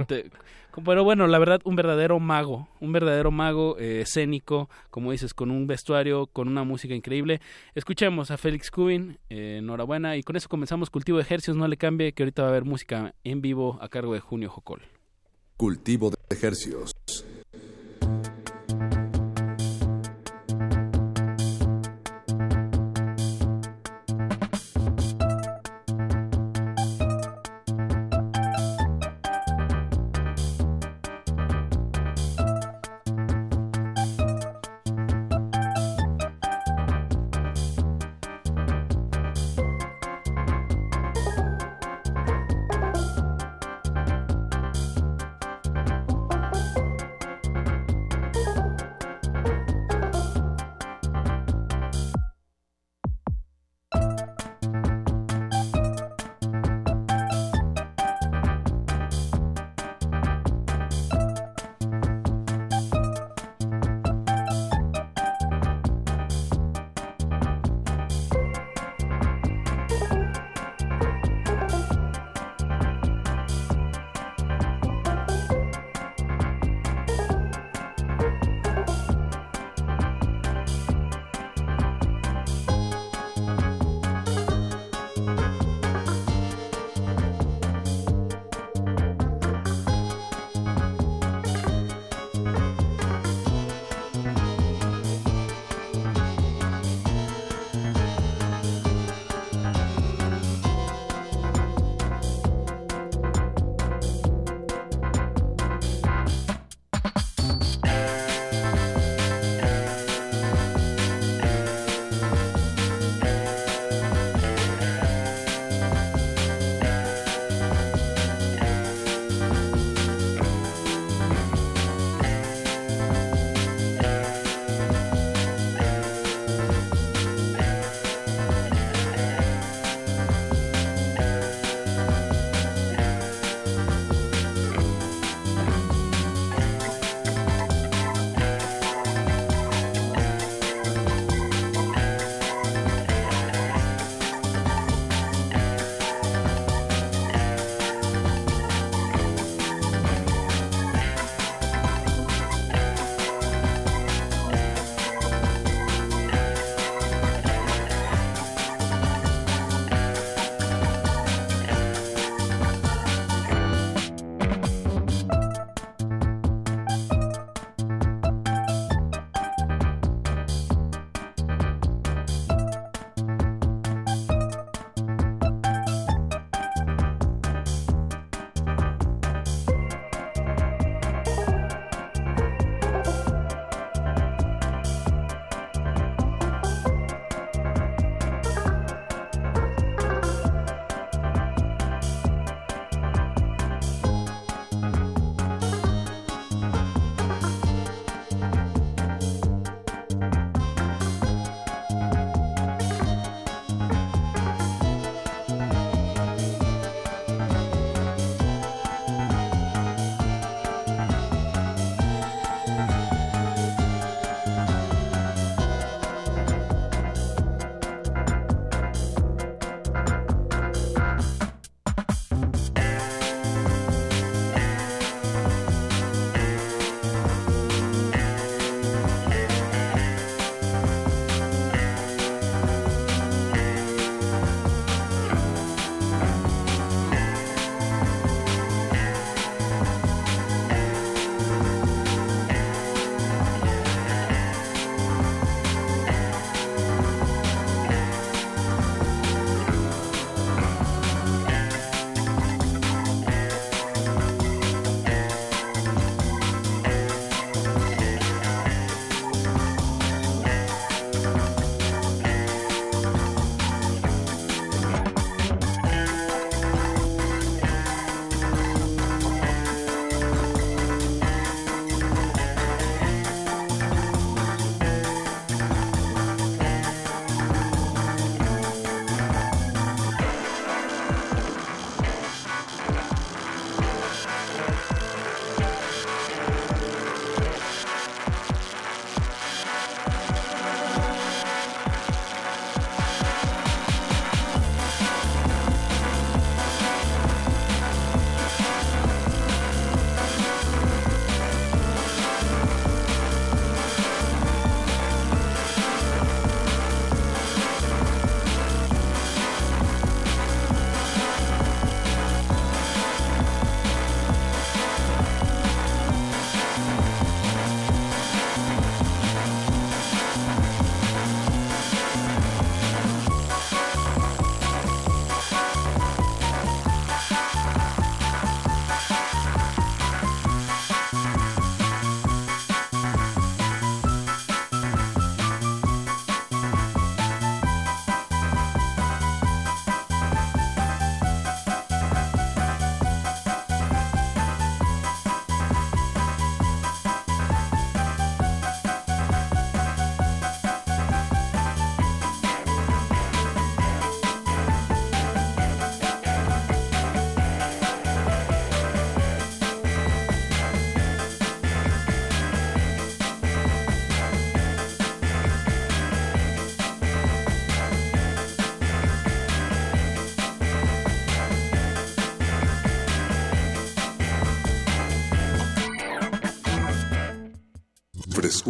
Pero 0.85 1.03
bueno, 1.03 1.27
la 1.27 1.39
verdad, 1.39 1.61
un 1.63 1.75
verdadero 1.75 2.19
mago. 2.19 2.67
Un 2.79 2.91
verdadero 2.91 3.31
mago 3.31 3.77
eh, 3.77 4.01
escénico, 4.01 4.69
como 4.89 5.11
dices, 5.11 5.33
con 5.33 5.51
un 5.51 5.67
vestuario, 5.67 6.27
con 6.27 6.47
una 6.47 6.63
música 6.63 6.95
increíble. 6.95 7.41
Escuchemos 7.75 8.31
a 8.31 8.37
Félix 8.37 8.71
Kubin. 8.71 9.17
Eh, 9.29 9.57
enhorabuena. 9.59 10.17
Y 10.17 10.23
con 10.23 10.35
eso 10.35 10.49
comenzamos 10.49 10.89
Cultivo 10.89 11.17
de 11.17 11.23
Ejercicios. 11.23 11.57
No 11.57 11.67
le 11.67 11.77
cambie, 11.77 12.13
que 12.13 12.23
ahorita 12.23 12.43
va 12.43 12.49
a 12.49 12.51
haber 12.51 12.65
música 12.65 13.13
en 13.23 13.41
vivo 13.41 13.77
a 13.81 13.89
cargo 13.89 14.13
de 14.13 14.19
Junio 14.19 14.49
Jocol. 14.49 14.81
Cultivo 15.57 16.09
de 16.09 16.17
Ejercicios. 16.29 16.90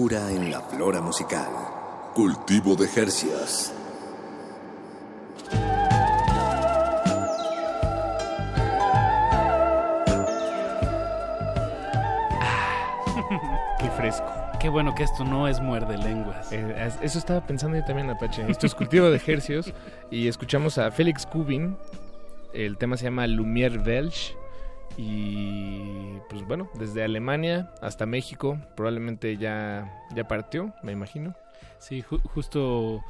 Frescura 0.02 0.32
en 0.32 0.50
la 0.50 0.62
flora 0.62 1.02
musical. 1.02 1.50
Cultivo 2.16 2.76
de 2.76 2.88
Jercias. 2.88 3.74
Qué 13.80 13.90
fresco. 13.96 14.26
Qué 14.60 14.70
bueno 14.70 14.96
que 14.96 15.04
esto 15.04 15.24
no 15.24 15.48
es 15.48 15.62
muerde 15.62 15.98
lenguas. 15.98 16.52
Eh, 16.52 16.90
eso 17.02 17.20
estaba 17.20 17.46
pensando 17.46 17.78
yo 17.78 17.86
también, 17.86 18.10
Apache. 18.10 18.44
Esto 18.50 18.66
es 18.66 18.74
cultivo 18.74 19.10
de 19.10 19.22
hercios 19.26 19.72
y 20.10 20.28
escuchamos 20.28 20.80
a 20.80 20.90
Félix 20.90 21.28
Kubin. 21.28 21.78
El 22.54 22.78
tema 22.78 22.98
se 22.98 23.04
llama 23.04 23.28
Lumière 23.28 23.78
Belge. 23.78 24.36
Y 24.98 25.61
bueno, 26.52 26.70
desde 26.74 27.02
Alemania 27.02 27.72
hasta 27.82 28.06
México, 28.06 28.58
probablemente 28.76 29.38
ya, 29.38 29.90
ya 30.14 30.28
partió, 30.28 30.74
me 30.84 30.92
imagino. 30.92 31.34
Sí, 31.80 32.02
justo 32.02 33.02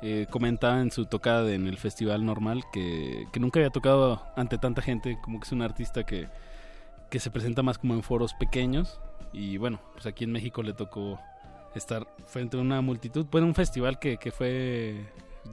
eh, 0.00 0.26
comentaba 0.30 0.80
en 0.80 0.90
su 0.90 1.04
tocada 1.04 1.52
en 1.52 1.66
el 1.66 1.76
festival 1.76 2.24
normal 2.24 2.64
que, 2.72 3.26
que, 3.34 3.38
nunca 3.38 3.60
había 3.60 3.68
tocado 3.68 4.22
ante 4.34 4.56
tanta 4.56 4.80
gente, 4.80 5.18
como 5.20 5.38
que 5.40 5.44
es 5.44 5.52
un 5.52 5.60
artista 5.60 6.06
que, 6.06 6.28
que 7.10 7.18
se 7.18 7.30
presenta 7.30 7.62
más 7.62 7.76
como 7.76 7.92
en 7.92 8.02
foros 8.02 8.32
pequeños 8.32 8.98
y 9.30 9.58
bueno, 9.58 9.78
pues 9.92 10.06
aquí 10.06 10.24
en 10.24 10.32
México 10.32 10.62
le 10.62 10.72
tocó 10.72 11.20
estar 11.74 12.08
frente 12.24 12.56
a 12.56 12.60
una 12.60 12.80
multitud, 12.80 13.26
pues 13.26 13.44
un 13.44 13.54
festival 13.54 13.98
que, 13.98 14.16
que 14.16 14.30
fue 14.30 15.04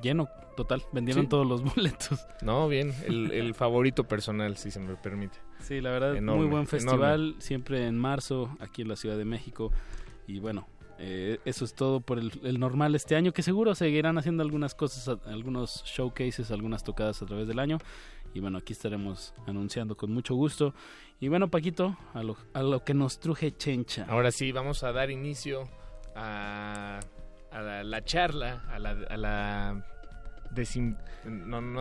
lleno 0.02 0.30
total, 0.56 0.82
vendieron 0.92 1.28
todos 1.28 1.46
los 1.46 1.62
boletos. 1.76 2.26
No, 2.42 2.70
bien, 2.70 2.94
el, 3.06 3.54
favorito 3.54 4.06
personal, 4.06 4.56
si 4.56 4.72
se 4.72 4.80
me 4.80 4.96
permite. 4.96 5.40
Sí, 5.64 5.80
la 5.80 5.92
verdad, 5.92 6.22
muy 6.22 6.46
buen 6.46 6.68
festival, 6.68 7.36
siempre 7.40 7.88
en 7.88 7.98
marzo, 7.98 8.56
aquí 8.60 8.82
en 8.82 8.90
la 8.90 8.98
Ciudad 8.98 9.18
de 9.18 9.24
México. 9.24 9.72
Y 10.28 10.40
bueno, 10.40 10.68
eh, 11.00 11.40
eso 11.46 11.64
es 11.64 11.74
todo 11.74 12.02
por 12.02 12.20
el, 12.20 12.60
normal 12.60 12.96
este 12.96 13.16
año, 13.16 13.32
que 13.32 13.42
seguro 13.42 13.74
seguirán 13.74 14.18
haciendo 14.18 14.44
algunas 14.44 14.76
cosas, 14.76 15.18
algunos 15.26 15.84
showcases, 15.86 16.52
algunas 16.52 16.84
tocadas 16.84 17.22
a 17.22 17.26
través 17.26 17.48
del 17.48 17.60
año. 17.60 17.78
Y 18.34 18.42
bueno, 18.42 18.58
aquí 18.58 18.74
estaremos 18.74 19.34
anunciando 19.48 19.96
con 19.96 20.12
mucho 20.12 20.36
gusto. 20.36 20.74
Y 21.22 21.30
bueno, 21.30 21.50
Paquito, 21.50 21.98
a 22.14 22.24
lo, 22.24 22.36
a 22.54 22.62
lo 22.62 22.84
que 22.84 22.94
nos 22.94 23.20
truje 23.20 23.56
Chencha. 23.56 24.06
Ahora 24.10 24.32
sí, 24.32 24.52
vamos 24.52 24.84
a 24.84 24.92
dar 24.92 25.12
inicio 25.12 25.70
a, 26.14 27.00
a 27.52 27.62
la, 27.84 28.04
charla, 28.04 28.66
a 28.70 28.80
la, 28.80 28.90
a 28.92 29.18
la 29.18 29.93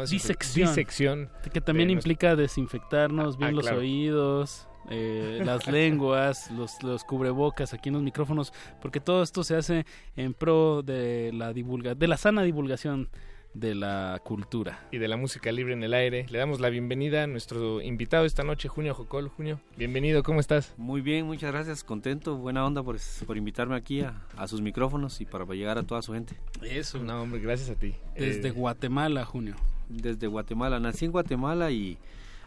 disección, 0.09 1.31
que 1.53 1.61
también 1.61 1.91
implica 1.91 2.37
desinfectarnos 2.37 3.37
bien 3.37 3.51
ah, 3.51 3.53
los 3.53 3.71
oídos, 3.71 4.69
eh, 4.91 5.41
las 5.45 5.67
lenguas, 5.67 6.51
los, 6.51 6.83
los 6.83 7.05
cubrebocas 7.05 7.73
aquí 7.75 7.89
en 7.89 7.95
los 7.95 8.03
micrófonos, 8.03 8.53
porque 8.81 9.01
todo 9.01 9.23
esto 9.23 9.45
se 9.45 9.57
hace 9.57 9.87
en 10.17 10.35
pro 10.35 10.83
de 10.83 11.31
la 11.33 11.53
divulga 11.53 11.95
de 11.95 12.09
la 12.09 12.17
sana 12.17 12.43
divulgación 12.43 13.09
de 13.55 13.75
la 13.75 14.21
cultura. 14.25 14.87
Y 14.91 14.99
de 14.99 15.09
la 15.09 15.17
música 15.17 15.53
libre 15.53 15.73
en 15.75 15.83
el 15.83 15.95
aire. 15.95 16.27
Le 16.31 16.39
damos 16.39 16.61
la 16.61 16.71
bienvenida 16.71 17.25
a 17.25 17.27
nuestro 17.27 17.81
invitado 17.83 18.25
esta 18.25 18.43
noche, 18.45 18.69
Junio 18.69 18.95
Jocol. 18.95 19.29
Junio, 19.29 19.61
bienvenido, 19.77 20.23
¿cómo 20.23 20.41
estás? 20.41 20.75
Muy 20.77 21.01
bien, 21.01 21.27
muchas 21.27 21.53
gracias, 21.53 21.85
contento, 21.85 22.37
buena 22.37 22.65
onda 22.65 22.83
por, 22.83 22.97
por 23.27 23.37
invitarme 23.37 23.77
aquí 23.77 24.01
a, 24.01 24.23
a, 24.37 24.49
sus 24.49 24.61
micrófonos 24.61 25.21
y 25.21 25.27
para 25.27 25.45
llegar 25.47 25.79
a 25.79 25.83
toda 25.83 26.03
su 26.03 26.13
gente. 26.13 26.37
Eso. 26.63 26.99
No, 26.99 27.23
hombre, 27.23 27.41
gracias 27.41 27.71
a 27.71 27.75
ti. 27.75 27.95
Desde 28.17 28.49
eh, 28.49 28.53
Guatemala, 28.53 29.25
Junio. 29.25 29.57
Desde 29.89 30.27
Guatemala, 30.27 30.81
nací 30.81 31.05
en 31.05 31.13
Guatemala 31.13 31.71
y 31.71 31.99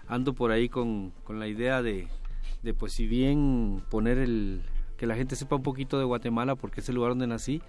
ando 0.08 0.34
por 0.34 0.52
ahí 0.52 0.70
con, 0.70 1.12
con 1.24 1.40
la 1.40 1.48
idea 1.48 1.82
de, 1.82 2.08
de, 2.64 2.74
pues 2.74 2.94
si 2.94 3.08
bien 3.08 3.84
poner 3.90 4.18
el, 4.18 4.64
que 4.98 5.06
la 5.06 5.16
gente 5.16 5.36
sepa 5.36 5.56
un 5.56 5.64
poquito 5.64 6.00
de 6.00 6.06
Guatemala 6.06 6.56
porque 6.56 6.82
es 6.82 6.90
el 6.90 6.96
lugar 6.96 7.12
donde 7.12 7.28
nací, 7.28 7.62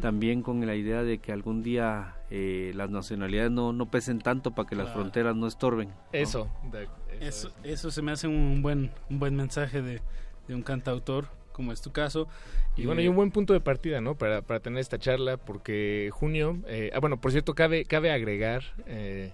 también 0.00 0.42
con 0.42 0.64
la 0.66 0.74
idea 0.74 1.02
de 1.02 1.18
que 1.18 1.32
algún 1.32 1.62
día 1.62 2.16
eh, 2.30 2.72
las 2.74 2.90
nacionalidades 2.90 3.50
no, 3.50 3.72
no 3.72 3.90
pesen 3.90 4.18
tanto 4.18 4.52
para 4.52 4.68
que 4.68 4.76
las 4.76 4.92
fronteras 4.92 5.36
no 5.36 5.46
estorben. 5.46 5.90
Eso, 6.12 6.48
eso, 7.20 7.50
eso, 7.62 7.90
se 7.90 8.02
me 8.02 8.12
hace 8.12 8.26
un 8.26 8.62
buen, 8.62 8.90
un 9.10 9.18
buen 9.18 9.36
mensaje 9.36 9.82
de, 9.82 10.02
de 10.48 10.54
un 10.54 10.62
cantautor 10.62 11.28
como 11.52 11.72
es 11.72 11.80
tu 11.80 11.92
caso. 11.92 12.28
Y, 12.76 12.86
bueno, 12.86 13.00
hay 13.00 13.08
un 13.08 13.16
buen 13.16 13.30
punto 13.30 13.52
de 13.52 13.60
partida, 13.60 14.00
¿no? 14.00 14.16
Para, 14.16 14.42
para 14.42 14.60
tener 14.60 14.80
esta 14.80 14.98
charla, 14.98 15.36
porque 15.36 16.10
junio, 16.12 16.58
eh, 16.66 16.90
ah, 16.94 17.00
bueno, 17.00 17.20
por 17.20 17.30
cierto, 17.30 17.54
cabe, 17.54 17.84
cabe 17.84 18.10
agregar 18.10 18.62
eh, 18.86 19.32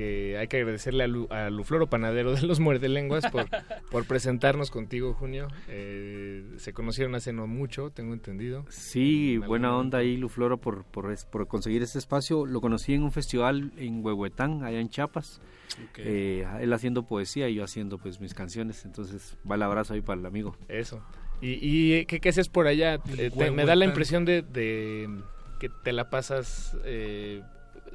que 0.00 0.38
hay 0.38 0.48
que 0.48 0.56
agradecerle 0.56 1.04
a, 1.28 1.50
Lufloro 1.50 1.90
Panadero 1.90 2.32
de 2.32 2.40
los 2.46 2.58
Muerde 2.58 2.88
Lenguas 2.88 3.30
por, 3.30 3.44
por 3.90 4.06
presentarnos 4.06 4.70
contigo, 4.70 5.12
Junio. 5.12 5.48
Eh, 5.68 6.42
se 6.56 6.72
conocieron 6.72 7.14
hace 7.14 7.34
no 7.34 7.46
mucho, 7.46 7.90
tengo 7.90 8.14
entendido. 8.14 8.64
Sí, 8.70 9.36
buena 9.36 9.76
onda 9.76 9.98
ahí, 9.98 10.16
Lufloro, 10.16 10.56
por, 10.56 10.84
por, 10.84 11.14
por, 11.26 11.48
conseguir 11.48 11.82
este 11.82 11.98
espacio. 11.98 12.46
Lo 12.46 12.62
conocí 12.62 12.94
en 12.94 13.02
un 13.02 13.12
festival 13.12 13.72
en 13.76 14.02
Huehuetán, 14.02 14.64
allá 14.64 14.80
en 14.80 14.88
Chiapas. 14.88 15.42
Eh, 15.98 16.46
él 16.60 16.72
haciendo 16.72 17.02
poesía 17.02 17.50
y 17.50 17.56
yo 17.56 17.64
haciendo 17.64 17.98
pues 17.98 18.22
mis 18.22 18.32
canciones. 18.32 18.86
Entonces, 18.86 19.36
va 19.48 19.56
el 19.56 19.62
abrazo 19.62 19.92
ahí 19.92 20.00
para 20.00 20.18
el 20.18 20.24
amigo. 20.24 20.56
Eso. 20.68 21.04
¿Y, 21.42 21.58
y 21.60 22.06
qué, 22.06 22.20
qué 22.20 22.30
haces 22.30 22.48
por 22.48 22.68
allá? 22.68 23.00
Eh, 23.18 23.50
me 23.52 23.66
da 23.66 23.76
la 23.76 23.84
impresión 23.84 24.24
de, 24.24 24.40
de, 24.40 25.10
que 25.58 25.68
te 25.68 25.92
la 25.92 26.08
pasas... 26.08 26.74
Eh, 26.86 27.42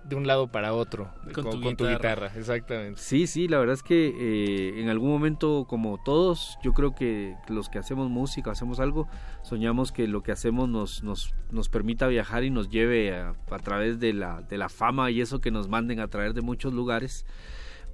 de 0.07 0.15
un 0.15 0.27
lado 0.27 0.48
para 0.48 0.73
otro 0.73 1.10
con, 1.34 1.49
tu, 1.49 1.88
guitarra. 1.88 2.32
exactamente. 2.36 2.99
Sí, 3.02 3.27
sí, 3.27 3.48
la 3.48 3.57
verdad 3.57 3.73
es 3.73 3.84
que 3.84 4.07
eh, 4.07 4.82
en 4.82 4.90
algún 4.90 5.10
momento, 5.10 5.65
como 5.68 5.98
todos, 6.03 6.57
yo 6.64 6.73
creo 6.73 6.94
que 6.94 7.36
los 7.48 7.69
que 7.69 7.80
hacemos 7.80 8.10
música, 8.10 8.52
hacemos 8.52 8.80
algo, 8.80 9.07
soñamos 9.41 9.91
que 9.91 10.07
lo 10.07 10.22
que 10.22 10.32
hacemos 10.32 10.69
nos, 10.69 11.03
nos, 11.03 11.34
nos 11.52 11.69
permita 11.69 12.07
viajar 12.07 12.44
y 12.44 12.52
nos 12.52 12.69
lleve 12.69 13.15
a, 13.15 13.36
a 13.49 13.60
través 13.60 13.99
de 13.99 14.14
la, 14.14 14.41
de 14.41 14.57
la 14.57 14.69
fama 14.69 15.10
y 15.10 15.22
eso 15.22 15.41
que 15.41 15.52
nos 15.52 15.68
manden 15.68 15.99
a 15.99 16.07
traer 16.07 16.34
de 16.34 16.41
muchos 16.41 16.73
lugares 16.73 17.26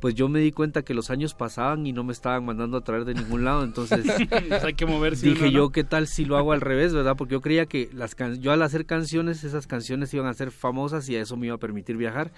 pues 0.01 0.15
yo 0.15 0.27
me 0.27 0.39
di 0.39 0.51
cuenta 0.51 0.81
que 0.81 0.95
los 0.95 1.11
años 1.11 1.35
pasaban 1.35 1.85
y 1.85 1.93
no 1.93 2.03
me 2.03 2.11
estaban 2.11 2.43
mandando 2.43 2.77
a 2.77 2.81
traer 2.81 3.05
de 3.05 3.13
ningún 3.13 3.45
lado, 3.45 3.63
entonces 3.63 4.03
hay 4.63 4.73
que 4.73 4.87
moverse. 4.87 5.29
Dije 5.29 5.51
yo, 5.51 5.69
¿qué 5.69 5.83
tal 5.83 6.07
si 6.07 6.25
lo 6.25 6.37
hago 6.37 6.53
al 6.53 6.59
revés, 6.59 6.91
verdad? 6.91 7.15
Porque 7.15 7.33
yo 7.33 7.41
creía 7.41 7.67
que 7.67 7.87
las 7.93 8.15
yo 8.39 8.51
al 8.51 8.63
hacer 8.63 8.87
canciones, 8.87 9.43
esas 9.43 9.67
canciones 9.67 10.11
iban 10.15 10.25
a 10.25 10.33
ser 10.33 10.49
famosas 10.49 11.07
y 11.07 11.15
a 11.15 11.21
eso 11.21 11.37
me 11.37 11.45
iba 11.45 11.55
a 11.55 11.59
permitir 11.59 11.97
viajar. 11.97 12.31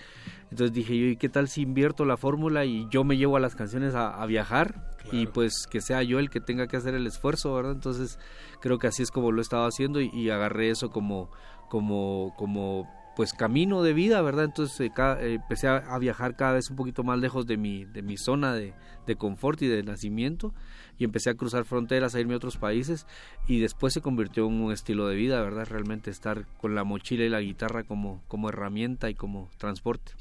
Entonces 0.52 0.74
dije 0.74 0.98
yo, 0.98 1.06
¿y 1.06 1.16
qué 1.16 1.30
tal 1.30 1.48
si 1.48 1.62
invierto 1.62 2.04
la 2.04 2.18
fórmula 2.18 2.66
y 2.66 2.86
yo 2.92 3.06
me 3.06 3.16
llevo 3.16 3.38
a 3.38 3.40
las 3.40 3.56
canciones 3.56 3.96
a, 3.96 4.24
viajar? 4.26 4.92
Y 5.14 5.28
pues 5.28 5.66
que 5.70 5.80
sea 5.80 6.04
yo 6.04 6.20
el 6.20 6.30
que 6.30 6.42
tenga 6.42 6.68
que 6.68 6.76
hacer 6.76 6.96
el 6.96 7.08
esfuerzo, 7.08 7.54
¿verdad? 7.54 7.72
Entonces 7.72 8.20
creo 8.60 8.78
que 8.78 8.88
así 8.88 9.04
es 9.04 9.10
como 9.10 9.32
lo 9.32 9.40
he 9.40 9.42
estado 9.42 9.66
haciendo 9.66 10.02
y, 10.02 10.10
y 10.14 10.30
agarré 10.32 10.70
eso 10.70 10.90
como, 10.90 11.32
como, 11.70 12.34
como 12.38 13.03
pues 13.16 13.34
camino 13.34 13.84
de 13.84 13.94
vida, 13.94 14.22
¿verdad? 14.22 14.46
Entonces 14.46 14.80
eh, 14.80 14.92
eh, 14.98 15.34
empecé 15.42 15.68
a, 15.68 15.98
viajar 16.00 16.36
cada 16.36 16.54
vez 16.54 16.70
un 16.70 16.76
poquito 16.76 17.04
más 17.04 17.20
lejos 17.20 17.46
de 17.46 17.58
mi, 17.58 17.86
de 17.86 18.02
mi 18.02 18.18
zona 18.18 18.54
de, 18.54 18.74
de, 19.06 19.16
confort 19.16 19.62
y 19.62 19.68
de 19.68 19.84
nacimiento 19.84 20.54
y 20.98 21.04
empecé 21.04 21.30
a 21.30 21.36
cruzar 21.36 21.66
fronteras, 21.66 22.16
a 22.16 22.20
irme 22.20 22.34
a 22.34 22.38
otros 22.38 22.58
países 22.58 23.06
y 23.48 23.60
después 23.60 23.94
se 23.94 24.02
convirtió 24.02 24.48
en 24.48 24.54
un 24.62 24.72
estilo 24.72 25.08
de 25.08 25.16
vida, 25.16 25.42
¿verdad? 25.42 25.68
Realmente 25.70 26.10
estar 26.10 26.48
con 26.58 26.76
la 26.76 26.84
mochila 26.84 27.24
y 27.24 27.30
la 27.30 27.42
guitarra 27.42 27.84
como, 27.84 28.24
como 28.28 28.50
herramienta 28.50 29.10
y 29.10 29.16
como 29.16 29.50
transporte. 29.58 30.14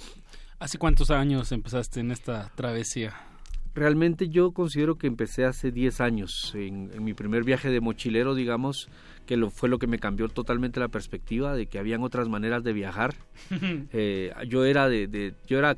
¿Hace 0.59 0.78
cuántos 0.78 1.10
años 1.10 1.51
empezaste 1.51 2.01
en 2.01 2.12
esta 2.12 2.52
travesía? 2.55 3.31
Realmente 3.74 4.28
yo 4.28 4.53
considero 4.53 4.97
que 4.97 5.07
empecé 5.07 5.44
hace 5.44 5.70
10 5.70 6.01
años, 6.01 6.53
en, 6.55 6.90
en 6.93 7.05
mi 7.05 7.15
primer 7.15 7.43
viaje 7.43 7.70
de 7.70 7.81
mochilero, 7.81 8.35
digamos, 8.35 8.89
que 9.27 9.36
lo, 9.36 9.51
fue 9.51 9.69
lo 9.69 9.78
que 9.78 9.86
me 9.86 9.99
cambió 9.99 10.28
totalmente 10.28 10.81
la 10.81 10.89
perspectiva 10.89 11.55
de 11.55 11.66
que 11.66 11.78
habían 11.78 12.03
otras 12.03 12.28
maneras 12.28 12.62
de 12.62 12.73
viajar. 12.73 13.15
Eh, 13.94 14.32
yo 14.49 14.65
era 14.65 14.89
de, 14.89 15.35
yo 15.47 15.59
era 15.59 15.77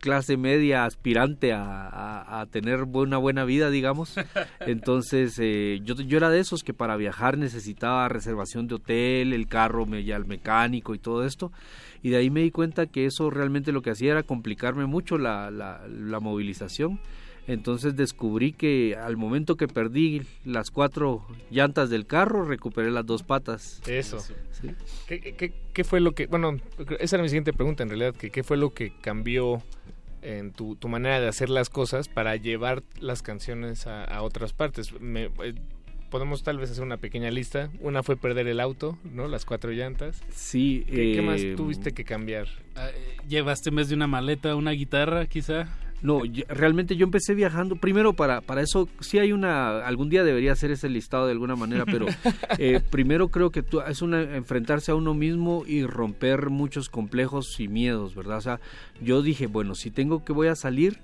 clase 0.00 0.36
media 0.36 0.84
aspirante 0.84 1.52
a, 1.52 2.46
tener 2.50 2.82
una 2.82 3.16
buena 3.16 3.44
vida, 3.44 3.70
digamos. 3.70 4.14
Entonces, 4.60 5.38
eh, 5.40 5.80
yo, 5.82 5.94
yo 5.94 6.18
era 6.18 6.30
de 6.30 6.40
esos 6.40 6.62
que 6.62 6.74
para 6.74 6.96
viajar 6.96 7.38
necesitaba 7.38 8.08
reservación 8.08 8.68
de 8.68 8.76
hotel, 8.76 9.32
el 9.32 9.48
carro, 9.48 9.86
ya 9.86 10.16
el 10.16 10.26
mecánico 10.26 10.94
y 10.94 10.98
todo 10.98 11.24
esto. 11.24 11.50
Y 12.02 12.10
de 12.10 12.18
ahí 12.18 12.30
me 12.30 12.42
di 12.42 12.50
cuenta 12.50 12.86
que 12.86 13.06
eso 13.06 13.30
realmente 13.30 13.72
lo 13.72 13.82
que 13.82 13.90
hacía 13.90 14.12
era 14.12 14.22
complicarme 14.22 14.86
mucho 14.86 15.18
la, 15.18 15.50
la, 15.50 15.86
la 15.88 16.20
movilización 16.20 17.00
entonces 17.46 17.94
descubrí 17.96 18.52
que 18.52 18.96
al 19.00 19.16
momento 19.16 19.56
que 19.56 19.68
perdí 19.68 20.22
las 20.44 20.70
cuatro 20.70 21.24
llantas 21.50 21.90
del 21.90 22.06
carro, 22.06 22.44
recuperé 22.44 22.90
las 22.90 23.06
dos 23.06 23.22
patas. 23.22 23.80
Eso. 23.86 24.18
¿Qué, 25.06 25.84
fue 25.84 26.00
lo 26.00 26.12
que, 26.12 26.26
bueno, 26.26 26.56
esa 26.98 27.16
era 27.16 27.22
mi 27.22 27.28
siguiente 27.28 27.52
pregunta 27.52 27.82
en 27.82 27.90
realidad, 27.90 28.14
que 28.14 28.30
qué 28.30 28.42
fue 28.42 28.56
lo 28.56 28.74
que 28.74 28.92
cambió 29.00 29.62
en 30.22 30.52
tu, 30.52 30.74
tu, 30.74 30.88
manera 30.88 31.20
de 31.20 31.28
hacer 31.28 31.50
las 31.50 31.70
cosas 31.70 32.08
para 32.08 32.34
llevar 32.34 32.82
las 32.98 33.22
canciones 33.22 33.86
a, 33.86 34.22
otras 34.22 34.52
partes? 34.52 34.98
Me, 35.00 35.26
eh, 35.44 35.54
podemos 36.10 36.42
tal 36.42 36.58
vez 36.58 36.70
hacer 36.70 36.82
una 36.82 36.96
pequeña 36.96 37.30
lista. 37.30 37.70
Una 37.80 38.02
fue 38.02 38.16
perder 38.16 38.48
el 38.48 38.58
auto, 38.58 38.98
¿no? 39.04 39.28
Las 39.28 39.44
cuatro 39.44 39.70
llantas. 39.70 40.20
Sí. 40.30 40.84
¿Qué, 40.88 41.22
más 41.22 41.42
eh, 41.42 41.54
tuviste 41.56 41.92
que 41.92 42.04
cambiar? 42.04 42.48
Ah, 42.74 42.88
eh, 42.88 43.16
¿Llevaste 43.28 43.70
en 43.70 43.76
vez 43.76 43.88
de 43.88 43.94
una 43.94 44.08
maleta 44.08 44.56
una 44.56 44.72
guitarra, 44.72 45.26
quizá? 45.26 45.68
No, 46.02 46.22
realmente 46.48 46.96
yo 46.96 47.04
empecé 47.04 47.34
viajando 47.34 47.76
primero 47.76 48.12
para 48.12 48.42
para 48.42 48.60
eso 48.60 48.88
sí 49.00 49.18
hay 49.18 49.32
una 49.32 49.78
algún 49.78 50.10
día 50.10 50.24
debería 50.24 50.52
hacer 50.52 50.70
ese 50.70 50.88
listado 50.88 51.26
de 51.26 51.32
alguna 51.32 51.56
manera, 51.56 51.86
pero 51.86 52.06
eh, 52.58 52.80
primero 52.90 53.28
creo 53.28 53.50
que 53.50 53.62
tú, 53.62 53.80
es 53.80 54.02
una 54.02 54.22
enfrentarse 54.36 54.92
a 54.92 54.94
uno 54.94 55.14
mismo 55.14 55.64
y 55.66 55.84
romper 55.84 56.50
muchos 56.50 56.90
complejos 56.90 57.58
y 57.58 57.68
miedos, 57.68 58.14
¿verdad? 58.14 58.38
O 58.38 58.42
sea, 58.42 58.60
yo 59.00 59.22
dije, 59.22 59.46
bueno, 59.46 59.74
si 59.74 59.90
tengo 59.90 60.24
que 60.24 60.32
voy 60.32 60.48
a 60.48 60.54
salir, 60.54 60.98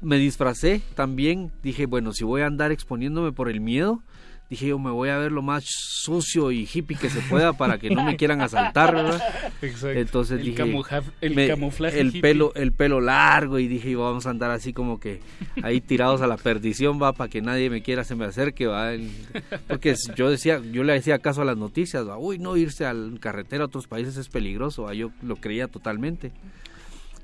me 0.00 0.16
disfracé 0.18 0.82
también, 0.94 1.50
dije, 1.62 1.86
bueno, 1.86 2.12
si 2.12 2.24
voy 2.24 2.42
a 2.42 2.46
andar 2.46 2.70
exponiéndome 2.70 3.32
por 3.32 3.48
el 3.48 3.60
miedo, 3.60 4.02
dije 4.50 4.68
yo 4.68 4.78
me 4.78 4.90
voy 4.90 5.10
a 5.10 5.18
ver 5.18 5.30
lo 5.30 5.42
más 5.42 5.64
sucio 5.66 6.50
y 6.50 6.68
hippie 6.72 6.96
que 6.96 7.10
se 7.10 7.20
pueda 7.20 7.52
para 7.52 7.78
que 7.78 7.90
no 7.90 8.02
me 8.02 8.16
quieran 8.18 8.40
asaltar, 8.40 8.94
¿verdad? 8.94 9.22
Exacto. 9.60 9.98
Entonces 9.98 10.40
el 10.40 10.44
dije 10.46 10.62
el 11.20 11.48
camuflaje 11.48 12.00
el 12.00 12.08
hippie. 12.08 12.20
pelo 12.22 12.54
el 12.54 12.72
pelo 12.72 13.00
largo 13.00 13.58
y 13.58 13.68
dije 13.68 13.94
vamos 13.94 14.26
a 14.26 14.30
andar 14.30 14.50
así 14.50 14.72
como 14.72 14.98
que 14.98 15.20
ahí 15.62 15.80
tirados 15.80 16.22
a 16.22 16.26
la 16.26 16.36
perdición 16.36 17.00
va 17.00 17.12
para 17.12 17.28
que 17.28 17.42
nadie 17.42 17.68
me 17.68 17.82
quiera 17.82 18.04
se 18.04 18.14
me 18.14 18.24
acerque 18.24 18.66
va 18.66 18.92
porque 19.66 19.94
yo 20.16 20.30
decía 20.30 20.60
yo 20.72 20.82
le 20.82 20.94
decía 20.94 21.18
caso 21.18 21.42
a 21.42 21.44
las 21.44 21.56
noticias 21.56 22.08
va 22.08 22.16
uy 22.18 22.38
no 22.38 22.56
irse 22.56 22.86
al 22.86 23.18
carretera 23.20 23.64
a 23.64 23.66
otros 23.66 23.86
países 23.86 24.16
es 24.16 24.28
peligroso 24.28 24.84
¿va? 24.84 24.94
yo 24.94 25.10
lo 25.22 25.36
creía 25.36 25.68
totalmente 25.68 26.32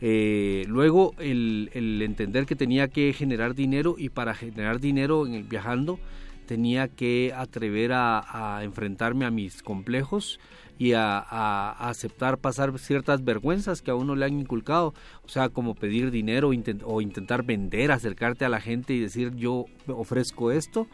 eh, 0.01 0.64
luego 0.66 1.14
el, 1.18 1.70
el 1.72 2.02
entender 2.02 2.44
que 2.46 2.56
tenía 2.56 2.88
que 2.88 3.12
generar 3.12 3.55
dinero 3.55 3.94
y 3.96 4.10
para 4.10 4.34
generar 4.34 4.80
dinero 4.80 5.26
en 5.26 5.34
el 5.34 5.44
viajando 5.44 5.98
tenía 6.46 6.88
que 6.88 7.32
atrever 7.34 7.92
a, 7.92 8.60
enfrentarme 8.62 9.24
a 9.24 9.30
mis 9.30 9.62
complejos 9.62 10.38
y 10.78 10.92
a, 10.92 11.70
aceptar 11.70 12.38
pasar 12.38 12.78
ciertas 12.78 13.24
vergüenzas 13.24 13.82
que 13.82 13.90
a 13.90 13.94
uno 13.94 14.14
le 14.14 14.24
han 14.24 14.38
inculcado, 14.38 14.94
o 15.22 15.28
sea, 15.28 15.48
como 15.48 15.74
pedir 15.74 16.10
dinero 16.10 16.50
o 16.84 17.00
intentar 17.00 17.44
vender, 17.44 17.92
acercarte 17.92 18.44
a 18.44 18.48
la 18.48 18.60
gente 18.60 18.94
y 18.94 19.00
decir 19.00 19.34
yo 19.34 19.66
ofrezco 19.88 20.50
esto. 20.50 20.86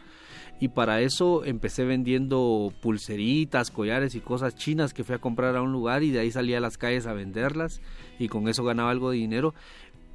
Y 0.62 0.68
para 0.68 1.00
eso 1.00 1.42
empecé 1.46 1.84
vendiendo 1.84 2.70
pulseritas, 2.82 3.70
collares 3.70 4.14
y 4.14 4.20
cosas 4.20 4.54
chinas 4.54 4.92
que 4.92 5.04
fui 5.04 5.14
a 5.14 5.18
comprar 5.18 5.56
a 5.56 5.62
un 5.62 5.72
lugar 5.72 6.02
y 6.02 6.10
de 6.10 6.20
ahí 6.20 6.30
salía 6.30 6.58
a 6.58 6.60
las 6.60 6.76
calles 6.76 7.06
a 7.06 7.14
venderlas 7.14 7.80
y 8.18 8.28
con 8.28 8.46
eso 8.46 8.62
ganaba 8.62 8.90
algo 8.90 9.10
de 9.10 9.16
dinero 9.16 9.54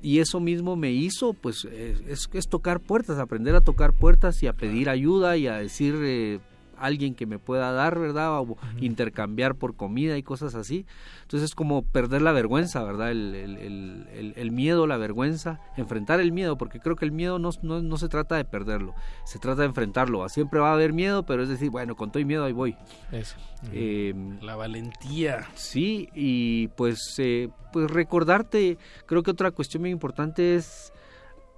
y 0.06 0.20
eso 0.20 0.40
mismo 0.40 0.76
me 0.76 0.92
hizo 0.92 1.34
pues 1.34 1.66
es, 1.66 2.30
es, 2.32 2.48
tocar 2.48 2.80
puertas 2.80 3.18
aprender 3.18 3.56
a 3.56 3.62
tocar 3.62 3.92
puertas 3.92 4.44
y 4.44 4.48
a 4.48 4.54
pedir 4.54 4.88
ayuda 4.88 5.36
y 5.36 5.48
a 5.48 5.56
decir 5.56 5.96
eh, 6.04 6.40
alguien 6.80 7.16
que 7.16 7.26
me 7.26 7.40
pueda 7.40 7.72
dar 7.72 8.00
verdad 8.00 8.38
o 8.38 8.42
uh 8.42 8.56
-huh. 8.56 8.84
intercambiar 8.84 9.56
por 9.56 9.76
comida 9.76 10.18
y 10.18 10.24
cosas 10.24 10.56
así. 10.56 10.86
Entonces 11.22 11.50
es 11.50 11.56
como 11.56 11.84
perder 11.84 12.22
la 12.22 12.32
vergüenza 12.32 12.84
verdad 12.84 13.12
el, 13.12 13.34
el, 13.36 13.58
el, 13.58 14.34
el, 14.36 14.52
miedo 14.52 14.86
la 14.88 14.98
vergüenza 14.98 15.60
enfrentar 15.76 16.20
el 16.20 16.32
miedo 16.32 16.58
porque 16.58 16.80
creo 16.80 16.96
que 16.96 17.06
el 17.06 17.12
miedo 17.12 17.40
no, 17.40 17.50
no, 17.64 17.82
no 17.82 17.98
se 17.98 18.10
trata 18.10 18.36
de 18.36 18.46
perderlo 18.46 18.94
se 19.26 19.40
trata 19.40 19.62
de 19.62 19.68
enfrentarlo. 19.68 20.28
Siempre 20.30 20.60
va 20.60 20.70
a 20.70 20.74
haber 20.74 20.94
miedo 20.94 21.26
pero 21.26 21.44
es 21.44 21.50
decir 21.50 21.70
bueno 21.70 21.96
con 21.96 22.12
todo 22.12 22.20
y 22.20 22.26
miedo 22.26 22.46
ahí 22.46 22.54
voy. 22.54 22.78
Eso. 23.12 23.38
Uh 23.38 23.66
-huh. 23.66 23.70
eh, 23.74 24.14
la 24.42 24.56
valentía. 24.56 25.48
sí 25.56 26.10
y 26.14 26.68
pues 26.70 27.16
eh, 27.18 27.50
pues 27.74 27.90
recordarte 27.90 28.78
creo 29.06 29.24
que 29.24 29.32
otra 29.32 29.52
cuestión 29.52 29.82
muy 29.82 29.90
importante 29.92 30.56
es 30.56 30.94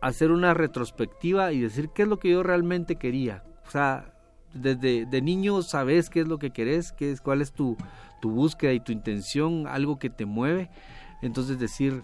hacer 0.01 0.31
una 0.31 0.53
retrospectiva 0.53 1.51
y 1.51 1.59
decir 1.61 1.89
qué 1.93 2.03
es 2.03 2.07
lo 2.07 2.19
que 2.19 2.29
yo 2.29 2.43
realmente 2.43 2.95
quería. 2.95 3.43
O 3.67 3.71
sea 3.71 4.13
desde 4.61 5.05
de 5.05 5.21
niño 5.21 5.61
sabes 5.61 6.09
qué 6.09 6.21
es 6.21 6.27
lo 6.27 6.39
que 6.39 6.51
querés, 6.51 6.91
qué 6.91 7.11
es, 7.11 7.21
cuál 7.21 7.41
es 7.41 7.51
tu, 7.51 7.77
tu 8.21 8.31
búsqueda 8.31 8.73
y 8.73 8.79
tu 8.79 8.91
intención, 8.91 9.67
algo 9.67 9.99
que 9.99 10.09
te 10.09 10.25
mueve. 10.25 10.69
Entonces 11.21 11.59
decir 11.59 12.01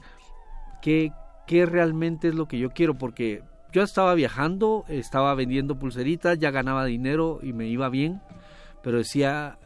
qué, 0.81 1.11
qué 1.47 1.65
realmente 1.65 2.29
es 2.29 2.35
lo 2.35 2.47
que 2.47 2.59
yo 2.59 2.71
quiero, 2.71 2.97
porque 2.97 3.43
yo 3.71 3.81
estaba 3.81 4.13
viajando, 4.13 4.85
estaba 4.87 5.33
vendiendo 5.35 5.79
pulseritas, 5.79 6.37
ya 6.37 6.51
ganaba 6.51 6.85
dinero 6.85 7.39
y 7.41 7.53
me 7.53 7.67
iba 7.67 7.89
bien, 7.89 8.21
pero 8.83 8.99
decía, 8.99 9.57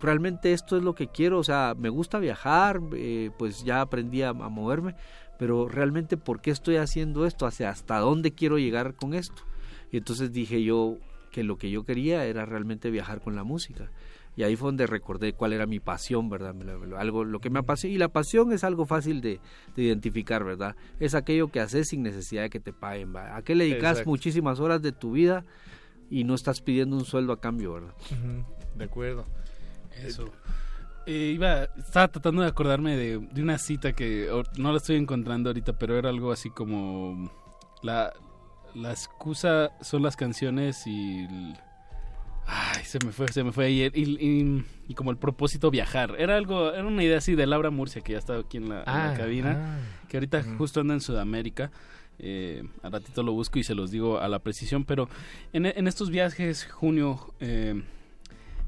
realmente 0.00 0.52
esto 0.52 0.76
es 0.76 0.82
lo 0.82 0.94
que 0.94 1.08
quiero, 1.08 1.38
o 1.38 1.44
sea, 1.44 1.74
me 1.76 1.88
gusta 1.88 2.18
viajar, 2.18 2.80
eh, 2.94 3.30
pues 3.38 3.64
ya 3.64 3.80
aprendí 3.80 4.22
a, 4.22 4.28
a, 4.28 4.32
moverme, 4.32 4.94
pero 5.38 5.68
realmente 5.68 6.16
por 6.16 6.40
qué 6.40 6.50
estoy 6.50 6.76
haciendo 6.76 7.26
esto, 7.26 7.46
hacia 7.46 7.70
hasta 7.70 7.98
dónde 7.98 8.32
quiero 8.32 8.58
llegar 8.58 8.94
con 8.94 9.14
esto. 9.14 9.42
Y 9.90 9.96
entonces 9.96 10.32
dije 10.32 10.62
yo, 10.62 10.98
que 11.36 11.44
lo 11.44 11.58
que 11.58 11.70
yo 11.70 11.84
quería 11.84 12.24
era 12.24 12.46
realmente 12.46 12.90
viajar 12.90 13.20
con 13.20 13.36
la 13.36 13.44
música. 13.44 13.90
Y 14.36 14.42
ahí 14.42 14.56
fue 14.56 14.68
donde 14.68 14.86
recordé 14.86 15.34
cuál 15.34 15.52
era 15.52 15.66
mi 15.66 15.80
pasión, 15.80 16.30
¿verdad? 16.30 16.54
Algo, 16.96 17.24
lo 17.24 17.40
que 17.40 17.50
me 17.50 17.58
apasiona. 17.58 17.94
Y 17.94 17.98
la 17.98 18.08
pasión 18.08 18.54
es 18.54 18.64
algo 18.64 18.86
fácil 18.86 19.20
de, 19.20 19.38
de 19.76 19.82
identificar, 19.82 20.44
¿verdad? 20.44 20.76
Es 20.98 21.14
aquello 21.14 21.48
que 21.48 21.60
haces 21.60 21.88
sin 21.88 22.02
necesidad 22.02 22.44
de 22.44 22.48
que 22.48 22.58
te 22.58 22.72
paguen, 22.72 23.14
¿va? 23.14 23.36
¿A 23.36 23.42
qué 23.42 23.54
le 23.54 23.64
dedicas 23.64 23.90
Exacto. 23.90 24.08
muchísimas 24.08 24.60
horas 24.60 24.80
de 24.80 24.92
tu 24.92 25.12
vida 25.12 25.44
y 26.08 26.24
no 26.24 26.34
estás 26.34 26.62
pidiendo 26.62 26.96
un 26.96 27.04
sueldo 27.04 27.34
a 27.34 27.38
cambio, 27.38 27.74
¿verdad? 27.74 27.94
Uh 28.10 28.14
-huh. 28.14 28.44
De 28.78 28.84
acuerdo. 28.84 29.26
Eso. 30.02 30.30
Eh, 31.04 31.32
iba, 31.34 31.64
estaba 31.76 32.08
tratando 32.08 32.40
de 32.40 32.48
acordarme 32.48 32.96
de, 32.96 33.18
de 33.18 33.42
una 33.42 33.58
cita 33.58 33.92
que 33.92 34.30
no 34.56 34.70
la 34.72 34.78
estoy 34.78 34.96
encontrando 34.96 35.50
ahorita, 35.50 35.74
pero 35.74 35.98
era 35.98 36.08
algo 36.08 36.32
así 36.32 36.48
como 36.48 37.30
la, 37.82 38.14
la 38.76 38.90
excusa 38.90 39.72
son 39.80 40.02
las 40.02 40.16
canciones 40.16 40.86
y 40.86 41.24
el... 41.24 41.54
ay 42.46 42.84
se 42.84 42.98
me 43.04 43.10
fue 43.10 43.28
se 43.28 43.42
me 43.42 43.52
fue 43.52 43.66
ayer 43.66 43.92
y, 43.96 44.02
y, 44.02 44.64
y, 44.88 44.94
como 44.94 45.10
el 45.10 45.16
propósito 45.16 45.70
viajar. 45.70 46.14
Era 46.18 46.36
algo 46.36 46.72
era 46.72 46.86
una 46.86 47.02
idea 47.02 47.18
así 47.18 47.34
de 47.34 47.46
Laura 47.46 47.70
Murcia 47.70 48.02
que 48.02 48.12
ya 48.12 48.18
estaba 48.18 48.40
aquí 48.40 48.58
en 48.58 48.68
la, 48.68 48.84
ah, 48.86 49.06
en 49.06 49.12
la 49.12 49.18
cabina 49.18 49.50
ah, 49.58 50.06
que 50.08 50.18
ahorita 50.18 50.38
uh 50.38 50.42
-huh. 50.42 50.58
justo 50.58 50.80
anda 50.80 50.94
en 50.94 51.00
Sudamérica. 51.00 51.70
Eh, 52.18 52.62
al 52.82 52.92
ratito 52.92 53.22
lo 53.22 53.32
busco 53.32 53.58
y 53.58 53.62
se 53.62 53.74
los 53.74 53.90
digo 53.90 54.18
a 54.18 54.26
la 54.26 54.38
precisión 54.38 54.86
pero 54.86 55.06
en, 55.52 55.66
en 55.66 55.86
estos 55.86 56.08
viajes 56.08 56.64
junio 56.64 57.34
eh, 57.40 57.82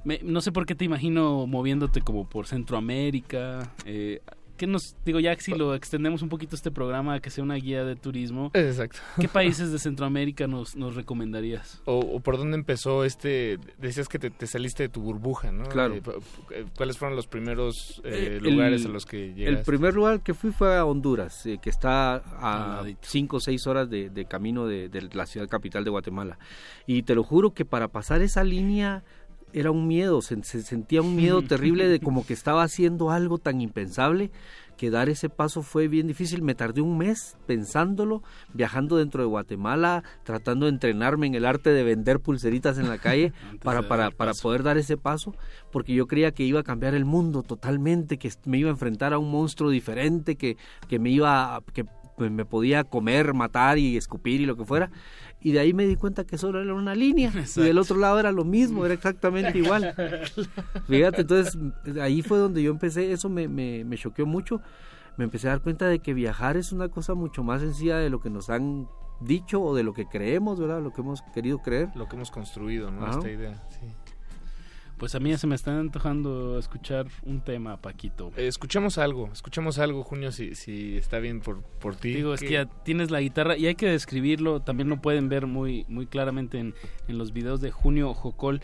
me, 0.04 0.20
no 0.22 0.42
sé 0.42 0.52
por 0.52 0.66
qué 0.66 0.74
te 0.74 0.84
imagino 0.84 1.46
moviéndote 1.46 2.02
como 2.02 2.28
por 2.28 2.46
Centroamérica 2.46 3.72
eh, 3.86 4.20
¿Qué 4.58 4.66
nos, 4.66 4.96
digo, 5.04 5.20
ya 5.20 5.36
si 5.38 5.54
lo 5.54 5.74
extendemos 5.74 6.20
un 6.20 6.28
poquito 6.28 6.56
este 6.56 6.72
programa 6.72 7.14
a 7.14 7.20
que 7.20 7.30
sea 7.30 7.44
una 7.44 7.54
guía 7.54 7.84
de 7.84 7.94
turismo? 7.94 8.50
Exacto. 8.54 8.98
¿Qué 9.20 9.28
países 9.28 9.70
de 9.70 9.78
Centroamérica 9.78 10.48
nos, 10.48 10.74
nos 10.74 10.96
recomendarías? 10.96 11.80
O, 11.84 12.00
o, 12.00 12.20
por 12.20 12.36
dónde 12.36 12.56
empezó 12.56 13.04
este, 13.04 13.60
decías 13.78 14.08
que 14.08 14.18
te, 14.18 14.30
te, 14.30 14.48
saliste 14.48 14.82
de 14.82 14.88
tu 14.88 15.00
burbuja, 15.00 15.52
¿no? 15.52 15.64
Claro. 15.64 15.94
Eh, 15.94 16.64
¿Cuáles 16.76 16.98
fueron 16.98 17.14
los 17.14 17.28
primeros 17.28 18.02
eh, 18.04 18.40
lugares 18.42 18.82
el, 18.82 18.90
a 18.90 18.94
los 18.94 19.06
que 19.06 19.32
llegaste? 19.32 19.60
El 19.60 19.64
primer 19.64 19.94
lugar 19.94 20.22
que 20.22 20.34
fui 20.34 20.50
fue 20.50 20.76
a 20.76 20.84
Honduras, 20.84 21.46
eh, 21.46 21.58
que 21.62 21.70
está 21.70 22.16
a 22.16 22.82
5 23.00 23.36
o 23.36 23.40
6 23.40 23.66
horas 23.68 23.88
de, 23.88 24.10
de 24.10 24.24
camino 24.24 24.66
de, 24.66 24.88
de 24.88 25.02
la 25.12 25.26
ciudad 25.26 25.48
capital 25.48 25.84
de 25.84 25.90
Guatemala. 25.90 26.36
Y 26.84 27.04
te 27.04 27.14
lo 27.14 27.22
juro 27.22 27.54
que 27.54 27.64
para 27.64 27.86
pasar 27.86 28.22
esa 28.22 28.42
línea 28.42 29.04
era 29.52 29.70
un 29.70 29.86
miedo, 29.86 30.22
se, 30.22 30.42
se, 30.44 30.62
sentía 30.62 31.02
un 31.02 31.16
miedo 31.16 31.42
terrible 31.48 31.88
de 31.88 32.00
como 32.00 32.26
que 32.26 32.32
estaba 32.32 32.62
haciendo 32.62 33.10
algo 33.10 33.38
tan 33.38 33.60
impensable 33.60 34.30
que 34.78 34.90
dar 34.90 35.10
ese 35.10 35.28
paso 35.28 35.62
fue 35.62 35.88
bien 35.88 36.06
difícil. 36.06 36.40
Me 36.40 36.54
tardé 36.54 36.80
un 36.80 36.96
mes 36.96 37.36
pensándolo, 37.46 38.22
viajando 38.54 38.96
dentro 38.96 39.22
de 39.22 39.28
Guatemala, 39.28 40.04
tratando 40.22 40.64
de 40.64 40.72
entrenarme 40.72 41.26
en 41.26 41.34
el 41.34 41.44
arte 41.44 41.70
de 41.70 41.82
vender 41.82 42.20
pulseritas 42.20 42.78
en 42.78 42.88
la 42.88 42.96
calle 42.96 43.32
para, 43.62 43.86
para, 43.86 44.10
para 44.10 44.32
poder 44.32 44.62
dar 44.62 44.78
ese 44.78 44.96
paso, 44.96 45.34
porque 45.70 45.92
yo 45.92 46.06
creía 46.06 46.30
que 46.30 46.44
iba 46.44 46.60
a 46.60 46.64
cambiar 46.64 46.94
el 46.94 47.04
mundo 47.04 47.42
totalmente, 47.42 48.16
que 48.16 48.30
me 48.46 48.58
iba 48.58 48.70
a 48.70 48.72
enfrentar 48.72 49.12
a 49.12 49.18
un 49.18 49.30
monstruo 49.30 49.68
diferente, 49.68 50.36
que, 50.36 50.56
que 50.88 50.98
me 50.98 51.10
iba, 51.10 51.60
que 51.74 51.84
me 52.18 52.44
podía 52.44 52.84
comer, 52.84 53.34
matar 53.34 53.78
y 53.78 53.96
escupir 53.96 54.40
y 54.40 54.46
lo 54.46 54.56
que 54.56 54.64
fuera 54.64 54.90
y 55.40 55.52
de 55.52 55.60
ahí 55.60 55.72
me 55.72 55.86
di 55.86 55.96
cuenta 55.96 56.24
que 56.24 56.36
solo 56.36 56.60
era 56.60 56.74
una 56.74 56.94
línea 56.94 57.28
Exacto. 57.28 57.62
y 57.62 57.64
del 57.64 57.78
otro 57.78 57.96
lado 57.96 58.18
era 58.18 58.32
lo 58.32 58.44
mismo, 58.44 58.84
era 58.84 58.94
exactamente 58.94 59.56
igual. 59.58 59.94
Fíjate, 60.88 61.22
entonces 61.22 61.56
ahí 62.00 62.22
fue 62.22 62.38
donde 62.38 62.62
yo 62.62 62.70
empecé, 62.70 63.12
eso 63.12 63.28
me, 63.28 63.48
me, 63.48 63.84
me 63.84 63.96
choqueó 63.96 64.26
mucho, 64.26 64.60
me 65.16 65.24
empecé 65.24 65.48
a 65.48 65.50
dar 65.52 65.60
cuenta 65.60 65.86
de 65.86 66.00
que 66.00 66.14
viajar 66.14 66.56
es 66.56 66.72
una 66.72 66.88
cosa 66.88 67.14
mucho 67.14 67.42
más 67.44 67.60
sencilla 67.60 67.98
de 67.98 68.10
lo 68.10 68.20
que 68.20 68.30
nos 68.30 68.50
han 68.50 68.88
dicho 69.20 69.60
o 69.62 69.74
de 69.74 69.82
lo 69.82 69.92
que 69.92 70.06
creemos, 70.06 70.60
¿verdad? 70.60 70.82
Lo 70.82 70.92
que 70.92 71.00
hemos 71.00 71.22
querido 71.34 71.58
creer. 71.58 71.90
Lo 71.94 72.08
que 72.08 72.16
hemos 72.16 72.30
construido, 72.30 72.90
¿no? 72.90 73.08
Esta 73.08 73.30
idea, 73.30 73.62
sí. 73.68 73.86
Pues 74.98 75.14
a 75.14 75.20
mí 75.20 75.30
ya 75.30 75.38
se 75.38 75.46
me 75.46 75.54
está 75.54 75.78
antojando 75.78 76.58
escuchar 76.58 77.06
un 77.22 77.40
tema, 77.40 77.76
Paquito. 77.76 78.32
Eh, 78.36 78.48
escuchemos 78.48 78.98
algo, 78.98 79.30
escuchemos 79.32 79.78
algo, 79.78 80.02
Junio, 80.02 80.32
si, 80.32 80.56
si 80.56 80.96
está 80.96 81.20
bien 81.20 81.40
por, 81.40 81.62
por 81.62 81.94
ti. 81.94 82.14
Digo, 82.14 82.34
es 82.34 82.40
que 82.40 82.50
ya 82.50 82.66
tienes 82.66 83.12
la 83.12 83.20
guitarra 83.20 83.56
y 83.56 83.66
hay 83.66 83.76
que 83.76 83.86
describirlo, 83.86 84.60
también 84.60 84.88
lo 84.88 85.00
pueden 85.00 85.28
ver 85.28 85.46
muy, 85.46 85.84
muy 85.88 86.06
claramente 86.06 86.58
en, 86.58 86.74
en 87.06 87.16
los 87.16 87.32
videos 87.32 87.60
de 87.60 87.70
Junio 87.70 88.12
Jocol. 88.12 88.60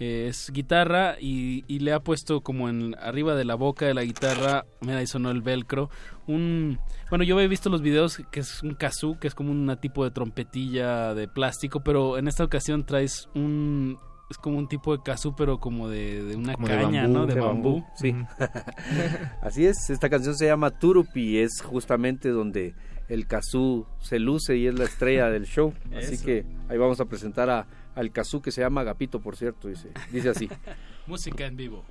Eh, 0.00 0.26
es 0.28 0.50
guitarra 0.50 1.16
y, 1.20 1.64
y, 1.68 1.78
le 1.78 1.92
ha 1.92 2.00
puesto 2.00 2.40
como 2.40 2.68
en 2.68 2.96
arriba 2.98 3.36
de 3.36 3.44
la 3.44 3.54
boca 3.54 3.86
de 3.86 3.94
la 3.94 4.02
guitarra, 4.02 4.64
mira 4.80 4.98
ahí 4.98 5.06
sonó 5.06 5.30
el 5.30 5.40
velcro, 5.40 5.88
un... 6.26 6.80
Bueno, 7.10 7.22
yo 7.22 7.38
he 7.38 7.46
visto 7.46 7.70
los 7.70 7.80
videos 7.80 8.20
que 8.32 8.40
es 8.40 8.62
un 8.64 8.74
kazoo, 8.74 9.20
que 9.20 9.28
es 9.28 9.36
como 9.36 9.52
un 9.52 9.76
tipo 9.80 10.02
de 10.02 10.10
trompetilla 10.10 11.14
de 11.14 11.28
plástico, 11.28 11.84
pero 11.84 12.18
en 12.18 12.26
esta 12.26 12.42
ocasión 12.42 12.84
traes 12.84 13.28
un 13.34 13.98
es 14.30 14.38
como 14.38 14.58
un 14.58 14.68
tipo 14.68 14.96
de 14.96 15.02
kazoo, 15.02 15.36
pero 15.36 15.58
como 15.58 15.88
de, 15.88 16.22
de 16.22 16.36
una 16.36 16.54
como 16.54 16.66
caña, 16.66 17.02
de 17.02 17.08
bambú, 17.08 17.18
¿no? 17.18 17.26
De, 17.26 17.34
de 17.34 17.40
bambú. 17.40 17.74
bambú. 17.74 17.86
Sí. 17.96 18.14
Así 19.42 19.66
es, 19.66 19.90
esta 19.90 20.08
canción 20.08 20.34
se 20.34 20.46
llama 20.46 20.70
Turupi 20.70 21.20
y 21.20 21.38
es 21.38 21.60
justamente 21.62 22.30
donde 22.30 22.74
el 23.08 23.26
Kazú 23.26 23.86
se 24.00 24.18
luce 24.18 24.56
y 24.56 24.66
es 24.66 24.78
la 24.78 24.84
estrella 24.84 25.30
del 25.30 25.46
show. 25.46 25.74
Así 25.96 26.14
Eso. 26.14 26.24
que 26.24 26.44
ahí 26.68 26.78
vamos 26.78 27.00
a 27.00 27.04
presentar 27.04 27.50
a, 27.50 27.66
al 27.94 28.10
Kazú 28.12 28.40
que 28.40 28.50
se 28.50 28.60
llama 28.60 28.80
Agapito, 28.80 29.20
por 29.20 29.36
cierto, 29.36 29.68
dice, 29.68 29.90
dice 30.10 30.30
así. 30.30 30.48
Música 31.06 31.46
en 31.46 31.56
vivo. 31.56 31.84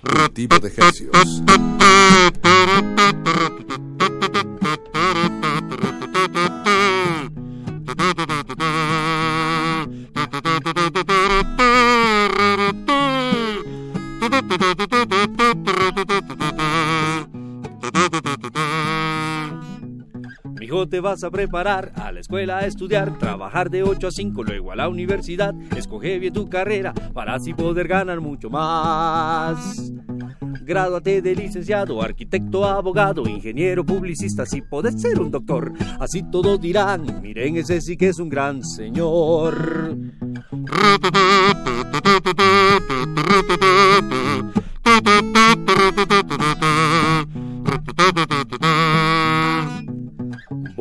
Cultivo 0.00 0.58
de 0.60 0.68
ejercicios. 0.68 1.42
Te 20.88 21.00
vas 21.00 21.22
a 21.22 21.30
preparar 21.30 21.92
a 21.96 22.10
la 22.12 22.20
escuela 22.20 22.58
a 22.58 22.66
estudiar, 22.66 23.18
trabajar 23.18 23.70
de 23.70 23.82
8 23.82 24.08
a 24.08 24.10
5, 24.10 24.42
luego 24.42 24.72
a 24.72 24.76
la 24.76 24.88
universidad. 24.88 25.54
Escoge 25.76 26.18
bien 26.18 26.32
tu 26.32 26.48
carrera 26.48 26.92
para 27.12 27.34
así 27.34 27.54
poder 27.54 27.88
ganar 27.88 28.20
mucho 28.20 28.50
más. 28.50 29.92
Gradúate 30.62 31.22
de 31.22 31.34
licenciado, 31.34 32.02
arquitecto, 32.02 32.64
abogado, 32.64 33.28
ingeniero, 33.28 33.84
publicista, 33.84 34.46
si 34.46 34.62
podés 34.62 35.00
ser 35.00 35.20
un 35.20 35.30
doctor. 35.30 35.72
Así 35.98 36.22
todos 36.30 36.60
dirán, 36.60 37.20
miren 37.22 37.56
ese 37.56 37.80
sí 37.80 37.96
que 37.96 38.08
es 38.08 38.18
un 38.18 38.28
gran 38.28 38.64
señor. 38.64 39.96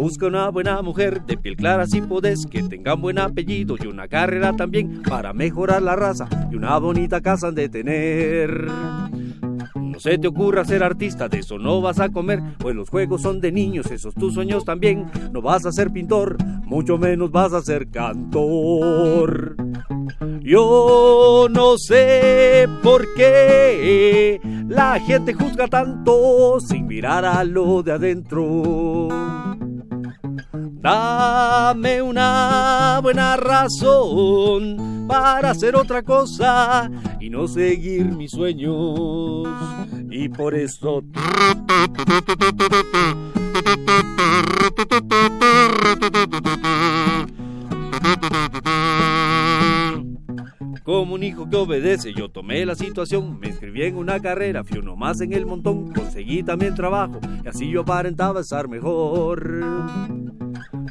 Busca 0.07 0.27
una 0.27 0.47
buena 0.47 0.81
mujer 0.81 1.25
de 1.25 1.35
piel 1.35 1.57
clara 1.57 1.85
si 1.85 1.99
podés, 1.99 2.45
que 2.45 2.63
tenga 2.63 2.93
un 2.93 3.01
buen 3.01 3.19
apellido 3.19 3.75
y 3.77 3.87
una 3.87 4.07
carrera 4.07 4.53
también 4.53 5.01
para 5.01 5.33
mejorar 5.33 5.81
la 5.81 5.97
raza 5.97 6.29
y 6.49 6.55
una 6.55 6.77
bonita 6.77 7.19
casa 7.19 7.51
de 7.51 7.67
tener. 7.67 8.67
No 9.75 9.99
se 9.99 10.17
te 10.17 10.29
ocurra 10.29 10.63
ser 10.63 10.81
artista, 10.81 11.27
de 11.27 11.39
eso 11.39 11.59
no 11.59 11.81
vas 11.81 11.99
a 11.99 12.07
comer, 12.07 12.41
pues 12.57 12.73
los 12.73 12.89
juegos 12.89 13.21
son 13.21 13.41
de 13.41 13.51
niños, 13.51 13.91
esos 13.91 14.15
tus 14.15 14.33
sueños 14.33 14.63
también. 14.63 15.11
No 15.33 15.41
vas 15.41 15.65
a 15.65 15.73
ser 15.73 15.91
pintor, 15.91 16.37
mucho 16.63 16.97
menos 16.97 17.29
vas 17.29 17.51
a 17.51 17.61
ser 17.61 17.89
cantor. 17.89 19.57
Yo 20.39 21.47
no 21.51 21.77
sé 21.77 22.65
por 22.81 23.13
qué 23.13 24.39
la 24.69 25.01
gente 25.01 25.33
juzga 25.33 25.67
tanto 25.67 26.61
sin 26.61 26.87
mirar 26.87 27.25
a 27.25 27.43
lo 27.43 27.83
de 27.83 27.91
adentro. 27.91 29.09
Dame 30.79 32.01
una 32.01 32.99
buena 33.01 33.35
razón 33.35 35.05
para 35.07 35.51
hacer 35.51 35.75
otra 35.75 36.03
cosa 36.03 36.89
y 37.19 37.29
no 37.29 37.47
seguir 37.47 38.05
mis 38.05 38.31
sueños. 38.31 39.47
Y 40.09 40.29
por 40.29 40.53
eso... 40.55 41.03
Como 50.83 51.15
un 51.15 51.23
hijo 51.23 51.49
que 51.49 51.57
obedece, 51.57 52.13
yo 52.13 52.29
tomé 52.29 52.65
la 52.65 52.75
situación, 52.75 53.39
me 53.39 53.47
inscribí 53.47 53.83
en 53.83 53.97
una 53.97 54.21
carrera, 54.21 54.63
fui 54.63 54.77
uno 54.77 54.95
más 54.95 55.19
en 55.19 55.33
el 55.33 55.45
montón, 55.45 55.91
conseguí 55.91 56.43
también 56.43 56.75
trabajo 56.75 57.19
y 57.43 57.47
así 57.47 57.69
yo 57.69 57.81
aparentaba 57.81 58.39
estar 58.39 58.69
mejor. 58.69 60.26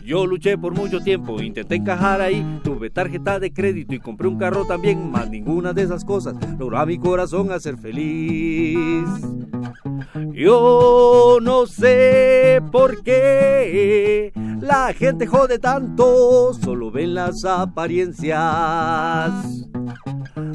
Yo 0.07 0.25
luché 0.25 0.57
por 0.57 0.73
mucho 0.73 1.01
tiempo, 1.01 1.43
intenté 1.43 1.75
encajar 1.75 2.21
ahí, 2.21 2.61
tuve 2.63 2.91
tarjeta 2.91 3.41
de 3.41 3.53
crédito 3.53 3.93
y 3.93 3.99
compré 3.99 4.29
un 4.29 4.39
carro 4.39 4.65
también, 4.65 5.11
más 5.11 5.29
ninguna 5.29 5.73
de 5.73 5.83
esas 5.83 6.05
cosas 6.05 6.37
logró 6.61 6.79
a 6.79 6.87
mi 6.87 6.97
corazón 6.97 7.51
hacer 7.51 7.77
feliz. 7.77 9.05
Yo 10.33 11.39
no 11.43 11.67
sé 11.67 12.63
por 12.71 13.03
qué 13.03 14.33
la 14.61 14.93
gente 14.93 15.27
jode 15.27 15.59
tanto, 15.59 16.55
solo 16.55 16.93
ven 16.93 17.15
las 17.15 17.45
apariencias. 17.45 18.39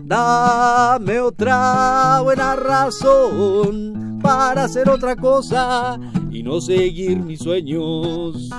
Dame 0.05 1.19
otra 1.19 2.21
buena 2.23 2.55
razón 2.55 4.19
para 4.21 4.63
hacer 4.63 4.89
otra 4.89 5.17
cosa 5.17 5.99
y 6.31 6.43
no 6.43 6.61
seguir 6.61 7.17
mis 7.19 7.39
sueños. 7.39 8.49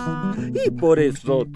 Y 0.66 0.70
por 0.70 1.00
eso... 1.00 1.46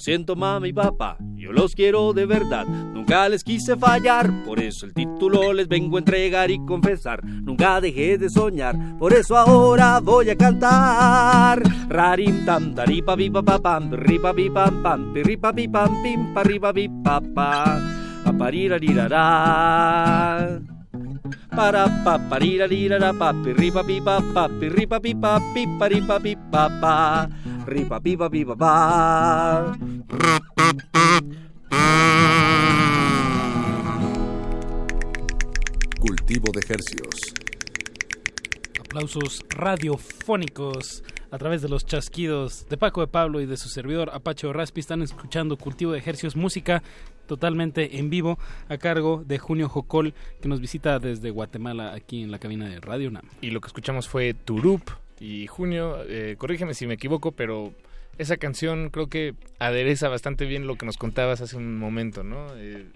siento 0.00 0.34
mami 0.34 0.70
y 0.70 0.72
papá, 0.72 1.16
yo 1.36 1.52
los 1.52 1.74
quiero 1.74 2.12
de 2.12 2.26
verdad, 2.26 2.66
nunca 2.66 3.28
les 3.28 3.44
quise 3.44 3.76
fallar, 3.76 4.44
por 4.44 4.58
eso 4.58 4.86
el 4.86 4.94
título 4.94 5.52
les 5.52 5.68
vengo 5.68 5.96
a 5.96 6.00
entregar 6.00 6.50
y 6.50 6.58
confesar, 6.66 7.24
nunca 7.24 7.80
dejé 7.80 8.18
de 8.18 8.28
soñar, 8.30 8.76
por 8.98 9.12
eso 9.12 9.36
ahora 9.36 10.00
voy 10.00 10.30
a 10.30 10.36
cantar. 10.36 11.62
Rarim 11.88 12.44
tam 12.44 12.74
daripa 12.74 13.16
pipa 13.16 13.42
pa 13.42 13.58
pam, 13.58 13.92
ripa 13.92 14.32
pam 14.32 14.82
pam, 14.82 15.12
pirripa 15.12 15.52
pi 15.52 15.68
pam 15.68 16.02
pim, 16.02 16.34
parripa. 16.34 16.72
Para 21.50 21.86
pa 22.04 22.18
parira 22.30 22.66
lira 22.66 23.12
pa 23.12 23.32
pirripa 23.32 23.82
pi 23.82 24.00
pa 24.00 24.20
pa 24.34 24.48
pirripa 24.48 25.00
pi 25.00 25.14
pa 25.14 25.40
pi 25.52 25.66
paripa 25.78 26.20
pi 26.20 26.36
pa 26.50 26.68
pa 26.80 27.28
ripa 27.66 28.00
pi 28.00 28.16
pa 28.16 28.28
pi 28.30 28.44
pa 28.44 29.76
Cultivo 36.00 36.52
de 36.52 36.60
ejercicios. 36.60 37.34
Aplausos 38.80 39.44
radiofónicos 39.50 41.04
a 41.30 41.38
través 41.38 41.62
de 41.62 41.68
los 41.68 41.84
chasquidos 41.84 42.68
de 42.68 42.76
Paco 42.76 43.00
de 43.00 43.06
Pablo 43.06 43.40
y 43.40 43.46
de 43.46 43.56
su 43.56 43.68
servidor 43.68 44.10
Apache 44.12 44.52
Raspi. 44.52 44.80
Están 44.80 45.02
escuchando 45.02 45.56
Cultivo 45.56 45.92
de 45.92 45.98
Ejercicios, 45.98 46.36
música 46.36 46.82
totalmente 47.26 47.98
en 47.98 48.10
vivo 48.10 48.38
a 48.68 48.76
cargo 48.78 49.22
de 49.24 49.38
Junio 49.38 49.68
Jocol, 49.68 50.14
que 50.40 50.48
nos 50.48 50.60
visita 50.60 50.98
desde 50.98 51.30
Guatemala 51.30 51.94
aquí 51.94 52.22
en 52.22 52.32
la 52.32 52.40
cabina 52.40 52.68
de 52.68 52.80
Radio 52.80 53.10
Nam. 53.10 53.22
Y 53.40 53.50
lo 53.50 53.60
que 53.60 53.68
escuchamos 53.68 54.08
fue 54.08 54.34
Turup 54.34 54.82
y 55.20 55.46
Junio, 55.46 55.98
eh, 56.08 56.34
corrígeme 56.38 56.74
si 56.74 56.86
me 56.86 56.94
equivoco, 56.94 57.32
pero 57.32 57.72
esa 58.18 58.36
canción 58.36 58.90
creo 58.90 59.08
que 59.08 59.34
adereza 59.58 60.08
bastante 60.08 60.46
bien 60.46 60.66
lo 60.66 60.76
que 60.76 60.86
nos 60.86 60.96
contabas 60.96 61.40
hace 61.40 61.56
un 61.56 61.78
momento, 61.78 62.22
¿no? 62.24 62.48
Eh, 62.56 62.86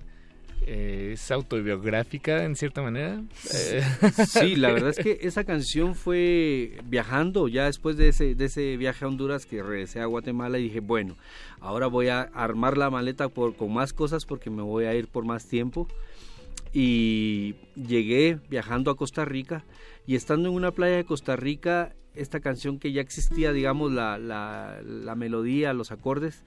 eh, 0.66 1.10
es 1.12 1.30
autobiográfica 1.30 2.44
en 2.44 2.56
cierta 2.56 2.80
manera. 2.82 3.22
Eh, 3.52 3.82
Sí, 4.26 4.56
la 4.56 4.72
verdad 4.72 4.90
es 4.90 4.98
que 4.98 5.18
esa 5.26 5.44
canción 5.44 5.94
fue 5.94 6.78
viajando 6.84 7.48
ya 7.48 7.66
después 7.66 7.96
de 7.96 8.08
ese, 8.08 8.34
de 8.34 8.46
ese 8.46 8.76
viaje 8.76 9.04
a 9.04 9.08
Honduras 9.08 9.44
que 9.46 9.62
regresé 9.62 10.00
a 10.00 10.06
Guatemala 10.06 10.58
y 10.58 10.64
dije, 10.64 10.80
bueno, 10.80 11.16
ahora 11.60 11.86
voy 11.86 12.08
a 12.08 12.22
armar 12.22 12.78
la 12.78 12.88
maleta 12.90 13.28
por, 13.28 13.56
con 13.56 13.72
más 13.72 13.92
cosas 13.92 14.24
porque 14.24 14.48
me 14.50 14.62
voy 14.62 14.84
a 14.86 14.94
ir 14.94 15.08
por 15.08 15.24
más 15.24 15.46
tiempo. 15.46 15.86
Y 16.74 17.54
llegué 17.76 18.38
viajando 18.50 18.90
a 18.90 18.96
Costa 18.96 19.24
Rica 19.24 19.64
y 20.06 20.16
estando 20.16 20.48
en 20.48 20.54
una 20.56 20.72
playa 20.72 20.96
de 20.96 21.04
Costa 21.04 21.36
Rica, 21.36 21.94
esta 22.14 22.40
canción 22.40 22.78
que 22.78 22.92
ya 22.92 23.00
existía, 23.00 23.52
digamos, 23.52 23.92
la, 23.92 24.18
la, 24.18 24.80
la 24.84 25.14
melodía, 25.14 25.72
los 25.72 25.92
acordes, 25.92 26.42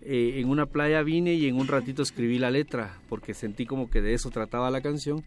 eh, 0.00 0.34
en 0.36 0.48
una 0.48 0.66
playa 0.66 1.02
vine 1.02 1.34
y 1.34 1.46
en 1.46 1.56
un 1.56 1.66
ratito 1.66 2.02
escribí 2.02 2.38
la 2.38 2.50
letra 2.50 2.98
porque 3.08 3.34
sentí 3.34 3.66
como 3.66 3.90
que 3.90 4.00
de 4.00 4.14
eso 4.14 4.30
trataba 4.30 4.70
la 4.70 4.80
canción 4.80 5.24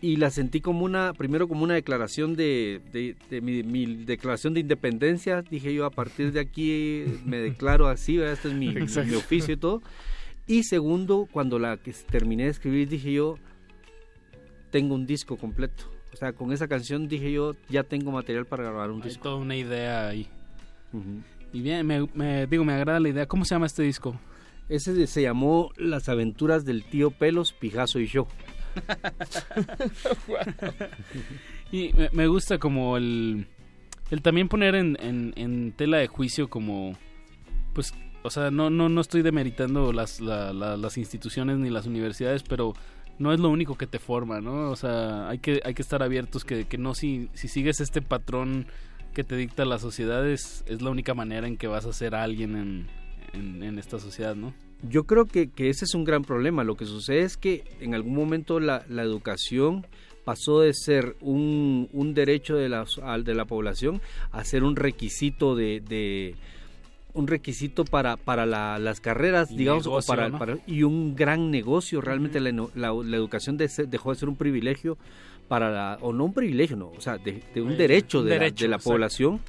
y 0.00 0.16
la 0.16 0.30
sentí 0.30 0.60
como 0.60 0.84
una, 0.84 1.12
primero 1.12 1.48
como 1.48 1.64
una 1.64 1.74
declaración 1.74 2.34
de, 2.36 2.80
de, 2.92 3.16
de 3.30 3.40
mi, 3.40 3.62
mi 3.62 4.04
declaración 4.04 4.54
de 4.54 4.60
independencia, 4.60 5.42
dije 5.42 5.72
yo 5.74 5.84
a 5.86 5.90
partir 5.90 6.32
de 6.32 6.40
aquí 6.40 7.04
me 7.24 7.38
declaro 7.38 7.88
así, 7.88 8.16
¿verdad? 8.16 8.34
este 8.34 8.48
es 8.48 8.54
mi, 8.54 8.68
mi 8.68 8.80
Exacto. 8.82 9.18
oficio 9.18 9.54
y 9.54 9.56
todo. 9.56 9.82
Y 10.46 10.62
segundo, 10.62 11.28
cuando 11.30 11.58
la 11.58 11.76
que 11.76 11.92
terminé 11.92 12.44
de 12.44 12.50
escribir 12.50 12.88
dije 12.88 13.12
yo, 13.12 13.38
tengo 14.76 14.94
un 14.94 15.06
disco 15.06 15.38
completo. 15.38 15.84
O 16.12 16.16
sea, 16.18 16.34
con 16.34 16.52
esa 16.52 16.68
canción 16.68 17.08
dije 17.08 17.32
yo, 17.32 17.54
ya 17.70 17.82
tengo 17.82 18.12
material 18.12 18.44
para 18.44 18.64
grabar 18.64 18.90
un 18.90 19.00
Hay 19.02 19.08
disco. 19.08 19.22
toda 19.22 19.36
una 19.36 19.56
idea 19.56 20.06
ahí. 20.06 20.28
Y 21.50 21.62
bien, 21.62 21.86
me, 21.86 22.06
me- 22.12 22.46
digo, 22.46 22.62
me 22.62 22.74
agrada 22.74 23.00
la 23.00 23.08
idea. 23.08 23.24
¿Cómo 23.26 23.46
se 23.46 23.54
llama 23.54 23.64
este 23.64 23.82
disco? 23.82 24.20
Ese 24.68 25.06
se 25.06 25.22
llamó 25.22 25.70
Las 25.78 26.10
aventuras 26.10 26.66
del 26.66 26.84
tío 26.84 27.10
Pelos, 27.10 27.54
Pijazo 27.54 28.00
y 28.00 28.06
yo. 28.06 28.28
y 31.72 31.92
me, 32.12 32.26
gusta 32.26 32.58
como 32.58 32.98
el, 32.98 33.46
el 34.10 34.20
también 34.20 34.50
poner 34.50 34.74
en, 34.74 34.98
en, 35.00 35.72
tela 35.72 35.96
de 35.96 36.06
juicio 36.06 36.48
como, 36.48 36.98
pues, 37.72 37.94
o 38.22 38.28
sea, 38.30 38.50
no, 38.50 38.68
no, 38.68 38.90
no 38.90 39.00
estoy 39.00 39.22
demeritando 39.22 39.94
las, 39.94 40.20
las 40.20 40.98
instituciones 40.98 41.56
ni 41.56 41.70
las 41.70 41.86
universidades, 41.86 42.42
pero 42.42 42.74
no 43.18 43.32
es 43.32 43.40
lo 43.40 43.48
único 43.48 43.76
que 43.76 43.86
te 43.86 43.98
forma, 43.98 44.40
¿no? 44.40 44.70
O 44.70 44.76
sea, 44.76 45.28
hay 45.28 45.38
que, 45.38 45.60
hay 45.64 45.74
que 45.74 45.82
estar 45.82 46.02
abiertos 46.02 46.44
que, 46.44 46.66
que 46.66 46.78
no 46.78 46.94
si, 46.94 47.28
si 47.34 47.48
sigues 47.48 47.80
este 47.80 48.02
patrón 48.02 48.66
que 49.14 49.24
te 49.24 49.36
dicta 49.36 49.64
la 49.64 49.78
sociedad 49.78 50.28
es, 50.28 50.62
es 50.66 50.82
la 50.82 50.90
única 50.90 51.14
manera 51.14 51.46
en 51.46 51.56
que 51.56 51.66
vas 51.66 51.86
a 51.86 51.92
ser 51.92 52.14
alguien 52.14 52.86
en, 53.32 53.62
en, 53.62 53.78
esta 53.78 53.98
sociedad, 53.98 54.36
¿no? 54.36 54.52
Yo 54.82 55.04
creo 55.04 55.24
que, 55.24 55.48
que, 55.48 55.70
ese 55.70 55.86
es 55.86 55.94
un 55.94 56.04
gran 56.04 56.22
problema. 56.22 56.64
Lo 56.64 56.76
que 56.76 56.84
sucede 56.84 57.20
es 57.20 57.38
que 57.38 57.64
en 57.80 57.94
algún 57.94 58.14
momento 58.14 58.60
la, 58.60 58.84
la 58.88 59.02
educación 59.02 59.86
pasó 60.26 60.60
de 60.60 60.74
ser 60.74 61.16
un, 61.20 61.88
un 61.92 62.12
derecho 62.12 62.56
de 62.56 62.68
la, 62.68 62.84
de 63.24 63.34
la 63.34 63.44
población 63.46 64.02
a 64.32 64.44
ser 64.44 64.64
un 64.64 64.76
requisito 64.76 65.54
de, 65.54 65.80
de 65.80 66.34
un 67.16 67.26
requisito 67.26 67.84
para, 67.84 68.16
para 68.16 68.46
las 68.46 69.00
carreras, 69.00 69.48
digamos, 69.48 69.86
o 69.86 69.98
para, 70.06 70.30
y 70.66 70.82
un 70.82 71.16
gran 71.16 71.50
negocio. 71.50 72.00
Realmente 72.00 72.40
la, 72.40 72.52
la, 72.74 73.16
educación 73.16 73.56
dejó 73.56 74.10
de 74.10 74.16
ser 74.16 74.28
un 74.28 74.36
privilegio 74.36 74.98
para 75.48 75.70
la, 75.70 75.98
o 76.02 76.12
no 76.12 76.26
un 76.26 76.34
privilegio, 76.34 76.76
no, 76.76 76.90
o 76.90 77.00
sea, 77.00 77.18
de, 77.18 77.42
un 77.56 77.76
derecho 77.76 78.22
de 78.22 78.38
la, 78.38 78.50
de 78.50 78.68
la 78.68 78.78
población 78.78 79.40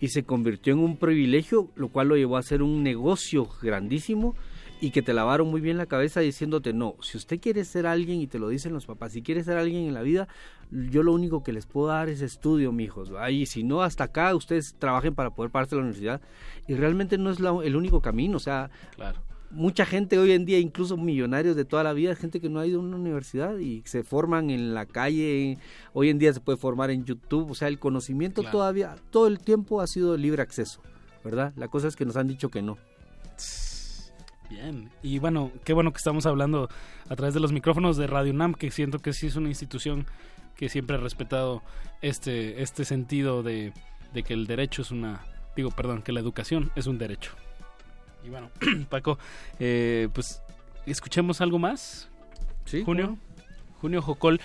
y 0.00 0.08
se 0.08 0.22
convirtió 0.22 0.72
en 0.72 0.78
un 0.78 0.96
privilegio, 0.96 1.68
lo 1.74 1.88
cual 1.88 2.08
lo 2.08 2.16
llevó 2.16 2.36
a 2.36 2.42
ser 2.42 2.62
un 2.62 2.82
negocio 2.82 3.48
grandísimo 3.60 4.36
y 4.80 4.90
que 4.90 5.02
te 5.02 5.12
lavaron 5.12 5.48
muy 5.48 5.60
bien 5.60 5.76
la 5.76 5.86
cabeza 5.86 6.20
diciéndote, 6.20 6.72
no, 6.72 6.96
si 7.00 7.16
usted 7.16 7.40
quiere 7.40 7.64
ser 7.64 7.86
alguien, 7.86 8.20
y 8.20 8.26
te 8.26 8.38
lo 8.38 8.48
dicen 8.48 8.72
los 8.72 8.86
papás, 8.86 9.12
si 9.12 9.22
quiere 9.22 9.42
ser 9.42 9.56
alguien 9.56 9.86
en 9.86 9.94
la 9.94 10.02
vida, 10.02 10.28
yo 10.70 11.02
lo 11.02 11.12
único 11.12 11.42
que 11.42 11.52
les 11.52 11.66
puedo 11.66 11.88
dar 11.88 12.08
es 12.08 12.20
estudio, 12.20 12.72
mijos. 12.72 13.10
Ahí, 13.18 13.46
si 13.46 13.64
no, 13.64 13.82
hasta 13.82 14.04
acá 14.04 14.34
ustedes 14.34 14.76
trabajen 14.78 15.14
para 15.14 15.30
poder 15.30 15.50
partir 15.50 15.70
de 15.70 15.76
la 15.76 15.82
universidad. 15.82 16.20
Y 16.66 16.74
realmente 16.74 17.18
no 17.18 17.30
es 17.30 17.38
el 17.38 17.76
único 17.76 18.00
camino, 18.00 18.36
o 18.36 18.40
sea, 18.40 18.70
claro. 18.94 19.20
mucha 19.50 19.84
gente 19.86 20.18
hoy 20.18 20.32
en 20.32 20.44
día, 20.44 20.58
incluso 20.58 20.96
millonarios 20.96 21.56
de 21.56 21.64
toda 21.64 21.82
la 21.82 21.92
vida, 21.92 22.14
gente 22.14 22.40
que 22.40 22.48
no 22.48 22.60
ha 22.60 22.66
ido 22.66 22.80
a 22.80 22.82
una 22.82 22.96
universidad 22.96 23.58
y 23.58 23.82
se 23.86 24.02
forman 24.04 24.50
en 24.50 24.74
la 24.74 24.86
calle, 24.86 25.58
hoy 25.92 26.10
en 26.10 26.18
día 26.18 26.32
se 26.32 26.40
puede 26.40 26.58
formar 26.58 26.90
en 26.90 27.04
YouTube, 27.04 27.50
o 27.50 27.54
sea, 27.54 27.68
el 27.68 27.78
conocimiento 27.78 28.42
todavía, 28.42 28.96
todo 29.10 29.26
el 29.26 29.38
tiempo 29.40 29.80
ha 29.80 29.86
sido 29.86 30.16
libre 30.16 30.42
acceso, 30.42 30.82
¿verdad? 31.24 31.52
La 31.56 31.68
cosa 31.68 31.88
es 31.88 31.96
que 31.96 32.04
nos 32.04 32.16
han 32.16 32.28
dicho 32.28 32.50
que 32.50 32.62
no. 32.62 32.76
Bien, 34.50 34.90
y 35.02 35.18
bueno, 35.18 35.52
qué 35.64 35.74
bueno 35.74 35.92
que 35.92 35.98
estamos 35.98 36.24
hablando 36.24 36.70
a 37.08 37.16
través 37.16 37.34
de 37.34 37.40
los 37.40 37.52
micrófonos 37.52 37.96
de 37.98 38.06
Radio 38.06 38.32
NAM, 38.32 38.54
que 38.54 38.70
siento 38.70 38.98
que 38.98 39.12
sí 39.12 39.26
es 39.26 39.36
una 39.36 39.48
institución 39.48 40.06
que 40.56 40.68
siempre 40.68 40.96
ha 40.96 41.00
respetado 41.00 41.62
este, 42.00 42.62
este 42.62 42.84
sentido 42.84 43.42
de, 43.42 43.72
que 44.26 44.34
el 44.34 44.46
derecho 44.46 44.82
es 44.82 44.90
una, 44.90 45.20
digo, 45.54 45.70
perdón, 45.70 46.02
que 46.02 46.12
la 46.12 46.20
educación 46.20 46.70
es 46.76 46.86
un 46.86 46.98
derecho. 46.98 47.32
Y 48.24 48.30
bueno, 48.30 48.50
Paco, 48.88 49.18
eh, 49.60 50.08
pues 50.12 50.42
escuchemos 50.86 51.40
algo 51.40 51.58
más. 51.58 52.08
Sí. 52.64 52.82
Junio, 52.84 53.18
Junio 53.80 54.00
Jocol. 54.02 54.40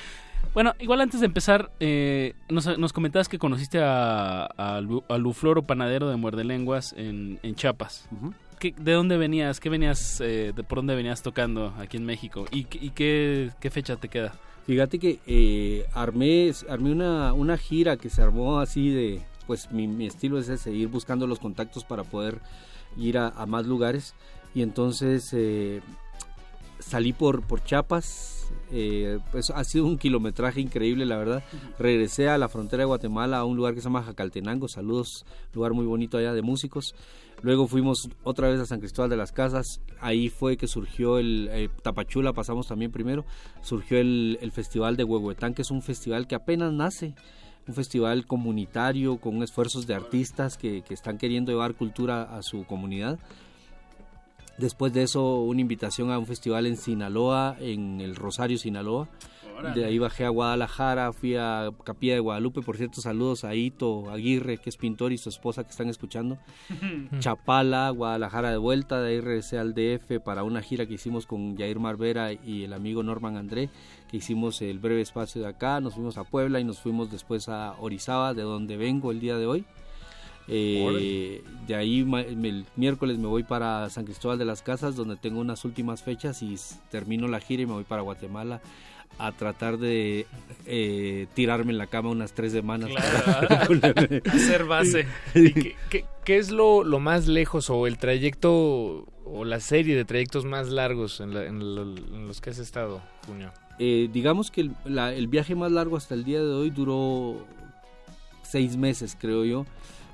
Bueno, 0.54 0.76
igual 0.80 1.02
antes 1.02 1.22
de 1.22 1.26
empezar, 1.26 1.72
eh, 1.80 2.36
nos, 2.50 2.78
nos, 2.78 2.94
comentabas 2.94 3.28
que 3.28 3.40
conociste 3.40 3.80
a, 3.82 4.44
a, 4.46 4.82
Lufloro 5.18 5.64
Panadero 5.64 6.10
de 6.10 6.18
Muerde 6.18 6.44
Lenguas 6.44 6.94
en, 6.96 7.40
en 7.42 7.56
Chiapas. 7.56 8.08
¿De 8.72 8.94
dónde 8.94 9.18
venías? 9.18 9.60
¿Qué 9.60 9.70
venías, 9.70 10.22
eh, 10.22 10.54
de 10.56 10.64
por 10.64 10.78
dónde 10.78 10.96
venías 10.96 11.22
tocando 11.22 11.74
aquí 11.78 11.98
en 11.98 12.06
México? 12.06 12.46
¿Y, 12.50 12.64
qué, 12.64 13.52
fecha 13.72 13.98
te 13.98 14.08
queda? 14.08 14.34
Fíjate 14.66 15.00
que 15.00 15.20
eh, 15.28 15.86
armé, 15.94 16.50
armé 16.70 16.92
una, 16.94 17.34
una 17.34 17.58
gira 17.58 17.98
que 17.98 18.10
se 18.10 18.22
armó 18.22 18.60
así 18.60 18.90
de, 18.90 19.22
pues 19.48 19.70
mi, 19.72 20.06
estilo 20.06 20.40
es 20.40 20.48
ese, 20.48 20.72
ir 20.72 20.88
buscando 20.88 21.28
los 21.28 21.40
contactos 21.40 21.84
para 21.84 22.06
poder 22.06 22.40
ir 22.98 23.18
a, 23.18 23.32
más 23.46 23.66
lugares. 23.66 24.16
Y 24.56 24.62
entonces 24.62 25.30
eh, 25.34 25.82
salí 26.80 27.12
por, 27.12 27.44
por 27.46 27.66
Chiapas, 27.66 28.48
pues 29.32 29.50
ha 29.50 29.64
sido 29.66 29.86
un 29.86 29.98
kilometraje 29.98 30.62
increíble, 30.62 31.06
la 31.06 31.18
verdad. 31.18 31.44
Regresé 31.80 32.30
a 32.30 32.38
la 32.38 32.48
frontera 32.48 32.82
de 32.82 32.86
Guatemala, 32.86 33.40
a 33.40 33.46
un 33.46 33.58
lugar 33.58 33.74
que 33.74 33.82
se 33.82 33.86
llama 33.86 34.04
Jacaltenango, 34.04 34.70
saludos, 34.70 35.26
lugar 35.54 35.74
muy 35.74 35.86
bonito 35.86 36.18
allá 36.18 36.34
de 36.34 36.42
músicos. 36.42 36.96
Luego 37.44 37.68
fuimos 37.68 38.10
otra 38.24 38.50
vez 38.50 38.62
a 38.62 38.66
San 38.66 38.80
Cristóbal 38.80 39.10
de 39.10 39.18
las 39.18 39.34
Casas, 39.34 39.82
ahí 40.00 40.30
fue 40.30 40.56
que 40.56 40.66
surgió 40.66 41.20
el 41.20 41.50
eh, 41.52 41.70
Tapachula, 41.82 42.32
pasamos 42.32 42.68
también 42.68 42.90
primero, 42.90 43.26
surgió 43.62 43.98
el, 44.00 44.40
Festival 44.54 44.96
de 44.96 45.04
Huehuetán, 45.04 45.54
que 45.54 45.62
es 45.62 45.70
un 45.70 45.82
festival 45.82 46.26
que 46.26 46.36
apenas 46.36 46.72
nace, 46.72 47.16
un 47.68 47.74
festival 47.74 48.26
comunitario 48.26 49.18
con 49.18 49.44
esfuerzos 49.44 49.86
de 49.88 49.94
artistas 49.94 50.58
que, 50.58 50.84
que 50.84 50.94
están 50.94 51.18
queriendo 51.18 51.52
llevar 51.52 51.76
cultura 51.76 52.24
a 52.24 52.42
su 52.44 52.64
comunidad. 52.64 53.20
Después 54.58 54.94
de 54.94 55.04
eso, 55.04 55.42
una 55.42 55.60
invitación 55.60 56.12
a 56.12 56.20
un 56.20 56.28
festival 56.28 56.66
en 56.66 56.78
Sinaloa, 56.78 57.58
en 57.60 58.00
el 58.00 58.16
Rosario, 58.16 58.58
Sinaloa. 58.58 59.10
De 59.76 59.86
ahí 59.86 59.98
bajé 60.00 60.26
a 60.26 60.30
Guadalajara, 60.30 61.14
fui 61.14 61.36
a 61.36 61.70
Capilla 61.84 62.14
de 62.16 62.20
Guadalupe. 62.20 62.62
Por 62.62 62.78
cierto, 62.78 63.02
saludos 63.02 63.44
a 63.44 63.56
Ito 63.56 64.10
Aguirre, 64.10 64.58
que 64.58 64.70
es 64.70 64.78
pintor, 64.78 65.12
y 65.12 65.18
su 65.18 65.30
esposa 65.30 65.64
que 65.64 65.70
están 65.70 65.90
escuchando. 65.90 66.38
Chapala, 67.20 67.90
Guadalajara 67.90 68.52
de 68.52 68.58
vuelta. 68.58 69.02
De 69.02 69.12
ahí 69.12 69.22
regresé 69.22 69.58
al 69.58 69.74
DF 69.74 70.20
para 70.24 70.44
una 70.44 70.62
gira 70.62 70.86
que 70.86 70.96
hicimos 70.96 71.26
con 71.26 71.58
Jair 71.58 71.80
Marvera 71.80 72.34
y 72.34 72.64
el 72.64 72.74
amigo 72.74 73.04
Norman 73.04 73.38
André, 73.38 73.70
que 74.10 74.18
hicimos 74.18 74.62
el 74.62 74.80
breve 74.80 75.02
espacio 75.02 75.42
de 75.42 75.48
acá. 75.48 75.80
Nos 75.80 75.96
fuimos 75.96 76.18
a 76.18 76.24
Puebla 76.24 76.60
y 76.60 76.64
nos 76.64 76.80
fuimos 76.80 77.12
después 77.12 77.50
a 77.50 77.76
Orizaba, 77.80 78.34
de 78.34 78.44
donde 78.44 78.78
vengo 78.78 79.12
el 79.12 79.20
día 79.20 79.38
de 79.38 79.46
hoy. 79.46 79.66
Eh, 80.48 81.42
de 81.68 81.76
ahí 81.76 82.00
el 82.02 82.66
miércoles 82.76 83.18
me 83.18 83.28
voy 83.28 83.44
para 83.44 83.90
San 83.90 84.04
Cristóbal 84.04 84.38
de 84.38 84.46
las 84.46 84.62
Casas, 84.62 84.96
donde 84.96 85.16
tengo 85.16 85.40
unas 85.40 85.64
últimas 85.64 86.04
fechas 86.04 86.42
y 86.44 86.56
termino 86.90 87.28
la 87.28 87.40
gira 87.40 87.64
y 87.64 87.66
me 87.66 87.74
voy 87.74 87.86
para 87.86 88.02
Guatemala 88.02 88.62
a 89.18 89.32
tratar 89.32 89.78
de 89.78 90.26
eh, 90.66 91.28
tirarme 91.34 91.72
en 91.72 91.78
la 91.78 91.88
cama 91.88 92.10
unas 92.10 92.34
tres 92.34 92.52
semanas. 92.52 92.90
hacer 94.32 94.66
base. 94.66 95.08
¿Qué, 95.90 96.38
es 96.38 96.52
lo, 96.52 96.84
más 97.00 97.28
lejos 97.28 97.70
o 97.70 97.88
el 97.88 97.98
trayecto 97.98 99.06
o 99.26 99.46
la 99.46 99.60
serie 99.60 99.96
de 99.96 100.06
trayectos 100.06 100.46
más 100.46 100.70
largos 100.70 101.20
en, 101.20 102.28
los 102.28 102.42
que 102.42 102.50
has 102.50 102.60
estado, 102.60 103.02
Junio? 103.28 103.52
Eh, 103.80 104.10
digamos 104.12 104.52
que 104.52 104.62
el, 104.62 104.76
el, 104.86 105.28
viaje 105.28 105.56
más 105.56 105.72
largo 105.72 105.98
hasta 105.98 106.14
el 106.14 106.24
día 106.24 106.40
de 106.40 106.54
hoy 106.54 106.70
duró 106.70 107.46
seis 108.44 108.78
meses, 108.78 109.18
creo 109.20 109.46
yo. 109.46 109.66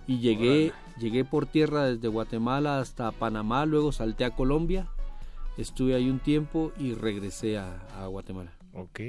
Y 0.08 0.20
llegué, 0.20 0.72
llegué 0.98 1.24
por 1.26 1.46
tierra 1.46 1.86
desde 1.86 2.08
Guatemala 2.08 2.80
hasta 2.80 3.12
Panamá, 3.12 3.66
luego 3.68 3.92
salté 3.92 4.26
a 4.26 4.32
Colombia, 4.32 4.88
estuve 5.58 5.94
ahí 5.94 6.10
un 6.10 6.20
tiempo 6.20 6.72
y 6.80 6.96
regresé 6.96 7.60
a 7.60 8.08
Guatemala. 8.08 8.59
Ok. 8.81 9.01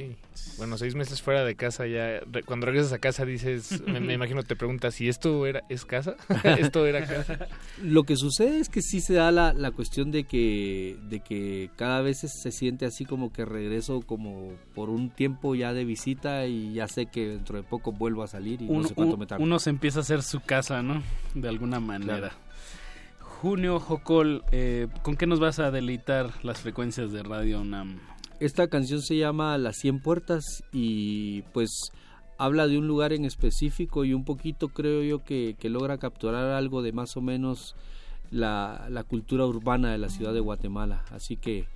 Bueno, 0.59 0.76
seis 0.76 0.94
meses 0.94 1.22
fuera 1.22 1.44
de 1.44 1.55
casa 1.55 1.86
ya. 1.86 2.20
Cuando 2.44 2.66
regresas 2.66 2.92
a 2.92 2.98
casa 2.98 3.24
dices, 3.24 3.82
me, 3.86 3.98
imagino 4.14 4.42
te 4.42 4.56
preguntas 4.56 4.94
si 4.94 5.09
esto 5.09 5.47
era 5.47 5.62
es 5.68 5.84
casa, 5.84 6.16
esto 6.59 6.86
era 6.86 7.06
casa. 7.06 7.47
Lo 7.82 8.02
que 8.02 8.16
sucede 8.16 8.59
es 8.59 8.68
que 8.68 8.82
sí 8.82 9.01
se 9.01 9.14
da 9.14 9.30
la, 9.30 9.52
la 9.52 9.70
cuestión 9.70 10.10
de 10.10 10.24
que 10.24 10.97
de 11.09 11.20
que 11.20 11.70
cada 11.76 12.01
vez 12.01 12.18
se 12.20 12.51
siente 12.51 12.84
así 12.84 13.05
como 13.05 13.32
que 13.32 13.44
regreso 13.44 14.01
como 14.01 14.52
por 14.74 14.90
un 14.90 15.10
tiempo 15.10 15.55
ya 15.55 15.72
de 15.72 15.84
visita 15.84 16.47
y 16.47 16.74
ya 16.74 16.88
sé 16.88 17.06
que 17.06 17.28
dentro 17.28 17.56
de 17.56 17.62
poco 17.62 17.92
vuelvo 17.92 18.22
a 18.22 18.26
salir 18.26 18.62
y 18.62 18.66
uno, 18.66 18.82
no 18.82 18.88
sé 18.88 18.94
cuánto 18.94 19.16
me 19.16 19.26
tarda. 19.26 19.44
Uno 19.44 19.59
se 19.59 19.70
empieza 19.70 20.01
a 20.01 20.02
hacer 20.02 20.22
su 20.22 20.40
casa, 20.40 20.82
¿no? 20.82 21.02
De 21.34 21.48
alguna 21.48 21.80
manera. 21.80 22.32
Junio 23.20 23.80
Jocol, 23.80 24.44
eh, 24.52 24.88
¿con 25.02 25.16
qué 25.16 25.26
nos 25.26 25.40
vas 25.40 25.60
a 25.60 25.70
deleitar 25.70 26.30
las 26.42 26.60
frecuencias 26.60 27.10
de 27.10 27.22
Radio 27.22 27.64
NAM? 27.64 27.98
Esta 28.41 28.69
canción 28.69 29.03
se 29.03 29.19
llama 29.19 29.59
Las 29.59 29.77
100 29.77 30.01
Puertas 30.01 30.65
y 30.73 31.43
pues 31.53 31.93
habla 32.39 32.67
de 32.67 32.79
un 32.79 32.87
lugar 32.87 33.12
en 33.12 33.27
específico 33.27 34.07
y 34.07 34.15
un 34.15 34.25
poquito 34.25 34.69
creo 34.69 35.03
yo 35.03 35.23
que, 35.23 35.55
logra 35.65 35.99
capturar 35.99 36.47
algo 36.53 36.81
de 36.81 36.93
más 36.93 37.19
o 37.19 37.21
menos 37.21 37.77
la, 38.31 38.87
la, 38.89 39.05
cultura 39.05 39.45
urbana 39.45 39.93
de 39.93 39.99
la 39.99 40.09
ciudad 40.09 40.33
de 40.33 40.41
Guatemala. 40.41 41.05
Así 41.11 41.37
que 41.37 41.67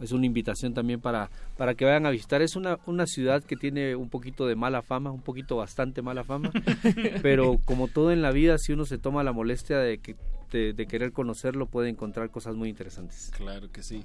es 0.00 0.12
una 0.12 0.24
invitación 0.24 0.72
también 0.72 1.02
para, 1.02 1.28
para 1.58 1.74
que 1.74 1.84
vayan 1.84 2.06
a 2.06 2.10
visitar. 2.10 2.40
Es 2.40 2.56
una, 2.56 2.78
una 2.86 3.06
ciudad 3.06 3.44
que 3.44 3.56
tiene 3.56 3.94
un 3.94 4.08
poquito 4.08 4.46
de 4.46 4.56
mala 4.56 4.80
fama, 4.80 5.10
un 5.10 5.20
poquito 5.20 5.56
bastante 5.56 6.00
mala 6.00 6.24
fama, 6.24 6.50
pero 7.22 7.58
como 7.66 7.88
todo 7.88 8.10
en 8.10 8.22
la 8.22 8.30
vida, 8.30 8.56
si 8.56 8.72
uno 8.72 8.86
se 8.86 8.96
toma 8.96 9.22
la 9.22 9.32
molestia 9.32 9.78
de, 9.80 9.98
que, 9.98 10.16
de 10.50 10.86
querer 10.86 11.12
conocerlo, 11.12 11.66
puede 11.66 11.90
encontrar 11.90 12.30
cosas 12.30 12.56
muy 12.56 12.70
interesantes. 12.70 13.30
Claro 13.36 13.70
que 13.70 13.82
sí. 13.82 14.02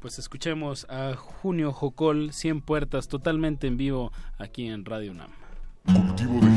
Pues 0.00 0.18
escuchemos 0.18 0.86
a 0.88 1.14
Junio 1.14 1.72
Jocol, 1.72 2.32
100 2.32 2.62
puertas, 2.62 3.06
totalmente 3.08 3.66
en 3.66 3.76
vivo 3.76 4.12
aquí 4.38 4.66
en 4.66 4.86
Radio 4.86 5.12
UNAM. 5.12 5.30
Cultivo 5.84 6.40
de 6.40 6.50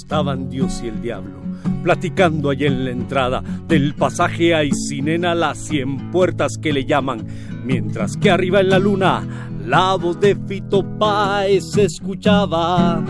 Estaban 0.09 0.49
Dios 0.49 0.81
y 0.83 0.89
el 0.89 1.03
diablo 1.03 1.35
platicando 1.83 2.49
allí 2.49 2.65
en 2.65 2.83
la 2.83 2.93
entrada 2.93 3.43
del 3.67 3.95
pasaje 3.95 4.55
hay 4.55 4.71
Sinena 4.73 5.35
las 5.35 5.59
cien 5.59 6.11
puertas 6.11 6.57
que 6.57 6.73
le 6.73 6.87
llaman, 6.87 7.27
mientras 7.63 8.17
que 8.17 8.31
arriba 8.31 8.61
en 8.61 8.71
la 8.71 8.79
luna 8.79 9.23
la 9.67 9.97
voz 9.97 10.19
de 10.19 10.35
Fito 10.35 10.83
Páez 10.99 11.73
se 11.73 11.85
escuchaba. 11.85 13.05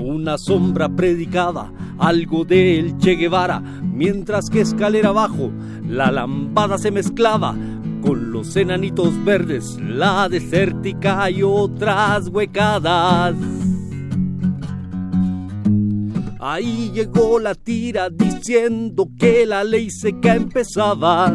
Una 0.00 0.38
sombra 0.38 0.88
predicaba 0.88 1.70
algo 1.98 2.46
del 2.46 2.96
Che 2.96 3.16
Guevara, 3.16 3.60
mientras 3.60 4.48
que 4.48 4.62
escalera 4.62 5.10
abajo 5.10 5.52
la 5.86 6.10
lampada 6.10 6.78
se 6.78 6.90
mezclaba 6.90 7.54
con 8.00 8.32
los 8.32 8.56
enanitos 8.56 9.22
verdes, 9.26 9.78
la 9.78 10.26
desértica 10.30 11.30
y 11.30 11.42
otras 11.42 12.28
huecadas. 12.28 13.34
Ahí 16.44 16.90
llegó 16.92 17.38
la 17.38 17.54
tira 17.54 18.10
diciendo 18.10 19.08
que 19.16 19.46
la 19.46 19.62
ley 19.62 19.88
seca 19.90 20.34
empezaba, 20.34 21.32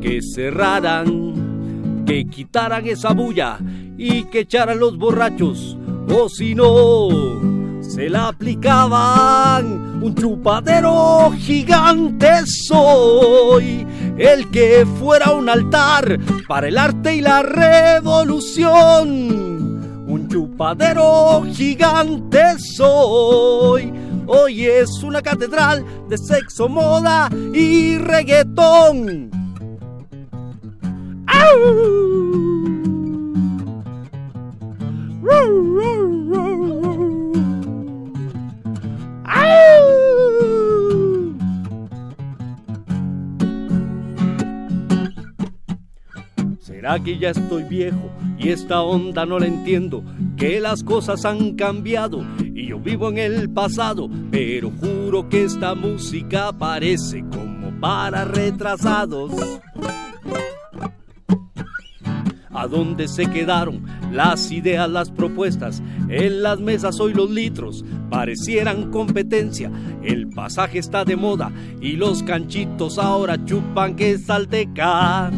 que 0.00 0.20
cerraran, 0.22 2.02
que 2.06 2.24
quitaran 2.24 2.86
esa 2.86 3.12
bulla 3.12 3.58
y 3.98 4.22
que 4.24 4.40
echaran 4.40 4.78
los 4.78 4.96
borrachos, 4.96 5.76
o 6.08 6.30
si 6.30 6.54
no, 6.54 7.08
se 7.82 8.08
la 8.08 8.28
aplicaban. 8.28 10.02
Un 10.02 10.14
chupadero 10.14 11.30
gigante 11.36 12.46
soy, 12.46 13.86
el 14.16 14.50
que 14.50 14.86
fuera 14.98 15.32
un 15.32 15.50
altar 15.50 16.18
para 16.48 16.68
el 16.68 16.78
arte 16.78 17.16
y 17.16 17.20
la 17.20 17.42
revolución. 17.42 18.76
Un 20.08 20.26
chupadero 20.26 21.44
gigante 21.52 22.58
soy 22.58 24.05
Hoy 24.28 24.66
es 24.66 25.02
una 25.04 25.22
catedral 25.22 25.84
de 26.08 26.18
sexo, 26.18 26.68
moda 26.68 27.30
y 27.54 27.96
reggaetón. 27.98 29.30
¿Será 46.60 46.98
que 47.00 47.18
ya 47.18 47.30
estoy 47.30 47.62
viejo 47.64 48.10
y 48.38 48.50
esta 48.50 48.80
onda 48.82 49.24
no 49.24 49.38
la 49.38 49.46
entiendo? 49.46 50.02
Que 50.36 50.60
las 50.60 50.82
cosas 50.82 51.24
han 51.24 51.54
cambiado 51.54 52.22
y 52.38 52.68
yo 52.68 52.78
vivo 52.78 53.08
en 53.08 53.18
el 53.18 53.50
pasado, 53.50 54.08
pero 54.30 54.70
juro 54.70 55.28
que 55.28 55.44
esta 55.44 55.74
música 55.74 56.52
parece 56.52 57.24
como 57.30 57.80
para 57.80 58.24
retrasados. 58.24 59.32
¿A 62.50 62.66
dónde 62.66 63.08
se 63.08 63.30
quedaron 63.30 63.84
las 64.12 64.50
ideas, 64.50 64.88
las 64.90 65.10
propuestas? 65.10 65.82
En 66.08 66.42
las 66.42 66.60
mesas 66.60 67.00
hoy 67.00 67.12
los 67.12 67.30
litros 67.30 67.84
parecieran 68.10 68.90
competencia. 68.90 69.70
El 70.02 70.28
pasaje 70.28 70.78
está 70.78 71.04
de 71.04 71.16
moda 71.16 71.52
y 71.80 71.92
los 71.92 72.22
canchitos 72.22 72.98
ahora 72.98 73.42
chupan 73.44 73.96
que 73.96 74.18
salteca 74.18 75.30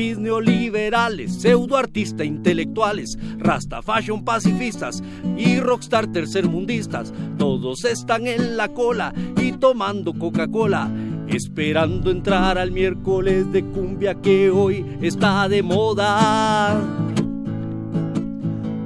hippies 0.00 0.18
neoliberales, 0.18 1.40
pseudoartistas 1.42 2.26
intelectuales, 2.26 3.18
rasta 3.38 3.82
fashion 3.82 4.24
pacifistas 4.24 5.02
y 5.36 5.60
rockstar 5.60 6.06
tercermundistas. 6.06 7.12
Todos 7.38 7.84
están 7.84 8.26
en 8.26 8.56
la 8.56 8.68
cola 8.68 9.12
y 9.36 9.52
tomando 9.52 10.14
Coca-Cola. 10.14 10.90
Esperando 11.28 12.10
entrar 12.10 12.56
al 12.58 12.72
miércoles 12.72 13.52
de 13.52 13.62
cumbia 13.64 14.14
que 14.16 14.50
hoy 14.50 14.84
está 15.00 15.48
de 15.48 15.62
moda. 15.62 16.80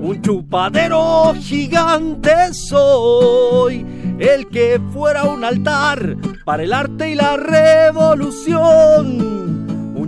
Un 0.00 0.20
chupadero 0.20 1.32
gigante 1.38 2.52
soy, 2.52 3.86
el 4.18 4.48
que 4.48 4.78
fuera 4.92 5.24
un 5.24 5.44
altar 5.44 6.16
para 6.44 6.64
el 6.64 6.74
arte 6.74 7.10
y 7.10 7.14
la 7.14 7.38
revolución 7.38 9.34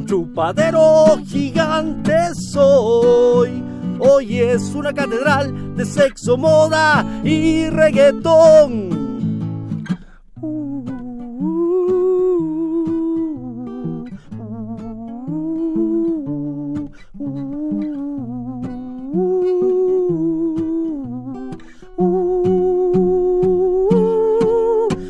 chupadero 0.06 1.18
gigante 1.26 2.32
soy. 2.52 3.62
Hoy 3.98 4.40
es 4.40 4.74
una 4.74 4.92
catedral 4.92 5.74
de 5.74 5.84
sexo, 5.84 6.36
moda 6.36 7.04
y 7.24 7.68
reggaetón. 7.68 9.04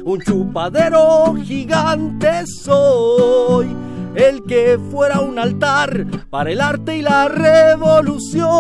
Un 0.05 0.21
chupadero 0.25 1.35
gigante 1.45 2.45
soy 2.47 3.86
el 4.17 4.43
que 4.45 4.79
fuera 4.91 5.21
un 5.21 5.39
altar 5.39 6.07
para 6.31 6.51
el 6.51 6.61
arte 6.61 6.97
y 6.97 7.03
la 7.03 7.29
revolución. 7.29 8.57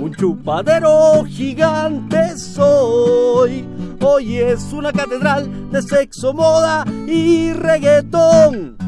Un 0.00 0.14
chupadero 0.14 1.24
gigante 1.24 2.38
soy. 2.38 3.66
Hoy 4.00 4.38
es 4.38 4.72
una 4.72 4.92
catedral 4.92 5.70
de 5.72 5.82
sexo, 5.82 6.32
moda 6.32 6.84
y 7.06 7.52
reggaetón. 7.52 8.78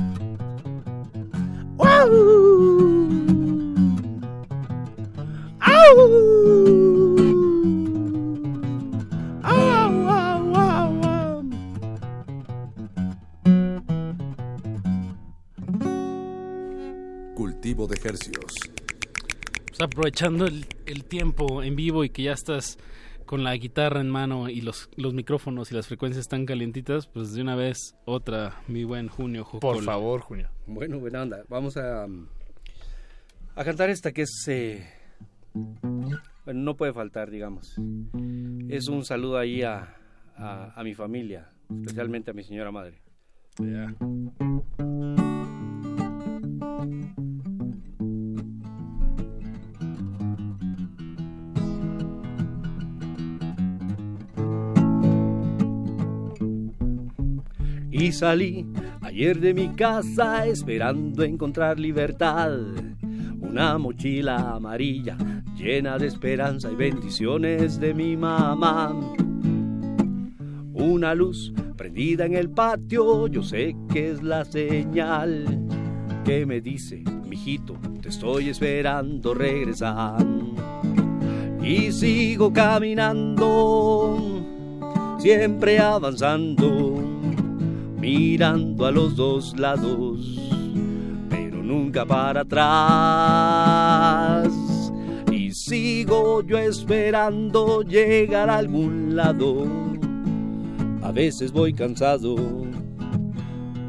De 17.74 17.97
ejercicios. 17.97 18.52
Pues 19.68 19.80
aprovechando 19.80 20.47
el, 20.47 21.05
tiempo 21.05 21.62
en 21.62 21.76
vivo 21.76 22.05
y 22.05 22.10
que 22.10 22.24
ya 22.24 22.32
estás 22.32 22.78
con 23.26 23.44
la 23.44 23.55
guitarra 23.56 24.01
en 24.01 24.10
mano 24.10 24.48
y 24.48 24.60
los, 24.60 24.88
los 24.97 25.14
micrófonos 25.14 25.70
y 25.70 25.74
las 25.74 25.86
frecuencias 25.86 26.22
están 26.22 26.47
calientitas, 26.47 27.06
pues 27.06 27.32
de 27.32 27.42
una 27.42 27.55
vez 27.55 27.94
otra, 28.05 28.60
mi 28.66 28.82
buen 28.84 29.09
Junio. 29.09 29.47
Por 29.60 29.82
favor, 29.84 30.20
Junio. 30.20 30.51
Bueno, 30.66 30.98
buena 30.98 31.22
onda. 31.22 31.44
Vamos 31.48 31.76
a, 31.76 32.06
a 33.55 33.64
cantar 33.64 33.88
esta 33.88 34.12
que 34.12 34.22
es... 34.22 34.44
Eh, 34.48 34.84
bueno, 35.55 36.60
no 36.60 36.76
puede 36.76 36.92
faltar, 36.92 37.30
digamos. 37.30 37.76
Es 38.68 38.88
un 38.88 39.05
saludo 39.05 39.38
ahí 39.38 39.62
a, 39.62 39.97
a, 40.36 40.82
mi 40.82 40.94
familia, 40.94 41.48
especialmente 41.70 42.32
a 42.32 42.34
mi 42.34 42.42
señora 42.42 42.72
madre. 42.72 43.01
Y 58.01 58.12
salí 58.12 58.66
ayer 59.02 59.39
de 59.40 59.52
mi 59.52 59.68
casa 59.68 60.47
esperando 60.47 61.22
encontrar 61.22 61.78
libertad. 61.78 62.51
Una 63.40 63.77
mochila 63.77 64.55
amarilla 64.55 65.18
llena 65.55 65.98
de 65.98 66.06
esperanza 66.06 66.72
y 66.72 66.77
bendiciones 66.77 67.78
de 67.78 67.93
mi 67.93 68.16
mamá. 68.16 68.98
Una 70.72 71.14
luz 71.14 71.52
prendida 71.77 72.24
en 72.24 72.36
el 72.36 72.48
patio, 72.48 73.27
yo 73.27 73.43
sé 73.43 73.77
que 73.93 74.12
es 74.12 74.22
la 74.22 74.47
señal 74.47 75.44
que 76.24 76.47
me 76.47 76.62
dice, 76.62 77.05
mijito, 77.28 77.77
te 78.01 78.09
estoy 78.09 78.48
esperando 78.48 79.35
regresar. 79.35 80.24
Y 81.62 81.93
sigo 81.93 82.51
caminando, 82.51 84.16
siempre 85.18 85.78
avanzando 85.78 87.19
mirando 88.01 88.86
a 88.86 88.90
los 88.90 89.14
dos 89.14 89.55
lados, 89.59 90.39
nunca 91.62 92.06
para 92.06 92.40
atrás. 92.40 94.48
Y 95.31 95.52
sigo 95.52 96.43
yo 96.43 96.59
esperando 96.59 97.82
llegar 97.82 98.51
a 98.51 98.59
algún 98.59 99.14
lado. 99.14 99.68
A 101.02 101.12
veces 101.12 101.52
voy 101.52 101.72
cansado, 101.72 102.35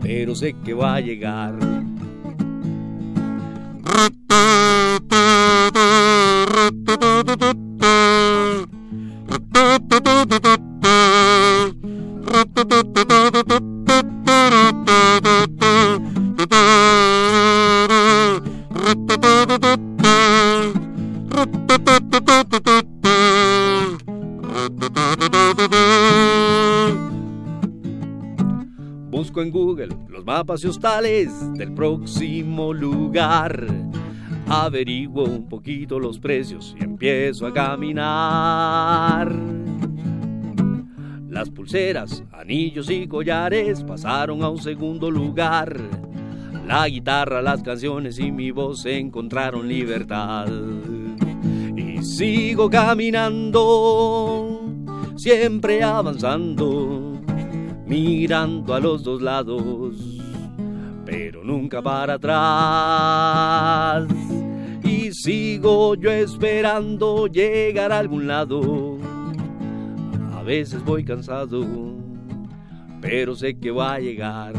pero 0.02 0.36
sé 0.36 0.56
que 0.64 0.74
va 0.74 0.96
a 0.96 1.02
llegar. 1.02 1.81
Mapas 30.32 30.64
y 30.64 30.68
hostales 30.68 31.30
del 31.56 31.74
próximo 31.74 32.74
lugar. 32.74 33.68
Averiguo 34.48 35.26
un 35.26 35.50
poquito 35.50 36.00
los 36.00 36.20
precios 36.20 36.74
y 36.80 36.86
empiezo 36.86 37.46
a 37.48 37.54
caminar. 37.54 39.30
Las 41.28 41.50
pulseras, 41.50 42.24
anillos 42.32 42.90
y 42.90 43.10
collares 43.10 43.84
pasaron 43.84 44.42
a 44.42 44.48
un 44.48 44.60
segundo 44.60 45.12
lugar. 45.12 45.78
La 46.66 46.88
guitarra, 46.88 47.42
las 47.42 47.62
canciones 47.62 48.18
y 48.18 48.32
mi 48.32 48.52
voz 48.52 48.86
encontraron 48.86 49.68
libertad. 49.68 50.48
Y 51.76 52.02
sigo 52.04 52.70
caminando, 52.70 54.62
siempre 55.18 55.84
avanzando, 55.84 57.20
mirando 57.86 58.74
a 58.74 58.80
los 58.80 59.04
dos 59.04 59.22
lados, 59.22 60.21
nunca 61.44 61.82
para 61.82 62.14
atrás. 62.16 64.08
Y 64.84 65.12
sigo 65.14 65.96
yo 65.96 66.12
esperando 66.12 67.28
llegar 67.28 67.92
a 67.92 68.00
algún 68.00 68.28
lado. 68.28 68.98
A 70.34 70.44
veces 70.44 70.84
voy 70.84 71.04
cansado, 71.04 71.66
pero 73.00 73.36
sé 73.36 73.58
que 73.60 73.72
va 73.72 73.94
a 73.94 74.00
llegar. 74.00 74.54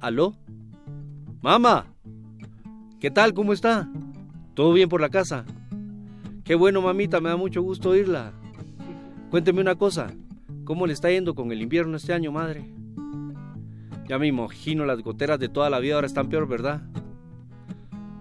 ¿Aló? 0.00 0.34
Mamá, 1.40 1.86
¿qué 3.00 3.10
tal? 3.10 3.32
¿Cómo 3.34 3.52
está? 3.52 3.88
¿Todo 4.54 4.72
bien 4.72 4.88
por 4.88 5.00
la 5.00 5.08
casa? 5.08 5.44
Qué 6.44 6.54
bueno, 6.54 6.80
mamita, 6.80 7.20
me 7.20 7.28
da 7.28 7.36
mucho 7.36 7.62
gusto 7.62 7.90
oírla. 7.90 8.32
Cuénteme 9.30 9.60
una 9.60 9.74
cosa, 9.74 10.14
¿cómo 10.66 10.86
le 10.86 10.92
está 10.92 11.10
yendo 11.10 11.34
con 11.34 11.50
el 11.52 11.62
invierno 11.62 11.96
este 11.96 12.12
año, 12.12 12.30
madre? 12.32 12.66
Ya 14.06 14.18
me 14.18 14.26
imagino, 14.26 14.84
las 14.84 15.00
goteras 15.00 15.38
de 15.38 15.48
toda 15.48 15.70
la 15.70 15.78
vida 15.78 15.94
ahora 15.94 16.08
están 16.08 16.28
peor, 16.28 16.46
¿verdad? 16.46 16.82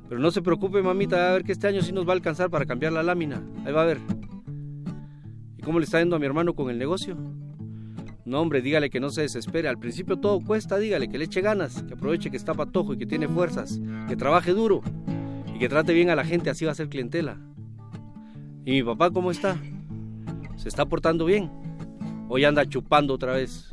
Pero 0.07 0.21
no 0.21 0.31
se 0.31 0.41
preocupe, 0.41 0.81
mamita, 0.81 1.29
a 1.29 1.33
ver 1.33 1.43
que 1.43 1.51
este 1.51 1.67
año 1.67 1.81
sí 1.81 1.91
nos 1.91 2.07
va 2.07 2.11
a 2.11 2.15
alcanzar 2.15 2.49
para 2.49 2.65
cambiar 2.65 2.93
la 2.93 3.03
lámina. 3.03 3.43
Ahí 3.65 3.73
va 3.73 3.81
a 3.81 3.85
ver. 3.85 3.97
¿Y 5.57 5.61
cómo 5.63 5.79
le 5.79 5.85
está 5.85 5.99
yendo 5.99 6.15
a 6.15 6.19
mi 6.19 6.25
hermano 6.27 6.53
con 6.53 6.69
el 6.69 6.77
negocio? 6.77 7.17
No, 8.25 8.41
hombre, 8.41 8.61
dígale 8.61 8.89
que 8.89 8.99
no 8.99 9.09
se 9.09 9.21
desespere. 9.21 9.67
Al 9.67 9.79
principio 9.79 10.17
todo 10.17 10.39
cuesta, 10.39 10.77
dígale 10.77 11.09
que 11.09 11.17
le 11.17 11.25
eche 11.25 11.41
ganas, 11.41 11.83
que 11.83 11.95
aproveche 11.95 12.29
que 12.29 12.37
está 12.37 12.53
patojo 12.53 12.93
y 12.93 12.97
que 12.97 13.07
tiene 13.07 13.27
fuerzas, 13.27 13.81
que 14.07 14.15
trabaje 14.15 14.51
duro 14.51 14.81
y 15.53 15.59
que 15.59 15.67
trate 15.67 15.93
bien 15.93 16.11
a 16.11 16.15
la 16.15 16.23
gente, 16.23 16.51
así 16.51 16.65
va 16.65 16.71
a 16.71 16.75
ser 16.75 16.89
clientela. 16.89 17.37
¿Y 18.63 18.71
mi 18.71 18.83
papá 18.83 19.09
cómo 19.09 19.31
está? 19.31 19.57
¿Se 20.55 20.69
está 20.69 20.85
portando 20.85 21.25
bien? 21.25 21.64
Hoy 22.27 22.43
anda 22.43 22.67
chupando 22.67 23.13
otra 23.13 23.33
vez. 23.33 23.69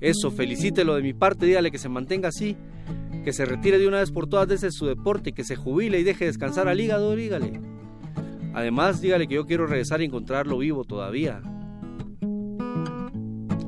Eso, 0.00 0.30
felicítelo 0.30 0.94
de 0.94 1.02
mi 1.02 1.14
parte, 1.14 1.46
dígale 1.46 1.70
que 1.70 1.78
se 1.78 1.88
mantenga 1.88 2.28
así, 2.28 2.56
que 3.24 3.32
se 3.32 3.46
retire 3.46 3.78
de 3.78 3.88
una 3.88 4.00
vez 4.00 4.10
por 4.10 4.26
todas 4.26 4.60
de 4.60 4.70
su 4.70 4.84
deporte, 4.86 5.32
que 5.32 5.44
se 5.44 5.56
jubile 5.56 5.98
y 5.98 6.02
deje 6.02 6.26
descansar 6.26 6.68
al 6.68 6.78
hígado, 6.78 7.16
dígale. 7.16 7.60
Además, 8.52 9.00
dígale 9.00 9.26
que 9.26 9.36
yo 9.36 9.46
quiero 9.46 9.66
regresar 9.66 10.02
y 10.02 10.04
encontrarlo 10.04 10.58
vivo 10.58 10.84
todavía. 10.84 11.40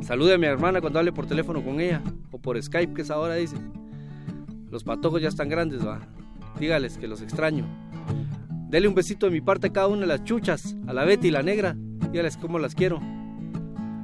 Salude 0.02 0.34
a 0.34 0.38
mi 0.38 0.46
hermana 0.46 0.82
cuando 0.82 0.98
hable 0.98 1.12
por 1.12 1.26
teléfono 1.26 1.64
con 1.64 1.80
ella, 1.80 2.02
o 2.30 2.38
por 2.38 2.62
Skype, 2.62 2.92
que 2.92 3.02
es 3.02 3.10
ahora, 3.10 3.34
dice. 3.36 3.56
Los 4.70 4.84
patojos 4.84 5.22
ya 5.22 5.28
están 5.28 5.48
grandes, 5.48 5.84
va. 5.84 6.00
Dígales 6.60 6.98
que 6.98 7.08
los 7.08 7.22
extraño. 7.22 7.64
Dele 8.68 8.88
un 8.88 8.94
besito 8.94 9.26
de 9.26 9.32
mi 9.32 9.40
parte 9.40 9.68
a 9.68 9.72
cada 9.72 9.86
una 9.86 10.02
de 10.02 10.06
las 10.08 10.24
chuchas, 10.24 10.76
a 10.86 10.92
la 10.92 11.04
Betty 11.06 11.28
y 11.28 11.30
la 11.30 11.42
negra. 11.42 11.74
Dígales 12.12 12.36
cómo 12.36 12.58
las 12.58 12.74
quiero. 12.74 13.00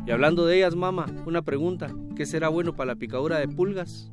Y 0.07 0.11
hablando 0.11 0.47
de 0.47 0.57
ellas, 0.57 0.75
mamá, 0.75 1.07
una 1.27 1.43
pregunta. 1.43 1.95
¿Qué 2.17 2.27
será 2.27 2.49
bueno 2.49 2.75
para 2.75 2.93
la 2.93 2.97
picadura 2.97 3.39
de 3.39 3.49
pulgas? 3.49 4.11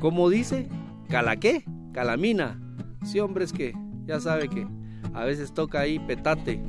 ¿Cómo 0.00 0.30
dice? 0.30 0.68
¿Cala 1.08 1.36
qué? 1.36 1.64
Calamina. 1.92 2.58
Sí, 3.04 3.20
hombre, 3.20 3.44
es 3.44 3.52
que 3.52 3.74
ya 4.06 4.20
sabe 4.20 4.48
que 4.48 4.66
a 5.12 5.24
veces 5.24 5.52
toca 5.52 5.80
ahí 5.80 5.98
petate. 5.98 6.62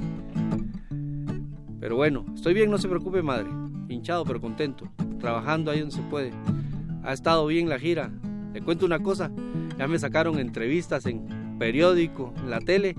Pero 1.80 1.96
bueno, 1.96 2.26
estoy 2.36 2.54
bien, 2.54 2.70
no 2.70 2.78
se 2.78 2.90
preocupe, 2.90 3.22
madre. 3.22 3.50
Hinchado 3.88 4.26
pero 4.26 4.42
contento. 4.42 4.90
Trabajando 5.20 5.72
ahí 5.72 5.80
donde 5.80 5.96
se 5.96 6.02
puede. 6.04 6.32
Ha 7.04 7.14
estado 7.14 7.48
bien 7.48 7.70
la 7.70 7.80
gira. 7.80 8.12
Le 8.54 8.62
cuento 8.62 8.86
una 8.86 9.00
cosa. 9.00 9.32
Ya 9.78 9.88
me 9.88 9.98
sacaron 9.98 10.38
entrevistas 10.38 11.06
en 11.06 11.58
periódico, 11.58 12.34
en 12.38 12.50
la 12.50 12.60
tele. 12.60 12.96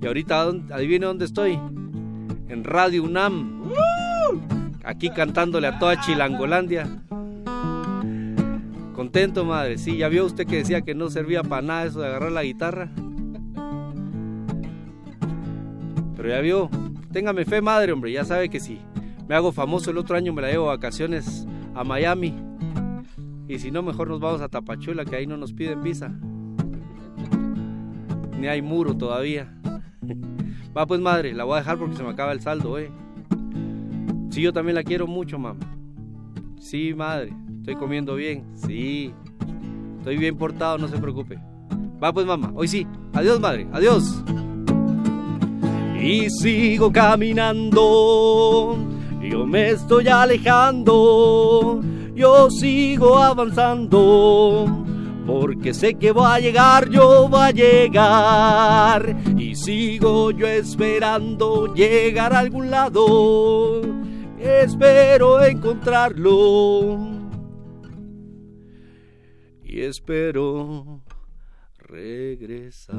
Y 0.00 0.06
ahorita, 0.06 0.42
adivine 0.70 1.06
dónde 1.06 1.24
estoy. 1.24 1.58
En 2.48 2.64
Radio 2.64 3.02
UNAM. 3.02 3.72
Aquí 4.84 5.10
cantándole 5.10 5.66
a 5.66 5.78
toda 5.78 6.00
Chilangolandia. 6.00 6.86
Contento, 8.94 9.44
madre. 9.44 9.78
Sí, 9.78 9.96
ya 9.96 10.08
vio 10.08 10.24
usted 10.26 10.46
que 10.46 10.56
decía 10.56 10.82
que 10.82 10.94
no 10.94 11.10
servía 11.10 11.42
para 11.42 11.62
nada 11.62 11.84
eso 11.84 12.00
de 12.00 12.06
agarrar 12.06 12.32
la 12.32 12.42
guitarra. 12.42 12.90
Pero 16.16 16.28
ya 16.28 16.40
vio. 16.40 16.70
Téngame 17.12 17.44
fe, 17.44 17.60
madre, 17.60 17.92
hombre. 17.92 18.12
Ya 18.12 18.24
sabe 18.24 18.48
que 18.48 18.60
sí. 18.60 18.78
Me 19.28 19.34
hago 19.34 19.52
famoso 19.52 19.90
el 19.90 19.98
otro 19.98 20.16
año, 20.16 20.32
me 20.32 20.42
la 20.42 20.50
llevo 20.50 20.70
a 20.70 20.76
vacaciones 20.76 21.46
a 21.74 21.82
Miami. 21.82 22.34
Y 23.48 23.58
si 23.58 23.70
no, 23.70 23.82
mejor 23.82 24.08
nos 24.08 24.20
vamos 24.20 24.40
a 24.40 24.48
Tapachula, 24.48 25.04
que 25.04 25.16
ahí 25.16 25.26
no 25.26 25.36
nos 25.36 25.52
piden 25.52 25.82
visa. 25.82 26.12
Ni 28.38 28.48
hay 28.48 28.62
muro 28.62 28.96
todavía. 28.96 29.54
Va 30.76 30.86
pues 30.86 31.00
madre, 31.00 31.32
la 31.32 31.44
voy 31.44 31.54
a 31.54 31.58
dejar 31.58 31.78
porque 31.78 31.94
se 31.96 32.02
me 32.02 32.10
acaba 32.10 32.32
el 32.32 32.40
saldo, 32.40 32.78
eh. 32.78 32.90
Sí, 34.30 34.42
yo 34.42 34.52
también 34.52 34.74
la 34.74 34.82
quiero 34.82 35.06
mucho, 35.06 35.38
mamá. 35.38 35.60
Sí, 36.58 36.92
madre, 36.94 37.32
estoy 37.58 37.76
comiendo 37.76 38.16
bien. 38.16 38.44
Sí. 38.54 39.12
Estoy 39.98 40.16
bien 40.16 40.36
portado, 40.36 40.76
no 40.78 40.88
se 40.88 40.98
preocupe. 40.98 41.38
Va 42.02 42.12
pues 42.12 42.26
mamá, 42.26 42.50
hoy 42.56 42.66
sí. 42.66 42.86
Adiós, 43.12 43.38
madre. 43.38 43.68
Adiós. 43.72 44.22
Y 46.00 46.28
sigo 46.28 46.90
caminando. 46.92 48.76
Yo 49.22 49.46
me 49.46 49.70
estoy 49.70 50.08
alejando. 50.08 51.80
Yo 52.14 52.50
sigo 52.50 53.18
avanzando 53.18 54.84
porque 55.26 55.72
sé 55.72 55.94
que 55.94 56.12
va 56.12 56.34
a 56.34 56.40
llegar, 56.40 56.88
yo 56.88 57.28
va 57.28 57.46
a 57.46 57.50
llegar. 57.50 59.16
Y 59.36 59.54
sigo 59.54 60.30
yo 60.30 60.46
esperando 60.46 61.72
llegar 61.74 62.32
a 62.32 62.40
algún 62.40 62.70
lado. 62.70 63.82
Espero 64.38 65.42
encontrarlo. 65.42 66.98
Y 69.62 69.80
espero 69.80 71.02
regresar. 71.78 72.94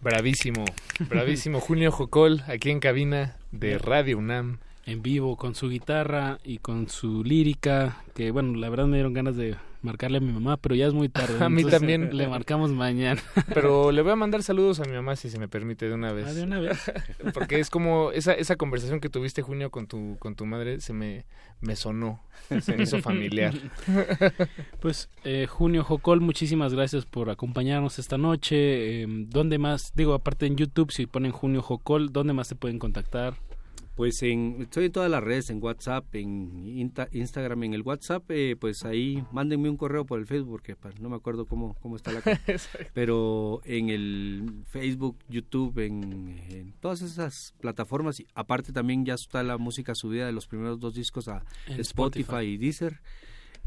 Bravísimo, 0.00 0.64
bravísimo. 1.08 1.60
Julio 1.60 1.92
Jocol, 1.92 2.42
aquí 2.46 2.70
en 2.70 2.80
cabina 2.80 3.36
de 3.52 3.78
Radio 3.78 4.18
UNAM. 4.18 4.58
En 4.86 5.02
vivo, 5.02 5.36
con 5.36 5.54
su 5.54 5.68
guitarra 5.68 6.38
y 6.42 6.58
con 6.58 6.88
su 6.88 7.22
lírica, 7.22 8.02
que 8.14 8.30
bueno, 8.30 8.58
la 8.58 8.70
verdad 8.70 8.86
me 8.86 8.96
dieron 8.96 9.12
ganas 9.12 9.36
de 9.36 9.56
marcarle 9.82 10.18
a 10.18 10.20
mi 10.20 10.32
mamá, 10.32 10.56
pero 10.56 10.74
ya 10.74 10.86
es 10.86 10.92
muy 10.92 11.08
tarde. 11.08 11.36
A 11.44 11.48
mí 11.48 11.64
también. 11.64 12.16
Le 12.16 12.28
marcamos 12.28 12.70
mañana. 12.70 13.20
Pero 13.54 13.92
le 13.92 14.02
voy 14.02 14.12
a 14.12 14.16
mandar 14.16 14.42
saludos 14.42 14.80
a 14.80 14.84
mi 14.84 14.92
mamá 14.92 15.16
si 15.16 15.30
se 15.30 15.38
me 15.38 15.48
permite 15.48 15.88
de 15.88 15.94
una 15.94 16.12
vez. 16.12 16.26
Ah, 16.28 16.32
de 16.32 16.42
una 16.42 16.60
vez. 16.60 16.78
Porque 17.34 17.60
es 17.60 17.70
como 17.70 18.12
esa, 18.12 18.32
esa 18.32 18.56
conversación 18.56 19.00
que 19.00 19.08
tuviste, 19.08 19.42
Junio, 19.42 19.70
con 19.70 19.86
tu, 19.86 20.16
con 20.18 20.34
tu 20.34 20.46
madre, 20.46 20.80
se 20.80 20.92
me, 20.92 21.24
me 21.60 21.76
sonó, 21.76 22.22
se 22.60 22.76
me 22.76 22.84
hizo 22.84 23.00
familiar. 23.00 23.54
Pues 24.80 25.08
eh, 25.24 25.46
Junio 25.48 25.84
Jocol, 25.84 26.20
muchísimas 26.20 26.74
gracias 26.74 27.06
por 27.06 27.30
acompañarnos 27.30 27.98
esta 27.98 28.18
noche. 28.18 29.02
Eh, 29.02 29.06
¿Dónde 29.08 29.58
más? 29.58 29.92
Digo, 29.94 30.14
aparte 30.14 30.46
en 30.46 30.56
YouTube, 30.56 30.92
si 30.92 31.06
ponen 31.06 31.32
Junio 31.32 31.62
Jocol, 31.62 32.12
¿dónde 32.12 32.32
más 32.32 32.48
te 32.48 32.54
pueden 32.54 32.78
contactar? 32.78 33.34
Pues 34.00 34.22
en, 34.22 34.56
estoy 34.62 34.86
en 34.86 34.92
todas 34.92 35.10
las 35.10 35.22
redes, 35.22 35.50
en 35.50 35.62
WhatsApp, 35.62 36.06
en 36.14 36.66
Inta- 36.66 37.10
Instagram, 37.12 37.64
en 37.64 37.74
el 37.74 37.82
WhatsApp, 37.82 38.24
eh, 38.30 38.56
pues 38.58 38.86
ahí 38.86 39.22
mándenme 39.30 39.68
un 39.68 39.76
correo 39.76 40.06
por 40.06 40.18
el 40.18 40.26
Facebook, 40.26 40.52
porque 40.52 40.74
pues, 40.74 40.98
no 41.00 41.10
me 41.10 41.16
acuerdo 41.16 41.44
cómo, 41.44 41.74
cómo 41.82 41.96
está 41.96 42.10
la 42.10 42.22
cosa. 42.22 42.38
Pero 42.94 43.60
en 43.66 43.90
el 43.90 44.64
Facebook, 44.70 45.18
YouTube, 45.28 45.78
en, 45.80 46.40
en 46.48 46.72
todas 46.80 47.02
esas 47.02 47.52
plataformas, 47.60 48.20
y 48.20 48.26
aparte 48.34 48.72
también 48.72 49.04
ya 49.04 49.12
está 49.12 49.42
la 49.42 49.58
música 49.58 49.94
subida 49.94 50.24
de 50.24 50.32
los 50.32 50.46
primeros 50.46 50.80
dos 50.80 50.94
discos 50.94 51.28
a 51.28 51.44
Spotify. 51.66 52.44
y 52.44 52.56
Deezer 52.56 53.00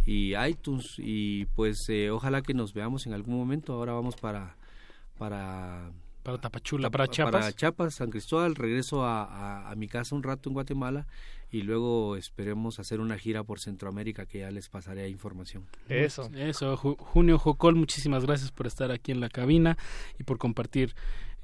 y 0.03 0.33
iTunes 0.35 0.95
y 0.97 1.45
pues 1.53 1.87
eh, 1.89 2.09
ojalá 2.09 2.41
que 2.41 2.55
nos 2.55 2.73
veamos 2.73 3.05
en 3.05 3.13
algún 3.13 3.37
momento. 3.37 3.73
Ahora 3.73 3.93
vamos 3.93 4.15
para 4.15 4.57
para 5.15 5.91
Para 6.23 6.37
Tapachula, 6.39 6.89
para 6.89 7.07
Chiapas. 7.07 7.31
para 7.33 7.53
Chiapas, 7.53 7.95
San 7.95 8.09
Cristóbal, 8.09 8.55
regreso 8.55 9.03
a, 9.03 9.23
a- 9.25 9.71
a 9.71 9.75
mi 9.75 9.87
casa 9.87 10.15
un 10.15 10.23
rato 10.23 10.49
en 10.49 10.53
Guatemala 10.53 11.05
y 11.51 11.61
luego 11.63 12.15
esperemos 12.15 12.79
hacer 12.79 12.99
una 12.99 13.17
gira 13.17 13.43
por 13.43 13.59
Centroamérica 13.59 14.25
que 14.25 14.39
ya 14.39 14.49
les 14.49 14.69
pasaré 14.69 15.09
información. 15.09 15.65
Eso. 15.89 16.29
Eso, 16.33 16.75
Ju- 16.77 16.97
Junio 16.97 17.37
Jocol, 17.37 17.75
muchísimas 17.75 18.25
gracias 18.25 18.51
por 18.51 18.65
estar 18.67 18.89
aquí 18.91 19.11
en 19.11 19.19
la 19.19 19.29
cabina 19.29 19.77
y 20.17 20.23
por 20.23 20.37
compartir 20.37 20.95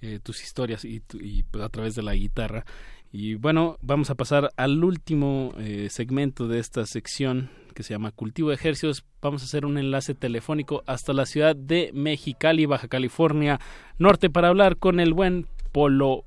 eh, 0.01 0.19
tus 0.23 0.41
historias 0.41 0.85
y, 0.85 1.01
tu- 1.01 1.19
y, 1.19 1.43
pues, 1.43 1.61
a 1.63 1.67
través 1.69 1.93
de 1.93 2.01
la 2.01 2.13
guitarra. 2.15 2.65
Y 3.11 3.35
bueno, 3.35 3.77
vamos 3.81 4.09
a 4.11 4.15
pasar 4.15 4.51
al 4.55 4.83
último 4.83 5.53
eh, 5.57 5.87
segmento 5.89 6.47
de 6.47 6.59
esta 6.59 6.85
sección 6.85 7.49
que 7.73 7.81
se 7.83 7.93
llama 7.93 8.11
Cultivo 8.11 8.49
de 8.49 8.55
Ejercicios. 8.55 9.03
Vamos 9.21 9.41
a 9.41 9.45
hacer 9.45 9.65
un 9.65 9.77
enlace 9.77 10.13
telefónico 10.13 10.83
hasta 10.85 11.13
la 11.13 11.25
ciudad 11.25 11.55
de 11.55 11.89
Mexicali, 11.93 12.65
Baja 12.65 12.87
California 12.87 13.59
Norte, 13.97 14.29
para 14.29 14.49
hablar 14.49 14.77
con 14.77 14.99
el 14.99 15.13
buen 15.13 15.47
Polo, 15.71 16.23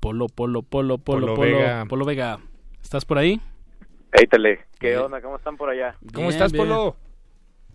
Polo, 0.00 0.26
Polo, 0.26 0.62
Polo, 0.62 0.98
Polo, 0.98 1.26
Polo 1.26 1.34
Polo, 1.36 1.40
Vega. 1.58 1.84
Polo 1.86 2.04
Vega. 2.04 2.40
¿Estás 2.82 3.04
por 3.04 3.18
ahí? 3.18 3.40
Hey, 4.12 4.26
Tele, 4.28 4.60
¿qué 4.80 4.96
onda? 4.96 5.20
¿Cómo 5.20 5.36
están 5.36 5.56
por 5.56 5.70
allá? 5.70 5.94
¿Cómo 6.12 6.28
Bien, 6.28 6.30
estás, 6.30 6.50
bien. 6.50 6.64
Polo? 6.66 6.96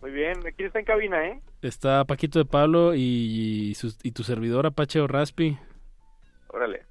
Muy 0.02 0.12
bien, 0.12 0.40
aquí 0.46 0.64
está 0.64 0.80
en 0.80 0.86
cabina, 0.86 1.26
¿eh? 1.26 1.40
Está 1.62 2.04
Paquito 2.04 2.38
de 2.40 2.46
Pablo 2.46 2.94
y, 2.96 3.74
sus- 3.76 3.98
y 4.04 4.12
tu 4.12 4.24
servidor 4.24 4.66
Apache 4.66 5.00
o 5.00 5.08
Raspi. 5.08 5.58
Órale, 6.50 6.84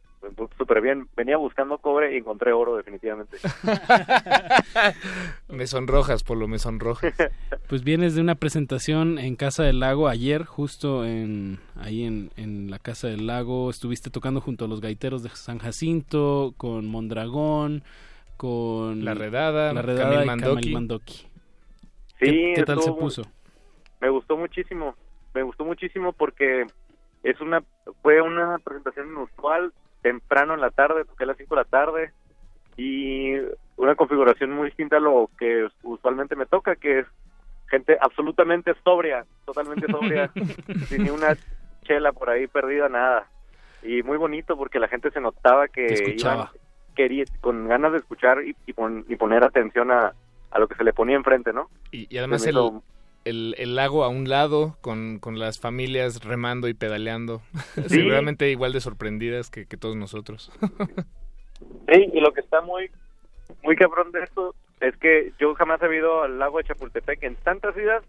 súper 0.56 0.80
bien. 0.80 1.08
Venía 1.16 1.36
buscando 1.36 1.78
cobre 1.78 2.14
y 2.14 2.18
encontré 2.18 2.52
oro, 2.52 2.76
definitivamente. 2.76 3.38
Me 5.48 5.66
sonrojas, 5.66 6.22
Polo, 6.22 6.48
me 6.48 6.58
sonrojas. 6.58 7.14
Pues 7.68 7.82
vienes 7.82 8.14
de 8.14 8.20
una 8.20 8.34
presentación 8.34 9.18
en 9.18 9.36
Casa 9.36 9.64
del 9.64 9.80
Lago 9.80 10.08
ayer, 10.08 10.44
justo 10.44 11.04
en 11.04 11.58
ahí 11.80 12.04
en, 12.04 12.30
en 12.36 12.70
la 12.70 12.78
Casa 12.78 13.08
del 13.08 13.26
Lago. 13.26 13.70
Estuviste 13.70 14.10
tocando 14.10 14.40
junto 14.40 14.66
a 14.66 14.68
los 14.68 14.80
gaiteros 14.80 15.22
de 15.22 15.30
San 15.30 15.58
Jacinto, 15.58 16.52
con 16.58 16.86
Mondragón, 16.86 17.82
con 18.36 19.04
La 19.04 19.14
Redada, 19.14 19.72
La 19.72 19.82
Redada 19.82 20.10
Camil 20.10 20.22
y 20.22 20.26
Mandoki. 20.26 20.54
Camil 20.54 20.74
Mandoki. 20.74 21.14
Sí, 21.14 21.26
¿Qué, 22.18 22.52
qué 22.56 22.62
tal 22.64 22.82
se 22.82 22.92
puso? 22.92 23.22
Me 24.00 24.10
gustó 24.10 24.36
muchísimo, 24.36 24.94
me 25.32 25.42
gustó 25.42 25.64
muchísimo 25.64 26.12
porque 26.12 26.66
es 27.22 27.40
una 27.40 27.62
fue 28.02 28.20
una 28.20 28.58
presentación 28.58 29.08
inusual, 29.08 29.72
temprano 30.04 30.52
en 30.54 30.60
la 30.60 30.70
tarde, 30.70 31.04
toqué 31.06 31.24
a 31.24 31.28
las 31.28 31.38
5 31.38 31.54
de 31.56 31.60
la 31.62 31.64
tarde 31.64 32.12
y 32.76 33.32
una 33.76 33.94
configuración 33.94 34.50
muy 34.52 34.66
distinta 34.66 34.98
a 34.98 35.00
lo 35.00 35.30
que 35.38 35.66
usualmente 35.82 36.36
me 36.36 36.44
toca, 36.46 36.76
que 36.76 37.00
es 37.00 37.06
gente 37.68 37.96
absolutamente 38.00 38.74
sobria, 38.84 39.24
totalmente 39.46 39.86
sobria, 39.90 40.30
sin 40.88 41.04
ni 41.04 41.10
una 41.10 41.36
chela 41.84 42.12
por 42.12 42.28
ahí 42.30 42.46
perdida, 42.46 42.88
nada. 42.88 43.26
Y 43.82 44.02
muy 44.02 44.16
bonito 44.18 44.56
porque 44.56 44.78
la 44.78 44.88
gente 44.88 45.10
se 45.10 45.20
notaba 45.20 45.68
que 45.68 45.86
iban 46.36 46.48
quería, 46.94 47.24
con 47.40 47.66
ganas 47.66 47.92
de 47.92 47.98
escuchar 47.98 48.44
y, 48.44 48.54
y, 48.66 48.72
pon- 48.74 49.04
y 49.08 49.16
poner 49.16 49.42
atención 49.42 49.90
a, 49.90 50.12
a 50.50 50.58
lo 50.58 50.68
que 50.68 50.74
se 50.76 50.84
le 50.84 50.92
ponía 50.92 51.16
enfrente, 51.16 51.52
¿no? 51.52 51.68
Y, 51.90 52.06
y 52.14 52.18
además 52.18 52.42
el, 52.50 52.54
hizo- 52.54 52.82
el, 53.24 53.54
el 53.58 53.74
lago 53.74 54.04
a 54.04 54.08
un 54.08 54.28
lado, 54.28 54.76
con, 54.80 55.18
con 55.18 55.38
las 55.38 55.58
familias 55.58 56.22
remando 56.24 56.68
y 56.68 56.74
pedaleando. 56.74 57.40
Sí. 57.74 57.88
Seguramente 57.88 58.50
igual 58.50 58.72
de 58.72 58.80
sorprendidas 58.80 59.50
que, 59.50 59.66
que 59.66 59.76
todos 59.76 59.96
nosotros. 59.96 60.52
Sí, 61.88 62.10
y 62.12 62.20
lo 62.20 62.32
que 62.32 62.40
está 62.40 62.60
muy 62.60 62.90
muy 63.62 63.76
cabrón 63.76 64.10
de 64.10 64.22
esto 64.24 64.54
es 64.80 64.94
que 64.96 65.32
yo 65.38 65.54
jamás 65.54 65.80
he 65.82 65.96
ido 65.96 66.22
al 66.22 66.38
lago 66.38 66.58
de 66.58 66.64
Chapultepec 66.64 67.22
en 67.22 67.36
tantas 67.36 67.76
idas 67.76 68.02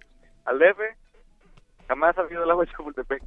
al 0.46 0.60
DF, 0.60 0.80
jamás 1.88 2.16
he 2.18 2.34
ido 2.34 2.42
al 2.42 2.48
lago 2.48 2.62
de 2.62 2.72
Chapultepec, 2.72 3.22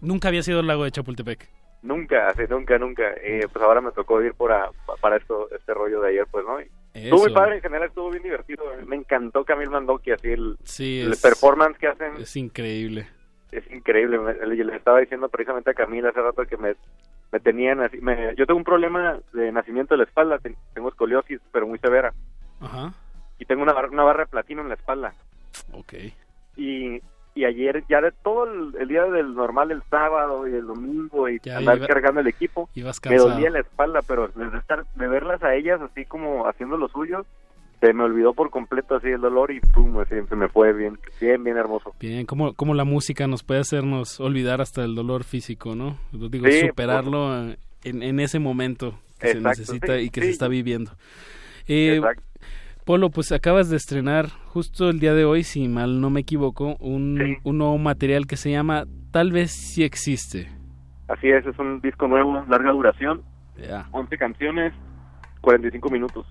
Nunca 0.00 0.28
había 0.28 0.42
sido 0.42 0.60
el 0.60 0.66
lago 0.66 0.84
de 0.84 0.90
Chapultepec. 0.90 1.48
nunca, 1.82 2.28
así 2.28 2.42
nunca, 2.50 2.76
nunca. 2.78 3.04
Eh, 3.22 3.46
pues 3.52 3.64
ahora 3.64 3.80
me 3.80 3.92
tocó 3.92 4.20
ir 4.22 4.34
por 4.34 4.52
a- 4.52 4.70
para 5.00 5.16
esto 5.16 5.48
este 5.54 5.72
rollo 5.74 6.00
de 6.00 6.08
ayer, 6.10 6.26
pues, 6.30 6.44
¿no? 6.44 6.60
Y 6.60 6.68
Estuvo 6.94 7.18
muy 7.20 7.26
Eso. 7.30 7.34
padre, 7.34 7.56
en 7.56 7.62
general 7.62 7.88
estuvo 7.88 8.10
bien 8.10 8.22
divertido. 8.22 8.64
Me 8.86 8.96
encantó 8.96 9.44
Camil 9.44 9.70
Mandoki, 9.70 10.10
así 10.10 10.28
el, 10.32 10.56
Sí, 10.64 11.00
el 11.00 11.12
es- 11.12 11.22
performance 11.22 11.78
que 11.78 11.86
hacen 11.88 12.16
Es 12.16 12.34
increíble. 12.36 13.06
es 13.52 13.70
increíble. 13.70 14.18
Me- 14.18 14.34
Le, 14.46 14.76
estaba 14.76 14.98
diciendo 15.00 15.28
precisamente 15.28 15.70
a 15.70 15.74
Camila 15.74 16.08
hace 16.10 16.20
rato 16.20 16.44
que 16.46 16.56
me, 16.56 16.74
me 17.32 17.38
tenían 17.40 17.80
así. 17.80 17.98
Me, 17.98 18.34
yo 18.36 18.44
tengo 18.46 18.58
un 18.58 18.64
problema 18.64 19.18
de 19.32 19.52
nacimiento 19.52 19.94
de 19.94 19.98
la 19.98 20.04
espalda, 20.04 20.38
ten- 20.38 20.56
tengo 20.74 20.88
escoliosis, 20.88 21.40
pero 21.52 21.66
muy 21.66 21.78
severa. 21.78 22.12
Ajá. 22.60 22.92
Y 23.38 23.44
tengo 23.44 23.62
una, 23.62 23.72
una 23.86 24.02
barra 24.02 24.24
de 24.24 24.30
platino 24.30 24.60
en 24.62 24.68
la 24.68 24.74
espalda. 24.74 25.14
Ok. 25.72 25.94
Y, 26.56 27.00
y 27.34 27.44
ayer, 27.44 27.84
ya 27.88 28.00
de 28.00 28.12
todo 28.22 28.44
el, 28.44 28.74
el 28.80 28.88
día 28.88 29.04
del 29.04 29.34
normal, 29.34 29.70
el 29.70 29.82
sábado 29.90 30.46
y 30.48 30.54
el 30.54 30.66
domingo, 30.66 31.28
y 31.28 31.38
Ya 31.42 31.58
andar 31.58 31.76
iba- 31.78 31.86
cargando 31.86 32.20
el 32.20 32.26
equipo, 32.26 32.68
me 32.74 33.16
dolía 33.16 33.50
la 33.50 33.60
espalda, 33.60 34.00
pero 34.06 34.28
de, 34.28 34.58
estar, 34.58 34.84
de 34.94 35.08
verlas 35.08 35.42
a 35.42 35.54
ellas 35.54 35.80
así 35.80 36.04
como 36.04 36.46
haciendo 36.48 36.76
lo 36.76 36.88
suyo, 36.88 37.24
se 37.80 37.94
me 37.94 38.02
olvidó 38.04 38.34
por 38.34 38.50
completo 38.50 38.96
así 38.96 39.06
el 39.08 39.20
dolor 39.22 39.50
y 39.52 39.60
pum, 39.60 39.98
así 40.00 40.14
se 40.28 40.36
me 40.36 40.48
fue 40.48 40.72
bien, 40.74 40.98
bien, 41.20 41.42
bien 41.42 41.56
hermoso. 41.56 41.94
Bien, 41.98 42.26
cómo, 42.26 42.52
cómo 42.54 42.74
la 42.74 42.84
música 42.84 43.26
nos 43.26 43.42
puede 43.42 43.60
hacernos 43.60 44.20
olvidar 44.20 44.60
hasta 44.60 44.84
el 44.84 44.94
dolor 44.94 45.24
físico, 45.24 45.74
¿no? 45.74 45.96
Digo, 46.12 46.46
Sí, 46.48 46.60
superarlo 46.68 47.32
en, 47.84 48.02
en 48.02 48.20
ese 48.20 48.38
momento 48.38 48.98
que 49.18 49.28
Exacto, 49.28 49.38
se 49.40 49.40
necesita 49.62 49.96
sí, 49.98 50.04
y 50.04 50.10
que 50.10 50.20
sí. 50.20 50.26
se 50.26 50.32
está 50.32 50.48
viviendo. 50.48 50.90
Eh, 51.68 51.96
Exacto. 51.96 52.22
Polo, 52.84 53.10
pues 53.10 53.30
acabas 53.32 53.68
de 53.70 53.76
estrenar 53.76 54.26
justo 54.46 54.90
el 54.90 54.98
día 55.00 55.14
de 55.14 55.24
hoy, 55.24 55.44
si 55.44 55.68
mal 55.68 56.00
no 56.00 56.10
me 56.10 56.20
equivoco, 56.20 56.76
un, 56.80 57.36
un 57.44 57.58
nuevo 57.58 57.78
material 57.78 58.26
que 58.26 58.36
se 58.36 58.50
llama 58.50 58.84
Tal 59.12 59.32
vez 59.32 59.50
sí 59.52 59.84
existe. 59.84 60.48
Así 61.08 61.28
es, 61.28 61.44
es 61.46 61.58
un 61.58 61.80
disco 61.80 62.06
nuevo, 62.08 62.44
larga 62.48 62.72
duración, 62.72 63.22
Ya. 63.56 63.86
11 63.92 64.16
canciones, 64.16 64.72
45 65.40 65.90
minutos. 65.90 66.26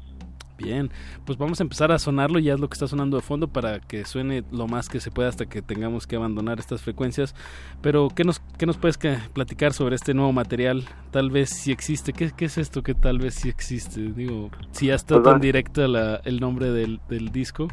Bien, 0.62 0.90
pues 1.26 1.38
vamos 1.38 1.62
a 1.62 1.64
empezar 1.64 1.90
a 1.94 1.98
sonarlo, 2.00 2.38
ya 2.38 2.54
es 2.54 2.60
lo 2.60 2.68
que 2.68 2.74
está 2.74 2.86
sonando 2.86 3.16
de 3.16 3.24
fondo 3.24 3.48
para 3.48 3.80
que 3.80 4.04
suene 4.04 4.44
lo 4.52 4.68
más 4.68 4.90
que 4.90 5.00
se 5.00 5.10
pueda 5.10 5.30
hasta 5.30 5.46
que 5.46 5.62
tengamos 5.62 6.06
que 6.06 6.18
abandonar 6.18 6.60
estas 6.60 6.82
frecuencias. 6.82 7.34
Pero, 7.82 8.10
¿qué 8.14 8.26
nos, 8.26 8.40
qué 8.58 8.66
nos 8.66 8.76
puedes 8.78 8.98
que- 8.98 9.18
platicar 9.34 9.72
sobre 9.72 9.96
este 9.96 10.14
nuevo 10.14 10.34
material? 10.34 10.84
Tal 11.12 11.32
vez 11.32 11.50
si 11.50 11.72
existe. 11.72 12.12
¿Qué, 12.12 12.32
qué 12.36 12.46
es 12.46 12.58
esto 12.58 12.84
que 12.84 12.94
tal 12.94 13.20
vez 13.20 13.36
sí 13.36 13.48
existe? 13.48 14.02
Digo, 14.02 14.50
si 14.72 14.88
ya 14.88 14.96
está 14.96 15.16
Pues 15.16 15.24
tan 15.32 15.40
directa 15.40 15.88
la- 15.88 16.18
el 16.26 16.42
nombre 16.42 16.72
del, 16.72 17.00
del 17.08 17.30
disco. 17.32 17.70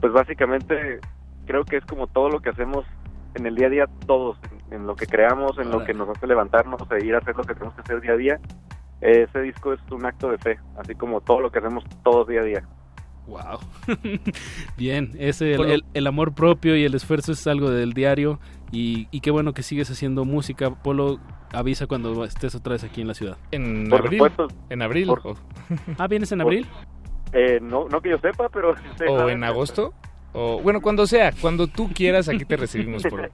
Pues 0.00 0.12
básicamente 0.12 1.00
creo 1.46 1.64
que 1.64 1.78
es 1.78 1.84
como 1.86 2.06
todo 2.06 2.28
lo 2.28 2.38
que 2.40 2.50
hacemos 2.50 2.84
en 3.34 3.46
el 3.46 3.56
día 3.56 3.66
a 3.66 3.70
día, 3.70 3.84
todos, 4.06 4.36
en, 4.70 4.74
en 4.80 4.86
lo 4.86 4.94
que 4.94 5.06
creamos, 5.06 5.58
en 5.58 5.70
lo 5.70 5.84
que 5.84 5.92
nos 5.94 6.08
hace 6.08 6.26
levantarnos 6.26 6.80
e 6.92 7.04
ir 7.04 7.14
a 7.14 7.18
hacer 7.18 7.34
lo 7.36 7.42
que 7.42 7.54
tenemos 7.54 7.74
que 7.74 7.80
hacer 7.80 8.00
día 8.00 8.12
a 8.12 8.16
día. 8.16 8.40
Ese 9.02 9.40
disco 9.42 9.72
es 9.72 9.80
un 9.90 10.06
acto 10.06 10.30
de 10.30 10.38
fe, 10.38 10.58
así 10.78 10.94
como 10.94 11.20
todo 11.20 11.40
lo 11.40 11.50
que 11.50 11.58
hacemos 11.58 11.84
todos 12.04 12.26
día 12.28 12.40
a 12.40 12.44
día. 12.44 12.68
Wow. 13.26 13.58
Bien, 14.76 15.12
ese 15.18 15.52
el, 15.52 15.56
Bueno. 15.58 15.72
el- 15.74 15.84
el 15.94 16.06
amor 16.06 16.34
propio 16.34 16.76
y 16.76 16.84
el 16.84 16.94
esfuerzo 16.94 17.32
es 17.32 17.46
algo 17.46 17.70
del 17.70 17.92
diario 17.92 18.40
y, 18.72 19.08
y 19.10 19.20
qué 19.20 19.30
bueno 19.30 19.52
que 19.54 19.62
sigues 19.62 19.90
haciendo 19.90 20.24
música. 20.24 20.70
Polo, 20.82 21.20
avisa 21.52 21.86
cuando 21.86 22.24
estés 22.24 22.54
otra 22.54 22.72
vez 22.72 22.84
aquí 22.84 23.00
en 23.00 23.08
la 23.08 23.14
ciudad. 23.14 23.36
En 23.50 23.88
Por 23.88 24.00
abril. 24.00 24.18
supuesto. 24.18 24.48
En 24.70 24.82
abril. 24.82 25.06
Por- 25.06 25.22
Ah, 25.98 26.06
¿vienes 26.08 26.32
en 26.32 26.38
Por- 26.38 26.46
abril? 26.46 26.66
Eh, 27.32 27.58
no, 27.62 27.88
no 27.88 28.00
que 28.00 28.10
yo 28.10 28.18
sepa, 28.18 28.48
pero... 28.50 28.74
o 29.08 29.28
en 29.28 29.42
agosto. 29.44 29.94
O 30.34 30.60
bueno, 30.62 30.80
cuando 30.80 31.06
sea, 31.06 31.30
cuando 31.40 31.66
tú 31.66 31.90
quieras, 31.92 32.26
aquí 32.28 32.44
te 32.46 32.56
recibimos 32.56 33.02
por 33.02 33.30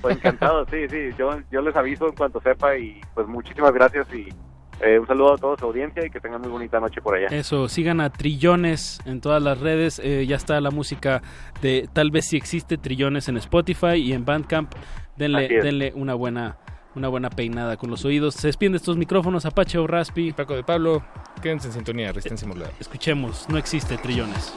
Pues 0.00 0.16
encantado, 0.16 0.64
sí, 0.70 0.88
sí, 0.88 1.10
yo, 1.18 1.30
yo 1.50 1.60
les 1.60 1.76
aviso 1.76 2.08
en 2.08 2.14
cuanto 2.14 2.40
sepa 2.40 2.74
y 2.78 3.00
pues 3.14 3.26
muchísimas 3.28 3.72
gracias 3.74 4.06
y 4.14 4.28
Eh, 4.80 4.98
un 4.98 5.06
saludo 5.06 5.34
a 5.34 5.36
toda 5.36 5.56
su 5.56 5.64
audiencia 5.64 6.04
y 6.06 6.10
que 6.10 6.20
tengan 6.20 6.40
muy 6.40 6.50
bonita 6.50 6.78
noche 6.78 7.00
por 7.00 7.16
allá. 7.16 7.26
Eso, 7.28 7.68
sigan 7.68 8.00
a 8.00 8.10
Trillones 8.10 9.00
en 9.06 9.20
todas 9.20 9.42
las 9.42 9.58
redes. 9.58 10.00
Eh, 10.02 10.24
ya 10.26 10.36
está 10.36 10.60
la 10.60 10.70
música 10.70 11.22
de 11.60 11.88
Tal 11.92 12.10
vez 12.10 12.26
si 12.26 12.36
existe 12.36 12.78
Trillones 12.78 13.28
en 13.28 13.36
Spotify 13.38 13.96
y 13.96 14.12
en 14.12 14.24
Bandcamp. 14.24 14.72
Denle, 15.16 15.48
denle 15.48 15.92
una 15.96 16.14
buena 16.14 16.58
una 16.94 17.08
buena 17.08 17.30
peinada 17.30 17.76
con 17.76 17.90
los 17.90 18.04
oídos. 18.04 18.34
Se 18.34 18.48
despiden 18.48 18.74
estos 18.74 18.96
micrófonos 18.96 19.46
Apache 19.46 19.78
o 19.78 19.86
Raspi. 19.86 20.32
Paco 20.32 20.54
de 20.54 20.64
Pablo, 20.64 21.02
quédense 21.42 21.68
en 21.68 21.74
sintonía, 21.74 22.12
resistencia 22.12 22.46
modulada. 22.46 22.72
Escuchemos, 22.80 23.48
no 23.48 23.56
existe 23.56 23.96
Trillones. 23.96 24.52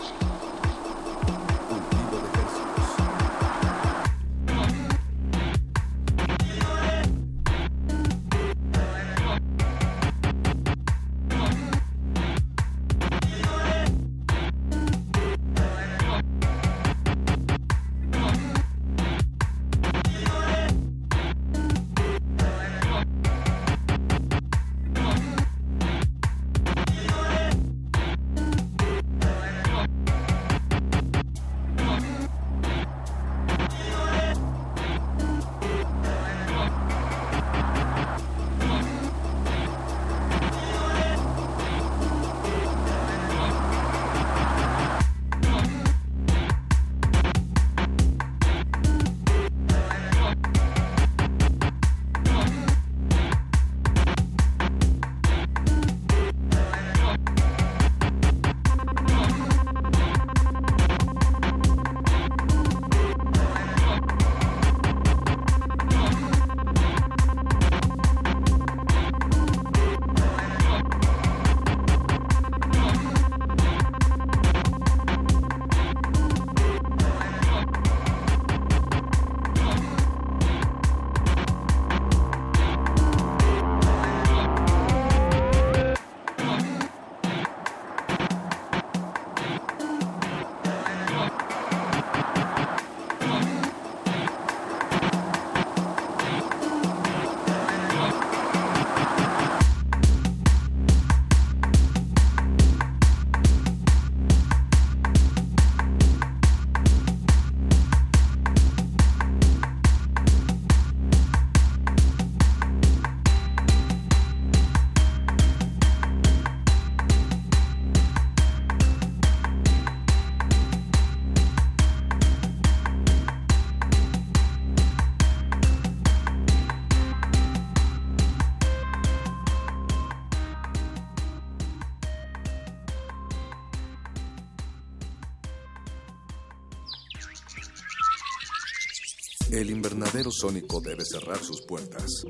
Sónico 140.31 140.81
debe 140.81 141.03
cerrar 141.05 141.43
sus 141.43 141.61
puertas. 141.61 142.23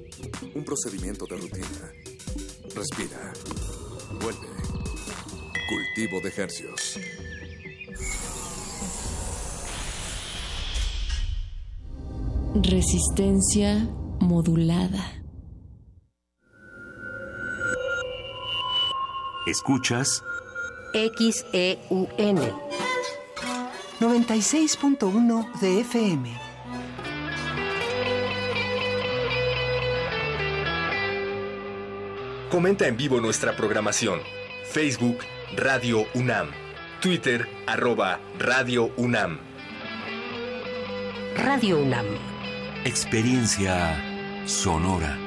Un 0.55 0.63
procedimiento 0.63 1.25
de 1.25 1.37
rutina. 1.37 1.91
Respira. 2.75 3.33
Vuelve. 4.21 4.47
Cultivo 5.69 6.21
de 6.21 6.33
hercios. 6.35 6.99
Resistencia 12.55 13.87
modulada. 14.19 15.23
Escuchas 19.47 20.21
XEUN 20.93 22.37
96.1 23.99 25.59
de 25.61 25.79
FM. 25.81 26.50
Comenta 32.51 32.85
en 32.85 32.97
vivo 32.97 33.21
nuestra 33.21 33.55
programación. 33.55 34.19
Facebook 34.65 35.19
Radio 35.55 36.05
UNAM. 36.13 36.49
Twitter 36.99 37.47
arroba 37.65 38.19
Radio 38.39 38.91
UNAM. 38.97 39.39
Radio 41.37 41.79
UNAM. 41.79 42.05
Experiencia 42.83 43.95
sonora. 44.45 45.17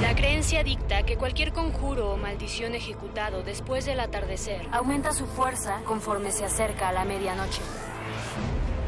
La 0.00 0.16
creencia 0.16 0.64
dicta 0.64 1.02
que 1.02 1.18
cualquier 1.18 1.52
conjuro 1.52 2.12
o 2.12 2.16
maldición 2.16 2.74
ejecutado 2.74 3.42
después 3.42 3.84
del 3.84 4.00
atardecer 4.00 4.62
aumenta 4.72 5.12
su 5.12 5.26
fuerza 5.26 5.82
conforme 5.84 6.32
se 6.32 6.46
acerca 6.46 6.88
a 6.88 6.92
la 6.92 7.04
medianoche. 7.04 7.60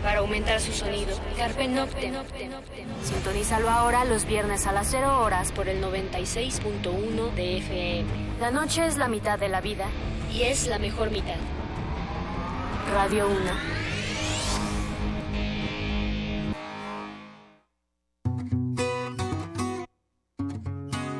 Para 0.08 0.20
aumentar 0.20 0.58
su 0.58 0.72
sonido, 0.72 1.14
Carpe 1.36 1.68
Noctem. 1.68 2.14
Sintonízalo 3.04 3.68
ahora 3.68 4.06
los 4.06 4.24
viernes 4.24 4.66
a 4.66 4.72
las 4.72 4.86
0 4.90 5.20
horas 5.20 5.52
por 5.52 5.68
el 5.68 5.84
96.1 5.84 7.34
de 7.34 7.58
FM. 7.58 8.08
La 8.40 8.50
noche 8.50 8.86
es 8.86 8.96
la 8.96 9.08
mitad 9.08 9.38
de 9.38 9.50
la 9.50 9.60
vida 9.60 9.84
y 10.32 10.44
es 10.44 10.66
la 10.66 10.78
mejor 10.78 11.10
mitad. 11.10 11.36
Radio 12.94 13.28
1. 13.28 13.36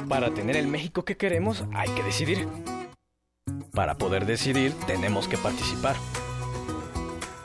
Para 0.09 0.33
tener 0.33 0.57
el 0.57 0.67
México 0.67 1.05
que 1.05 1.19
queremos 1.19 1.65
hay 1.75 1.91
que 1.91 2.03
decidir. 2.03 2.49
Para 3.75 3.99
poder 3.99 4.25
decidir 4.25 4.73
tenemos 4.87 5.29
que 5.29 5.37
participar. 5.37 5.97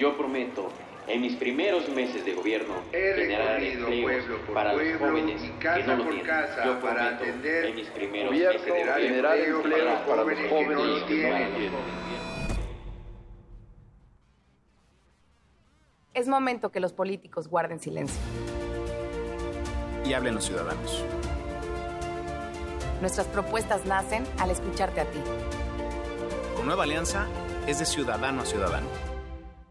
Yo 0.00 0.16
prometo 0.16 0.70
En 1.06 1.20
mis 1.20 1.34
primeros 1.36 1.86
meses 1.90 2.24
de 2.24 2.32
gobierno, 2.32 2.72
He 2.90 3.12
generar 3.16 3.62
empleos 3.62 4.02
pueblo 4.02 4.46
por 4.46 4.54
para 4.54 4.72
los 4.72 4.80
pueblo 4.80 5.08
jóvenes 5.08 5.42
y 5.44 5.48
que 5.48 5.58
casa 5.58 5.86
no 5.86 5.96
lo 5.96 6.04
por 6.04 6.12
tienen. 6.14 6.26
casa 6.26 6.64
Yo 6.64 6.80
para 6.80 6.94
prometo, 6.94 7.16
atender 7.16 7.64
en 7.66 7.74
mis 7.74 7.88
primeros 7.88 8.32
meses 8.32 8.64
de 8.64 8.70
generar 8.70 9.36
gobierno, 9.36 9.56
empleo 9.58 10.06
para 10.06 10.24
los 10.24 10.38
jóvenes 10.48 10.48
que 10.48 10.74
no 10.74 10.84
lo 10.84 11.04
tienen. 11.04 11.52
los 11.52 11.70
jóvenes. 11.70 12.00
Es 16.14 16.28
momento 16.28 16.70
que 16.70 16.80
los 16.80 16.94
políticos 16.94 17.48
guarden 17.48 17.78
silencio. 17.78 18.20
Y 20.06 20.14
hablen 20.14 20.34
los 20.34 20.44
ciudadanos. 20.46 21.04
Nuestras 23.02 23.26
propuestas 23.26 23.84
nacen 23.84 24.24
al 24.38 24.50
escucharte 24.50 25.02
a 25.02 25.04
ti. 25.04 25.20
Con 26.56 26.64
Nueva 26.64 26.84
Alianza 26.84 27.26
es 27.66 27.80
de 27.80 27.84
ciudadano 27.84 28.40
a 28.40 28.46
ciudadano. 28.46 29.09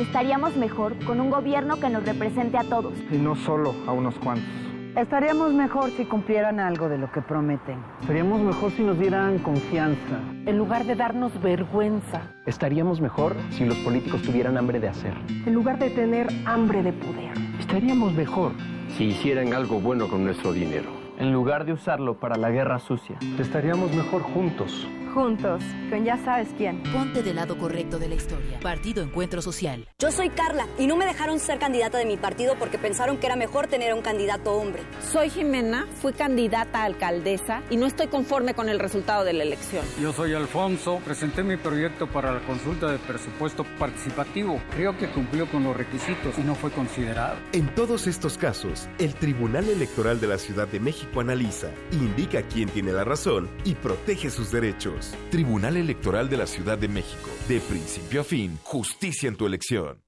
Estaríamos 0.00 0.56
mejor 0.56 0.94
con 1.04 1.20
un 1.20 1.28
gobierno 1.28 1.80
que 1.80 1.88
nos 1.88 2.04
represente 2.04 2.56
a 2.56 2.62
todos. 2.62 2.92
Y 3.10 3.16
no 3.16 3.34
solo 3.34 3.74
a 3.86 3.92
unos 3.92 4.14
cuantos. 4.16 4.48
Estaríamos 4.94 5.52
mejor 5.52 5.90
si 5.90 6.04
cumplieran 6.04 6.60
algo 6.60 6.88
de 6.88 6.98
lo 6.98 7.10
que 7.10 7.20
prometen. 7.20 7.78
Estaríamos 8.00 8.40
mejor 8.40 8.70
si 8.72 8.82
nos 8.84 8.98
dieran 8.98 9.38
confianza. 9.38 10.20
En 10.46 10.56
lugar 10.56 10.84
de 10.84 10.94
darnos 10.94 11.40
vergüenza. 11.42 12.22
Estaríamos 12.46 13.00
mejor 13.00 13.34
si 13.50 13.64
los 13.64 13.76
políticos 13.78 14.22
tuvieran 14.22 14.56
hambre 14.56 14.78
de 14.78 14.88
hacer. 14.88 15.14
En 15.46 15.52
lugar 15.52 15.78
de 15.78 15.90
tener 15.90 16.28
hambre 16.46 16.82
de 16.82 16.92
poder. 16.92 17.32
Estaríamos 17.58 18.12
mejor 18.12 18.52
si 18.96 19.04
hicieran 19.06 19.52
algo 19.52 19.80
bueno 19.80 20.08
con 20.08 20.24
nuestro 20.24 20.52
dinero. 20.52 20.97
En 21.18 21.32
lugar 21.32 21.64
de 21.64 21.72
usarlo 21.72 22.20
para 22.20 22.36
la 22.36 22.48
guerra 22.50 22.78
sucia. 22.78 23.18
Estaríamos 23.40 23.92
mejor 23.92 24.22
juntos. 24.22 24.86
Juntos, 25.12 25.64
con 25.90 26.04
ya 26.04 26.16
sabes 26.18 26.48
quién. 26.56 26.80
Ponte 26.92 27.24
del 27.24 27.36
lado 27.36 27.58
correcto 27.58 27.98
de 27.98 28.08
la 28.08 28.14
historia. 28.14 28.60
Partido 28.60 29.02
Encuentro 29.02 29.42
Social. 29.42 29.88
Yo 29.98 30.12
soy 30.12 30.28
Carla 30.28 30.68
y 30.78 30.86
no 30.86 30.96
me 30.96 31.06
dejaron 31.06 31.40
ser 31.40 31.58
candidata 31.58 31.98
de 31.98 32.04
mi 32.04 32.16
partido 32.16 32.54
porque 32.56 32.78
pensaron 32.78 33.16
que 33.16 33.26
era 33.26 33.34
mejor 33.34 33.66
tener 33.66 33.94
un 33.94 34.02
candidato 34.02 34.52
hombre. 34.52 34.82
Soy 35.00 35.28
Jimena, 35.30 35.88
fui 36.00 36.12
candidata 36.12 36.82
a 36.82 36.84
alcaldesa 36.84 37.62
y 37.68 37.78
no 37.78 37.86
estoy 37.86 38.06
conforme 38.06 38.54
con 38.54 38.68
el 38.68 38.78
resultado 38.78 39.24
de 39.24 39.32
la 39.32 39.42
elección. 39.42 39.84
Yo 40.00 40.12
soy 40.12 40.34
Alfonso, 40.34 41.00
presenté 41.04 41.42
mi 41.42 41.56
proyecto 41.56 42.06
para 42.06 42.32
la 42.32 42.40
consulta 42.40 42.92
de 42.92 42.98
presupuesto 42.98 43.64
participativo. 43.76 44.60
Creo 44.76 44.96
que 44.96 45.08
cumplió 45.08 45.50
con 45.50 45.64
los 45.64 45.76
requisitos 45.76 46.38
y 46.38 46.42
no 46.42 46.54
fue 46.54 46.70
considerado. 46.70 47.38
En 47.52 47.74
todos 47.74 48.06
estos 48.06 48.38
casos, 48.38 48.88
el 49.00 49.14
Tribunal 49.14 49.68
Electoral 49.68 50.20
de 50.20 50.28
la 50.28 50.38
Ciudad 50.38 50.68
de 50.68 50.78
México 50.78 51.07
analiza, 51.16 51.70
indica 51.92 52.42
quién 52.42 52.68
tiene 52.68 52.92
la 52.92 53.04
razón 53.04 53.48
y 53.64 53.74
protege 53.74 54.30
sus 54.30 54.50
derechos. 54.50 55.14
Tribunal 55.30 55.76
Electoral 55.76 56.28
de 56.28 56.36
la 56.36 56.46
Ciudad 56.46 56.78
de 56.78 56.88
México. 56.88 57.30
De 57.48 57.60
principio 57.60 58.20
a 58.20 58.24
fin, 58.24 58.58
justicia 58.62 59.28
en 59.28 59.36
tu 59.36 59.46
elección. 59.46 60.07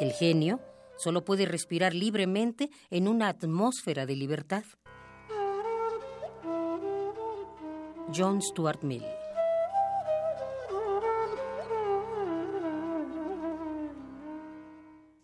El 0.00 0.12
genio 0.12 0.60
solo 0.96 1.24
puede 1.24 1.46
respirar 1.46 1.94
libremente 1.94 2.70
en 2.90 3.08
una 3.08 3.28
atmósfera 3.28 4.06
de 4.06 4.16
libertad. 4.16 4.64
John 8.14 8.42
Stuart 8.42 8.82
Mill 8.82 9.04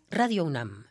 Radio 0.09 0.45
UNAM 0.45 0.90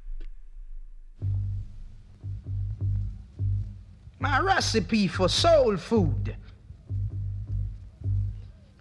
My 4.21 4.39
recipe 4.39 5.07
for 5.07 5.27
soul 5.27 5.77
food. 5.77 6.35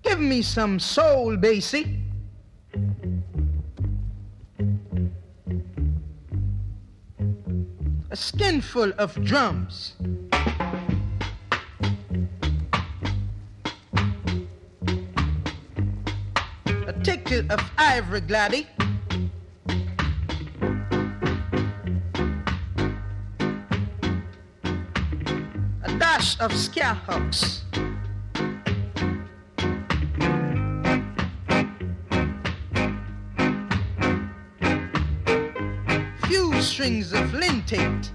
Give 0.03 0.21
me 0.21 0.43
some 0.43 0.79
soul, 0.79 1.35
Basie. 1.39 1.99
A 8.11 8.17
skinful 8.17 8.93
of 8.99 9.15
drums. 9.25 9.95
A 16.87 16.93
ticket 17.03 17.51
of 17.51 17.61
ivory 17.79 18.21
gladdy. 18.21 18.67
A 26.11 26.13
dash 26.13 26.41
of 26.41 26.51
skyhawks. 26.51 27.61
Few 36.27 36.61
strings 36.63 37.13
of 37.13 37.31
lintate. 37.31 38.11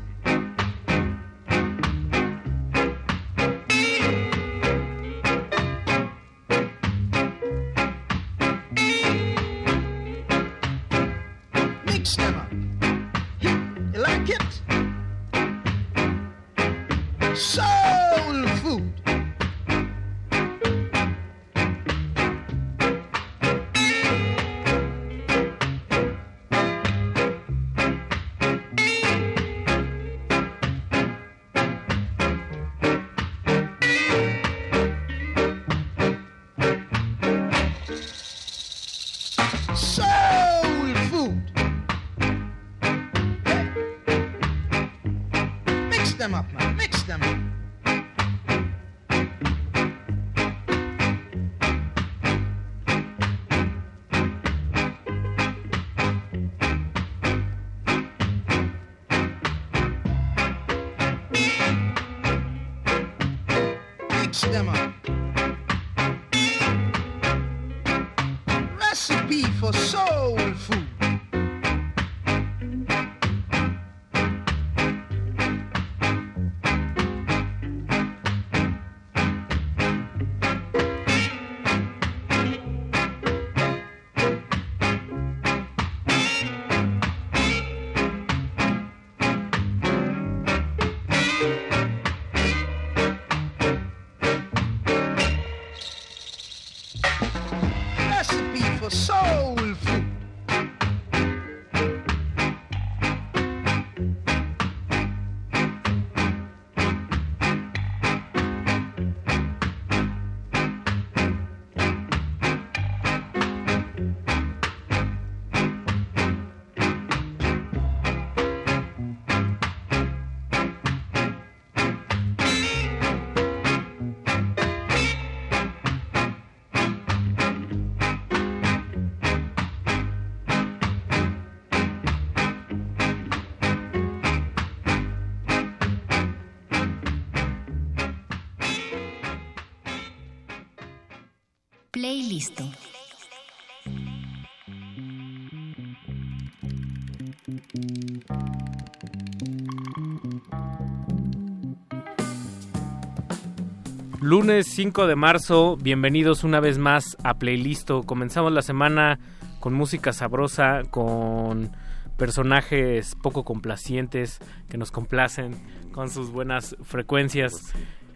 Lunes 154.38 154.68
5 154.68 155.08
de 155.08 155.16
marzo, 155.16 155.78
bienvenidos 155.78 156.44
una 156.44 156.60
vez 156.60 156.78
más 156.78 157.16
a 157.24 157.36
Playlisto. 157.36 158.04
Comenzamos 158.04 158.52
la 158.52 158.62
semana 158.62 159.18
con 159.62 159.74
música 159.74 160.12
sabrosa, 160.12 160.82
con 160.92 161.72
personajes 162.18 163.16
poco 163.24 163.46
complacientes 163.46 164.40
que 164.68 164.78
nos 164.78 164.92
complacen 164.92 165.56
con 165.94 166.10
sus 166.10 166.32
buenas 166.32 166.76
frecuencias. 166.84 167.54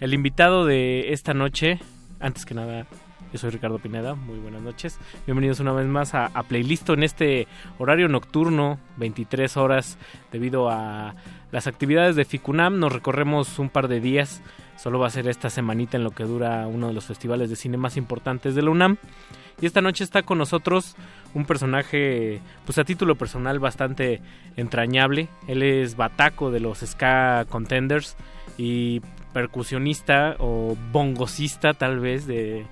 El 0.02 0.14
invitado 0.14 0.66
de 0.66 1.14
esta 1.14 1.34
noche, 1.34 1.80
antes 2.20 2.46
que 2.46 2.54
nada, 2.54 2.86
yo 3.32 3.40
soy 3.40 3.52
Ricardo 3.52 3.80
Pineda, 3.80 4.16
muy 4.16 4.40
buenas 4.40 4.62
noches. 4.62 5.00
Bienvenidos 5.26 5.62
una 5.62 5.72
vez 5.72 5.88
más 5.88 6.16
a, 6.16 6.26
a 6.26 6.44
Playlisto 6.44 6.96
en 6.96 7.04
este 7.04 7.48
horario 7.78 8.10
nocturno, 8.10 8.78
23 8.98 9.56
horas, 9.56 9.98
debido 10.34 10.70
a 10.70 11.16
las 11.52 11.68
actividades 11.68 12.16
de 12.16 12.26
FICUNAM. 12.26 12.80
Nos 12.80 12.94
recorremos 12.94 13.60
un 13.60 13.70
par 13.70 13.88
de 13.88 14.00
días, 14.00 14.42
solo 14.78 15.00
va 15.00 15.08
a 15.08 15.12
ser 15.12 15.28
esta 15.28 15.50
semanita 15.50 15.98
en 15.98 16.04
lo 16.04 16.12
que 16.12 16.24
dura 16.24 16.68
uno 16.68 16.88
de 16.88 16.94
los 16.94 17.06
festivales 17.06 17.50
de 17.50 17.56
cine 17.56 17.78
más 17.78 17.98
importantes 17.98 18.56
de 18.56 18.62
la 18.62 18.72
UNAM. 18.72 18.98
Y 19.62 19.66
esta 19.66 19.82
noche 19.82 20.04
está 20.04 20.24
con 20.24 20.38
nosotros 20.38 20.96
un 21.34 21.46
personaje, 21.46 22.40
pues 22.66 22.78
a 22.78 22.86
título 22.86 23.16
personal, 23.16 23.60
bastante 23.60 24.22
entrañable. 24.56 25.28
Él 25.48 25.64
es 25.64 25.98
Bataco 25.98 26.50
de 26.50 26.62
los 26.62 26.80
Ska 26.80 27.46
Contenders 27.50 28.16
y 28.58 29.02
percusionista 29.34 30.36
o 30.40 30.78
bongosista 30.92 31.74
tal 31.74 32.00
vez 32.00 32.26
de, 32.26 32.66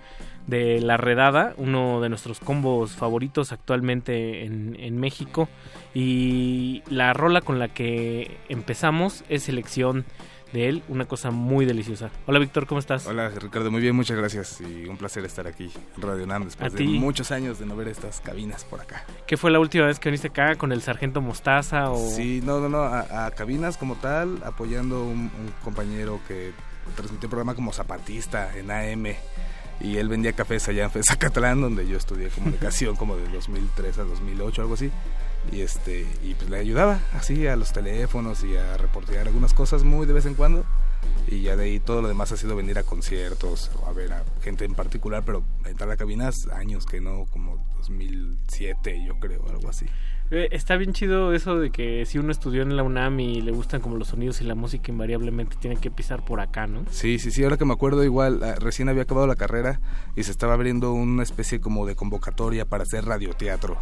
de 0.48 0.82
La 0.82 0.98
Redada, 0.98 1.54
uno 1.58 2.02
de 2.02 2.10
nuestros 2.10 2.40
combos 2.40 2.96
favoritos 2.96 3.52
actualmente 3.52 4.44
en, 4.44 4.76
en 4.80 4.98
México. 4.98 5.48
Y 5.94 6.84
la 6.90 7.14
rola 7.14 7.42
con 7.42 7.60
la 7.60 7.68
que 7.68 8.38
empezamos 8.50 9.24
es 9.30 9.44
selección 9.44 10.06
de 10.54 10.70
él, 10.70 10.84
una 10.88 11.06
cosa 11.06 11.30
muy 11.30 11.66
deliciosa. 11.66 12.10
Hola 12.26 12.40
Víctor, 12.40 12.68
¿cómo 12.68 12.80
estás? 12.80 13.06
Hola 13.06 13.30
Ricardo, 13.30 13.70
muy 13.70 13.82
bien, 13.82 13.96
muchas 13.96 14.18
gracias 14.18 14.62
y 14.62 14.86
un 14.86 14.96
placer 14.96 15.26
estar 15.26 15.46
aquí 15.46 15.70
en 15.96 16.02
Radio 16.02 16.26
NAM 16.26 16.46
después 16.46 16.74
de 16.74 16.84
muchos 16.86 17.32
años 17.32 17.60
de 17.60 17.66
no 17.66 17.76
ver 17.76 17.90
estas 17.90 18.22
cabinas 18.22 18.64
por 18.64 18.80
acá. 18.80 19.06
¿Qué 19.26 19.36
fue 19.36 19.52
la 19.52 19.60
última 19.60 19.86
vez 19.86 20.00
que 20.00 20.10
viniste 20.10 20.30
acá 20.30 20.56
con 20.56 20.72
el 20.72 20.82
sargento 20.82 21.20
Mostaza? 21.20 21.92
O... 21.92 21.98
Sí, 21.98 22.42
no, 22.44 22.62
no, 22.62 22.70
no, 22.70 22.84
a, 22.84 23.26
a 23.26 23.32
cabinas 23.32 23.76
como 23.76 23.96
tal, 23.96 24.42
apoyando 24.46 25.04
un, 25.04 25.20
un 25.20 25.54
compañero 25.64 26.22
que 26.30 26.54
transmitió 26.96 27.26
el 27.26 27.30
programa 27.30 27.54
como 27.54 27.74
zapatista 27.74 28.58
en 28.58 28.72
AM 28.72 29.16
y 29.80 29.98
él 29.98 30.10
vendía 30.10 30.34
cafés 30.34 30.68
allá 30.70 30.90
en 30.94 31.04
Zacatlán, 31.04 31.62
donde 31.62 31.88
yo 31.88 31.98
estudié 31.98 32.30
comunicación 32.30 32.96
como 32.96 33.16
de 33.16 33.28
2003 33.30 34.00
a 34.00 34.04
2008, 34.04 34.62
algo 34.62 34.74
así. 34.74 34.92
Y 35.52 35.62
este 35.62 36.06
y 36.24 36.34
pues 36.34 36.50
le 36.50 36.58
ayudaba 36.58 37.00
así 37.14 37.48
a 37.48 37.56
los 37.56 37.72
teléfonos 37.72 38.44
y 38.44 38.58
a 38.58 38.76
reportear 38.78 39.28
algunas 39.28 39.54
cosas 39.54 39.84
muy 39.84 40.06
de 40.06 40.14
vez 40.14 40.26
en 40.26 40.34
cuando. 40.34 40.66
Y 41.28 41.42
ya 41.42 41.56
de 41.56 41.66
ahí 41.66 41.80
todo 41.80 42.02
lo 42.02 42.08
demás 42.08 42.32
ha 42.32 42.38
sido 42.38 42.56
venir 42.56 42.80
a 42.80 42.84
conciertos 42.84 43.72
o 43.82 43.88
a 43.88 43.94
ver 43.94 44.14
a 44.14 44.24
gente 44.42 44.66
en 44.66 44.74
particular, 44.74 45.24
pero 45.26 45.44
entrar 45.66 45.90
a 45.92 45.98
cabinas 45.98 46.48
años 46.54 46.86
que 46.86 47.00
no, 47.00 47.26
como 47.26 47.64
2007 47.78 49.06
yo 49.06 49.20
creo, 49.20 49.48
algo 49.50 49.70
así. 49.70 49.86
Eh, 50.30 50.50
Está 50.52 50.76
bien 50.76 50.92
chido 50.94 51.34
eso 51.34 51.58
de 51.58 51.72
que 51.72 52.06
si 52.06 52.18
uno 52.18 52.32
estudió 52.32 52.62
en 52.62 52.76
la 52.76 52.84
UNAM 52.84 53.20
y 53.20 53.42
le 53.42 53.52
gustan 53.52 53.80
como 53.80 53.96
los 53.96 54.10
sonidos 54.10 54.42
y 54.42 54.44
la 54.44 54.56
música, 54.56 54.92
invariablemente 54.92 55.56
tiene 55.60 55.78
que 55.78 55.90
pisar 55.90 56.26
por 56.26 56.42
acá, 56.42 56.68
¿no? 56.68 56.84
Sí, 56.90 57.18
sí, 57.18 57.32
sí, 57.32 57.44
ahora 57.44 57.58
que 57.58 57.64
me 57.66 57.74
acuerdo 57.74 58.04
igual, 58.04 58.44
ah, 58.44 58.56
recién 58.60 58.90
había 58.90 59.04
acabado 59.04 59.26
la 59.26 59.36
carrera 59.36 59.80
y 60.16 60.24
se 60.24 60.32
estaba 60.32 60.54
abriendo 60.54 60.92
una 60.92 61.24
especie 61.24 61.62
como 61.62 61.86
de 61.86 61.96
convocatoria 61.96 62.66
para 62.66 62.84
hacer 62.84 63.06
radioteatro. 63.06 63.78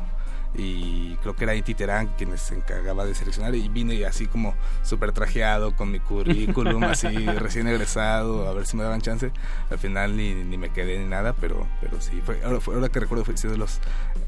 Y 0.57 1.15
creo 1.17 1.35
que 1.35 1.43
era 1.43 1.55
Inti 1.55 1.73
Terán 1.75 2.07
quien 2.17 2.37
se 2.37 2.55
encargaba 2.55 3.05
de 3.05 3.13
seleccionar 3.13 3.53
y 3.55 3.67
vine 3.67 4.05
así 4.05 4.25
como 4.27 4.55
súper 4.83 5.11
trajeado 5.11 5.75
con 5.75 5.91
mi 5.91 5.99
currículum, 5.99 6.83
así 6.85 7.07
recién 7.25 7.67
egresado, 7.67 8.47
a 8.47 8.53
ver 8.53 8.65
si 8.65 8.77
me 8.77 8.83
daban 8.83 9.01
chance. 9.01 9.31
Al 9.69 9.77
final 9.79 10.15
ni, 10.15 10.33
ni 10.33 10.57
me 10.57 10.69
quedé 10.69 10.97
ni 10.99 11.05
nada, 11.07 11.33
pero, 11.33 11.67
pero 11.81 11.99
sí, 11.99 12.21
fue, 12.25 12.41
ahora, 12.43 12.59
fue- 12.61 12.75
ahora 12.75 12.89
que 12.89 12.99
recuerdo 13.01 13.25
fue 13.25 13.35
de 13.35 13.57
los 13.57 13.79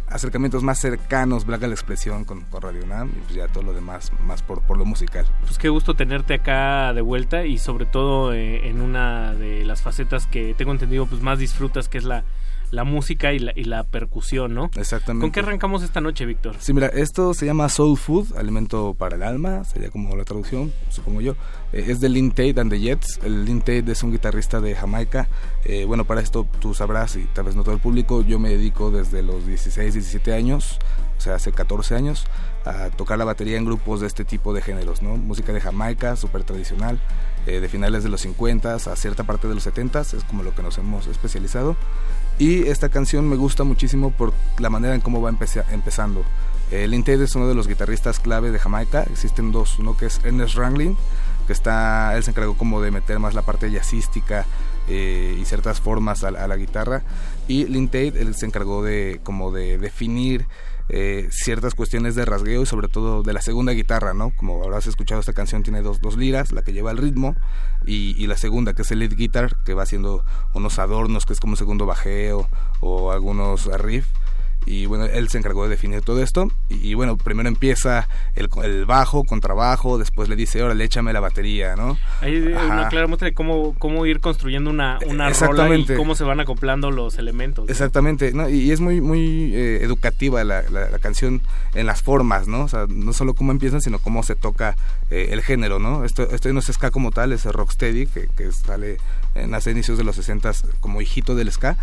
acercamientos 0.09 0.63
más 0.63 0.79
cercanos, 0.79 1.45
valga 1.45 1.67
la 1.67 1.73
expresión, 1.73 2.23
con, 2.25 2.41
con 2.41 2.61
Radio 2.61 2.85
Nam 2.85 3.09
y 3.09 3.19
pues 3.21 3.33
ya 3.35 3.47
todo 3.47 3.63
lo 3.63 3.73
demás 3.73 4.11
más 4.25 4.41
por, 4.41 4.61
por 4.61 4.77
lo 4.77 4.85
musical. 4.85 5.25
Pues 5.41 5.57
qué 5.57 5.69
gusto 5.69 5.95
tenerte 5.95 6.33
acá 6.35 6.93
de 6.93 7.01
vuelta 7.01 7.45
y 7.45 7.57
sobre 7.57 7.85
todo 7.85 8.33
eh, 8.33 8.67
en 8.69 8.81
una 8.81 9.33
de 9.33 9.65
las 9.65 9.81
facetas 9.81 10.27
que 10.27 10.53
tengo 10.53 10.71
entendido 10.71 11.05
pues 11.07 11.21
más 11.21 11.39
disfrutas, 11.39 11.89
que 11.89 11.97
es 11.97 12.03
la, 12.03 12.23
la 12.71 12.83
música 12.83 13.33
y 13.33 13.39
la, 13.39 13.53
y 13.55 13.63
la 13.63 13.83
percusión, 13.83 14.53
¿no? 14.53 14.69
Exactamente. 14.75 15.23
¿Con 15.23 15.31
qué 15.31 15.39
arrancamos 15.39 15.83
esta 15.83 16.01
noche, 16.01 16.25
Víctor? 16.25 16.55
Sí, 16.59 16.73
mira, 16.73 16.87
esto 16.87 17.33
se 17.33 17.45
llama 17.45 17.69
Soul 17.69 17.97
Food, 17.97 18.37
alimento 18.37 18.93
para 18.93 19.15
el 19.15 19.23
alma, 19.23 19.63
sería 19.63 19.89
como 19.89 20.15
la 20.15 20.23
traducción, 20.23 20.71
supongo 20.89 21.21
yo. 21.21 21.35
Eh, 21.73 21.85
es 21.87 21.99
de 21.99 22.09
Lynn 22.09 22.31
Tate 22.31 22.59
and 22.59 22.71
the 22.71 22.79
Jets. 22.79 23.19
El 23.23 23.45
Lynn 23.45 23.59
Tate 23.59 23.91
es 23.91 24.03
un 24.03 24.11
guitarrista 24.11 24.59
de 24.61 24.75
Jamaica. 24.75 25.27
Eh, 25.63 25.85
bueno, 25.85 26.05
para 26.05 26.21
esto 26.21 26.47
tú 26.59 26.73
sabrás, 26.73 27.15
y 27.15 27.25
tal 27.33 27.45
vez 27.45 27.55
no 27.55 27.63
todo 27.63 27.75
el 27.75 27.81
público, 27.81 28.21
yo 28.21 28.39
me 28.39 28.49
dedico 28.49 28.91
desde 28.91 29.23
los 29.23 29.45
16, 29.45 29.93
17 29.93 30.33
años, 30.33 30.79
o 31.17 31.21
sea, 31.21 31.35
hace 31.35 31.51
14 31.51 31.95
años, 31.95 32.25
a 32.65 32.89
tocar 32.89 33.17
la 33.17 33.25
batería 33.25 33.57
en 33.57 33.65
grupos 33.65 34.01
de 34.01 34.07
este 34.07 34.25
tipo 34.25 34.53
de 34.53 34.61
géneros, 34.61 35.01
¿no? 35.01 35.15
Música 35.17 35.53
de 35.53 35.61
Jamaica, 35.61 36.15
súper 36.15 36.43
tradicional, 36.43 36.99
eh, 37.45 37.61
de 37.61 37.69
finales 37.69 38.03
de 38.03 38.09
los 38.09 38.21
50 38.21 38.75
a 38.75 38.95
cierta 38.97 39.23
parte 39.23 39.47
de 39.47 39.55
los 39.55 39.63
70 39.63 40.01
es 40.01 40.23
como 40.27 40.43
lo 40.43 40.53
que 40.53 40.61
nos 40.61 40.77
hemos 40.77 41.07
especializado. 41.07 41.77
Y 42.39 42.67
esta 42.67 42.89
canción 42.89 43.27
me 43.27 43.35
gusta 43.35 43.63
muchísimo 43.63 44.11
por 44.11 44.33
la 44.59 44.69
manera 44.69 44.93
en 44.95 45.01
cómo 45.01 45.21
va 45.21 45.29
empeza- 45.31 45.65
empezando. 45.71 46.23
El 46.69 46.91
Lynn 46.91 47.03
es 47.07 47.33
uno 47.35 47.47
de 47.47 47.55
los 47.55 47.67
guitarristas 47.67 48.19
clave 48.19 48.51
de 48.51 48.59
Jamaica. 48.59 49.03
Existen 49.03 49.51
dos, 49.51 49.79
uno 49.79 49.95
que 49.97 50.05
es 50.07 50.19
Ernest 50.23 50.55
Ranglin, 50.55 50.97
que 51.47 51.53
está, 51.53 52.15
él 52.15 52.23
se 52.23 52.31
encargó 52.31 52.55
como 52.57 52.81
de 52.81 52.91
meter 52.91 53.19
más 53.19 53.33
la 53.33 53.41
parte 53.41 53.71
jazzística 53.71 54.45
eh, 54.87 55.37
y 55.39 55.45
ciertas 55.45 55.79
formas 55.79 56.23
a 56.23 56.31
la 56.31 56.55
guitarra. 56.57 57.03
y 57.47 57.65
Lynn 57.65 57.87
Tate 57.87 58.19
él 58.21 58.35
se 58.35 58.45
encargó 58.45 58.83
de 58.83 59.19
como 59.23 59.51
de 59.51 59.77
definir 59.77 60.45
eh, 60.89 61.27
ciertas 61.31 61.75
cuestiones 61.75 62.15
de 62.15 62.25
rasgueo 62.25 62.61
y 62.61 62.65
sobre 62.65 62.87
todo 62.87 63.23
de 63.23 63.33
la 63.33 63.41
segunda 63.41 63.73
guitarra, 63.73 64.13
¿no? 64.13 64.31
Como 64.35 64.63
habrás 64.63 64.87
escuchado, 64.87 65.19
esta 65.19 65.33
canción 65.33 65.63
tiene 65.63 65.81
dos, 65.81 66.01
dos 66.01 66.17
liras, 66.17 66.51
la 66.51 66.61
que 66.61 66.73
lleva 66.73 66.91
el 66.91 66.97
ritmo 66.97 67.35
y, 67.85 68.15
y, 68.21 68.27
la 68.27 68.37
segunda, 68.37 68.73
que 68.73 68.83
es 68.83 68.91
el 68.91 68.99
lead 68.99 69.15
guitar, 69.15 69.57
que 69.65 69.73
va 69.73 69.83
haciendo 69.83 70.23
unos 70.53 70.79
adornos, 70.79 71.25
que 71.25 71.33
es 71.33 71.39
como 71.39 71.53
un 71.53 71.57
segundo 71.57 71.85
bajeo 71.85 72.47
o 72.79 73.11
algunos 73.11 73.65
riffs 73.79 74.09
y 74.67 74.85
bueno, 74.85 75.05
él 75.05 75.29
se 75.29 75.37
encargó 75.37 75.63
de 75.63 75.69
definir 75.69 76.01
todo 76.01 76.21
esto 76.21 76.51
y, 76.69 76.93
bueno, 76.93 77.15
primero 77.15 77.47
empieza 77.47 78.07
el, 78.35 78.49
el, 78.63 78.85
bajo, 78.85 79.23
contrabajo, 79.23 79.97
después 79.97 80.27
le 80.27 80.35
dice, 80.35 80.61
órale, 80.61 80.83
échame 80.83 81.13
la 81.13 81.21
batería, 81.21 81.75
¿no? 81.75 81.97
Hay 82.21 82.37
una 82.37 82.89
clara 82.89 83.07
muestra 83.07 83.27
de 83.29 83.33
cómo, 83.33 83.73
cómo 83.79 84.05
ir 84.05 84.19
construyendo 84.19 84.69
una, 84.69 84.99
una 85.07 85.29
rola 85.29 85.73
y 85.75 85.85
cómo 85.85 86.15
se 86.15 86.25
van 86.25 86.41
acoplando 86.41 86.91
los 86.91 87.17
elementos. 87.17 87.65
¿no? 87.65 87.71
Exactamente, 87.71 88.33
¿no? 88.33 88.49
y, 88.49 88.71
es 88.71 88.81
muy, 88.81 88.99
muy 88.99 89.55
eh, 89.55 89.79
educativa 89.81 90.43
la, 90.43 90.63
la, 90.63 90.99
canción 90.99 91.41
en 91.73 91.85
las 91.85 92.01
formas, 92.01 92.47
¿no? 92.47 92.63
O 92.63 92.67
sea, 92.67 92.85
no 92.89 93.13
solo 93.13 93.33
cómo 93.33 93.51
empiezan, 93.51 93.81
sino 93.81 93.99
cómo 93.99 94.23
se 94.23 94.35
toca 94.35 94.75
eh, 95.09 95.29
el 95.31 95.41
género, 95.41 95.79
¿no? 95.79 96.03
Esto, 96.03 96.27
esto 96.29 96.51
no 96.51 96.59
es 96.59 96.65
ska 96.65 96.91
como 96.91 97.11
tal, 97.11 97.31
es 97.31 97.45
rocksteady, 97.45 98.07
que, 98.07 98.27
que 98.35 98.51
sale 98.51 98.97
en 99.35 99.51
los 99.51 99.67
inicios 99.67 99.97
de 99.97 100.03
los 100.03 100.15
60 100.15 100.51
como 100.79 101.01
hijito 101.01 101.35
del 101.35 101.51
ska, 101.51 101.77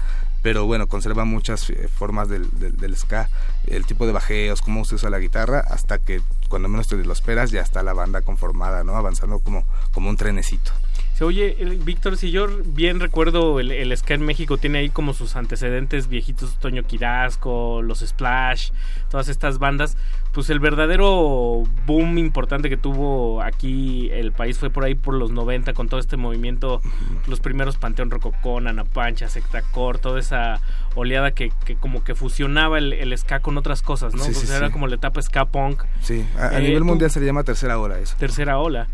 pero 0.45 0.67
bueno, 0.67 0.89
conserva 0.89 1.25
muchas 1.25 1.71
eh, 1.71 1.89
formas 1.89 2.29
del, 2.29 2.51
del, 2.53 2.97
ska, 2.99 3.31
el 3.67 3.87
tipo 3.87 4.05
de 4.05 4.13
bajeos, 4.13 4.61
cómo 4.61 4.85
se 4.85 4.97
usa 4.97 5.09
la 5.09 5.19
guitarra, 5.19 5.61
hasta 5.61 5.99
que 5.99 6.21
cuando 6.51 6.69
menos 6.69 6.87
te 6.87 6.97
lo 6.97 7.15
esperas 7.15 7.51
ya 7.51 7.63
está 7.63 7.83
la 7.83 7.95
banda 7.95 8.21
conformada, 8.21 8.85
¿no? 8.85 8.95
Avanzando 8.95 9.39
como, 9.39 9.65
como 9.95 10.11
un 10.11 10.19
trenecito. 10.19 10.71
Oye, 11.21 11.55
Víctor, 11.85 12.17
si 12.17 12.31
yo 12.31 12.47
bien 12.67 12.99
recuerdo, 13.01 13.61
el, 13.61 13.71
el, 13.71 13.97
ska 13.97 14.15
en 14.15 14.23
México 14.23 14.59
tiene 14.59 14.79
ahí 14.79 14.91
como 14.91 15.15
sus 15.15 15.37
antecedentes 15.37 16.09
viejitos, 16.09 16.59
Toño 16.59 16.83
Quirasco, 16.83 17.81
los 17.83 18.01
Splash, 18.01 18.71
todas 19.11 19.29
estas 19.29 19.59
bandas. 19.59 19.97
Pues 20.33 20.51
el 20.51 20.59
verdadero 20.59 21.63
boom 21.87 22.19
importante 22.19 22.69
que 22.69 22.77
tuvo 22.77 23.41
aquí 23.41 24.11
el 24.11 24.33
país 24.33 24.59
fue 24.59 24.69
por 24.71 24.83
ahí 24.85 24.97
por 24.97 25.15
los 25.15 25.31
90 25.31 25.73
con 25.73 25.89
todo 25.89 26.01
este 26.01 26.17
movimiento, 26.17 26.83
los 27.29 27.39
primeros 27.39 27.77
Panteón 27.77 28.11
Rococón, 28.11 28.67
Ana 28.67 28.85
Pancha, 28.85 29.29
Sectacor, 29.29 29.99
toda 29.99 30.19
esa 30.19 30.61
oleada 30.97 31.31
que, 31.31 31.53
que 31.65 31.77
como 31.77 32.03
que 32.03 32.17
fusionaba 32.17 32.79
el, 32.79 32.93
el, 32.93 33.17
ska 33.17 33.39
con 33.41 33.57
otras 33.57 33.81
cosas, 33.83 34.15
¿no? 34.15 34.25
Sí, 34.25 34.35
sí, 34.35 34.47
era 34.53 34.67
sí. 34.67 34.73
como 34.73 34.89
la 34.89 34.97
etapa 34.97 35.23
ska 35.23 35.45
punk. 35.47 35.85
Sí, 36.03 36.27
a, 36.37 36.49
a 36.49 36.59
Eh, 36.59 36.63
nivel 36.63 36.81
tú- 36.81 36.85
mundial 36.87 37.11
se 37.13 37.21
le 37.21 37.27
llama 37.27 37.45
tercera 37.45 37.79
ola 37.79 38.01
eso. 38.01 38.17
Tercera 38.19 38.59
ola. 38.59 38.89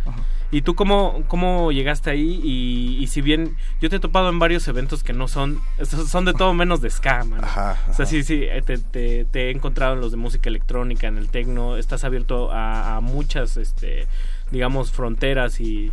¿Y 0.52 0.62
tú 0.62 0.74
cómo, 0.74 1.22
cómo 1.28 1.70
llegaste 1.70 2.10
ahí? 2.10 2.40
Y, 2.42 2.96
y 3.02 3.06
si 3.06 3.20
bien 3.20 3.56
yo 3.80 3.88
te 3.88 3.96
he 3.96 4.00
topado 4.00 4.28
en 4.30 4.38
varios 4.40 4.66
eventos 4.66 5.04
que 5.04 5.12
no 5.12 5.28
son, 5.28 5.60
son 5.84 6.24
de 6.24 6.32
todo 6.32 6.54
menos 6.54 6.80
de 6.80 6.90
ska, 6.90 7.22
man. 7.24 7.44
Ajá, 7.44 7.76
O 7.88 7.94
sea, 7.94 8.04
sí, 8.04 8.24
sí, 8.24 8.42
eh, 8.42 8.60
te, 8.62 8.78
te- 8.78 9.24
te 9.26 9.48
he 9.48 9.50
encontrado 9.52 9.94
en 9.94 10.00
los 10.00 10.10
de 10.10 10.16
música 10.16 10.48
electrónica, 10.48 11.06
en 11.06 11.18
el 11.18 11.28
tecno, 11.28 11.76
estás 11.76 12.02
abierto 12.02 12.50
a, 12.50 12.96
a 12.96 13.00
muchas, 13.00 13.56
este, 13.56 14.08
digamos, 14.50 14.90
fronteras 14.90 15.60
y, 15.60 15.92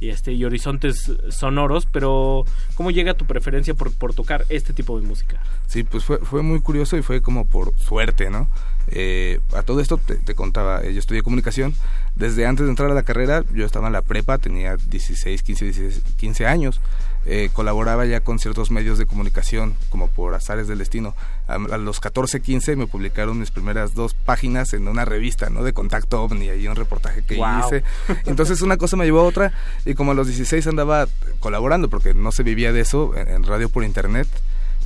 y, 0.00 0.10
este, 0.10 0.32
y 0.32 0.44
horizontes 0.44 1.10
sonoros, 1.30 1.86
pero 1.90 2.44
¿cómo 2.74 2.90
llega 2.90 3.14
tu 3.14 3.24
preferencia 3.24 3.72
por, 3.72 3.90
por 3.94 4.12
tocar 4.12 4.44
este 4.50 4.74
tipo 4.74 5.00
de 5.00 5.06
música? 5.06 5.40
Sí, 5.66 5.82
pues 5.82 6.04
fue, 6.04 6.18
fue 6.18 6.42
muy 6.42 6.60
curioso 6.60 6.98
y 6.98 7.02
fue 7.02 7.22
como 7.22 7.46
por 7.46 7.72
suerte, 7.78 8.28
¿no? 8.28 8.50
Eh, 8.88 9.40
a 9.54 9.62
todo 9.62 9.80
esto 9.80 9.98
te, 9.98 10.16
te 10.16 10.34
contaba, 10.34 10.82
eh, 10.82 10.92
yo 10.92 10.98
estudié 10.98 11.22
comunicación. 11.22 11.74
Desde 12.14 12.46
antes 12.46 12.66
de 12.66 12.70
entrar 12.70 12.90
a 12.90 12.94
la 12.94 13.02
carrera, 13.02 13.44
yo 13.52 13.66
estaba 13.66 13.88
en 13.88 13.92
la 13.92 14.02
prepa, 14.02 14.38
tenía 14.38 14.76
16, 14.76 15.42
15, 15.42 15.64
16, 15.64 16.02
15 16.16 16.46
años. 16.46 16.80
Eh, 17.26 17.48
colaboraba 17.54 18.04
ya 18.04 18.20
con 18.20 18.38
ciertos 18.38 18.70
medios 18.70 18.98
de 18.98 19.06
comunicación, 19.06 19.74
como 19.88 20.08
por 20.08 20.34
azares 20.34 20.68
del 20.68 20.78
destino. 20.78 21.14
A, 21.48 21.54
a 21.54 21.78
los 21.78 21.98
14, 21.98 22.40
15 22.40 22.76
me 22.76 22.86
publicaron 22.86 23.38
mis 23.38 23.50
primeras 23.50 23.94
dos 23.94 24.12
páginas 24.12 24.74
en 24.74 24.86
una 24.88 25.06
revista, 25.06 25.48
¿no? 25.48 25.64
De 25.64 25.72
Contacto 25.72 26.22
OVNI, 26.22 26.50
ahí 26.50 26.68
un 26.68 26.76
reportaje 26.76 27.22
que 27.24 27.36
hice. 27.36 27.82
Entonces 28.26 28.60
una 28.60 28.76
cosa 28.76 28.96
me 28.96 29.06
llevó 29.06 29.20
a 29.20 29.24
otra 29.24 29.52
y 29.86 29.94
como 29.94 30.12
a 30.12 30.14
los 30.14 30.26
16 30.26 30.66
andaba 30.66 31.08
colaborando, 31.40 31.88
porque 31.88 32.12
no 32.12 32.30
se 32.30 32.42
vivía 32.42 32.72
de 32.72 32.80
eso, 32.80 33.16
en, 33.16 33.28
en 33.28 33.42
radio 33.42 33.70
por 33.70 33.84
internet 33.84 34.28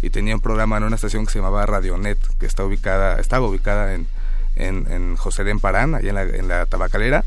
y 0.02 0.10
tenía 0.10 0.34
un 0.34 0.40
programa 0.40 0.76
en 0.76 0.84
una 0.84 0.96
estación 0.96 1.26
que 1.26 1.32
se 1.32 1.38
llamaba 1.38 1.66
Radionet, 1.66 2.18
que 2.38 2.46
está 2.46 2.64
ubicada, 2.64 3.18
estaba 3.20 3.46
ubicada 3.46 3.94
en, 3.94 4.06
en, 4.56 4.90
en 4.90 5.16
José 5.16 5.44
de 5.44 5.50
Emparán, 5.50 5.94
allá 5.94 6.08
en 6.08 6.14
la, 6.14 6.22
en 6.22 6.48
la 6.48 6.66
tabacalera. 6.66 7.24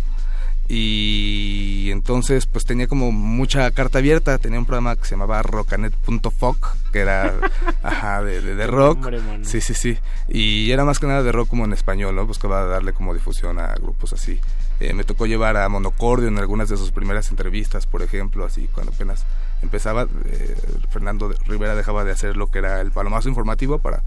Y 0.73 1.89
entonces 1.91 2.45
pues 2.45 2.63
tenía 2.63 2.87
como 2.87 3.11
mucha 3.11 3.69
carta 3.71 3.97
abierta, 3.99 4.37
tenía 4.37 4.57
un 4.57 4.65
programa 4.65 4.95
que 4.95 5.03
se 5.03 5.11
llamaba 5.11 5.41
rockanet.foc, 5.41 6.75
que 6.93 6.99
era 6.99 7.33
ajá, 7.83 8.23
de, 8.23 8.39
de, 8.39 8.55
de 8.55 8.67
rock. 8.67 8.97
Hombre. 9.05 9.19
Sí, 9.43 9.59
sí, 9.59 9.73
sí. 9.73 9.97
Y 10.29 10.71
era 10.71 10.85
más 10.85 10.99
que 10.99 11.07
nada 11.07 11.23
de 11.23 11.31
rock 11.33 11.49
como 11.49 11.65
en 11.65 11.73
español, 11.73 12.15
¿no? 12.15 12.25
Buscaba 12.25 12.63
darle 12.65 12.93
como 12.93 13.13
difusión 13.13 13.59
a 13.59 13.73
grupos 13.75 14.13
así. 14.13 14.39
Eh, 14.81 14.95
me 14.95 15.03
tocó 15.03 15.27
llevar 15.27 15.57
a 15.57 15.69
Monocordio 15.69 16.27
en 16.27 16.39
algunas 16.39 16.67
de 16.67 16.75
sus 16.75 16.89
primeras 16.89 17.29
entrevistas, 17.29 17.85
por 17.85 18.01
ejemplo, 18.01 18.45
así 18.45 18.67
cuando 18.73 18.91
apenas 18.91 19.25
empezaba, 19.61 20.07
eh, 20.25 20.55
Fernando 20.89 21.31
Rivera 21.45 21.75
dejaba 21.75 22.03
de 22.03 22.11
hacer 22.11 22.35
lo 22.35 22.47
que 22.47 22.57
era 22.57 22.81
el 22.81 22.89
palomazo 22.89 23.29
informativo 23.29 23.77
para 23.77 24.01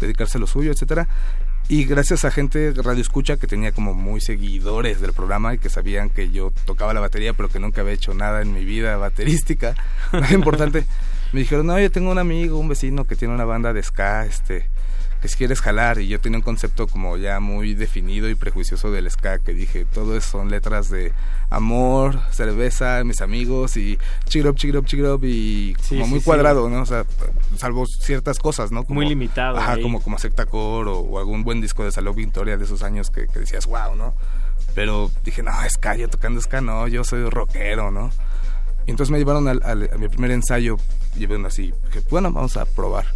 dedicarse 0.00 0.38
a 0.38 0.40
lo 0.40 0.48
suyo, 0.48 0.72
etcétera. 0.72 1.06
Y 1.68 1.84
gracias 1.84 2.24
a 2.24 2.32
gente 2.32 2.72
radio 2.72 3.02
escucha 3.02 3.36
que 3.36 3.46
tenía 3.46 3.70
como 3.70 3.94
muy 3.94 4.20
seguidores 4.20 5.00
del 5.00 5.12
programa 5.12 5.54
y 5.54 5.58
que 5.58 5.68
sabían 5.68 6.10
que 6.10 6.32
yo 6.32 6.52
tocaba 6.64 6.92
la 6.92 7.00
batería, 7.00 7.32
pero 7.32 7.48
que 7.48 7.60
nunca 7.60 7.82
había 7.82 7.92
hecho 7.92 8.12
nada 8.12 8.42
en 8.42 8.52
mi 8.52 8.64
vida 8.64 8.96
baterística, 8.96 9.76
muy 10.12 10.32
importante. 10.32 10.86
Me 11.32 11.38
dijeron, 11.38 11.68
no, 11.68 11.78
yo 11.78 11.90
tengo 11.92 12.10
un 12.10 12.18
amigo, 12.18 12.58
un 12.58 12.68
vecino 12.68 13.04
que 13.04 13.14
tiene 13.14 13.32
una 13.32 13.44
banda 13.44 13.72
de 13.72 13.80
ska, 13.80 14.26
este, 14.26 14.66
si 15.28 15.36
quieres 15.36 15.60
jalar. 15.60 15.98
Y 16.00 16.08
yo 16.08 16.20
tenía 16.20 16.38
un 16.38 16.42
concepto 16.44 16.86
como 16.86 17.16
ya 17.16 17.40
muy 17.40 17.74
definido 17.74 18.28
y 18.28 18.34
prejuicioso 18.34 18.90
del 18.90 19.10
ska, 19.10 19.38
que 19.38 19.54
dije, 19.54 19.84
todo 19.84 20.16
eso 20.16 20.30
son 20.38 20.50
letras 20.50 20.90
de 20.90 21.12
amor, 21.50 22.20
cerveza, 22.30 23.02
mis 23.04 23.20
amigos 23.20 23.76
y 23.76 23.98
chigirop, 24.26 24.56
chigirop, 24.56 24.86
chigirop 24.86 25.24
y 25.24 25.74
Sí, 25.80 25.94
como 25.94 26.04
sí, 26.04 26.10
muy 26.10 26.20
sí. 26.20 26.24
cuadrado, 26.24 26.68
¿no? 26.68 26.82
O 26.82 26.86
sea, 26.86 27.04
salvo 27.56 27.86
ciertas 27.86 28.38
cosas, 28.38 28.72
¿no? 28.72 28.84
Como, 28.84 28.96
Muy 29.00 29.08
limitado 29.08 29.56
Ajá, 29.58 29.72
ahí. 29.74 29.82
como, 29.82 30.00
como 30.02 30.18
Sectacore 30.18 30.90
o, 30.90 30.98
o 30.98 31.18
algún 31.18 31.44
buen 31.44 31.60
disco 31.60 31.84
de 31.84 31.92
Salud 31.92 32.14
Victoria 32.14 32.56
de 32.56 32.64
esos 32.64 32.82
años 32.82 33.10
que, 33.10 33.26
que 33.28 33.40
decías, 33.40 33.66
wow, 33.66 33.94
¿no? 33.96 34.14
Pero 34.74 35.10
dije, 35.24 35.42
no, 35.42 35.52
ska, 35.70 35.96
yo 35.96 36.08
tocando 36.08 36.40
ska, 36.40 36.60
no, 36.60 36.86
yo 36.88 37.04
soy 37.04 37.28
rockero, 37.30 37.90
¿no? 37.90 38.10
Y 38.86 38.90
entonces 38.90 39.10
me 39.10 39.18
llevaron 39.18 39.48
al, 39.48 39.62
al- 39.64 39.90
a 39.92 39.98
mi 39.98 40.08
primer 40.08 40.30
ensayo, 40.30 40.76
llevé 41.16 41.36
una 41.36 41.48
así, 41.48 41.72
dije, 41.86 42.02
bueno, 42.10 42.30
vamos 42.32 42.56
a 42.56 42.66
probar. 42.66 43.06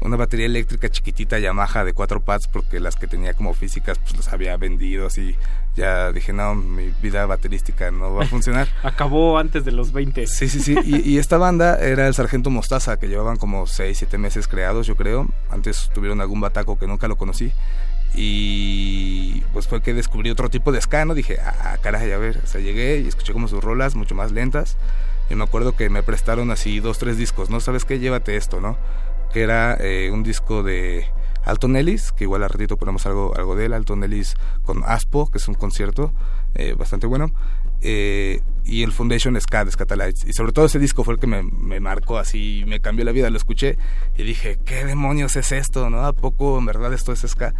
Una 0.00 0.16
batería 0.16 0.46
eléctrica 0.46 0.88
chiquitita 0.90 1.38
Yamaha 1.38 1.84
de 1.84 1.92
cuatro 1.92 2.20
pads 2.20 2.48
porque 2.48 2.80
las 2.80 2.96
que 2.96 3.06
tenía 3.06 3.32
como 3.34 3.54
físicas 3.54 3.98
pues 3.98 4.16
las 4.16 4.32
había 4.32 4.56
vendido 4.56 5.06
así. 5.06 5.36
Ya 5.76 6.12
dije, 6.12 6.32
no, 6.32 6.54
mi 6.54 6.92
vida 7.02 7.26
baterística 7.26 7.90
no 7.90 8.14
va 8.14 8.24
a 8.24 8.26
funcionar. 8.26 8.68
Acabó 8.82 9.38
antes 9.38 9.64
de 9.64 9.72
los 9.72 9.92
20. 9.92 10.26
Sí, 10.26 10.48
sí, 10.48 10.60
sí. 10.60 10.76
Y, 10.84 11.08
y 11.08 11.18
esta 11.18 11.38
banda 11.38 11.78
era 11.78 12.06
el 12.06 12.14
Sargento 12.14 12.50
Mostaza, 12.50 12.98
que 12.98 13.08
llevaban 13.08 13.36
como 13.36 13.66
6, 13.66 13.96
7 13.96 14.18
meses 14.18 14.46
creados, 14.46 14.86
yo 14.86 14.96
creo. 14.96 15.28
Antes 15.50 15.90
tuvieron 15.94 16.20
algún 16.20 16.40
bataco 16.40 16.78
que 16.78 16.86
nunca 16.86 17.08
lo 17.08 17.16
conocí. 17.16 17.52
Y 18.16 19.40
pues 19.52 19.66
fue 19.66 19.82
que 19.82 19.92
descubrí 19.92 20.30
otro 20.30 20.48
tipo 20.48 20.70
de 20.70 20.80
ska, 20.80 21.04
¿no? 21.04 21.14
Dije, 21.14 21.38
ah, 21.40 21.76
caray, 21.82 22.12
a 22.12 22.18
ver. 22.18 22.40
O 22.44 22.46
sea, 22.46 22.60
llegué 22.60 23.00
y 23.00 23.08
escuché 23.08 23.32
como 23.32 23.48
sus 23.48 23.62
rolas 23.62 23.96
mucho 23.96 24.14
más 24.14 24.30
lentas. 24.30 24.76
Y 25.28 25.34
me 25.34 25.44
acuerdo 25.44 25.74
que 25.74 25.88
me 25.90 26.02
prestaron 26.02 26.50
así 26.50 26.80
dos, 26.80 26.98
tres 26.98 27.16
discos, 27.16 27.50
¿no? 27.50 27.60
¿Sabes 27.60 27.84
qué? 27.84 27.98
Llévate 27.98 28.36
esto, 28.36 28.60
¿no? 28.60 28.76
Que 29.34 29.42
era 29.42 29.76
eh, 29.80 30.10
un 30.12 30.22
disco 30.22 30.62
de 30.62 31.04
Alton 31.44 31.76
Ellis, 31.76 32.12
que 32.12 32.24
igual 32.24 32.42
al 32.44 32.50
ratito 32.50 32.76
ponemos 32.78 33.04
algo, 33.04 33.36
algo 33.36 33.56
de 33.56 33.66
él, 33.66 33.72
Alton 33.74 34.02
Ellis 34.04 34.36
con 34.62 34.82
Aspo, 34.86 35.30
que 35.30 35.38
es 35.38 35.48
un 35.48 35.54
concierto 35.54 36.12
eh, 36.54 36.74
bastante 36.78 37.06
bueno. 37.06 37.32
eh, 37.82 38.40
y 38.64 38.82
el 38.82 38.92
Foundation 38.92 39.38
Ska 39.38 39.64
de 39.66 39.70
Scatalites. 39.70 40.24
Y 40.26 40.32
sobre 40.32 40.52
todo 40.52 40.64
ese 40.64 40.78
disco 40.78 41.04
fue 41.04 41.14
el 41.14 41.20
que 41.20 41.26
me, 41.26 41.42
me 41.42 41.80
marcó 41.80 42.16
así, 42.16 42.64
me 42.66 42.80
cambió 42.80 43.04
la 43.04 43.12
vida. 43.12 43.28
Lo 43.28 43.36
escuché 43.36 43.76
y 44.16 44.22
dije, 44.22 44.58
¿qué 44.64 44.86
demonios 44.86 45.36
es 45.36 45.52
esto? 45.52 45.90
¿No? 45.90 46.06
¿A 46.06 46.14
poco 46.14 46.58
en 46.58 46.64
verdad 46.64 46.94
esto 46.94 47.12
es 47.12 47.20
Ska? 47.20 47.54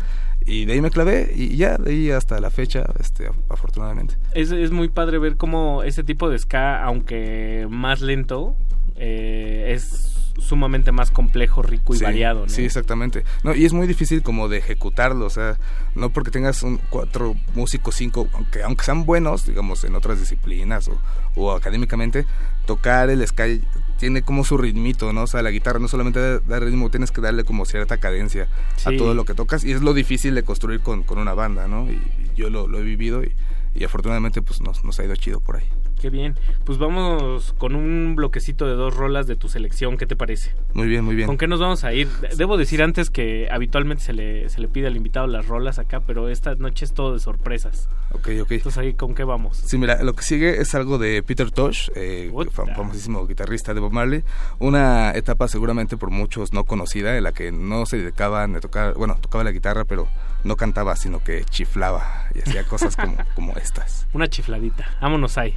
Y 0.46 0.64
de 0.64 0.72
ahí 0.74 0.80
me 0.80 0.90
clavé 0.90 1.32
y 1.34 1.56
ya, 1.56 1.76
de 1.76 1.90
ahí 1.90 2.10
hasta 2.10 2.40
la 2.40 2.50
fecha, 2.50 2.86
este, 2.98 3.30
afortunadamente. 3.50 4.16
Es, 4.32 4.50
es 4.50 4.70
muy 4.70 4.88
padre 4.88 5.18
ver 5.18 5.36
cómo 5.36 5.82
ese 5.82 6.04
tipo 6.04 6.30
de 6.30 6.38
ska, 6.38 6.82
aunque 6.82 7.66
más 7.68 8.00
lento, 8.00 8.56
eh, 8.96 9.72
es 9.74 10.13
sumamente 10.38 10.92
más 10.92 11.10
complejo, 11.10 11.62
rico 11.62 11.94
y 11.94 11.98
Sí, 11.98 12.04
variado, 12.04 12.42
¿no? 12.42 12.48
Sí, 12.48 12.64
exactamente. 12.64 13.24
No, 13.42 13.54
y 13.54 13.64
es 13.64 13.72
muy 13.72 13.86
difícil 13.86 14.22
como 14.22 14.48
de 14.48 14.58
ejecutarlo, 14.58 15.26
o 15.26 15.30
sea, 15.30 15.58
no 15.94 16.10
porque 16.10 16.30
tengas 16.30 16.62
un 16.62 16.78
cuatro 16.90 17.34
músicos, 17.54 17.94
cinco, 17.96 18.28
aunque, 18.34 18.62
aunque 18.62 18.84
sean 18.84 19.06
buenos, 19.06 19.46
digamos, 19.46 19.84
en 19.84 19.94
otras 19.94 20.18
disciplinas 20.20 20.88
o, 20.88 20.98
o 21.36 21.52
académicamente, 21.52 22.26
tocar 22.66 23.10
el 23.10 23.26
sky 23.26 23.62
tiene 23.98 24.22
como 24.22 24.44
su 24.44 24.58
ritmito, 24.58 25.12
¿no? 25.12 25.22
O 25.22 25.26
sea, 25.26 25.42
la 25.42 25.50
guitarra 25.50 25.78
no 25.78 25.88
solamente 25.88 26.40
da, 26.40 26.60
ritmo, 26.60 26.90
tienes 26.90 27.10
que 27.10 27.20
darle 27.20 27.44
como 27.44 27.64
cierta 27.64 27.96
cadencia 27.98 28.48
Sí. 28.76 28.94
a 28.94 28.98
todo 28.98 29.14
lo 29.14 29.24
que 29.24 29.34
tocas 29.34 29.64
y 29.64 29.72
es 29.72 29.82
lo 29.82 29.94
difícil 29.94 30.34
de 30.34 30.42
construir 30.42 30.80
con, 30.80 31.02
con 31.04 31.18
una 31.18 31.34
banda, 31.34 31.68
¿no? 31.68 31.90
Y, 31.90 31.94
y 31.94 32.30
yo 32.36 32.50
lo, 32.50 32.66
lo 32.66 32.78
he 32.78 32.82
vivido 32.82 33.22
y, 33.22 33.32
y 33.74 33.84
afortunadamente 33.84 34.42
pues 34.42 34.60
nos, 34.60 34.84
nos 34.84 34.98
ha 34.98 35.04
ido 35.04 35.14
chido 35.16 35.40
por 35.40 35.56
ahí. 35.56 35.64
Qué 36.04 36.10
bien. 36.10 36.34
Pues 36.66 36.76
vamos 36.76 37.54
con 37.56 37.74
un 37.74 38.14
bloquecito 38.14 38.66
de 38.66 38.74
dos 38.74 38.94
rolas 38.94 39.26
de 39.26 39.36
tu 39.36 39.48
selección. 39.48 39.96
¿Qué 39.96 40.04
te 40.04 40.16
parece? 40.16 40.52
Muy 40.74 40.86
bien, 40.86 41.02
muy 41.02 41.14
bien. 41.14 41.26
¿Con 41.26 41.38
qué 41.38 41.46
nos 41.48 41.60
vamos 41.60 41.82
a 41.82 41.94
ir? 41.94 42.08
Debo 42.36 42.58
decir 42.58 42.82
antes 42.82 43.08
que 43.08 43.48
habitualmente 43.50 44.04
se 44.04 44.12
le, 44.12 44.50
se 44.50 44.60
le 44.60 44.68
pide 44.68 44.86
al 44.88 44.96
invitado 44.96 45.26
las 45.28 45.46
rolas 45.46 45.78
acá, 45.78 46.00
pero 46.00 46.28
esta 46.28 46.56
noche 46.56 46.84
es 46.84 46.92
todo 46.92 47.14
de 47.14 47.20
sorpresas. 47.20 47.88
Ok, 48.12 48.28
ok. 48.42 48.50
Entonces 48.52 48.76
ahí, 48.76 48.92
¿con 48.92 49.14
qué 49.14 49.24
vamos? 49.24 49.56
Sí, 49.56 49.78
mira, 49.78 50.02
lo 50.02 50.12
que 50.12 50.24
sigue 50.24 50.60
es 50.60 50.74
algo 50.74 50.98
de 50.98 51.22
Peter 51.22 51.50
Tosh, 51.50 51.88
eh, 51.94 52.30
fam- 52.52 52.76
famosísimo 52.76 53.26
guitarrista 53.26 53.72
de 53.72 53.80
Bob 53.80 53.92
Marley. 53.92 54.24
Una 54.58 55.12
etapa 55.12 55.48
seguramente 55.48 55.96
por 55.96 56.10
muchos 56.10 56.52
no 56.52 56.64
conocida, 56.64 57.16
en 57.16 57.24
la 57.24 57.32
que 57.32 57.50
no 57.50 57.86
se 57.86 57.96
dedicaban 57.96 58.56
a 58.56 58.60
tocar, 58.60 58.92
bueno, 58.92 59.16
tocaba 59.22 59.42
la 59.42 59.52
guitarra, 59.52 59.86
pero 59.86 60.06
no 60.44 60.56
cantaba, 60.56 60.96
sino 60.96 61.24
que 61.24 61.44
chiflaba 61.44 62.26
y 62.34 62.40
hacía 62.40 62.64
cosas 62.64 62.94
como, 62.94 63.16
como 63.34 63.56
estas. 63.56 64.06
Una 64.12 64.28
chifladita. 64.28 64.86
Vámonos 65.00 65.38
ahí. 65.38 65.56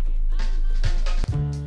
Playlist. 1.32 1.67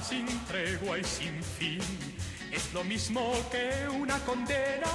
Sin 0.00 0.26
tregua 0.46 0.98
y 0.98 1.04
sin 1.04 1.42
fin, 1.42 1.80
es 2.52 2.72
lo 2.72 2.84
mismo 2.84 3.32
que 3.50 3.88
una 3.88 4.18
condena 4.20 4.90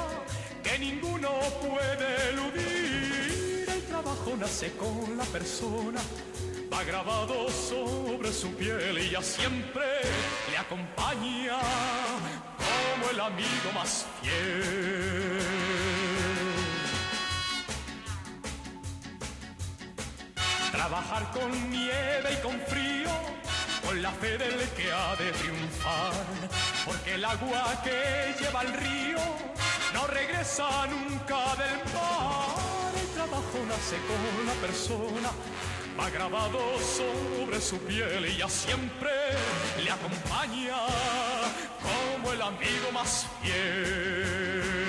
que 0.63 0.79
ninguno 0.79 1.29
puede 1.61 2.29
eludir. 2.29 3.65
El 3.69 3.81
trabajo 3.83 4.35
nace 4.39 4.71
con 4.73 5.17
la 5.17 5.25
persona, 5.25 5.99
va 6.71 6.83
grabado 6.83 7.49
sobre 7.49 8.31
su 8.31 8.53
piel 8.55 8.97
y 8.99 9.11
ya 9.11 9.21
siempre 9.21 9.83
le 10.51 10.57
acompaña 10.57 11.59
como 12.57 13.09
el 13.11 13.19
amigo 13.19 13.71
más 13.73 14.05
fiel. 14.21 15.39
Trabajar 20.71 21.31
con 21.31 21.69
nieve 21.69 22.29
y 22.33 22.41
con 22.41 22.59
frío, 22.61 22.92
la 24.01 24.11
fe 24.11 24.37
del 24.37 24.57
que 24.69 24.91
ha 24.91 25.15
de 25.15 25.31
triunfar, 25.31 26.13
porque 26.85 27.13
el 27.13 27.25
agua 27.25 27.81
que 27.83 28.33
lleva 28.39 28.61
al 28.61 28.73
río 28.73 29.19
no 29.93 30.07
regresa 30.07 30.87
nunca 30.87 31.55
del 31.55 31.77
mar. 31.93 32.55
El 32.99 33.07
trabajo 33.13 33.57
nace 33.67 33.97
con 34.07 34.45
la 34.47 34.53
persona, 34.53 35.31
va 35.99 36.09
grabado 36.09 36.59
sobre 36.79 37.61
su 37.61 37.77
piel 37.79 38.25
y 38.25 38.37
ya 38.37 38.49
siempre 38.49 39.11
le 39.83 39.91
acompaña 39.91 40.77
como 41.81 42.33
el 42.33 42.41
amigo 42.41 42.91
más 42.91 43.27
fiel. 43.41 44.82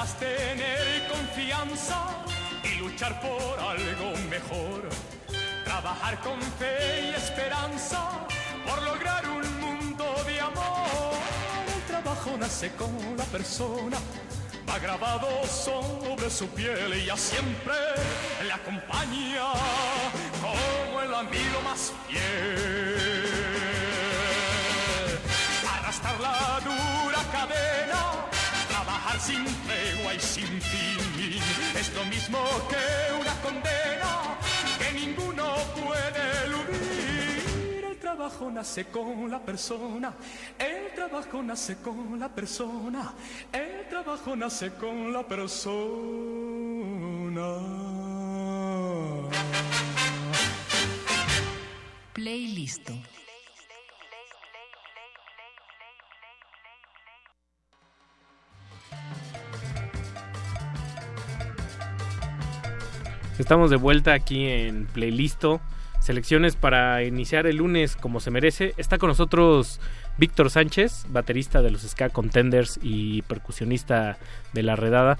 Más 0.00 0.18
tener 0.18 1.06
confianza 1.08 1.98
y 2.64 2.78
luchar 2.78 3.20
por 3.20 3.60
algo 3.60 4.16
mejor. 4.30 4.88
Trabajar 5.62 6.18
con 6.20 6.40
fe 6.58 7.10
y 7.10 7.14
esperanza 7.14 8.00
por 8.66 8.82
lograr 8.82 9.28
un 9.28 9.60
mundo 9.60 10.06
de 10.26 10.40
amor. 10.40 11.12
El 11.76 11.82
trabajo 11.82 12.30
nace 12.38 12.72
con 12.76 12.90
la 13.18 13.24
persona, 13.24 13.98
va 14.66 14.78
grabado 14.78 15.28
sobre 15.46 16.30
su 16.30 16.48
piel 16.48 16.94
y 16.94 17.04
ya 17.04 17.16
siempre 17.18 17.74
le 18.42 18.52
acompaña 18.52 19.52
como 20.40 21.02
el 21.02 21.14
amigo 21.14 21.60
más 21.62 21.92
fiel. 22.08 23.20
Arrastrar 25.74 26.18
la 26.20 26.58
dura 26.64 27.22
cadena, 27.32 28.09
sin 29.20 29.44
tregua 29.44 30.14
y 30.14 30.20
sin 30.20 30.60
fin, 30.60 31.40
es 31.78 31.94
lo 31.94 32.04
mismo 32.06 32.38
que 32.68 33.20
una 33.20 33.34
condena 33.42 34.38
que 34.78 34.92
ninguno 34.98 35.54
puede 35.76 36.44
eludir. 36.46 37.84
El 37.90 37.98
trabajo 37.98 38.50
nace 38.50 38.86
con 38.86 39.30
la 39.30 39.40
persona, 39.40 40.14
el 40.58 40.94
trabajo 40.94 41.42
nace 41.42 41.76
con 41.76 42.18
la 42.18 42.28
persona, 42.28 43.14
el 43.52 43.88
trabajo 43.88 44.34
nace 44.36 44.72
con 44.72 45.12
la 45.12 45.22
persona. 45.26 45.90
Playlist. 52.14 52.90
Estamos 63.40 63.70
de 63.70 63.76
vuelta 63.76 64.12
aquí 64.12 64.46
en 64.46 64.84
Playlisto. 64.84 65.62
Selecciones 65.98 66.56
para 66.56 67.04
iniciar 67.04 67.46
el 67.46 67.56
lunes 67.56 67.96
como 67.96 68.20
se 68.20 68.30
merece. 68.30 68.74
Está 68.76 68.98
con 68.98 69.08
nosotros 69.08 69.80
Víctor 70.18 70.50
Sánchez, 70.50 71.06
baterista 71.08 71.62
de 71.62 71.70
los 71.70 71.80
Ska 71.80 72.10
Contenders 72.10 72.78
y 72.82 73.22
percusionista 73.22 74.18
de 74.52 74.62
La 74.62 74.76
Redada. 74.76 75.18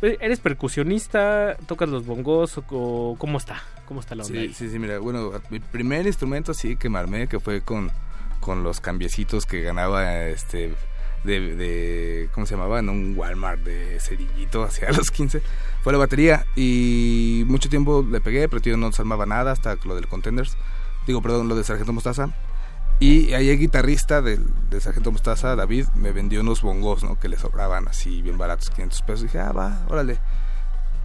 Eh, 0.00 0.16
¿Eres 0.20 0.38
percusionista? 0.38 1.56
¿Tocas 1.66 1.88
los 1.88 2.06
bongos? 2.06 2.56
O 2.56 3.16
¿Cómo 3.18 3.36
está? 3.36 3.60
¿Cómo 3.86 3.98
está 3.98 4.14
la 4.14 4.22
onda? 4.22 4.38
Sí, 4.38 4.46
ahí? 4.46 4.52
sí, 4.54 4.70
sí, 4.70 4.78
mira, 4.78 5.00
bueno, 5.00 5.32
mi 5.50 5.58
primer 5.58 6.06
instrumento 6.06 6.52
así 6.52 6.76
que 6.76 6.88
me 6.88 7.00
armé, 7.00 7.26
que 7.26 7.40
fue 7.40 7.62
con, 7.62 7.90
con 8.38 8.62
los 8.62 8.80
cambiecitos 8.80 9.44
que 9.44 9.62
ganaba 9.62 10.26
este 10.26 10.72
de, 11.26 11.54
de 11.56 12.28
¿cómo 12.32 12.46
se 12.46 12.54
llamaba? 12.54 12.78
En 12.78 12.88
un 12.88 13.14
Walmart 13.16 13.60
de 13.62 14.00
cerillito 14.00 14.62
hacia 14.62 14.90
los 14.92 15.10
15. 15.10 15.42
Fue 15.82 15.92
la 15.92 15.98
batería 15.98 16.46
y 16.56 17.44
mucho 17.46 17.68
tiempo 17.68 18.04
le 18.08 18.20
pegué, 18.20 18.48
pero 18.48 18.62
tío 18.62 18.76
no 18.76 18.90
se 18.92 19.02
armaba 19.02 19.26
nada 19.26 19.52
hasta 19.52 19.76
lo 19.84 19.94
del 19.94 20.08
Contenders. 20.08 20.56
Digo, 21.06 21.22
perdón, 21.22 21.48
lo 21.48 21.54
de 21.54 21.64
Sargento 21.64 21.92
Mostaza. 21.92 22.30
Y 22.98 23.34
ahí 23.34 23.50
el 23.50 23.58
guitarrista 23.58 24.22
del 24.22 24.48
Sargento 24.80 25.12
Mostaza, 25.12 25.54
David, 25.54 25.86
me 25.94 26.12
vendió 26.12 26.40
unos 26.40 26.62
bongos, 26.62 27.04
¿no? 27.04 27.18
Que 27.18 27.28
le 27.28 27.36
sobraban 27.36 27.88
así 27.88 28.22
bien 28.22 28.38
baratos, 28.38 28.70
500 28.70 29.02
pesos. 29.02 29.20
Y 29.20 29.24
dije, 29.24 29.38
ah, 29.38 29.52
va, 29.52 29.84
órale. 29.88 30.18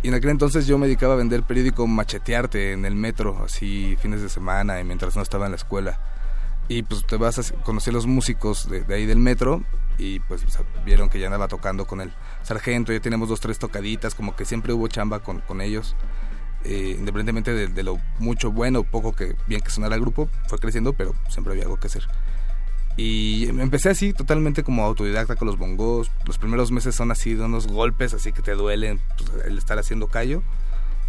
Y 0.04 0.08
en 0.08 0.16
aquel 0.16 0.32
entonces 0.32 0.66
yo 0.66 0.78
me 0.78 0.88
dedicaba 0.88 1.14
a 1.14 1.18
vender 1.18 1.44
periódico 1.44 1.86
Machetearte 1.86 2.72
en 2.72 2.86
el 2.86 2.96
metro, 2.96 3.44
así 3.46 3.96
fines 4.02 4.22
de 4.22 4.30
semana 4.30 4.80
y 4.80 4.84
mientras 4.84 5.16
no 5.16 5.22
estaba 5.22 5.46
en 5.46 5.52
la 5.52 5.58
escuela. 5.58 6.00
Y 6.68 6.84
pues 6.84 7.06
te 7.06 7.18
vas 7.18 7.38
a 7.38 7.56
conocer 7.64 7.94
los 7.94 8.08
músicos 8.08 8.70
de, 8.70 8.82
de 8.82 8.96
ahí 8.96 9.06
del 9.06 9.20
metro 9.20 9.64
y 10.02 10.20
pues 10.20 10.44
vieron 10.84 11.10
que 11.10 11.20
ya 11.20 11.28
andaba 11.28 11.48
tocando 11.48 11.86
con 11.86 12.02
el 12.02 12.12
sargento, 12.42 12.92
ya 12.92 13.00
tenemos 13.00 13.30
dos, 13.30 13.40
tres 13.40 13.60
tocaditas, 13.60 14.16
como 14.16 14.36
que 14.36 14.46
siempre 14.46 14.74
hubo 14.74 14.88
chamba 14.88 15.20
con, 15.20 15.42
con 15.42 15.62
ellos. 15.62 15.96
Eh, 16.64 16.96
independientemente 16.98 17.54
de, 17.54 17.68
de, 17.68 17.84
lo 17.84 18.00
mucho 18.20 18.52
bueno 18.52 18.80
o 18.80 18.84
poco 18.84 19.14
que 19.14 19.36
bien 19.48 19.62
que 19.62 19.70
sonara 19.70 19.96
el 19.96 20.02
grupo, 20.02 20.28
fue 20.48 20.58
creciendo, 20.58 20.94
pero 20.94 21.14
siempre 21.30 21.54
había 21.54 21.66
algo 21.66 21.78
que 21.78 21.86
hacer. 21.86 22.08
Y 22.98 23.48
empecé 23.48 23.90
así, 23.90 24.12
totalmente 24.12 24.64
como 24.64 24.84
autodidacta 24.84 25.36
con 25.36 25.48
los 25.48 25.58
bongos. 25.58 26.10
Los 26.26 26.40
primeros 26.40 26.72
meses 26.72 26.96
son 26.96 27.12
así, 27.12 27.36
de 27.36 27.46
unos 27.46 27.68
golpes 27.68 28.16
así 28.16 28.34
que 28.34 28.42
te 28.42 28.54
duelen 28.54 29.00
pues, 29.18 29.46
el 29.46 29.58
estar 29.60 29.78
haciendo 29.78 30.08
callo. 30.08 30.42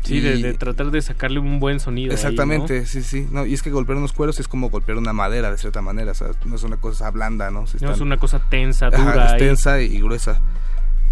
Sí, 0.02 0.20
de, 0.20 0.36
de, 0.38 0.54
tratar 0.54 0.90
de 0.90 1.00
sacarle 1.00 1.38
un 1.38 1.60
buen 1.60 1.78
sonido. 1.78 2.12
Exactamente, 2.12 2.74
ahí, 2.74 2.80
¿no? 2.80 2.86
sí, 2.86 3.02
sí. 3.02 3.28
No, 3.30 3.46
y 3.46 3.54
es 3.54 3.62
que 3.62 3.70
golpear 3.70 3.98
unos 3.98 4.12
cueros 4.12 4.40
es 4.40 4.48
como 4.48 4.68
golpear 4.68 4.98
una 4.98 5.12
madera, 5.12 5.50
de 5.50 5.58
cierta 5.58 5.80
manera. 5.80 6.12
O 6.12 6.14
sea, 6.14 6.28
no 6.44 6.56
es 6.56 6.62
una 6.64 6.76
cosa 6.76 7.10
blanda, 7.10 7.50
¿no? 7.50 7.66
Si 7.66 7.78
no 7.84 7.92
es 7.92 8.00
una 8.00 8.16
cosa 8.18 8.40
tensa, 8.48 8.90
dura. 8.90 9.24
Ajá, 9.24 9.36
es 9.36 9.38
tensa 9.38 9.80
y, 9.80 9.96
y 9.96 10.00
gruesa. 10.00 10.40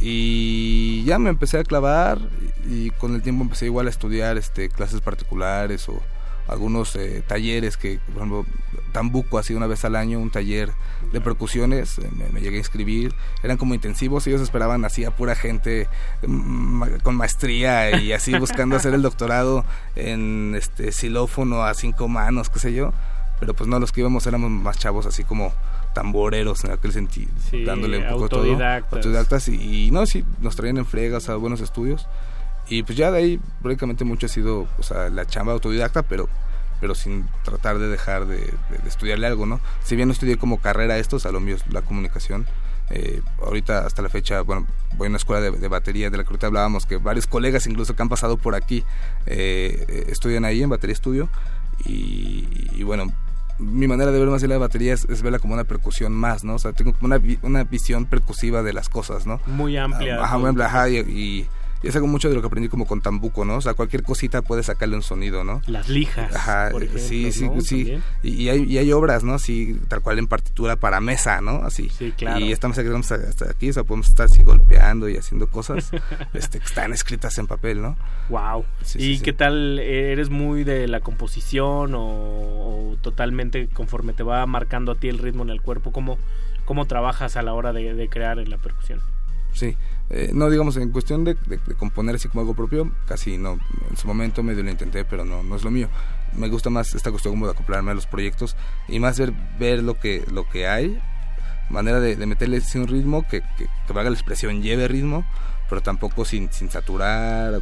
Y 0.00 1.04
ya 1.04 1.18
me 1.18 1.28
empecé 1.30 1.58
a 1.58 1.64
clavar 1.64 2.18
y 2.66 2.90
con 2.90 3.14
el 3.14 3.22
tiempo 3.22 3.42
empecé 3.42 3.66
igual 3.66 3.86
a 3.86 3.90
estudiar 3.90 4.38
este 4.38 4.70
clases 4.70 5.02
particulares 5.02 5.88
o 5.88 6.00
algunos 6.48 6.96
eh, 6.96 7.22
talleres 7.26 7.76
que, 7.76 8.00
por 8.06 8.16
ejemplo, 8.16 8.46
Tambuco 8.92 9.38
hacía 9.38 9.56
una 9.56 9.66
vez 9.66 9.84
al 9.84 9.94
año 9.94 10.18
un 10.18 10.30
taller 10.30 10.70
de 11.12 11.20
percusiones, 11.20 11.98
eh, 11.98 12.08
me, 12.16 12.28
me, 12.28 12.40
llegué 12.40 12.56
a 12.56 12.58
inscribir, 12.58 13.14
eran 13.42 13.56
como 13.56 13.74
intensivos, 13.74 14.26
ellos 14.26 14.40
esperaban 14.40 14.84
así 14.84 15.04
a 15.04 15.10
pura 15.10 15.34
gente 15.34 15.88
ma 16.26 16.88
con 17.02 17.16
maestría 17.16 18.00
y 18.00 18.12
así 18.14 18.36
buscando 18.38 18.76
hacer 18.76 18.94
el 18.94 19.02
doctorado 19.02 19.64
en 19.96 20.54
este 20.56 20.92
xilófono 20.92 21.62
a 21.64 21.74
cinco 21.74 22.08
manos, 22.08 22.50
qué 22.50 22.58
sé 22.58 22.72
yo, 22.72 22.92
pero 23.38 23.54
pues 23.54 23.68
no, 23.68 23.78
los 23.78 23.92
que 23.92 24.00
íbamos 24.00 24.26
éramos 24.26 24.50
más 24.50 24.78
chavos 24.78 25.06
así 25.06 25.24
como 25.24 25.52
tamboreros 25.94 26.64
en 26.64 26.72
aquel 26.72 26.92
sentido, 26.92 27.32
sí, 27.50 27.64
dándole 27.64 27.98
un 27.98 28.08
poco 28.08 28.24
autodidactas. 28.24 28.90
todo, 28.90 28.98
autodidactas 28.98 29.48
y, 29.48 29.86
y 29.86 29.90
no, 29.90 30.06
sí, 30.06 30.24
nos 30.40 30.54
traían 30.54 30.78
en 30.78 30.86
fregas 30.86 31.28
a 31.28 31.36
buenos 31.36 31.60
estudios 31.60 32.06
y 32.68 32.84
pues 32.84 32.96
ya 32.96 33.10
de 33.10 33.18
ahí 33.18 33.40
prácticamente 33.62 34.04
mucho 34.04 34.26
ha 34.26 34.28
sido 34.28 34.68
o 34.78 34.82
sea, 34.82 35.10
la 35.10 35.26
chamba 35.26 35.52
autodidacta, 35.52 36.02
pero 36.02 36.28
pero 36.80 36.94
sin 36.94 37.26
tratar 37.44 37.78
de 37.78 37.88
dejar 37.88 38.26
de, 38.26 38.38
de, 38.38 38.78
de, 38.82 38.88
estudiarle 38.88 39.26
algo, 39.26 39.46
¿no? 39.46 39.60
Si 39.84 39.96
bien 39.96 40.08
no 40.08 40.12
estudié 40.12 40.36
como 40.36 40.60
carrera 40.60 40.98
esto, 40.98 41.16
o 41.16 41.18
sea, 41.18 41.32
lo 41.32 41.40
mío 41.40 41.56
es 41.56 41.66
la 41.72 41.82
comunicación. 41.82 42.46
Eh, 42.92 43.22
ahorita 43.40 43.86
hasta 43.86 44.02
la 44.02 44.08
fecha, 44.08 44.40
bueno, 44.40 44.66
voy 44.96 45.06
a 45.06 45.10
una 45.10 45.18
escuela 45.18 45.40
de, 45.40 45.52
de, 45.52 45.68
batería 45.68 46.10
de 46.10 46.16
la 46.16 46.24
que 46.24 46.30
ahorita 46.30 46.48
hablábamos, 46.48 46.86
que 46.86 46.96
varios 46.96 47.28
colegas 47.28 47.66
incluso 47.68 47.94
que 47.94 48.02
han 48.02 48.08
pasado 48.08 48.36
por 48.36 48.56
aquí 48.56 48.84
eh, 49.26 50.06
estudian 50.08 50.44
ahí 50.44 50.60
en 50.60 50.70
batería 50.70 50.94
estudio 50.94 51.28
y, 51.84 52.48
y, 52.72 52.82
bueno, 52.82 53.12
mi 53.60 53.86
manera 53.86 54.10
de 54.10 54.18
ver 54.18 54.28
más 54.28 54.42
allá 54.42 54.54
de 54.54 54.58
la 54.58 54.66
batería 54.66 54.92
es, 54.92 55.04
es, 55.04 55.22
verla 55.22 55.38
como 55.38 55.54
una 55.54 55.64
percusión 55.64 56.12
más, 56.12 56.42
¿no? 56.42 56.54
O 56.54 56.58
sea, 56.58 56.72
tengo 56.72 56.92
como 56.92 57.14
una, 57.14 57.22
una 57.42 57.62
visión 57.62 58.06
percusiva 58.06 58.64
de 58.64 58.72
las 58.72 58.88
cosas, 58.88 59.24
¿no? 59.24 59.40
Muy 59.46 59.76
amplia. 59.76 60.22
Ajá, 60.22 60.38
muy 60.38 60.48
amplia, 60.48 60.66
ajá, 60.66 60.88
y, 60.88 60.96
y 60.98 61.48
y 61.82 61.88
es 61.88 61.96
algo 61.96 62.06
mucho 62.06 62.28
de 62.28 62.34
lo 62.34 62.42
que 62.42 62.48
aprendí 62.48 62.68
como 62.68 62.86
con 62.86 63.00
tambuco, 63.00 63.44
¿no? 63.44 63.56
O 63.56 63.60
sea, 63.60 63.74
cualquier 63.74 64.02
cosita 64.02 64.42
puede 64.42 64.62
sacarle 64.62 64.96
un 64.96 65.02
sonido, 65.02 65.44
¿no? 65.44 65.62
Las 65.66 65.88
lijas. 65.88 66.34
Ajá, 66.34 66.68
por 66.70 66.82
ejemplo, 66.82 67.02
sí, 67.02 67.32
sí, 67.32 67.48
¿no? 67.48 67.60
sí. 67.62 67.98
Y, 68.22 68.42
y, 68.42 68.48
hay, 68.50 68.64
y 68.64 68.78
hay 68.78 68.92
obras, 68.92 69.24
¿no? 69.24 69.34
Así, 69.34 69.80
tal 69.88 70.02
cual 70.02 70.18
en 70.18 70.26
partitura 70.26 70.76
para 70.76 71.00
mesa, 71.00 71.40
¿no? 71.40 71.62
Así. 71.64 71.88
Sí, 71.88 72.12
claro. 72.12 72.40
Y 72.40 72.52
estamos 72.52 72.76
aquí, 72.76 72.88
hasta 72.88 73.50
aquí, 73.50 73.70
o 73.70 73.72
sea, 73.72 73.84
podemos 73.84 74.08
estar 74.08 74.26
así 74.26 74.42
golpeando 74.42 75.08
y 75.08 75.16
haciendo 75.16 75.46
cosas 75.46 75.90
este, 76.34 76.58
que 76.58 76.66
están 76.66 76.92
escritas 76.92 77.38
en 77.38 77.46
papel, 77.46 77.80
¿no? 77.80 77.96
Wow. 78.28 78.66
Sí, 78.82 78.98
¿Y 78.98 79.16
sí, 79.16 79.22
qué 79.22 79.30
sí. 79.30 79.36
tal? 79.38 79.78
¿Eres 79.78 80.28
muy 80.28 80.64
de 80.64 80.86
la 80.86 81.00
composición 81.00 81.94
o, 81.94 82.02
o, 82.02 82.96
totalmente 83.00 83.68
conforme 83.68 84.12
te 84.12 84.22
va 84.22 84.44
marcando 84.44 84.92
a 84.92 84.94
ti 84.96 85.08
el 85.08 85.18
ritmo 85.18 85.44
en 85.44 85.50
el 85.50 85.62
cuerpo? 85.62 85.92
¿Cómo, 85.92 86.18
cómo 86.66 86.86
trabajas 86.86 87.36
a 87.36 87.42
la 87.42 87.54
hora 87.54 87.72
de, 87.72 87.94
de 87.94 88.08
crear 88.10 88.38
en 88.38 88.50
la 88.50 88.58
percusión? 88.58 89.00
Sí, 89.52 89.76
eh, 90.10 90.30
no 90.34 90.50
digamos 90.50 90.76
en 90.76 90.90
cuestión 90.90 91.22
de, 91.22 91.34
de, 91.46 91.58
de, 91.58 91.74
componer 91.76 92.16
así 92.16 92.28
como 92.28 92.40
algo 92.40 92.54
propio, 92.54 92.92
casi 93.06 93.38
no. 93.38 93.58
En 93.88 93.96
su 93.96 94.08
momento 94.08 94.42
medio 94.42 94.64
lo 94.64 94.70
intenté, 94.70 95.04
pero 95.04 95.24
no, 95.24 95.44
no 95.44 95.54
es 95.54 95.62
lo 95.62 95.70
mío. 95.70 95.88
Me 96.34 96.48
gusta 96.48 96.68
más 96.68 96.94
esta 96.94 97.10
cuestión 97.10 97.34
como 97.34 97.46
de 97.46 97.52
acoplarme 97.52 97.92
a 97.92 97.94
los 97.94 98.06
proyectos 98.06 98.56
y 98.88 98.98
más 98.98 99.18
ver, 99.18 99.32
ver 99.58 99.82
lo 99.84 99.98
que 99.98 100.24
lo 100.32 100.48
que 100.48 100.66
hay, 100.66 101.00
manera 101.70 102.00
de, 102.00 102.16
de 102.16 102.26
meterle 102.26 102.60
un 102.74 102.88
ritmo 102.88 103.26
que, 103.28 103.40
que, 103.56 103.68
que 103.86 103.92
valga 103.92 104.10
la 104.10 104.16
expresión, 104.16 104.62
lleve 104.62 104.88
ritmo, 104.88 105.24
pero 105.68 105.80
tampoco 105.80 106.24
sin, 106.24 106.50
saturar, 106.50 107.60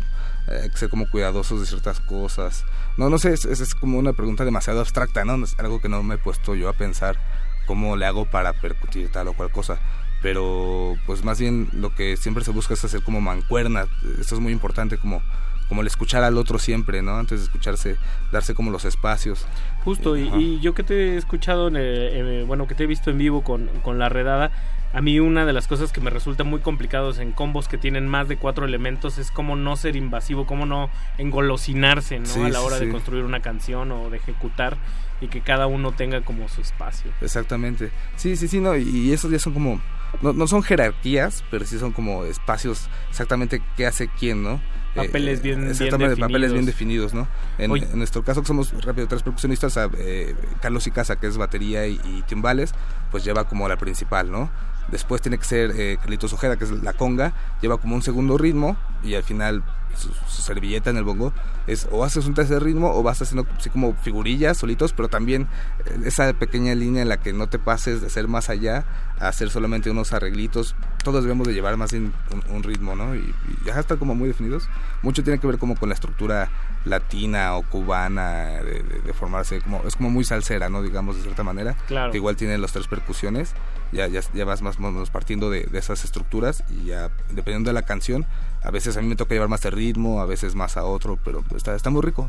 eh, 0.48 0.68
que 0.72 0.78
ser 0.78 0.88
como 0.88 1.08
cuidadosos 1.10 1.60
de 1.60 1.66
ciertas 1.66 2.00
cosas. 2.00 2.64
No, 2.96 3.10
no 3.10 3.18
sé, 3.18 3.34
es, 3.34 3.44
es, 3.44 3.74
como 3.74 3.98
una 3.98 4.14
pregunta 4.14 4.46
demasiado 4.46 4.80
abstracta, 4.80 5.24
¿no? 5.26 5.44
Es 5.44 5.54
algo 5.58 5.80
que 5.80 5.90
no 5.90 6.02
me 6.02 6.14
he 6.14 6.18
puesto 6.18 6.54
yo 6.54 6.70
a 6.70 6.72
pensar 6.72 7.18
cómo 7.66 7.96
le 7.96 8.06
hago 8.06 8.24
para 8.24 8.54
percutir 8.54 9.12
tal 9.12 9.28
o 9.28 9.34
cual 9.34 9.50
cosa 9.52 9.78
pero 10.22 10.96
pues 11.06 11.24
más 11.24 11.38
bien 11.38 11.68
lo 11.72 11.94
que 11.94 12.16
siempre 12.16 12.44
se 12.44 12.50
busca 12.50 12.74
es 12.74 12.84
hacer 12.84 13.02
como 13.02 13.20
mancuerna, 13.20 13.86
esto 14.20 14.34
es 14.34 14.40
muy 14.40 14.52
importante 14.52 14.98
como 14.98 15.22
como 15.68 15.82
el 15.82 15.86
escuchar 15.86 16.24
al 16.24 16.38
otro 16.38 16.58
siempre, 16.58 17.02
¿no? 17.02 17.16
Antes 17.18 17.40
de 17.40 17.44
escucharse, 17.44 17.96
darse 18.32 18.54
como 18.54 18.70
los 18.70 18.84
espacios. 18.84 19.46
Justo, 19.84 20.16
y, 20.16 20.58
yo 20.60 20.74
que 20.74 20.82
te 20.82 21.14
he 21.14 21.16
escuchado, 21.16 21.68
en, 21.68 22.46
bueno, 22.46 22.66
que 22.66 22.74
te 22.74 22.84
he 22.84 22.86
visto 22.86 23.10
en 23.10 23.18
vivo 23.18 23.42
con, 23.42 23.68
con 23.82 23.98
la 23.98 24.08
redada, 24.08 24.50
a 24.94 25.02
mí 25.02 25.20
una 25.20 25.44
de 25.44 25.52
las 25.52 25.68
cosas 25.68 25.92
que 25.92 26.00
me 26.00 26.08
resulta 26.08 26.44
muy 26.44 26.60
complicados 26.60 27.18
en 27.18 27.32
combos 27.32 27.68
que 27.68 27.76
tienen 27.76 28.08
más 28.08 28.26
de 28.28 28.38
cuatro 28.38 28.64
elementos 28.64 29.18
es 29.18 29.30
cómo 29.30 29.54
no 29.54 29.76
ser 29.76 29.96
invasivo, 29.96 30.46
cómo 30.46 30.64
no 30.64 30.88
engolosinarse, 31.18 32.18
¿no? 32.20 32.46
a 32.46 32.48
la 32.48 32.62
hora 32.62 32.78
de 32.78 32.88
construir 32.88 33.24
una 33.24 33.40
canción 33.40 33.92
o 33.92 34.08
de 34.08 34.16
ejecutar 34.16 34.78
y 35.20 35.28
que 35.28 35.42
cada 35.42 35.66
uno 35.66 35.92
tenga 35.92 36.22
como 36.22 36.48
su 36.48 36.62
espacio. 36.62 37.10
Exactamente. 37.20 37.90
Sí, 38.16 38.36
sí, 38.36 38.48
sí, 38.48 38.60
no, 38.60 38.74
y 38.76 39.12
esos 39.12 39.30
ya 39.30 39.38
son 39.38 39.52
como, 39.52 39.78
no, 40.22 40.32
no 40.32 40.46
son 40.46 40.62
jerarquías, 40.62 41.44
pero 41.50 41.64
sí 41.64 41.78
son 41.78 41.92
como 41.92 42.24
espacios 42.24 42.88
exactamente 43.10 43.62
qué 43.76 43.86
hace 43.86 44.08
quién, 44.08 44.42
¿no? 44.42 44.60
Papeles 44.94 45.42
bien, 45.42 45.68
exactamente, 45.68 46.10
definidos. 46.10 46.18
papeles 46.18 46.52
bien 46.52 46.66
definidos, 46.66 47.14
¿no? 47.14 47.28
En, 47.58 47.70
nuestro 47.98 48.24
caso, 48.24 48.40
que 48.40 48.48
somos 48.48 48.72
rápido 48.82 49.06
tres 49.06 49.22
percusionistas, 49.22 49.78
eh, 49.98 50.34
Carlos 50.60 50.86
Icaza, 50.86 51.16
que 51.16 51.26
es 51.26 51.36
batería 51.36 51.86
y, 51.86 52.00
y, 52.04 52.22
timbales, 52.22 52.74
pues 53.10 53.24
lleva 53.24 53.44
como 53.44 53.68
la 53.68 53.76
principal, 53.76 54.30
¿no? 54.30 54.50
Después 54.88 55.20
tiene 55.20 55.38
que 55.38 55.44
ser 55.44 55.72
eh, 55.76 55.98
Carlitos 56.00 56.32
Ojeda, 56.32 56.56
que 56.56 56.64
es 56.64 56.70
la 56.70 56.94
conga, 56.94 57.32
lleva 57.60 57.76
como 57.78 57.94
un 57.94 58.02
segundo 58.02 58.38
ritmo 58.38 58.76
y 59.04 59.14
al 59.14 59.22
final 59.22 59.62
su, 59.98 60.42
servilleta 60.42 60.90
en 60.90 60.96
el 60.96 61.04
bongo 61.04 61.32
es 61.66 61.86
o 61.90 62.04
haces 62.04 62.26
un 62.26 62.34
tercer 62.34 62.62
ritmo 62.62 62.92
o 62.94 63.02
vas 63.02 63.20
haciendo 63.20 63.46
así 63.56 63.70
como 63.70 63.94
figurillas 63.94 64.56
solitos, 64.56 64.92
pero 64.92 65.08
también 65.08 65.48
eh, 65.84 66.00
esa 66.04 66.32
pequeña 66.32 66.74
línea 66.74 67.02
en 67.02 67.08
la 67.08 67.18
que 67.18 67.32
no 67.32 67.48
te 67.48 67.58
pases 67.58 68.00
de 68.00 68.10
ser 68.10 68.28
más 68.28 68.48
allá 68.48 68.84
a 69.20 69.28
hacer 69.28 69.50
solamente 69.50 69.90
unos 69.90 70.12
arreglitos. 70.12 70.74
Todos 71.04 71.22
debemos 71.22 71.46
de 71.46 71.54
llevar 71.54 71.76
más 71.76 71.92
bien 71.92 72.12
un, 72.50 72.62
ritmo, 72.62 72.94
¿no? 72.94 73.14
Y, 73.14 73.34
ya 73.64 73.78
están 73.78 73.98
como 73.98 74.14
muy 74.14 74.28
definidos. 74.28 74.68
Mucho 75.02 75.22
tiene 75.22 75.38
que 75.38 75.46
ver 75.46 75.58
como 75.58 75.76
con 75.76 75.88
la 75.88 75.94
estructura 75.94 76.50
latina 76.84 77.56
o 77.56 77.62
cubana 77.62 78.62
de, 78.62 79.12
formarse, 79.12 79.60
como 79.60 79.82
es 79.86 79.96
como 79.96 80.10
muy 80.10 80.24
salsera, 80.24 80.68
¿no? 80.68 80.82
Digamos 80.82 81.16
de 81.16 81.22
cierta 81.22 81.42
manera. 81.42 81.74
Claro. 81.86 82.12
Que 82.12 82.18
igual 82.18 82.36
tiene 82.36 82.56
las 82.58 82.72
tres 82.72 82.86
percusiones 82.86 83.54
ya, 83.92 84.06
ya, 84.08 84.20
ya 84.34 84.44
vas 84.44 84.62
más 84.62 84.78
o 84.78 84.80
menos 84.80 85.10
partiendo 85.10 85.50
de, 85.50 85.68
esas 85.72 86.04
estructuras 86.04 86.64
y 86.68 86.86
ya 86.86 87.10
dependiendo 87.30 87.70
de 87.70 87.74
la 87.74 87.82
canción, 87.82 88.26
a 88.62 88.70
veces 88.70 88.96
a 88.96 89.02
mí 89.02 89.08
me 89.08 89.16
toca 89.16 89.34
llevar 89.34 89.48
más 89.48 89.62
de 89.62 89.70
ritmo, 89.70 90.20
a 90.20 90.26
veces 90.26 90.54
más 90.54 90.76
a 90.76 90.84
otro, 90.84 91.18
pero 91.24 91.44
está, 91.56 91.74
está 91.74 91.90
muy 91.90 92.02
rico, 92.02 92.28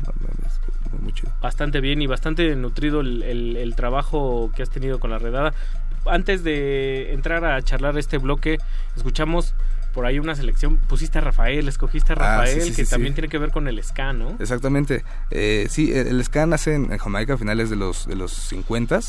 muy, 1.00 1.12
chido. 1.12 1.32
Bastante 1.40 1.80
bien 1.80 2.02
y 2.02 2.06
bastante 2.06 2.54
nutrido 2.56 3.00
el, 3.00 3.22
el, 3.56 3.74
trabajo 3.74 4.50
que 4.54 4.62
has 4.62 4.70
tenido 4.70 5.00
con 5.00 5.10
la 5.10 5.18
redada. 5.18 5.54
Antes 6.06 6.42
de 6.44 7.12
entrar 7.12 7.44
a 7.44 7.60
charlar 7.62 7.96
este 7.98 8.18
bloque, 8.18 8.58
escuchamos 8.96 9.54
por 9.92 10.06
ahí 10.06 10.18
una 10.18 10.34
selección, 10.34 10.76
pusiste 10.76 11.18
a 11.18 11.20
Rafael, 11.20 11.68
escogiste 11.68 12.12
a 12.12 12.16
ah, 12.16 12.18
Rafael, 12.18 12.74
que 12.74 12.84
también 12.84 13.14
tiene 13.14 13.28
que 13.28 13.38
ver 13.38 13.50
con 13.50 13.68
el 13.68 13.82
ska, 13.82 14.12
¿no? 14.12 14.36
Exactamente. 14.38 15.04
Eh, 15.30 15.66
sí, 15.68 15.92
el, 15.92 16.22
ska 16.24 16.46
nace 16.46 16.74
en, 16.74 16.96
Jamaica 16.96 17.34
a 17.34 17.38
finales 17.38 17.70
de 17.70 17.76
los, 17.76 18.06
de 18.06 18.16
los 18.16 18.32
50, 18.32 19.00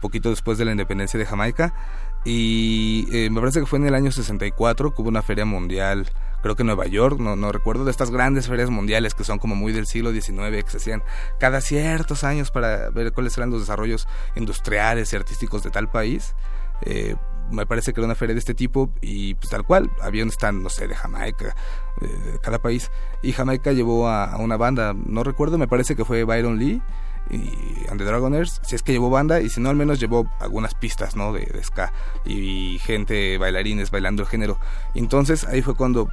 poquito 0.00 0.30
después 0.30 0.58
de 0.58 0.64
la 0.64 0.72
independencia 0.72 1.18
de 1.18 1.26
Jamaica. 1.26 1.74
Y 2.24 3.06
eh, 3.12 3.30
me 3.30 3.40
parece 3.40 3.60
que 3.60 3.66
fue 3.66 3.78
en 3.78 3.86
el 3.86 3.94
año 3.94 4.10
64 4.10 4.94
que 4.94 5.02
hubo 5.02 5.08
una 5.08 5.22
feria 5.22 5.44
mundial, 5.44 6.10
creo 6.42 6.56
que 6.56 6.62
en 6.62 6.66
Nueva 6.66 6.86
York, 6.86 7.18
no, 7.20 7.36
no 7.36 7.52
recuerdo, 7.52 7.84
de 7.84 7.90
estas 7.90 8.10
grandes 8.10 8.48
ferias 8.48 8.70
mundiales 8.70 9.14
que 9.14 9.24
son 9.24 9.38
como 9.38 9.54
muy 9.54 9.72
del 9.72 9.86
siglo 9.86 10.12
XIX, 10.12 10.64
que 10.64 10.70
se 10.70 10.76
hacían 10.78 11.02
cada 11.38 11.60
ciertos 11.60 12.24
años 12.24 12.50
para 12.50 12.90
ver 12.90 13.12
cuáles 13.12 13.36
eran 13.38 13.50
los 13.50 13.60
desarrollos 13.60 14.08
industriales 14.36 15.12
y 15.12 15.16
artísticos 15.16 15.62
de 15.62 15.70
tal 15.70 15.88
país. 15.88 16.34
Eh, 16.82 17.16
me 17.50 17.66
parece 17.66 17.92
que 17.92 18.00
era 18.00 18.06
una 18.06 18.14
feria 18.14 18.34
de 18.34 18.40
este 18.40 18.54
tipo 18.54 18.90
y 19.00 19.34
pues 19.34 19.50
tal 19.50 19.64
cual, 19.64 19.90
había 20.00 20.24
un 20.24 20.32
no 20.62 20.68
sé, 20.68 20.88
de 20.88 20.94
Jamaica, 20.94 21.54
de 22.00 22.38
cada 22.40 22.58
país, 22.58 22.90
y 23.22 23.32
Jamaica 23.32 23.72
llevó 23.72 24.08
a, 24.08 24.36
una 24.38 24.56
banda, 24.56 24.94
no 24.94 25.24
recuerdo, 25.24 25.58
me 25.58 25.68
parece 25.68 25.96
que 25.96 26.04
fue 26.04 26.24
Byron 26.24 26.58
Lee 26.58 26.82
y 27.30 27.86
And 27.90 27.98
the 27.98 28.04
Dragoners, 28.04 28.60
si 28.64 28.74
es 28.74 28.82
que 28.82 28.92
llevó 28.92 29.10
banda 29.10 29.40
y 29.40 29.50
si 29.50 29.60
no 29.60 29.68
al 29.70 29.76
menos 29.76 30.00
llevó 30.00 30.30
algunas 30.40 30.74
pistas, 30.74 31.14
¿no? 31.16 31.32
De, 31.32 31.46
ska 31.62 31.92
y, 32.24 32.78
gente, 32.80 33.36
bailarines 33.38 33.90
bailando 33.90 34.22
el 34.22 34.28
género. 34.28 34.58
entonces 34.94 35.44
ahí 35.44 35.62
fue 35.62 35.74
cuando 35.74 36.08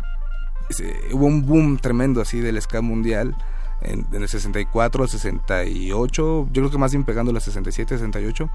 hubo 1.11 1.25
un 1.25 1.45
boom 1.45 1.77
tremendo 1.77 2.21
así 2.21 2.39
del 2.39 2.61
ska 2.61 2.81
mundial. 2.81 3.35
En, 3.81 4.07
en 4.13 4.23
el 4.23 4.29
64, 4.29 5.07
68, 5.07 6.47
yo 6.49 6.61
creo 6.61 6.71
que 6.71 6.77
más 6.77 6.91
bien 6.91 7.03
pegando 7.03 7.31
la 7.31 7.39
67, 7.39 7.97
68 7.97 8.49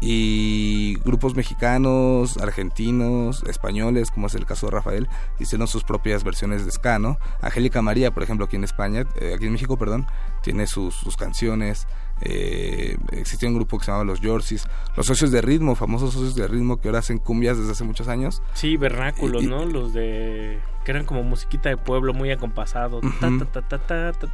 y 0.00 0.96
grupos 1.04 1.34
mexicanos, 1.34 2.36
argentinos, 2.38 3.42
españoles, 3.44 4.10
como 4.10 4.28
es 4.28 4.34
el 4.34 4.46
caso 4.46 4.66
de 4.66 4.72
Rafael, 4.72 5.08
hicieron 5.38 5.66
sus 5.66 5.84
propias 5.84 6.24
versiones 6.24 6.64
de 6.64 6.70
ska, 6.70 6.98
¿no? 6.98 7.18
Angélica 7.40 7.82
María, 7.82 8.12
por 8.12 8.22
ejemplo, 8.22 8.46
aquí 8.46 8.56
en 8.56 8.64
España, 8.64 9.06
eh, 9.20 9.32
aquí 9.34 9.46
en 9.46 9.52
México, 9.52 9.76
perdón, 9.76 10.06
tiene 10.42 10.66
sus, 10.66 10.94
sus 10.94 11.16
canciones. 11.16 11.86
Eh, 12.20 12.96
existía 13.12 13.48
un 13.48 13.54
grupo 13.54 13.78
que 13.78 13.84
se 13.84 13.90
llamaba 13.90 14.04
Los 14.04 14.20
Yorsis, 14.20 14.66
los 14.96 15.06
socios 15.06 15.30
de 15.30 15.40
ritmo, 15.40 15.74
famosos 15.74 16.12
socios 16.12 16.34
de 16.34 16.48
ritmo 16.48 16.80
que 16.80 16.88
ahora 16.88 17.00
hacen 17.00 17.18
cumbias 17.18 17.58
desde 17.58 17.72
hace 17.72 17.84
muchos 17.84 18.08
años. 18.08 18.42
Sí, 18.54 18.76
vernáculos, 18.76 19.44
¿no? 19.44 19.64
Los 19.64 19.92
de 19.92 20.60
que 20.84 20.92
eran 20.92 21.04
como 21.04 21.22
musiquita 21.22 21.68
de 21.68 21.76
pueblo 21.76 22.14
muy 22.14 22.30
acompasado, 22.30 23.02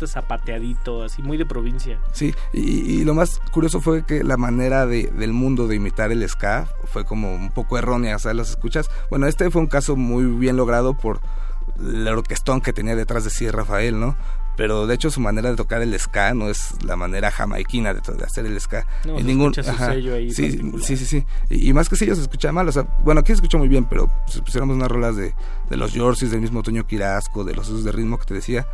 zapateadito, 0.06 1.02
así 1.02 1.20
muy 1.20 1.36
de 1.36 1.46
provincia. 1.46 1.98
Sí, 2.12 2.32
y, 2.52 3.02
lo 3.02 3.12
más 3.12 3.40
curioso 3.50 3.80
fue 3.80 4.06
que 4.06 4.22
la 4.22 4.36
manera 4.36 4.86
de, 4.86 5.08
del 5.08 5.32
mundo 5.32 5.66
de 5.66 5.74
imitar 5.74 6.12
el 6.12 6.28
ska 6.28 6.68
fue 6.84 7.04
como 7.04 7.34
un 7.34 7.50
poco 7.50 7.76
errónea, 7.76 8.20
sea, 8.20 8.34
las 8.34 8.50
escuchas. 8.50 8.88
Bueno, 9.10 9.26
este 9.26 9.50
fue 9.50 9.62
un 9.62 9.66
caso 9.66 9.96
muy 9.96 10.26
bien 10.26 10.56
logrado 10.56 10.94
por 10.96 11.20
el 11.80 12.06
orquestón 12.06 12.60
que 12.60 12.72
tenía 12.72 12.94
detrás 12.94 13.24
de 13.24 13.30
sí 13.30 13.50
Rafael, 13.50 13.98
¿no? 13.98 14.16
Pero 14.57 14.86
de 14.86 14.94
hecho 14.94 15.10
su 15.10 15.20
manera 15.20 15.50
de 15.50 15.57
tocar 15.57 15.83
el 15.83 15.99
ska 15.99 16.34
no 16.34 16.49
es 16.49 16.74
la 16.84 16.97
manera 16.97 17.31
jamaiquina 17.31 17.94
de, 17.94 18.00
hacer 18.24 18.47
el 18.47 18.60
ska. 18.60 18.86
No, 19.05 19.20
ningún, 19.20 19.55
sello 19.55 20.15
ahí 20.15 20.31
sí, 20.31 20.60
sí, 20.81 20.97
sí, 20.97 21.07
sí, 21.07 21.26
Y, 21.50 21.73
más 21.73 21.89
que 21.89 21.97
si 21.97 22.05
ellos 22.05 22.18
se 22.18 22.24
escucha 22.24 22.52
mal, 22.52 22.68
o 22.68 22.73
sea, 22.73 22.83
bueno, 23.02 23.20
aquí 23.20 23.28
se 23.28 23.34
escucha 23.34 23.58
muy 23.58 23.68
bien, 23.68 23.84
pero 23.84 24.10
si 24.26 24.41
pusiéramos 24.41 24.76
unas 24.76 24.89
rolas 24.89 25.16
de, 25.16 25.34
de 25.68 25.76
los 25.76 25.92
Yorsis, 25.92 26.31
del 26.31 26.41
mismo 26.41 26.62
Toño 26.62 26.86
Quirasco, 26.86 27.44
de 27.44 27.55
los 27.55 27.68
usos 27.68 27.84
de 27.84 27.92
ritmo 27.92 28.18
que 28.18 28.26
te 28.26 28.34
decía, 28.34 28.66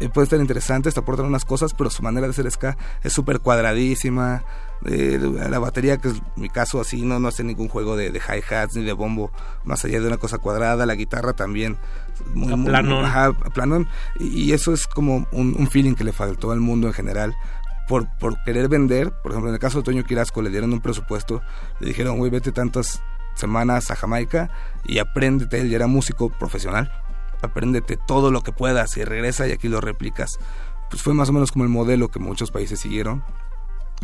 eh, 0.00 0.08
puede 0.08 0.24
estar 0.24 0.40
interesante, 0.40 0.92
te 0.92 1.00
aportan 1.00 1.26
unas 1.26 1.44
cosas, 1.44 1.74
pero 1.74 1.90
su 1.90 2.02
manera 2.02 2.26
de 2.26 2.30
hacer 2.30 2.48
ska 2.50 2.76
es 3.02 3.12
súper 3.12 3.40
cuadradísima. 3.40 4.44
Eh, 4.84 5.18
la 5.50 5.58
batería, 5.58 5.96
que 5.96 6.08
es 6.08 6.22
mi 6.36 6.48
caso 6.48 6.80
así, 6.80 7.02
no, 7.02 7.18
no 7.18 7.26
hace 7.26 7.42
ningún 7.42 7.68
juego 7.68 7.96
de, 7.96 8.10
de 8.10 8.20
hi-hats 8.20 8.76
ni 8.76 8.84
de 8.84 8.92
bombo, 8.92 9.32
más 9.64 9.84
allá 9.84 10.00
de 10.00 10.06
una 10.06 10.18
cosa 10.18 10.38
cuadrada. 10.38 10.86
La 10.86 10.94
guitarra 10.94 11.32
también, 11.32 11.76
muy, 12.34 12.52
a 12.52 13.32
planón. 13.52 13.88
Y, 14.18 14.52
eso 14.52 14.72
es 14.72 14.86
como 14.86 15.26
un, 15.32 15.68
feeling 15.68 15.94
que 15.94 16.04
le 16.04 16.12
faltó 16.12 16.50
al 16.50 16.60
mundo 16.60 16.86
en 16.86 16.92
general. 16.92 17.36
Por, 17.88 18.06
por 18.18 18.42
querer 18.44 18.68
vender, 18.68 19.12
por 19.22 19.32
ejemplo, 19.32 19.48
en 19.48 19.54
el 19.54 19.60
caso 19.60 19.78
de 19.78 19.84
Toño 19.84 20.04
Quirasco, 20.04 20.42
le 20.42 20.50
dieron 20.50 20.74
un 20.74 20.80
presupuesto, 20.80 21.40
le 21.80 21.88
dijeron, 21.88 22.18
güey, 22.18 22.30
vete 22.30 22.52
tantas 22.52 23.02
semanas 23.34 23.90
a 23.90 23.96
Jamaica 23.96 24.50
y 24.84 24.98
apréndete, 24.98 25.60
él 25.60 25.70
ya 25.70 25.76
era 25.76 25.86
músico 25.86 26.28
profesional 26.28 26.90
apréndete 27.42 27.96
todo 27.96 28.30
lo 28.30 28.42
que 28.42 28.52
puedas 28.52 28.96
y 28.96 29.04
regresa 29.04 29.46
y 29.46 29.52
aquí 29.52 29.68
lo 29.68 29.80
replicas. 29.80 30.38
Pues 30.90 31.02
fue 31.02 31.14
más 31.14 31.28
o 31.28 31.32
menos 31.32 31.52
como 31.52 31.64
el 31.64 31.70
modelo 31.70 32.08
que 32.08 32.18
muchos 32.18 32.50
países 32.50 32.80
siguieron 32.80 33.22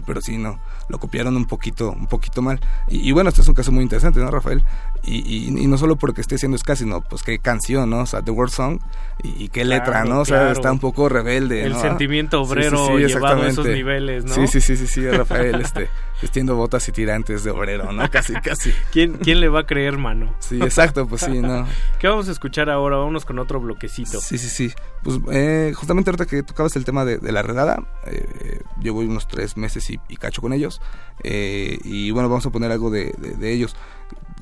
pero 0.06 0.20
sí, 0.20 0.38
no, 0.38 0.58
lo 0.88 0.98
copiaron 0.98 1.36
un 1.36 1.46
poquito, 1.46 1.92
un 1.92 2.06
poquito 2.06 2.42
mal. 2.42 2.60
Y, 2.88 3.12
bueno, 3.12 3.28
este 3.28 3.42
es 3.42 3.48
un 3.48 3.54
caso 3.54 3.72
muy 3.72 3.82
interesante, 3.82 4.20
¿no, 4.20 4.30
Rafael? 4.30 4.64
Y, 5.06 5.48
y, 5.48 5.66
no 5.66 5.76
solo 5.76 5.96
porque 5.96 6.20
esté 6.20 6.36
haciendo 6.36 6.56
ska, 6.56 6.76
sino 6.76 7.00
pues 7.02 7.22
qué 7.22 7.38
canción, 7.38 7.90
¿no? 7.90 8.00
O 8.00 8.06
sea, 8.06 8.22
The 8.22 8.30
World 8.30 8.52
Song 8.52 8.80
y, 9.22 9.48
qué 9.48 9.64
letra, 9.64 10.04
¿no? 10.04 10.20
O 10.20 10.24
sea, 10.24 10.50
está 10.50 10.72
un 10.72 10.78
poco 10.78 11.08
rebelde, 11.08 11.64
El 11.64 11.76
sentimiento 11.76 12.42
obrero 12.42 12.98
llevado 12.98 13.42
a 13.42 13.48
esos 13.48 13.66
niveles, 13.66 14.24
¿no? 14.24 14.34
Sí, 14.34 14.46
sí, 14.46 14.60
sí, 14.60 14.76
sí, 14.76 14.86
sí, 14.86 15.08
Rafael, 15.08 15.60
este, 15.60 15.88
vistiendo 16.22 16.56
botas 16.56 16.88
y 16.88 16.92
tirantes 16.92 17.44
de 17.44 17.50
obrero, 17.50 17.92
¿no? 17.92 18.10
Casi, 18.10 18.34
casi. 18.34 18.72
¿Quién, 18.90 19.14
¿Quién 19.14 19.40
le 19.40 19.48
va 19.48 19.60
a 19.60 19.66
creer, 19.66 19.98
mano? 19.98 20.34
Sí, 20.40 20.60
exacto, 20.60 21.06
pues 21.06 21.22
sí, 21.22 21.40
¿no? 21.40 21.66
¿Qué 21.98 22.08
vamos 22.08 22.28
a 22.28 22.32
escuchar 22.32 22.70
ahora? 22.70 22.96
Vámonos 22.96 23.24
con 23.24 23.38
otro 23.38 23.60
bloquecito. 23.60 24.20
Sí, 24.20 24.38
sí, 24.38 24.48
sí. 24.48 24.72
Pues 25.02 25.18
eh, 25.32 25.72
justamente 25.74 26.10
ahorita 26.10 26.26
que 26.26 26.42
tocabas 26.42 26.76
el 26.76 26.84
tema 26.84 27.04
de, 27.04 27.20
la 27.30 27.42
redada, 27.42 27.82
eh, 28.06 28.60
llevo 28.80 29.00
unos 29.00 29.28
tres 29.28 29.56
meses 29.56 29.90
y, 29.90 29.98
cacho 30.16 30.40
con 30.40 30.52
ellos. 30.52 30.80
Eh, 31.22 31.78
y 31.84 32.10
bueno, 32.10 32.28
vamos 32.28 32.46
a 32.46 32.50
poner 32.50 32.72
algo 32.72 32.90
de, 32.90 33.14
ellos. 33.42 33.76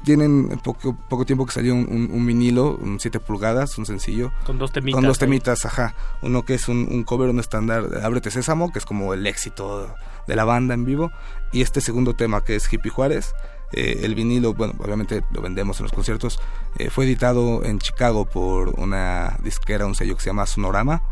Tienen 0.04 0.60
poco, 0.62 0.96
poco 1.08 1.24
tiempo 1.24 1.46
que 1.46 1.52
salió 1.52 1.74
un, 1.74 2.26
vinilo, 2.26 2.76
un 2.76 2.98
7 2.98 3.20
pulgadas, 3.20 3.78
un 3.78 3.86
sencillo. 3.86 4.32
Con 4.44 4.58
dos 4.58 4.72
temitas. 4.72 4.96
Con 4.96 5.04
dos 5.04 5.18
temitas, 5.18 5.64
ajá. 5.64 5.94
Uno 6.22 6.44
que 6.44 6.54
es 6.54 6.68
un, 6.68 7.04
cover, 7.04 7.30
un 7.30 7.38
estándar 7.38 7.88
de 7.88 8.04
Ábrete 8.04 8.30
Sésamo, 8.30 8.72
que 8.72 8.78
es 8.78 8.84
como 8.84 9.14
el 9.14 9.26
éxito 9.26 9.94
de 10.26 10.36
la 10.36 10.44
banda 10.44 10.74
en 10.74 10.84
vivo. 10.84 11.10
Y 11.52 11.62
este 11.62 11.80
segundo 11.80 12.14
tema 12.14 12.42
que 12.42 12.56
es 12.56 12.72
Hippie 12.72 12.90
Juárez. 12.90 13.34
Eh, 13.74 14.00
el 14.02 14.14
vinilo, 14.14 14.52
bueno, 14.52 14.74
obviamente 14.78 15.22
lo 15.30 15.40
vendemos 15.40 15.78
en 15.80 15.84
los 15.84 15.92
conciertos. 15.92 16.40
Eh, 16.76 16.90
fue 16.90 17.04
editado 17.04 17.64
en 17.64 17.78
Chicago 17.78 18.26
por 18.26 18.78
una 18.78 19.38
disquera, 19.42 19.86
un 19.86 19.94
sello 19.94 20.14
que 20.16 20.22
se 20.22 20.30
llama 20.30 20.46
Sonorama 20.46 21.02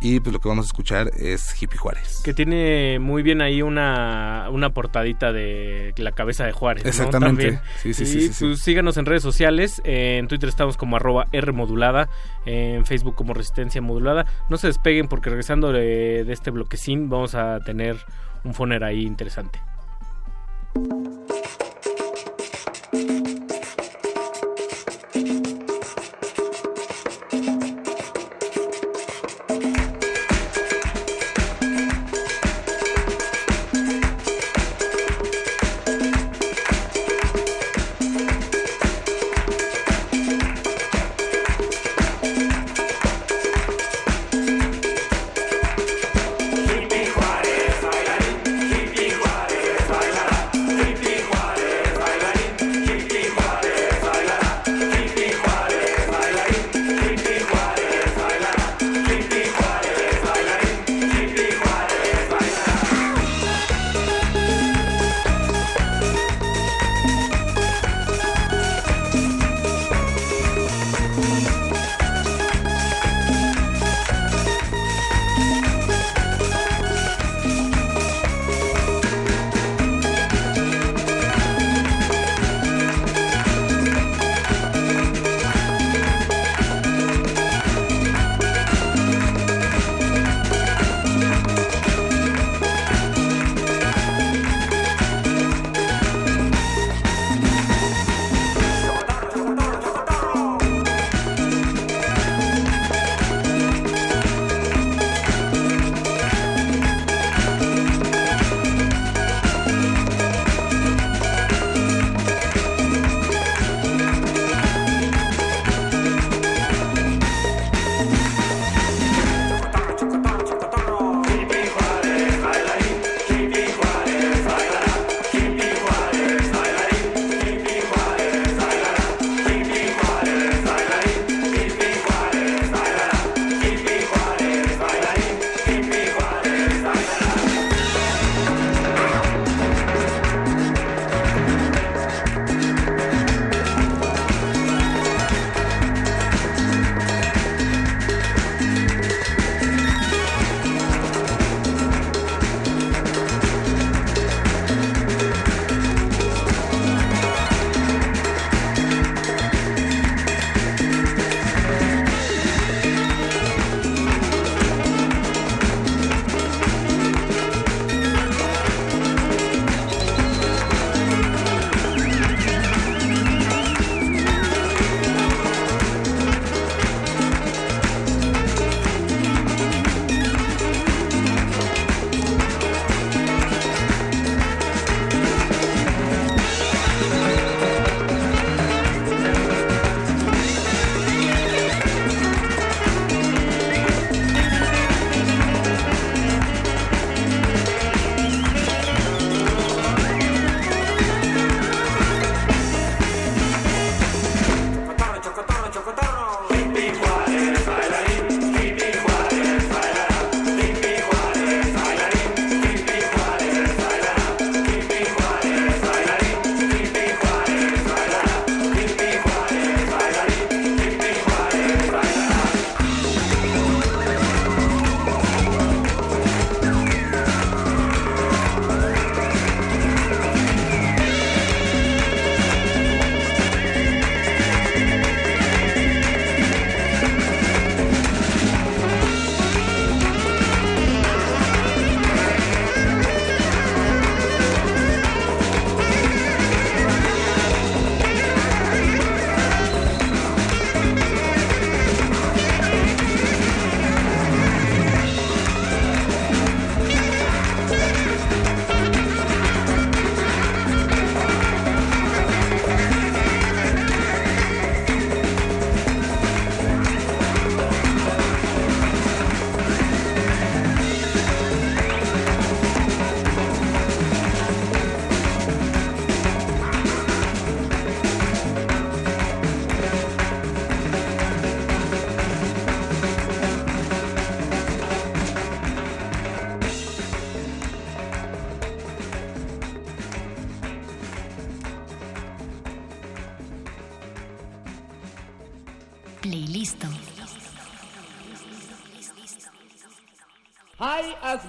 Y 0.00 0.20
pues 0.20 0.32
lo 0.32 0.40
que 0.40 0.48
vamos 0.48 0.66
a 0.66 0.68
escuchar 0.68 1.10
es 1.16 1.60
Hippie 1.60 1.78
Juárez. 1.78 2.20
Que 2.22 2.34
tiene 2.34 2.98
muy 2.98 3.22
bien 3.22 3.40
ahí 3.40 3.62
una, 3.62 4.48
una 4.50 4.70
portadita 4.70 5.32
de 5.32 5.94
la 5.96 6.12
cabeza 6.12 6.44
de 6.44 6.52
Juárez. 6.52 6.84
¿no? 6.84 6.90
Exactamente. 6.90 7.42
También. 7.42 7.60
Sí, 7.82 7.94
sí, 7.94 8.02
y 8.02 8.06
sí, 8.06 8.20
sí, 8.20 8.32
sí. 8.32 8.44
pues 8.46 8.60
síganos 8.60 8.96
en 8.98 9.06
redes 9.06 9.22
sociales. 9.22 9.80
En 9.84 10.28
Twitter 10.28 10.48
estamos 10.48 10.76
como 10.76 10.96
arroba 10.96 11.26
R 11.32 11.52
modulada. 11.52 12.08
En 12.44 12.84
Facebook 12.84 13.14
como 13.14 13.32
Resistencia 13.32 13.80
Modulada. 13.80 14.26
No 14.50 14.58
se 14.58 14.66
despeguen 14.66 15.08
porque 15.08 15.30
regresando 15.30 15.72
de, 15.72 16.24
de 16.24 16.32
este 16.32 16.50
bloquecín 16.50 17.08
vamos 17.08 17.34
a 17.34 17.60
tener 17.60 17.96
un 18.44 18.54
foner 18.54 18.84
ahí 18.84 19.02
interesante. 19.02 19.60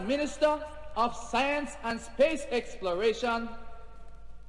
Minister 0.08 0.60
of 0.96 1.16
Science 1.16 1.72
and 1.84 2.00
Space 2.00 2.46
Exploration, 2.50 3.50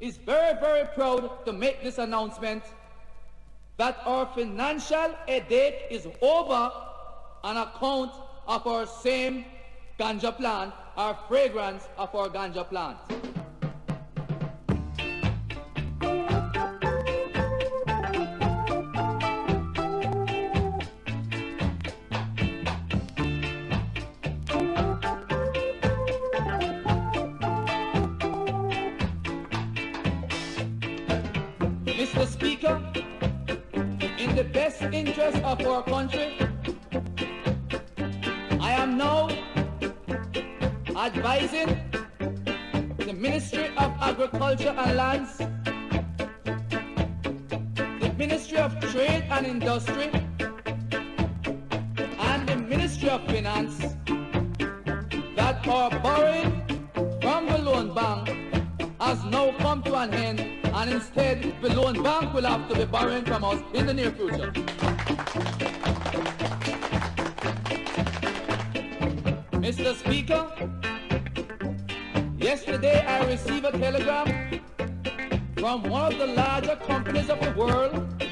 is 0.00 0.16
very, 0.16 0.58
very 0.60 0.86
proud 0.94 1.44
to 1.44 1.52
make 1.52 1.82
this 1.82 1.98
announcement 1.98 2.62
that 3.76 3.98
our 4.06 4.26
financial 4.26 5.14
aid 5.26 5.74
is 5.90 6.06
over 6.22 6.72
on 7.42 7.56
account 7.56 8.12
of 8.46 8.66
our 8.66 8.86
same 8.86 9.44
ganja 9.98 10.36
plant, 10.36 10.72
our 10.96 11.18
fragrance 11.28 11.88
of 11.96 12.14
our 12.14 12.28
ganja 12.28 12.68
plant. 12.68 12.98
Mr. 32.08 32.26
Speaker, 32.26 32.80
in 34.18 34.34
the 34.34 34.44
best 34.44 34.80
interest 34.80 35.42
of 35.42 35.60
our 35.66 35.82
country, 35.82 36.38
I 38.58 38.72
am 38.72 38.96
now 38.96 39.28
advising 40.96 41.78
the 42.96 43.12
Ministry 43.12 43.66
of 43.76 43.92
Agriculture 44.00 44.74
and 44.76 44.96
Lands, 44.96 45.36
the 47.76 48.14
Ministry 48.16 48.56
of 48.56 48.80
Trade 48.90 49.26
and 49.30 49.46
Industry, 49.46 50.10
and 52.20 52.48
the 52.48 52.56
Ministry 52.56 53.10
of 53.10 53.22
Finance 53.26 53.96
that 55.36 55.66
our 55.68 55.90
borrowing 56.00 56.62
from 57.20 57.46
the 57.48 57.58
loan 57.58 57.94
bank 57.94 58.28
has 58.98 59.22
now 59.26 59.52
come 59.58 59.82
to 59.82 59.94
an 59.94 60.14
end 60.14 60.57
and 60.78 60.92
instead 60.92 61.42
the 61.60 61.74
loan 61.74 62.00
bank 62.04 62.32
will 62.32 62.44
have 62.44 62.68
to 62.68 62.74
be 62.76 62.84
borrowing 62.84 63.24
from 63.24 63.42
us 63.42 63.60
in 63.74 63.84
the 63.84 63.92
near 63.92 64.12
future. 64.12 64.52
Mr. 69.64 69.92
Speaker, 69.96 70.44
yesterday 72.38 73.04
I 73.04 73.26
received 73.26 73.64
a 73.64 73.72
telegram 73.72 74.60
from 75.56 75.82
one 75.82 76.12
of 76.12 76.18
the 76.20 76.28
larger 76.28 76.76
companies 76.76 77.28
of 77.28 77.40
the 77.40 77.50
world 77.58 78.22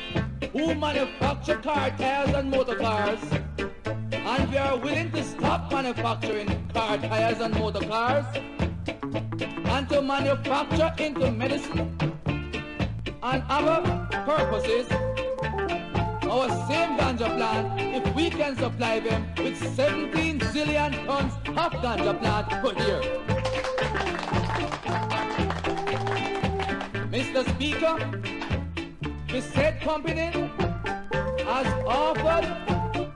who 0.53 0.73
manufacture 0.77 1.57
car 1.57 1.91
tires 1.99 2.33
and 2.33 2.49
motor 2.49 2.77
cars 2.77 3.19
and 4.13 4.51
we 4.51 4.57
are 4.57 4.77
willing 4.79 5.11
to 5.11 5.25
stop 5.25 5.73
manufacturing 5.73 6.49
car 6.73 6.97
tires 6.99 7.41
and 7.41 7.55
motor 7.55 7.85
cars 7.89 8.25
and 9.75 9.89
to 9.89 10.01
manufacture 10.01 10.95
into 10.99 11.29
medicine 11.33 12.06
and 13.27 13.43
other 13.49 13.79
purposes 14.25 14.87
our 16.35 16.49
same 16.69 16.93
ganja 16.99 17.29
plant 17.37 17.81
if 17.81 18.05
we 18.15 18.31
can 18.31 18.57
supply 18.57 19.01
them 19.01 19.27
with 19.39 19.57
17 19.75 20.39
zillion 20.53 20.93
tons 21.07 21.33
of 21.63 21.73
ganja 21.85 22.13
plant 22.21 22.49
per 22.63 22.73
year. 22.85 23.01
Mr. 27.17 27.43
Speaker, 27.51 27.95
the 29.33 29.41
said 29.41 29.81
company 29.81 30.29
has 31.51 31.69
offered 31.99 32.47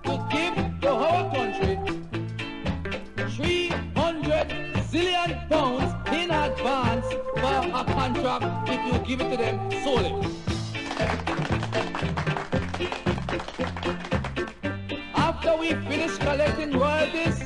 to 0.08 0.14
give 0.34 0.54
the 0.80 0.94
whole 1.02 1.30
country 1.36 1.78
300 3.36 4.69
zillion 4.90 5.48
pounds 5.48 5.94
in 6.08 6.30
advance 6.32 7.06
for 7.38 7.58
a 7.80 7.84
contract 7.94 8.68
if 8.68 8.80
you 8.86 8.98
give 9.06 9.20
it 9.20 9.30
to 9.30 9.36
them 9.36 9.56
solely. 9.84 10.14
After 15.14 15.56
we 15.56 15.68
finish 15.88 16.16
collecting 16.18 16.72
royalties 16.72 17.40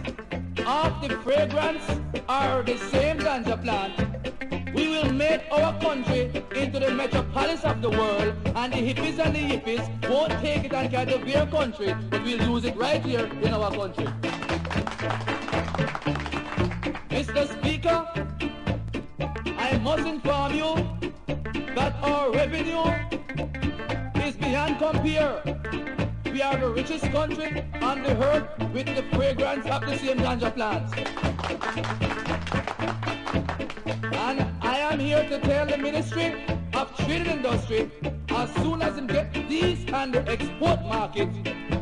of 0.64 1.02
the 1.02 1.18
fragrance 1.22 1.84
or 2.30 2.62
the 2.62 2.78
same 2.90 3.18
ganja 3.18 3.60
plant, 3.62 3.94
we 4.74 4.88
will 4.88 5.12
make 5.12 5.42
our 5.52 5.78
country 5.80 6.32
into 6.56 6.78
the 6.78 6.90
metropolis 6.92 7.62
of 7.64 7.82
the 7.82 7.90
world 7.90 8.34
and 8.54 8.72
the 8.72 8.78
hippies 8.78 9.18
and 9.18 9.36
the 9.36 9.44
yippies 9.50 9.84
won't 10.08 10.32
take 10.40 10.64
it 10.64 10.72
and 10.72 10.94
it 10.94 11.10
to 11.10 11.18
their 11.30 11.46
country, 11.46 11.94
but 12.08 12.24
we'll 12.24 12.40
use 12.40 12.64
it 12.64 12.74
right 12.74 13.04
here 13.04 13.26
in 13.42 13.52
our 13.52 13.70
country. 13.70 15.33
Mr. 17.14 17.46
Speaker, 17.46 18.08
I 19.56 19.78
must 19.78 20.04
inform 20.04 20.52
you 20.52 20.74
that 21.76 21.94
our 22.02 22.32
revenue 22.32 22.82
is 24.20 24.34
beyond 24.34 24.80
compare. 24.80 25.40
We 26.32 26.42
are 26.42 26.56
the 26.56 26.70
richest 26.70 27.04
country 27.12 27.64
on 27.80 28.02
the 28.02 28.20
earth 28.20 28.48
with 28.72 28.86
the 28.86 29.04
fragrance 29.14 29.64
of 29.66 29.82
the 29.82 29.96
same 29.96 30.18
ganja 30.18 30.52
plants. 30.52 30.92
And 34.26 34.44
I 34.60 34.78
am 34.78 34.98
here 34.98 35.22
to 35.28 35.38
tell 35.38 35.66
the 35.66 35.78
Ministry 35.78 36.34
of 36.74 36.96
Trade 36.96 37.28
and 37.28 37.46
Industry, 37.46 37.92
as 38.30 38.52
soon 38.56 38.82
as 38.82 39.00
we 39.00 39.06
get 39.06 39.32
these 39.48 39.88
on 39.92 40.10
the 40.10 40.28
export 40.28 40.82
market, 40.82 41.28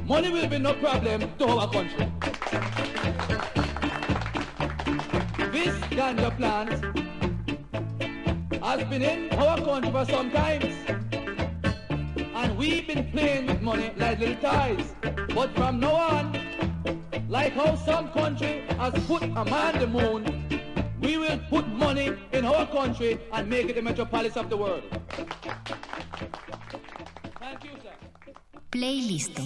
money 0.05 0.31
will 0.31 0.47
be 0.47 0.59
no 0.59 0.75
problem 0.75 1.23
to 1.39 1.47
our 1.47 1.71
country. 1.71 2.13
This 5.53 5.75
ganja 5.91 6.35
plant 6.39 6.71
has 8.63 8.85
been 8.89 9.03
in 9.03 9.31
our 9.35 9.61
country 9.61 9.91
for 9.93 10.05
some 10.07 10.31
time. 10.31 10.63
And 12.35 12.57
we've 12.57 12.87
been 12.87 13.11
playing 13.13 13.49
with 13.49 13.61
money 13.61 13.93
like 13.99 14.19
little 14.19 14.37
toys. 14.37 14.95
But 15.35 15.55
from 15.55 15.79
now 15.81 15.95
on, 15.95 16.33
like 17.29 17.53
how 17.53 17.77
some 17.77 18.09
country 18.13 18.65
has 18.79 18.95
put 19.07 19.23
a 19.25 19.45
man 19.45 19.79
the 19.79 19.87
moon, 19.87 20.23
we 21.03 21.19
will 21.19 21.39
put 21.51 21.69
money 21.69 22.17
in 22.33 22.47
our 22.47 22.67
country 22.67 23.21
and 23.33 23.49
make 23.51 23.69
it 23.69 23.75
the 23.75 23.83
metropolis 23.83 24.39
of 24.39 24.49
the 24.49 24.57
world. 24.57 24.85
Thank 27.41 27.65
you, 27.65 27.73
sir. 27.83 27.93
Playlist. 28.71 29.37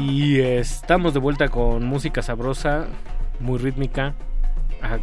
Y 0.00 0.40
estamos 0.40 1.12
de 1.12 1.20
vuelta 1.20 1.48
con 1.48 1.84
música 1.84 2.22
sabrosa, 2.22 2.86
muy 3.40 3.58
rítmica, 3.58 4.14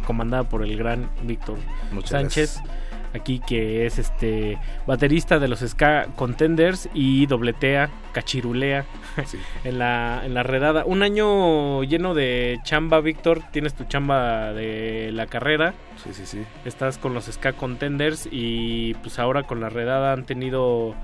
comandada 0.04 0.48
por 0.48 0.64
el 0.64 0.76
gran 0.76 1.08
Víctor 1.22 1.58
Sánchez. 2.04 2.56
gracias. 2.56 2.80
Aquí 3.14 3.40
que 3.40 3.86
es 3.86 3.98
este 3.98 4.58
baterista 4.86 5.38
de 5.38 5.46
los 5.46 5.60
Ska 5.60 6.08
Contenders 6.16 6.88
y 6.92 7.26
dobletea, 7.26 7.90
cachirulea 8.12 8.84
en 9.64 9.78
la 9.78 10.22
en 10.24 10.34
la 10.34 10.42
redada. 10.42 10.84
Un 10.84 11.04
año 11.04 11.84
lleno 11.84 12.14
de 12.14 12.58
chamba, 12.64 13.00
Víctor. 13.00 13.42
Tienes 13.52 13.74
tu 13.74 13.84
chamba 13.84 14.52
de 14.52 15.10
la 15.12 15.26
carrera. 15.26 15.74
Sí, 16.02 16.10
sí, 16.12 16.26
sí. 16.26 16.42
Estás 16.64 16.98
con 16.98 17.14
los 17.14 17.26
Ska 17.26 17.52
Contenders 17.52 18.28
y 18.30 18.94
pues 18.94 19.20
ahora 19.20 19.44
con 19.44 19.60
la 19.60 19.70
redada 19.70 20.12
han 20.12 20.24
tenido 20.24 20.94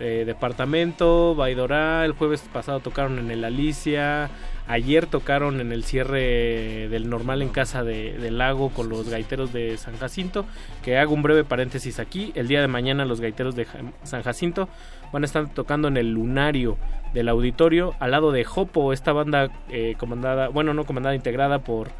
eh, 0.00 0.24
departamento, 0.24 1.34
Baidorá, 1.34 2.04
el 2.04 2.12
jueves 2.12 2.40
pasado 2.52 2.80
tocaron 2.80 3.18
en 3.18 3.30
el 3.30 3.44
Alicia, 3.44 4.30
ayer 4.66 5.06
tocaron 5.06 5.60
en 5.60 5.72
el 5.72 5.84
cierre 5.84 6.88
del 6.88 7.10
normal 7.10 7.42
en 7.42 7.50
casa 7.50 7.84
de, 7.84 8.14
del 8.18 8.38
lago 8.38 8.70
con 8.70 8.88
los 8.88 9.08
gaiteros 9.08 9.52
de 9.52 9.76
San 9.76 9.96
Jacinto, 9.98 10.46
que 10.82 10.98
hago 10.98 11.12
un 11.12 11.22
breve 11.22 11.44
paréntesis 11.44 11.98
aquí, 11.98 12.32
el 12.34 12.48
día 12.48 12.60
de 12.60 12.68
mañana 12.68 13.04
los 13.04 13.20
gaiteros 13.20 13.54
de 13.54 13.66
San 14.02 14.22
Jacinto 14.22 14.68
van 15.12 15.22
a 15.22 15.26
estar 15.26 15.52
tocando 15.52 15.88
en 15.88 15.96
el 15.96 16.12
lunario 16.12 16.78
del 17.12 17.28
auditorio 17.28 17.94
al 17.98 18.12
lado 18.12 18.32
de 18.32 18.44
Jopo, 18.44 18.92
esta 18.92 19.12
banda 19.12 19.50
eh, 19.68 19.96
comandada, 19.98 20.48
bueno 20.48 20.74
no 20.74 20.84
comandada, 20.84 21.14
integrada 21.14 21.58
por 21.60 21.90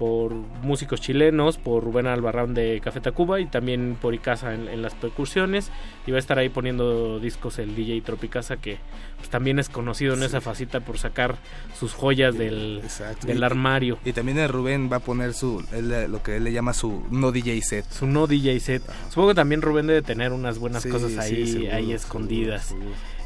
por 0.00 0.32
músicos 0.32 0.98
chilenos, 1.02 1.58
por 1.58 1.84
Rubén 1.84 2.06
Albarrán 2.06 2.54
de 2.54 2.80
Café 2.82 3.02
Tacuba 3.02 3.38
y 3.38 3.44
también 3.44 3.98
por 4.00 4.14
Icasa 4.14 4.54
en, 4.54 4.66
en 4.66 4.80
las 4.80 4.94
percusiones. 4.94 5.70
Y 6.06 6.10
va 6.10 6.16
a 6.16 6.20
estar 6.20 6.38
ahí 6.38 6.48
poniendo 6.48 7.20
discos 7.20 7.58
el 7.58 7.76
DJ 7.76 8.00
Tropicasa, 8.00 8.56
que 8.56 8.78
pues, 9.18 9.28
también 9.28 9.58
es 9.58 9.68
conocido 9.68 10.14
en 10.14 10.22
esa 10.22 10.40
facita 10.40 10.80
por 10.80 10.96
sacar 10.96 11.36
sus 11.78 11.92
joyas 11.92 12.38
del, 12.38 12.80
del 13.26 13.44
armario. 13.44 13.98
Y 14.02 14.14
también 14.14 14.38
el 14.38 14.48
Rubén 14.48 14.88
va 14.90 14.96
a 14.96 15.00
poner 15.00 15.34
su 15.34 15.62
él, 15.70 16.10
lo 16.10 16.22
que 16.22 16.38
él 16.38 16.44
le 16.44 16.52
llama 16.54 16.72
su 16.72 17.04
no 17.10 17.30
DJ 17.30 17.60
set. 17.60 17.84
Su 17.90 18.06
no 18.06 18.26
DJ 18.26 18.58
set. 18.58 18.82
Supongo 19.10 19.28
que 19.28 19.34
también 19.34 19.60
Rubén 19.60 19.86
debe 19.86 20.00
tener 20.00 20.32
unas 20.32 20.58
buenas 20.58 20.82
Sí, 20.82 20.88
cosas 20.88 21.10
sí, 21.10 21.18
ahí, 21.18 21.46
seguro, 21.46 21.72
ahí 21.74 21.82
seguro, 21.82 21.96
escondidas. 21.96 22.74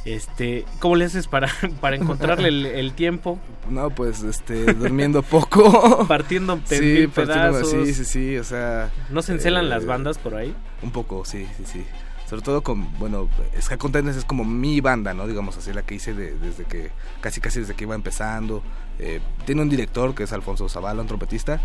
Este, 0.04 0.66
¿cómo 0.80 0.96
le 0.96 1.06
haces 1.06 1.28
para, 1.28 1.48
para 1.80 1.96
encontrarle 1.96 2.78
el, 2.78 2.92
tiempo? 2.92 3.38
No, 3.70 3.90
pues, 3.90 4.22
este, 4.22 4.72
durmiendo 4.74 5.22
poco. 5.22 6.04
partiendo 6.08 6.60
sí, 6.64 7.06
pedazos. 7.14 7.70
sí, 7.70 7.94
sí, 7.94 8.04
sí, 8.04 8.36
o 8.36 8.44
sea... 8.44 8.90
¿No 9.10 9.22
se 9.22 9.32
encelan 9.32 9.70
las 9.70 9.84
eh, 9.84 9.86
bandas 9.86 10.18
por 10.18 10.34
ahí? 10.34 10.54
Un 10.82 10.90
poco, 10.90 11.24
sí, 11.24 11.46
sí, 11.56 11.64
sí. 11.64 11.84
Sobre 12.28 12.42
todo 12.42 12.62
con, 12.62 12.98
bueno, 12.98 13.28
Ska 13.60 13.76
Contenders 13.76 14.16
es 14.16 14.24
como 14.24 14.44
mi 14.44 14.80
banda, 14.80 15.14
¿no? 15.14 15.26
Digamos 15.26 15.56
así, 15.58 15.72
la 15.72 15.82
que 15.82 15.94
hice 15.94 16.14
desde 16.14 16.64
que, 16.64 16.90
casi 17.20 17.40
casi 17.40 17.60
desde 17.60 17.74
que 17.74 17.84
iba 17.84 17.94
empezando. 17.94 18.62
Eh, 18.98 19.20
tiene 19.44 19.62
un 19.62 19.68
director 19.68 20.14
que 20.14 20.22
es 20.22 20.32
Alfonso 20.32 20.68
Zavala, 20.68 21.02
un 21.02 21.06
trompetista. 21.06 21.60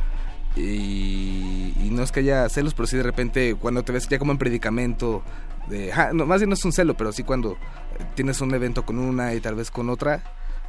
Y, 0.55 1.89
no 1.91 2.03
es 2.03 2.11
que 2.11 2.19
haya 2.21 2.47
celos, 2.49 2.73
pero 2.73 2.87
sí 2.87 2.97
de 2.97 3.03
repente 3.03 3.55
cuando 3.55 3.83
te 3.83 3.91
ves 3.91 4.07
ya 4.07 4.19
como 4.19 4.31
en 4.31 4.37
predicamento, 4.37 5.23
de, 5.69 5.93
no, 6.13 6.25
más 6.25 6.39
bien 6.39 6.49
no 6.49 6.55
es 6.55 6.65
un 6.65 6.71
celo, 6.71 6.95
pero 6.95 7.11
sí 7.11 7.23
cuando 7.23 7.57
tienes 8.15 8.41
un 8.41 8.53
evento 8.53 8.85
con 8.85 8.99
una 8.99 9.33
y 9.33 9.39
tal 9.39 9.55
vez 9.55 9.71
con 9.71 9.89
otra, 9.89 10.23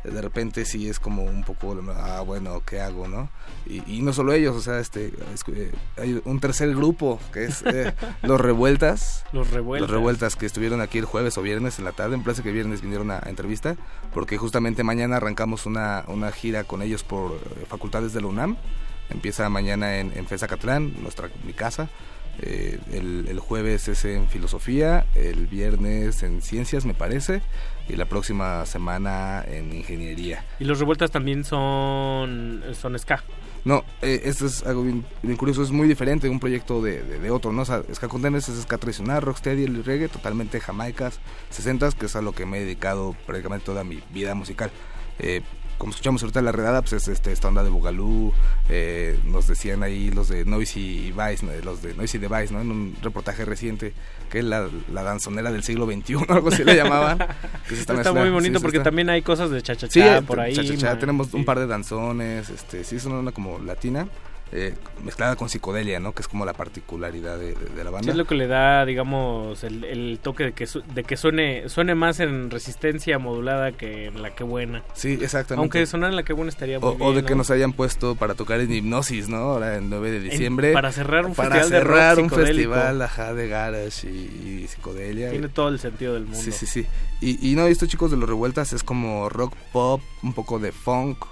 de 0.04 0.22
repente 0.22 0.64
sí 0.64 0.88
es 0.88 0.98
como 0.98 1.22
un 1.22 1.44
poco, 1.44 1.78
ah, 1.94 2.22
bueno, 2.24 2.62
¿qué 2.64 2.80
hago, 2.80 3.06
no? 3.06 3.28
Y, 3.66 4.00
no 4.02 4.12
solo 4.12 4.32
ellos, 4.32 4.56
o 4.56 4.60
sea, 4.60 4.80
este, 4.80 5.12
eh, 5.48 5.72
hay 5.98 6.20
un 6.24 6.40
tercer 6.40 6.74
grupo 6.74 7.20
que 7.32 7.44
es 7.44 7.62
eh, 7.62 7.92
Los 8.22 8.40
Revueltas. 8.40 9.24
Los 9.32 9.50
Revueltas. 9.50 9.88
Los 9.88 9.96
Revueltas 9.96 10.36
que 10.36 10.46
estuvieron 10.46 10.80
aquí 10.80 10.98
el 10.98 11.04
jueves 11.04 11.36
o 11.36 11.42
viernes 11.42 11.78
en 11.78 11.84
la 11.84 11.92
tarde, 11.92 12.16
me 12.16 12.24
parece 12.24 12.42
que 12.42 12.52
viernes 12.52 12.80
vinieron 12.80 13.10
a, 13.10 13.18
entrevista, 13.26 13.76
porque 14.14 14.38
justamente 14.38 14.82
mañana 14.82 15.16
arrancamos 15.16 15.66
una, 15.66 16.04
una 16.08 16.32
gira 16.32 16.64
con 16.64 16.82
ellos 16.82 17.04
por 17.04 17.32
eh, 17.32 17.66
facultades 17.68 18.12
de 18.12 18.22
la 18.22 18.28
UNAM. 18.28 18.56
Empieza 19.10 19.48
mañana 19.48 19.98
en, 19.98 20.16
en 20.16 20.26
FESA 20.26 20.46
Catlán, 20.46 20.94
nuestra, 21.02 21.28
mi 21.44 21.52
casa. 21.52 21.90
Eh, 22.42 22.78
el, 22.92 23.38
jueves 23.38 23.88
es 23.88 24.04
en 24.04 24.28
filosofía, 24.28 25.04
el 25.14 25.46
viernes 25.46 26.22
en 26.22 26.40
ciencias 26.40 26.86
me 26.86 26.94
parece 26.94 27.42
y 27.88 27.96
la 27.96 28.04
próxima 28.04 28.64
semana 28.66 29.44
en 29.46 29.72
ingeniería. 29.72 30.44
¿Y 30.58 30.64
los 30.64 30.78
revueltas 30.78 31.10
también 31.10 31.44
son, 31.44 32.62
son 32.72 32.98
ska? 32.98 33.24
No, 33.64 33.84
eh, 34.00 34.22
esto 34.24 34.46
es 34.46 34.64
algo 34.64 34.82
bien, 34.82 35.04
curioso, 35.36 35.62
es 35.62 35.70
muy 35.70 35.86
diferente 35.86 36.28
un 36.28 36.40
proyecto 36.40 36.80
de, 36.80 37.02
de, 37.02 37.30
otro, 37.30 37.52
¿no? 37.52 37.62
O 37.62 37.64
sea, 37.64 37.82
Ska 37.92 38.08
Contenders 38.08 38.48
es 38.48 38.62
ska 38.62 38.78
tradicional, 38.78 39.20
rocksteady, 39.20 39.64
el 39.64 39.84
reggae, 39.84 40.08
totalmente 40.08 40.60
jamaicas, 40.60 41.20
60 41.50 41.90
que 41.92 42.06
es 42.06 42.16
a 42.16 42.22
lo 42.22 42.32
que 42.32 42.46
me 42.46 42.58
he 42.58 42.60
dedicado 42.60 43.14
prácticamente 43.26 43.66
toda 43.66 43.84
mi 43.84 44.02
vida 44.12 44.34
musical. 44.34 44.70
Eh, 45.20 45.42
como 45.80 45.92
escuchamos 45.92 46.22
ahorita 46.22 46.42
la 46.42 46.52
redada, 46.52 46.82
pues 46.82 46.92
es 46.92 47.08
este, 47.08 47.32
esta 47.32 47.48
onda 47.48 47.64
de 47.64 47.70
Bugalú, 47.70 48.34
eh, 48.68 49.18
nos 49.24 49.46
decían 49.46 49.82
ahí 49.82 50.10
los 50.10 50.28
de 50.28 50.44
Noisy 50.44 51.12
Vice, 51.12 51.62
los 51.62 51.80
de 51.80 51.94
Noisy 51.94 52.18
Device, 52.18 52.52
¿no? 52.52 52.60
En 52.60 52.70
un 52.70 52.96
reportaje 53.00 53.46
reciente, 53.46 53.94
que 54.30 54.40
es 54.40 54.44
la, 54.44 54.68
la 54.92 55.02
danzonera 55.02 55.50
del 55.50 55.62
siglo 55.62 55.86
XXI, 55.86 56.16
algo 56.28 56.48
así 56.48 56.64
le 56.64 56.76
llamaban. 56.76 57.18
está, 57.70 58.12
muy 58.12 58.28
bonito 58.28 58.60
porque 58.60 58.80
también 58.80 59.08
hay 59.08 59.22
cosas 59.22 59.50
de 59.50 59.62
chachachá 59.62 60.18
sí, 60.18 60.26
por 60.26 60.40
ahí. 60.40 60.54
Chachachá, 60.54 60.98
tenemos 60.98 61.32
un 61.32 61.46
par 61.46 61.58
de 61.58 61.66
danzones, 61.66 62.50
este, 62.50 62.84
sí, 62.84 62.96
es 62.96 63.06
una 63.06 63.32
como 63.32 63.58
latina 63.58 64.06
eh, 64.52 64.74
mezclada 65.04 65.36
con 65.36 65.48
psicodelia, 65.48 66.00
¿no? 66.00 66.12
Que 66.12 66.22
es 66.22 66.28
como 66.28 66.44
la 66.44 66.54
particularidad 66.54 67.38
de, 67.38 67.54
la 67.76 67.90
banda. 67.90 68.04
Sí, 68.04 68.10
es 68.10 68.16
lo 68.16 68.24
que 68.24 68.34
le 68.34 68.48
da, 68.48 68.84
digamos, 68.84 69.62
el, 69.62 70.18
toque 70.22 70.44
de 70.44 70.52
que, 70.52 70.66
de 70.92 71.04
que 71.04 71.16
suene 71.16 71.68
suene 71.68 71.94
más 71.94 72.18
en 72.18 72.50
resistencia 72.50 73.18
modulada 73.18 73.72
que 73.72 74.06
en 74.06 74.22
la 74.22 74.34
que 74.34 74.42
buena. 74.42 74.82
Sí, 74.92 75.18
exactamente. 75.20 75.60
Aunque 75.60 75.86
sonar 75.86 76.10
en 76.10 76.16
la 76.16 76.24
que 76.24 76.32
buena 76.32 76.48
estaría 76.48 76.80
muy 76.80 76.88
o, 76.88 76.96
bien, 76.96 77.08
O 77.08 77.12
de 77.12 77.24
que 77.24 77.36
nos 77.36 77.50
hayan 77.50 77.72
puesto 77.72 78.16
para 78.16 78.34
tocar 78.34 78.60
en 78.60 78.72
hipnosis, 78.72 79.28
¿no? 79.28 79.36
Ahora 79.36 79.76
el 79.76 79.88
9 79.88 80.10
de 80.10 80.20
diciembre. 80.20 80.72
para 80.72 80.90
cerrar 80.90 81.26
un 81.26 81.34
para 81.34 81.56
festival 81.56 81.82
cerrar 81.82 82.16
de 82.16 82.22
un 82.22 82.30
festival, 82.30 83.02
ajá, 83.02 83.34
de 83.34 83.48
garage 83.48 84.08
y, 84.08 84.66
psicodelia. 84.66 85.30
Tiene 85.30 85.48
todo 85.48 85.68
el 85.68 85.78
sentido 85.78 86.14
del 86.14 86.24
mundo. 86.24 86.40
Sí, 86.40 86.50
sí, 86.50 86.66
sí. 86.66 86.86
Y, 87.20 87.52
y 87.52 87.54
no, 87.54 87.66
estos 87.66 87.88
chicos 87.88 88.10
de 88.10 88.16
los 88.16 88.28
revueltas 88.28 88.72
es 88.72 88.82
como 88.82 89.28
rock 89.28 89.54
pop, 89.72 90.00
un 90.22 90.32
poco 90.32 90.58
de 90.58 90.72
funk 90.72 91.24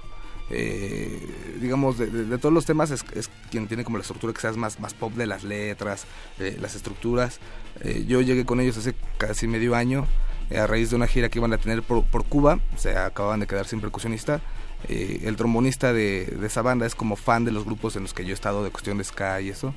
eh, 0.51 1.21
digamos, 1.61 1.99
de, 1.99 2.39
todos 2.39 2.53
los 2.53 2.65
temas 2.65 2.91
es, 2.91 3.05
quien 3.51 3.69
tiene 3.69 3.85
como 3.85 3.99
la 3.99 4.03
estructura 4.03 4.33
seas 4.39 4.57
más, 4.57 4.81
más 4.81 4.95
pop 4.95 5.13
de 5.15 5.27
las 5.27 5.45
letras, 5.45 6.07
las 6.39 6.75
estructuras. 6.75 7.41
Eh, 7.83 8.05
yo 8.09 8.21
llegué 8.21 8.45
con 8.45 8.61
ellos 8.61 8.77
hace 8.77 8.95
casi 9.19 9.47
medio 9.47 9.75
año 9.75 10.07
eh, 10.51 10.59
a 10.59 10.67
raíz 10.67 10.91
de 10.91 10.97
una 10.97 11.07
gira 11.07 11.29
que 11.29 11.39
iban 11.39 11.53
a 11.53 11.59
tener 11.59 11.83
por, 11.83 12.05
Cuba, 12.25 12.59
o 12.75 12.79
sea, 12.79 13.07
acababan 13.07 13.41
de 13.41 13.47
quedar 13.47 13.67
sin 13.67 13.81
percusionista. 13.81 14.41
Eh, 14.89 15.23
el 15.25 15.37
trombonista 15.37 15.93
de, 15.93 16.39
esa 16.45 16.63
banda 16.63 16.87
es 16.87 16.95
como 16.95 17.17
fan 17.17 17.45
de 17.45 17.53
los 17.53 17.65
grupos 17.65 17.97
en 17.97 18.03
los 18.03 18.15
que 18.15 18.25
yo 18.25 18.31
he 18.31 18.35
estado 18.35 18.65
de 18.65 18.71
cuestión 18.71 18.99
de 18.99 19.05
ska 19.05 19.41
y 19.41 19.51
eso. 19.51 19.75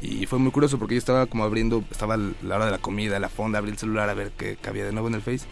Y 0.00 0.26
fue 0.26 0.38
muy 0.38 0.50
curioso 0.50 0.78
porque 0.78 0.94
yo 0.94 0.98
estaba 0.98 1.26
como 1.26 1.44
abriendo, 1.44 1.84
estaba 1.90 2.16
la 2.16 2.56
hora 2.56 2.66
de 2.66 2.72
la 2.72 2.78
comida, 2.78 3.18
la 3.20 3.28
fonda, 3.28 3.58
abrí 3.58 3.70
el 3.70 3.78
celular 3.78 4.08
a 4.08 4.14
ver 4.14 4.32
qué, 4.36 4.56
qué 4.60 4.68
había 4.68 4.84
de 4.84 4.92
nuevo 4.92 5.08
en 5.08 5.14
el 5.14 5.22
Face. 5.22 5.46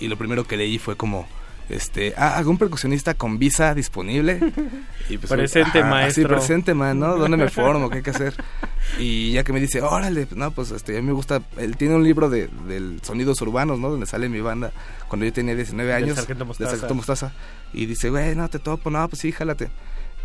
Y 0.00 0.08
lo 0.08 0.16
primero 0.16 0.44
que 0.46 0.56
leí 0.56 0.78
fue 0.78 0.96
como 0.96 1.26
este, 1.68 2.14
ah, 2.16 2.36
algún 2.36 2.58
percusionista 2.58 3.14
con 3.14 3.38
visa 3.38 3.74
disponible. 3.74 4.40
Y 5.10 5.18
pues, 5.18 5.30
presente, 5.30 5.84
maestro. 5.84 6.22
Sí, 6.22 6.26
presente, 6.26 6.72
man, 6.72 6.98
¿no? 6.98 7.18
¿Dónde 7.18 7.36
me 7.36 7.50
formo? 7.50 7.90
¿Qué 7.90 7.98
hay 7.98 8.02
que 8.02 8.10
hacer? 8.10 8.34
Y 8.98 9.32
ya 9.32 9.44
que 9.44 9.52
me 9.52 9.60
dice, 9.60 9.82
órale, 9.82 10.26
no, 10.34 10.50
pues 10.50 10.70
este, 10.70 10.96
a 10.96 11.00
mí 11.00 11.06
me 11.06 11.12
gusta, 11.12 11.42
él 11.56 11.76
tiene 11.76 11.94
un 11.94 12.04
libro 12.04 12.30
de, 12.30 12.48
del 12.68 13.00
sonidos 13.02 13.40
urbanos, 13.42 13.78
¿no? 13.78 13.90
Donde 13.90 14.06
sale 14.06 14.28
mi 14.28 14.40
banda 14.40 14.72
cuando 15.08 15.26
yo 15.26 15.32
tenía 15.32 15.54
19 15.54 15.92
años. 15.92 16.16
Sargento 16.16 16.44
Mostaza. 16.44 16.94
Mostaza. 16.94 17.32
Y 17.72 17.86
dice, 17.86 18.10
güey, 18.10 18.34
no, 18.34 18.48
te 18.48 18.58
topo, 18.58 18.90
no, 18.90 19.06
pues 19.08 19.20
sí, 19.20 19.32
jálate. 19.32 19.70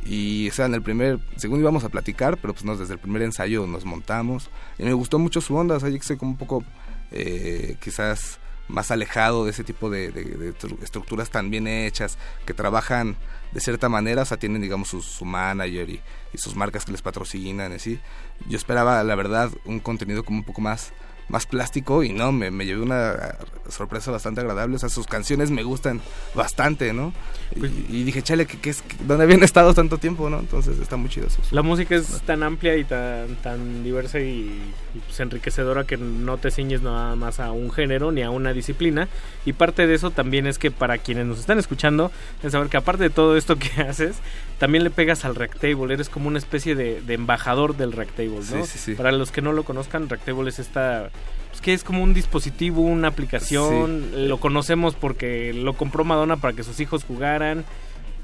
Y 0.06 0.50
o 0.50 0.53
sea, 0.53 0.66
en 0.66 0.76
el 0.76 0.82
primer, 0.82 1.19
según 1.35 1.59
íbamos 1.59 1.84
a 1.84 1.90
platicar, 1.90 2.38
pero 2.38 2.53
pues 2.53 2.66
no, 2.66 2.76
desde 2.76 2.93
el 2.93 3.00
primer 3.00 3.22
ensayo 3.22 3.68
nos 3.68 3.85
montamos. 3.85 4.50
Y 4.77 4.84
me 4.84 4.93
gustó 4.93 5.19
mucho 5.19 5.42
su 5.42 5.56
onda, 5.56 5.76
o 5.76 5.80
sea, 5.80 5.90
yo 5.90 5.98
que 5.98 6.06
sé, 6.06 6.18
como 6.18 6.32
un 6.32 6.38
poco, 6.38 6.64
eh, 7.11 7.76
quizás 7.82 8.39
más 8.70 8.92
alejado 8.92 9.44
de 9.44 9.52
ese 9.52 9.64
tipo 9.64 9.90
de, 9.90 10.54
estructuras 10.82 11.30
tan 11.30 11.50
bien 11.50 11.68
hechas, 11.68 12.18
que 12.46 12.54
trabajan 12.54 13.18
de 13.52 13.60
cierta 13.60 13.90
manera, 13.90 14.22
o 14.22 14.26
sea, 14.26 14.38
tienen, 14.38 14.62
digamos, 14.62 14.90
su, 14.90 15.26
manager 15.26 15.90
y, 15.90 16.00
y, 16.34 16.38
sus 16.38 16.56
marcas 16.56 16.86
que 16.86 16.92
les 16.92 17.02
patrocinan, 17.02 17.74
así. 17.74 18.00
Yo 18.48 18.58
esperaba, 18.58 19.04
la 19.04 19.16
verdad, 19.16 19.52
un 19.66 19.80
contenido 19.80 20.24
como 20.24 20.40
un 20.40 20.44
poco 20.46 20.62
más 20.62 20.94
más 21.30 21.46
plástico 21.46 22.04
y 22.04 22.12
no, 22.12 22.32
me, 22.32 22.52
me 22.52 22.66
llevé 22.66 22.82
una 22.82 23.36
sorpresa 23.70 24.12
bastante 24.12 24.42
agradable. 24.42 24.76
O 24.76 24.80
sea, 24.80 24.90
sus 24.90 25.08
canciones 25.08 25.52
me 25.52 25.64
gustan 25.64 26.02
bastante, 26.36 26.92
¿no? 26.92 27.14
y, 27.56 27.60
pues 27.60 27.72
dije, 27.90 28.22
chale, 28.22 28.46
¿qué, 28.46 28.70
es, 28.70 28.84
¿dónde 29.08 29.24
habían 29.24 29.44
estado 29.50 29.74
tanto 29.74 29.98
tiempo, 29.98 30.30
no? 30.30 30.40
Entonces 30.40 30.80
está 30.80 30.98
muy 30.98 31.10
chido 31.10 31.28
eso. 31.28 31.42
La 31.52 31.62
música 31.62 31.96
es 31.96 32.22
tan 32.24 32.44
amplia 32.44 32.76
y 32.76 32.84
tan, 32.84 33.36
tan 33.38 33.84
diversa 33.84 34.20
y, 34.20 34.74
pues 35.06 35.19
enriquecedora 35.19 35.85
que 35.85 35.98
no 35.98 36.38
te 36.38 36.51
ciñes 36.51 36.82
nada 36.82 37.16
más 37.16 37.40
a 37.40 37.51
un 37.51 37.72
género 37.72 38.11
ni 38.11 38.22
a 38.24 38.30
una 38.30 38.53
disciplina. 38.53 39.08
Y 39.45 39.53
parte 39.53 39.88
de 39.88 39.95
eso 39.95 40.11
también 40.11 40.48
es 40.48 40.58
que 40.58 40.72
para 40.72 40.98
quienes 40.98 41.26
nos 41.26 41.40
están 41.40 41.59
escuchando, 41.59 42.11
es 42.43 42.51
saber 42.51 42.69
que 42.69 42.77
aparte 42.77 43.03
de 43.03 43.09
todo 43.09 43.38
esto 43.38 43.56
que 43.59 43.82
haces, 43.82 44.18
también 44.58 44.84
le 44.84 44.90
pegas 44.90 45.26
al 45.26 45.35
Rectable. 45.35 45.93
Eres 45.93 46.09
como 46.09 46.27
una 46.27 46.40
especie 46.40 46.76
de, 46.76 47.01
embajador 47.14 47.77
del 47.77 47.92
Rectable, 47.92 48.40
¿no? 48.40 48.42
Sí, 48.42 48.64
sí, 48.66 48.77
sí. 48.80 48.95
Para 48.95 49.11
los 49.11 49.32
que 49.32 49.42
no 49.42 49.53
lo 49.53 49.64
conozcan, 49.64 50.09
Rectable 50.09 50.50
es 50.50 50.59
esta 50.59 51.09
pues 51.50 51.61
que 51.61 51.74
es 51.74 51.84
como 51.84 52.03
un 52.03 52.14
dispositivo, 52.14 52.82
una 52.82 53.08
aplicación. 53.08 54.27
Lo 54.27 54.40
conocemos 54.40 54.93
porque 54.93 55.51
lo 55.53 55.74
compró 55.74 56.03
Madonna 56.03 56.38
para 56.38 56.53
que 56.53 56.64
sus 56.64 56.80
hijos 56.80 57.03
jugaran. 57.03 57.66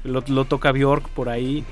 Lo, 0.06 0.44
toca 0.44 0.72
Bjork 0.72 1.08
por 1.10 1.28
ahí. 1.28 1.64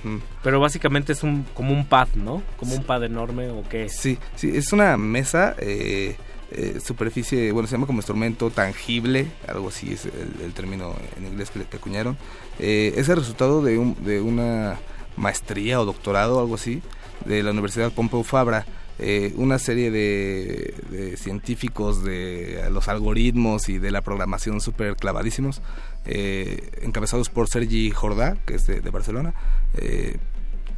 Pero 0.42 0.60
básicamente 0.60 1.12
es 1.12 1.22
un 1.22 1.44
como 1.54 1.72
un 1.72 1.86
pad, 1.86 2.08
¿no? 2.14 2.42
Como 2.58 2.74
un 2.74 2.84
pad 2.84 3.04
enorme 3.04 3.48
o 3.50 3.62
qué. 3.68 3.88
Sí, 3.88 4.18
sí, 4.36 4.50
es 4.54 4.72
una 4.72 4.96
mesa. 4.96 5.54
Eh, 5.58 6.16
eh, 6.50 6.78
superficie, 6.84 7.50
bueno, 7.50 7.66
se 7.66 7.72
llama 7.72 7.86
como 7.86 7.98
instrumento 7.98 8.50
tangible, 8.50 9.26
algo 9.48 9.68
así 9.68 9.92
es 9.92 10.04
el, 10.04 10.52
término 10.52 10.94
en 11.16 11.26
inglés 11.26 11.50
que 11.50 11.58
le 11.58 11.64
acuñaron. 11.64 12.16
Eh, 12.60 12.94
es 12.96 13.08
el 13.08 13.16
resultado 13.16 13.60
de, 13.62 13.76
un, 13.76 13.96
de 14.04 14.20
una 14.20 14.78
maestría 15.16 15.80
o 15.80 15.84
doctorado, 15.84 16.38
algo 16.38 16.54
así, 16.54 16.80
de 17.24 17.42
la 17.42 17.50
Universidad 17.50 17.90
Pompeu 17.90 18.22
Fabra 18.22 18.66
eh, 19.00 19.32
una 19.36 19.58
serie 19.58 19.90
de, 19.90 21.16
científicos 21.16 22.04
de 22.04 22.68
los 22.70 22.86
algoritmos 22.86 23.68
y 23.68 23.78
de 23.80 23.90
la 23.90 24.02
programación 24.02 24.60
súper 24.60 24.94
clavadísimos, 24.94 25.62
eh, 26.06 26.70
encabezados 26.82 27.28
por 27.28 27.48
Sergi 27.48 27.90
Jordá, 27.90 28.36
que 28.46 28.54
es 28.54 28.66
de, 28.66 28.80
Barcelona. 28.90 29.34
Eh, 29.74 30.18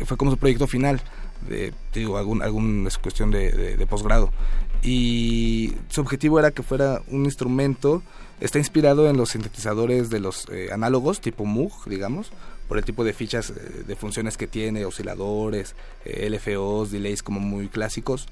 fue 0.04 0.16
como 0.16 0.30
su 0.30 0.36
proyecto 0.36 0.66
final, 0.66 1.00
de, 1.48 1.72
digo, 1.92 2.18
algún, 2.18 2.86
es 2.86 2.98
cuestión 2.98 3.30
de, 3.30 3.76
de 3.76 3.86
posgrado. 3.86 4.32
Y 4.82 5.74
su 5.88 6.00
objetivo 6.00 6.38
era 6.38 6.50
que 6.50 6.62
fuera 6.62 7.02
un 7.08 7.24
instrumento, 7.24 8.02
está 8.40 8.58
inspirado 8.58 9.08
en 9.08 9.16
los 9.16 9.30
sintetizadores 9.30 10.10
de 10.10 10.20
los 10.20 10.46
análogos, 10.70 11.20
tipo 11.20 11.44
Moog, 11.44 11.88
digamos, 11.88 12.30
por 12.68 12.78
el 12.78 12.84
tipo 12.84 13.04
de 13.04 13.12
fichas 13.12 13.50
eh, 13.50 13.84
de 13.86 13.96
funciones 13.96 14.36
que 14.36 14.46
tiene, 14.46 14.84
osciladores, 14.84 15.74
eh, 16.04 16.28
LFOs, 16.28 16.90
delays 16.90 17.22
como 17.22 17.40
muy 17.40 17.68
clásicos. 17.68 18.26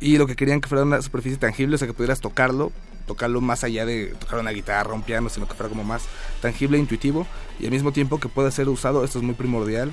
Y 0.00 0.16
lo 0.16 0.26
que 0.26 0.36
querían 0.36 0.60
que 0.60 0.68
fuera 0.68 0.84
una 0.84 1.02
superficie 1.02 1.38
tangible, 1.38 1.74
o 1.74 1.78
sea 1.78 1.86
que 1.86 1.94
pudieras 1.94 2.20
tocarlo, 2.20 2.72
tocarlo 3.10 3.40
más 3.40 3.64
allá 3.64 3.82
de 3.90 4.14
tocar 4.22 4.38
una 4.38 4.52
guitarra, 4.52 4.94
un 4.94 5.02
piano, 5.02 5.28
sino 5.28 5.46
que 5.46 5.54
fuera 5.54 5.68
como 5.68 5.84
más 5.84 6.02
tangible 6.40 6.78
intuitivo 6.78 7.26
y 7.58 7.64
al 7.66 7.72
mismo 7.72 7.90
tiempo 7.90 8.18
que 8.18 8.28
pueda 8.28 8.50
ser 8.50 8.68
usado, 8.68 9.04
esto 9.04 9.18
es 9.18 9.24
muy 9.24 9.34
primordial, 9.34 9.88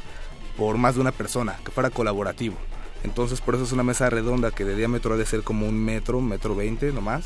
por 0.58 0.78
más 0.78 0.94
de 0.96 1.02
una 1.02 1.12
persona, 1.12 1.54
que 1.64 1.72
fuera 1.72 1.90
colaborativo. 1.90 2.58
Entonces 3.04 3.42
por 3.42 3.56
eso 3.56 3.64
es 3.64 3.72
una 3.72 3.84
mesa 3.84 4.10
redonda 4.10 4.52
que 4.52 4.66
de 4.66 4.76
diámetro 4.76 5.14
ha 5.14 5.18
de 5.18 5.26
ser 5.26 5.42
como 5.42 5.68
un 5.68 5.78
metro, 5.92 6.22
metro 6.22 6.56
veinte 6.56 6.92
nomás 6.92 7.24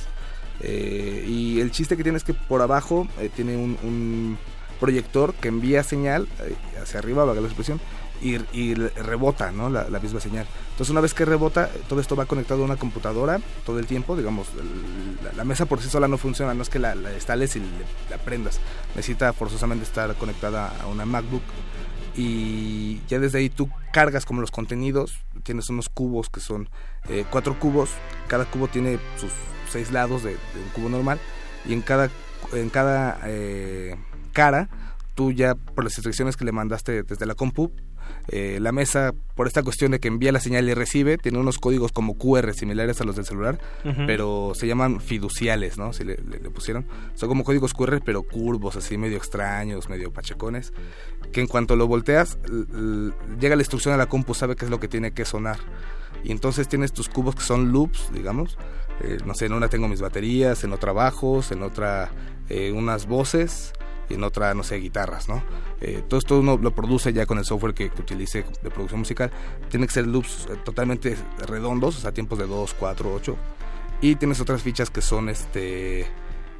Eh, 0.63 1.25
y 1.27 1.59
el 1.59 1.71
chiste 1.71 1.95
que 1.97 2.03
tiene 2.03 2.17
es 2.19 2.23
que 2.23 2.35
por 2.35 2.61
abajo 2.61 3.07
eh, 3.19 3.29
tiene 3.35 3.57
un, 3.57 3.71
un 3.81 4.37
proyector 4.79 5.33
que 5.41 5.47
envía 5.47 5.81
señal 5.81 6.27
eh, 6.39 6.53
hacia 6.79 6.99
arriba, 6.99 7.25
valga 7.25 7.41
la 7.41 7.47
expresión, 7.47 7.79
y, 8.21 8.35
y 8.57 8.75
rebota 8.75 9.51
¿no? 9.51 9.69
la, 9.69 9.89
la, 9.89 9.99
misma 9.99 10.19
señal. 10.19 10.45
Entonces 10.71 10.89
una 10.89 11.01
vez 11.01 11.13
que 11.13 11.25
rebota, 11.25 11.69
todo 11.89 11.99
esto 11.99 12.15
va 12.15 12.25
conectado 12.25 12.61
a 12.61 12.65
una 12.65 12.77
computadora 12.77 13.39
todo 13.65 13.79
el 13.79 13.87
tiempo, 13.87 14.15
digamos, 14.15 14.47
la, 15.23 15.33
la 15.33 15.43
mesa 15.43 15.65
por 15.65 15.81
sí 15.81 15.89
sola 15.89 16.07
no 16.07 16.17
funciona, 16.17 16.53
no 16.53 16.61
es 16.61 16.69
que 16.69 16.79
la, 16.79 16.95
la 16.95 17.13
instales 17.13 17.55
y 17.55 17.59
le, 17.59 17.67
la 18.09 18.17
prendas, 18.17 18.59
necesita 18.95 19.33
forzosamente 19.33 19.83
estar 19.83 20.13
conectada 20.15 20.73
a 20.81 20.87
una 20.87 21.05
MacBook 21.05 21.43
y 22.15 23.01
ya 23.07 23.19
desde 23.19 23.39
ahí 23.39 23.49
tú 23.49 23.69
cargas 23.93 24.25
como 24.25 24.41
los 24.41 24.51
contenidos, 24.51 25.19
tienes 25.43 25.69
unos 25.69 25.89
cubos 25.89 26.29
que 26.29 26.39
son 26.39 26.69
eh, 27.09 27.25
cuatro 27.29 27.57
cubos, 27.59 27.89
cada 28.27 28.45
cubo 28.45 28.67
tiene 28.67 28.99
sus 29.17 29.31
seis 29.69 29.91
lados 29.91 30.23
de, 30.23 30.31
de 30.31 30.61
un 30.63 30.69
cubo 30.73 30.89
normal 30.89 31.19
y 31.65 31.73
en 31.73 31.81
cada, 31.81 32.09
en 32.53 32.69
cada 32.69 33.19
eh, 33.25 33.95
cara 34.33 34.69
tú 35.15 35.31
ya 35.31 35.55
por 35.55 35.83
las 35.83 35.93
instrucciones 35.97 36.37
que 36.37 36.45
le 36.45 36.51
mandaste 36.51 37.03
desde 37.03 37.25
la 37.25 37.35
compu 37.35 37.71
eh, 38.27 38.59
la 38.61 38.71
mesa, 38.71 39.13
por 39.35 39.47
esta 39.47 39.63
cuestión 39.63 39.91
de 39.91 39.99
que 39.99 40.07
envía 40.07 40.31
la 40.31 40.39
señal 40.39 40.67
y 40.69 40.73
recibe, 40.73 41.17
tiene 41.17 41.39
unos 41.39 41.57
códigos 41.57 41.91
como 41.91 42.17
QR 42.17 42.53
similares 42.53 43.01
a 43.01 43.03
los 43.03 43.15
del 43.15 43.25
celular, 43.25 43.59
uh 43.83 43.89
-huh. 43.89 44.05
pero 44.05 44.53
se 44.55 44.67
llaman 44.67 45.01
fiduciales, 45.01 45.77
¿no? 45.77 45.93
Si 45.93 46.03
le, 46.03 46.17
le, 46.17 46.39
le, 46.39 46.49
pusieron. 46.49 46.85
Son 47.15 47.29
como 47.29 47.43
códigos 47.43 47.73
QR, 47.73 48.01
pero 48.03 48.23
curvos, 48.23 48.75
así 48.75 48.97
medio 48.97 49.17
extraños, 49.17 49.89
medio 49.89 50.11
pachecones, 50.11 50.73
que 51.31 51.41
en 51.41 51.47
cuanto 51.47 51.75
lo 51.75 51.87
volteas, 51.87 52.37
llega 53.39 53.55
la 53.55 53.61
instrucción 53.61 53.93
a 53.93 53.97
la 53.97 54.07
compu, 54.07 54.33
sabe 54.33 54.55
qué 54.55 54.65
es 54.65 54.71
lo 54.71 54.79
que 54.79 54.87
tiene 54.87 55.11
que 55.11 55.25
sonar. 55.25 55.57
Y 56.23 56.31
entonces 56.31 56.67
tienes 56.67 56.93
tus 56.93 57.09
cubos 57.09 57.35
que 57.35 57.41
son 57.41 57.71
loops, 57.71 58.11
digamos. 58.13 58.57
Eh, 59.03 59.17
no 59.25 59.33
sé, 59.33 59.47
en 59.47 59.53
una 59.53 59.69
tengo 59.69 59.87
mis 59.87 60.01
baterías, 60.01 60.63
en 60.63 60.73
otra 60.73 60.91
bajos, 60.91 61.51
en 61.51 61.63
otra 61.63 62.11
eh, 62.49 62.71
unas 62.71 63.07
voces 63.07 63.73
y 64.11 64.15
en 64.15 64.23
otra, 64.23 64.53
no 64.53 64.63
sé, 64.63 64.77
guitarras, 64.77 65.27
¿no? 65.27 65.43
Eh, 65.79 66.03
todo 66.07 66.19
esto 66.19 66.39
uno 66.39 66.57
lo 66.57 66.75
produce 66.75 67.13
ya 67.13 67.25
con 67.25 67.37
el 67.37 67.45
software 67.45 67.73
que, 67.73 67.89
que 67.89 68.01
utilice 68.01 68.45
de 68.61 68.69
producción 68.69 68.99
musical. 68.99 69.31
Tiene 69.69 69.87
que 69.87 69.93
ser 69.93 70.07
loops 70.07 70.47
eh, 70.49 70.57
totalmente 70.63 71.17
redondos, 71.47 71.97
o 71.97 71.99
sea, 72.01 72.11
tiempos 72.11 72.37
de 72.37 72.47
2, 72.47 72.75
4, 72.77 73.13
8. 73.13 73.37
Y 74.01 74.15
tienes 74.15 74.39
otras 74.39 74.61
fichas 74.61 74.89
que 74.89 75.01
son 75.01 75.29
este 75.29 76.07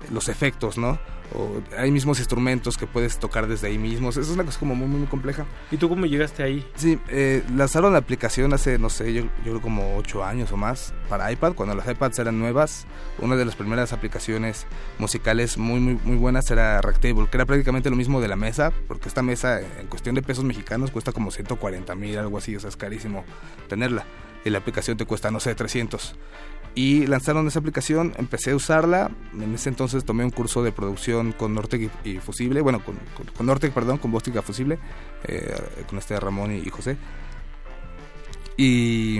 los 0.09 0.29
efectos, 0.29 0.77
¿no? 0.77 0.99
O 1.33 1.61
hay 1.77 1.91
mismos 1.91 2.19
instrumentos 2.19 2.77
que 2.77 2.87
puedes 2.87 3.17
tocar 3.17 3.47
desde 3.47 3.67
ahí 3.67 3.77
mismos. 3.77 4.17
Eso 4.17 4.29
es 4.29 4.35
una 4.35 4.43
cosa 4.43 4.59
como 4.59 4.75
muy, 4.75 4.87
muy 4.87 5.07
compleja. 5.07 5.45
¿Y 5.71 5.77
tú 5.77 5.89
cómo 5.89 6.05
llegaste 6.05 6.43
ahí? 6.43 6.65
Sí, 6.75 6.99
eh, 7.09 7.43
lanzaron 7.55 7.93
la 7.93 7.99
aplicación 7.99 8.53
hace, 8.53 8.77
no 8.77 8.89
sé, 8.89 9.13
yo, 9.13 9.23
yo 9.23 9.51
creo 9.51 9.61
como 9.61 9.95
8 9.97 10.23
años 10.23 10.51
o 10.51 10.57
más 10.57 10.93
para 11.09 11.31
iPad, 11.31 11.53
cuando 11.53 11.75
las 11.75 11.87
iPads 11.87 12.19
eran 12.19 12.39
nuevas. 12.39 12.85
Una 13.19 13.35
de 13.35 13.45
las 13.45 13.55
primeras 13.55 13.93
aplicaciones 13.93 14.65
musicales 14.99 15.57
muy, 15.57 15.79
muy, 15.79 15.99
muy 16.03 16.17
buenas 16.17 16.49
era 16.51 16.81
Rectable, 16.81 17.27
que 17.29 17.37
era 17.37 17.45
prácticamente 17.45 17.89
lo 17.89 17.95
mismo 17.95 18.21
de 18.21 18.27
la 18.27 18.35
mesa, 18.35 18.71
porque 18.87 19.07
esta 19.07 19.21
mesa 19.21 19.61
en 19.61 19.87
cuestión 19.87 20.15
de 20.15 20.21
pesos 20.21 20.43
mexicanos 20.43 20.91
cuesta 20.91 21.11
como 21.11 21.31
140 21.31 21.95
mil, 21.95 22.17
algo 22.17 22.37
así, 22.37 22.55
o 22.55 22.59
sea, 22.59 22.69
es 22.69 22.77
carísimo 22.77 23.23
tenerla. 23.67 24.05
Y 24.43 24.49
la 24.49 24.57
aplicación 24.57 24.97
te 24.97 25.05
cuesta, 25.05 25.29
no 25.29 25.39
sé, 25.39 25.53
300 25.53 26.15
y 26.73 27.05
lanzaron 27.07 27.47
esa 27.47 27.59
aplicación, 27.59 28.13
empecé 28.17 28.51
a 28.51 28.55
usarla, 28.55 29.11
en 29.33 29.53
ese 29.55 29.69
entonces 29.69 30.05
tomé 30.05 30.23
un 30.23 30.31
curso 30.31 30.63
de 30.63 30.71
producción 30.71 31.33
con 31.33 31.53
Nortec 31.53 31.89
y, 32.05 32.17
Fusible, 32.19 32.61
bueno, 32.61 32.83
con, 32.83 32.97
con, 33.35 33.45
Nortec, 33.45 33.73
perdón, 33.73 33.97
con 33.97 34.11
Bostica 34.11 34.41
Fusible, 34.41 34.79
eh, 35.25 35.53
con 35.89 35.99
este 35.99 36.17
Ramón 36.19 36.55
y, 36.55 36.69
José. 36.69 36.97
Y 38.55 39.19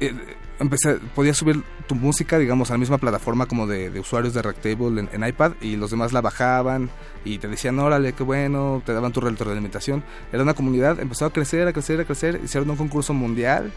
eh, 0.00 0.14
empecé, 0.58 0.96
podía 1.14 1.32
subir 1.32 1.62
tu 1.86 1.94
música, 1.94 2.38
digamos, 2.38 2.70
a 2.70 2.74
la 2.74 2.78
misma 2.78 2.98
plataforma 2.98 3.46
como 3.46 3.68
de, 3.68 4.00
usuarios 4.00 4.34
de 4.34 4.42
Rectable 4.42 5.00
en, 5.00 5.08
en, 5.12 5.28
iPad 5.28 5.52
y 5.60 5.76
los 5.76 5.92
demás 5.92 6.12
la 6.12 6.20
bajaban 6.20 6.90
y 7.24 7.38
te 7.38 7.46
decían, 7.46 7.78
órale, 7.78 8.14
qué 8.14 8.24
bueno, 8.24 8.82
te 8.84 8.92
daban 8.92 9.12
tu 9.12 9.20
retroalimentación. 9.20 10.02
Era 10.32 10.42
una 10.42 10.54
comunidad, 10.54 10.98
empezó 10.98 11.26
a 11.26 11.32
crecer, 11.32 11.68
a 11.68 11.72
crecer, 11.72 12.00
a 12.00 12.04
crecer, 12.04 12.40
hicieron 12.42 12.68
un 12.70 12.76
concurso 12.76 13.14
mundial. 13.14 13.72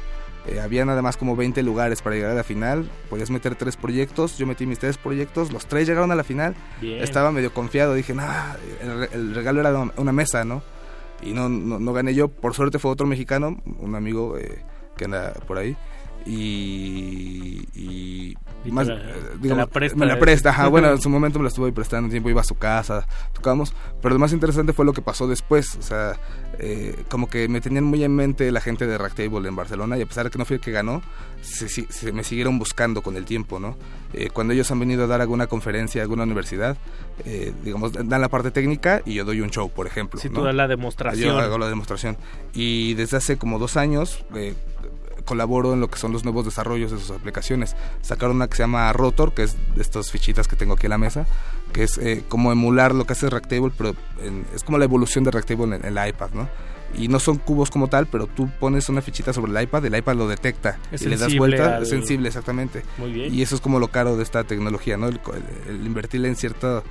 Eh, 0.47 0.59
había 0.59 0.85
nada 0.85 1.01
más 1.01 1.17
como 1.17 1.35
20 1.35 1.61
lugares 1.63 2.01
para 2.01 2.15
llegar 2.15 2.31
a 2.31 2.35
la 2.35 2.43
final. 2.43 2.89
Podías 3.09 3.29
meter 3.29 3.55
tres 3.55 3.77
proyectos. 3.77 4.37
Yo 4.37 4.47
metí 4.47 4.65
mis 4.65 4.79
tres 4.79 4.97
proyectos. 4.97 5.51
Los 5.51 5.65
tres 5.67 5.87
llegaron 5.87 6.11
a 6.11 6.15
la 6.15 6.23
final. 6.23 6.55
Bien. 6.81 7.03
Estaba 7.03 7.31
medio 7.31 7.53
confiado. 7.53 7.93
Dije, 7.93 8.13
nah, 8.13 8.53
el, 8.81 9.09
el, 9.11 9.35
regalo 9.35 9.61
era 9.61 9.77
una 9.97 10.11
mesa, 10.11 10.43
¿no? 10.43 10.63
Y 11.21 11.33
no, 11.33 11.49
no, 11.49 11.79
no, 11.79 11.93
gané 11.93 12.13
yo. 12.13 12.27
Por 12.27 12.55
suerte 12.55 12.79
fue 12.79 12.91
otro 12.91 13.05
mexicano, 13.05 13.61
un 13.79 13.95
amigo 13.95 14.37
eh, 14.37 14.63
que 14.97 15.05
anda 15.05 15.33
por 15.47 15.57
ahí 15.59 15.77
y, 16.25 17.67
y, 17.73 18.37
y 18.65 18.71
más, 18.71 18.87
la, 18.87 18.95
eh, 18.95 19.13
digamos, 19.39 19.65
la 19.65 19.71
presta, 19.71 19.97
me 19.97 20.05
la 20.05 20.19
presta, 20.19 20.49
ajá, 20.49 20.67
bueno, 20.69 20.91
en 20.91 21.01
su 21.01 21.09
momento 21.09 21.39
me 21.39 21.43
la 21.43 21.49
estuve 21.49 21.71
prestando 21.71 22.09
tiempo, 22.09 22.29
iba 22.29 22.41
a 22.41 22.45
su 22.45 22.55
casa, 22.55 23.07
tocamos, 23.33 23.73
pero 24.01 24.13
lo 24.13 24.19
más 24.19 24.33
interesante 24.33 24.73
fue 24.73 24.85
lo 24.85 24.93
que 24.93 25.01
pasó 25.01 25.27
después, 25.27 25.75
o 25.75 25.81
sea, 25.81 26.19
eh, 26.59 27.03
como 27.09 27.29
que 27.29 27.47
me 27.47 27.61
tenían 27.61 27.83
muy 27.83 28.03
en 28.03 28.15
mente 28.15 28.51
la 28.51 28.61
gente 28.61 28.85
de 28.87 28.97
Racktable 28.97 29.47
en 29.47 29.55
Barcelona 29.55 29.97
y 29.97 30.01
a 30.01 30.05
pesar 30.05 30.25
de 30.25 30.31
que 30.31 30.37
no 30.37 30.45
fui 30.45 30.55
el 30.55 30.61
que 30.61 30.71
ganó, 30.71 31.01
se, 31.41 31.67
se 31.69 32.11
me 32.11 32.23
siguieron 32.23 32.59
buscando 32.59 33.01
con 33.01 33.17
el 33.17 33.25
tiempo, 33.25 33.59
¿no? 33.59 33.75
Eh, 34.13 34.29
cuando 34.31 34.53
ellos 34.53 34.69
han 34.71 34.79
venido 34.79 35.05
a 35.05 35.07
dar 35.07 35.21
alguna 35.21 35.47
conferencia, 35.47 36.01
alguna 36.01 36.23
universidad, 36.23 36.77
eh, 37.25 37.53
digamos, 37.63 37.93
dan 37.93 38.21
la 38.21 38.29
parte 38.29 38.51
técnica 38.51 39.01
y 39.05 39.13
yo 39.13 39.25
doy 39.25 39.41
un 39.41 39.49
show, 39.49 39.69
por 39.69 39.87
ejemplo. 39.87 40.19
Si 40.19 40.29
¿no? 40.29 40.39
tú 40.39 40.45
das 40.45 40.55
la 40.55 40.67
demostración. 40.67 41.29
Yo 41.29 41.39
hago 41.39 41.57
la 41.57 41.69
demostración. 41.69 42.17
Y 42.53 42.93
desde 42.95 43.17
hace 43.17 43.37
como 43.37 43.57
dos 43.57 43.77
años, 43.77 44.25
eh, 44.35 44.53
colaboro 45.23 45.73
en 45.73 45.79
lo 45.79 45.89
que 45.89 45.97
son 45.97 46.11
los 46.11 46.23
nuevos 46.23 46.45
desarrollos 46.45 46.91
de 46.91 46.99
sus 46.99 47.11
aplicaciones. 47.11 47.75
Sacaron 48.01 48.37
una 48.37 48.47
que 48.47 48.57
se 48.57 48.63
llama 48.63 48.91
Rotor, 48.93 49.33
que 49.33 49.43
es 49.43 49.55
de 49.75 49.81
estas 49.81 50.11
fichitas 50.11 50.47
que 50.47 50.55
tengo 50.55 50.73
aquí 50.73 50.85
en 50.87 50.91
la 50.91 50.97
mesa, 50.97 51.25
que 51.73 51.83
es 51.83 51.97
eh, 51.97 52.23
como 52.27 52.51
emular 52.51 52.93
lo 52.93 53.05
que 53.05 53.13
hace 53.13 53.29
Rectable, 53.29 53.71
pero 53.77 53.95
en, 54.23 54.45
es 54.53 54.63
como 54.63 54.77
la 54.77 54.85
evolución 54.85 55.23
de 55.23 55.31
Rectable 55.31 55.63
en, 55.63 55.73
en 55.85 55.97
el 55.97 56.07
iPad, 56.09 56.31
¿no? 56.33 56.49
y 56.93 57.07
no 57.07 57.19
son 57.19 57.37
cubos 57.37 57.71
como 57.71 57.87
tal, 57.87 58.07
pero 58.07 58.27
tú 58.27 58.49
pones 58.59 58.89
una 58.89 59.01
fichita 59.01 59.33
sobre 59.33 59.51
el 59.51 59.63
iPad, 59.63 59.85
el 59.85 59.95
iPad 59.95 60.15
lo 60.15 60.27
detecta 60.27 60.77
es 60.91 61.01
y 61.01 61.05
le 61.05 61.17
das 61.17 61.35
vuelta, 61.35 61.77
al... 61.77 61.83
es 61.83 61.89
sensible 61.89 62.27
exactamente. 62.27 62.83
Muy 62.97 63.11
bien. 63.11 63.33
Y 63.33 63.41
eso 63.41 63.55
es 63.55 63.61
como 63.61 63.79
lo 63.79 63.87
caro 63.89 64.17
de 64.17 64.23
esta 64.23 64.43
tecnología, 64.43 64.97
¿no? 64.97 65.07
El, 65.07 65.21
el, 65.67 65.75
el 65.75 65.85
invertirle 65.85 66.27
en 66.27 66.35
cierto 66.35 66.83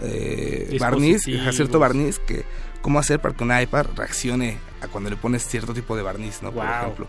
eh, 0.00 0.76
barniz, 0.80 1.22
cierto 1.22 1.78
barniz 1.78 2.18
que 2.18 2.44
cómo 2.80 2.98
hacer 2.98 3.20
para 3.20 3.34
que 3.34 3.44
un 3.44 3.58
iPad 3.58 3.86
reaccione 3.96 4.58
a 4.80 4.88
cuando 4.88 5.10
le 5.10 5.16
pones 5.16 5.46
cierto 5.46 5.74
tipo 5.74 5.96
de 5.96 6.02
barniz, 6.02 6.42
¿no? 6.42 6.52
Wow. 6.52 6.62
Por 6.62 6.74
ejemplo. 6.74 7.08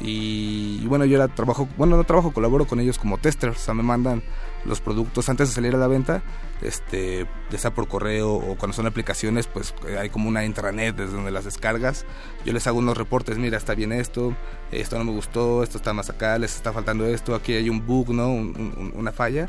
Y, 0.00 0.80
y, 0.82 0.86
bueno, 0.86 1.04
yo 1.04 1.26
trabajo, 1.28 1.68
bueno, 1.78 1.96
no 1.96 2.04
trabajo, 2.04 2.32
colaboro 2.32 2.66
con 2.66 2.80
ellos 2.80 2.98
como 2.98 3.16
testers, 3.18 3.56
o 3.56 3.60
sea, 3.60 3.74
me 3.74 3.82
mandan 3.82 4.22
los 4.66 4.80
productos 4.80 5.28
antes 5.28 5.48
de 5.48 5.54
salir 5.54 5.74
a 5.74 5.78
la 5.78 5.86
venta, 5.86 6.22
este, 6.60 7.26
ya 7.50 7.58
sea 7.58 7.72
por 7.72 7.88
correo 7.88 8.34
o 8.34 8.56
cuando 8.56 8.74
son 8.74 8.86
aplicaciones, 8.86 9.46
pues 9.46 9.74
hay 9.98 10.10
como 10.10 10.28
una 10.28 10.44
intranet 10.44 10.96
desde 10.96 11.14
donde 11.14 11.30
las 11.30 11.44
descargas. 11.44 12.04
Yo 12.44 12.52
les 12.52 12.66
hago 12.66 12.78
unos 12.78 12.96
reportes, 12.96 13.38
mira, 13.38 13.56
está 13.56 13.74
bien 13.74 13.92
esto, 13.92 14.34
esto 14.72 14.98
no 14.98 15.04
me 15.04 15.12
gustó, 15.12 15.62
esto 15.62 15.78
está 15.78 15.92
más 15.92 16.10
acá, 16.10 16.38
les 16.38 16.56
está 16.56 16.72
faltando 16.72 17.06
esto, 17.06 17.34
aquí 17.34 17.54
hay 17.54 17.70
un 17.70 17.86
bug, 17.86 18.12
¿no? 18.12 18.28
Un, 18.28 18.74
un, 18.76 18.92
una 18.96 19.12
falla 19.12 19.48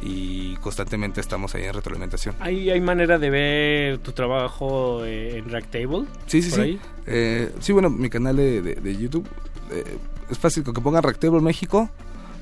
y 0.00 0.54
constantemente 0.56 1.20
estamos 1.20 1.54
ahí 1.54 1.64
en 1.64 1.74
retroalimentación. 1.74 2.36
¿Hay, 2.38 2.70
hay 2.70 2.80
manera 2.80 3.18
de 3.18 3.30
ver 3.30 3.98
tu 3.98 4.12
trabajo 4.12 5.04
eh, 5.04 5.38
en 5.38 5.50
Racktable? 5.50 6.04
Sí, 6.26 6.42
sí, 6.42 6.50
sí. 6.50 6.78
Eh, 7.06 7.52
sí, 7.58 7.72
bueno, 7.72 7.90
mi 7.90 8.08
canal 8.10 8.36
de, 8.36 8.62
de, 8.62 8.74
de 8.76 8.96
YouTube 8.96 9.28
eh, 9.70 9.98
es 10.30 10.38
fácil, 10.38 10.64
que 10.64 10.72
pongan 10.72 11.02
Racktable 11.02 11.40
México 11.40 11.90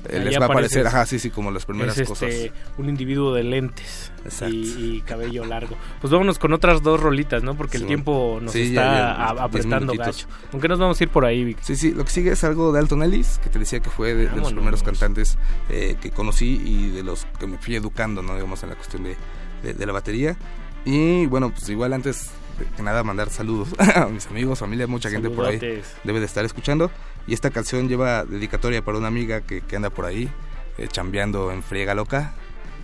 eh, 0.09 0.19
les 0.23 0.39
va 0.39 0.45
a 0.45 0.47
aparecer, 0.47 0.87
ajá, 0.87 1.05
sí, 1.05 1.19
sí, 1.19 1.29
como 1.29 1.51
las 1.51 1.65
primeras 1.65 1.97
es 1.97 2.07
cosas. 2.07 2.29
Este, 2.29 2.51
un 2.77 2.87
individuo 2.87 3.33
de 3.33 3.43
lentes 3.43 4.11
y, 4.49 4.95
y, 4.95 5.01
cabello 5.05 5.43
largo. 5.45 5.75
Pues 5.99 6.11
vámonos 6.11 6.39
con 6.39 6.53
otras 6.53 6.81
dos 6.81 6.99
rolitas, 6.99 7.43
¿no? 7.43 7.55
Porque 7.55 7.77
sí, 7.77 7.83
el 7.83 7.87
tiempo 7.87 8.39
nos 8.41 8.53
sí, 8.53 8.61
está 8.61 8.83
ya, 8.83 9.35
ya, 9.35 9.43
apretando 9.43 9.93
gacho. 9.93 10.27
¿Con 10.51 10.61
nos 10.61 10.79
vamos 10.79 10.99
a 10.99 11.03
ir 11.03 11.09
por 11.09 11.25
ahí, 11.25 11.43
Vic? 11.43 11.57
Sí, 11.61 11.75
sí, 11.75 11.91
lo 11.91 12.05
que 12.05 12.11
sigue 12.11 12.31
es 12.31 12.43
algo 12.43 12.71
de 12.71 12.79
Alton 12.79 13.03
Ellis, 13.03 13.39
que 13.43 13.49
te 13.49 13.59
decía 13.59 13.79
que 13.79 13.89
fue 13.89 14.13
de, 14.13 14.29
de 14.29 14.35
los 14.37 14.53
primeros 14.53 14.83
cantantes 14.83 15.37
eh, 15.69 15.97
que 15.99 16.11
conocí 16.11 16.61
y 16.63 16.91
de 16.91 17.03
los 17.03 17.25
que 17.39 17.47
me 17.47 17.57
fui 17.57 17.75
educando, 17.75 18.21
¿no? 18.21 18.35
Digamos, 18.35 18.63
en 18.63 18.69
la 18.69 18.75
cuestión 18.75 19.03
de, 19.03 19.17
de, 19.63 19.73
de 19.73 19.85
la 19.85 19.91
batería. 19.91 20.37
Y 20.85 21.25
bueno, 21.25 21.49
pues 21.49 21.67
igual 21.69 21.91
antes 21.91 22.29
que 22.75 22.83
nada 22.83 23.03
mandar 23.03 23.29
saludos 23.29 23.69
a 23.95 24.05
mis 24.07 24.27
amigos, 24.27 24.59
familia, 24.59 24.87
mucha 24.87 25.09
gente 25.09 25.29
por 25.29 25.45
ahí 25.45 25.59
debe 26.03 26.19
de 26.19 26.25
estar 26.25 26.45
escuchando. 26.45 26.91
Y 27.27 27.33
esta 27.33 27.51
canción 27.51 27.89
lleva 27.89 28.23
dedicatoria 28.23 28.83
para 28.83 28.97
una 28.97 29.07
amiga 29.07 29.41
que, 29.41 29.61
que 29.61 29.75
anda 29.75 29.89
por 29.89 30.05
ahí, 30.05 30.29
eh, 30.77 30.87
chambeando 30.87 31.51
en 31.51 31.61
friega 31.61 31.93
loca, 31.93 32.33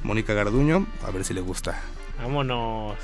Mónica 0.03 0.33
Garduño, 0.33 0.85
a 1.07 1.11
ver 1.11 1.23
si 1.23 1.33
le 1.33 1.41
gusta. 1.41 1.81
Vámonos. 2.21 2.97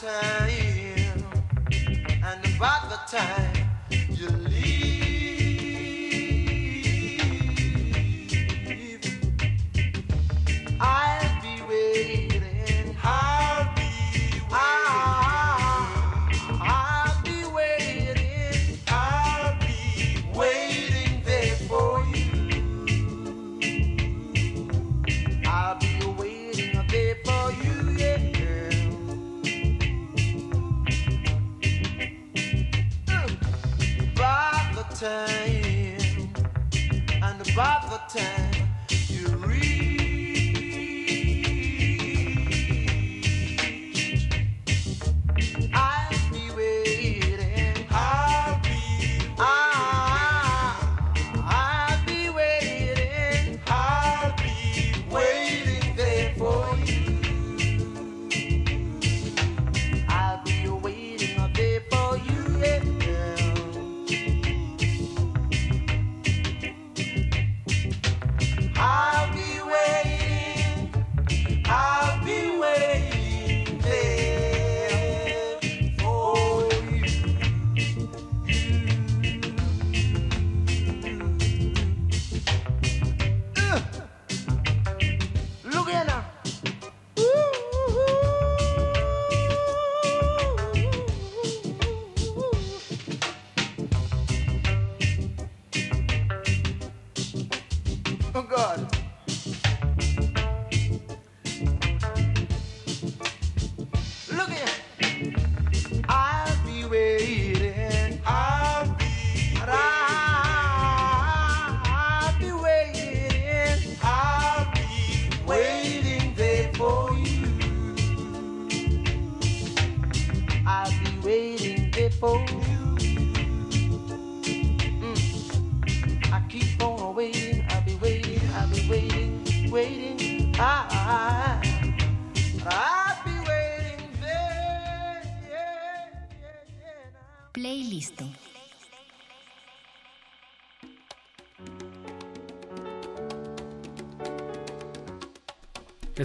time 0.00 1.12
and 2.24 2.42
the 2.42 2.98
time 3.06 3.59
time. 35.00 36.28
And 37.22 37.40
about 37.52 37.88
the 37.90 38.20
time 38.20 38.39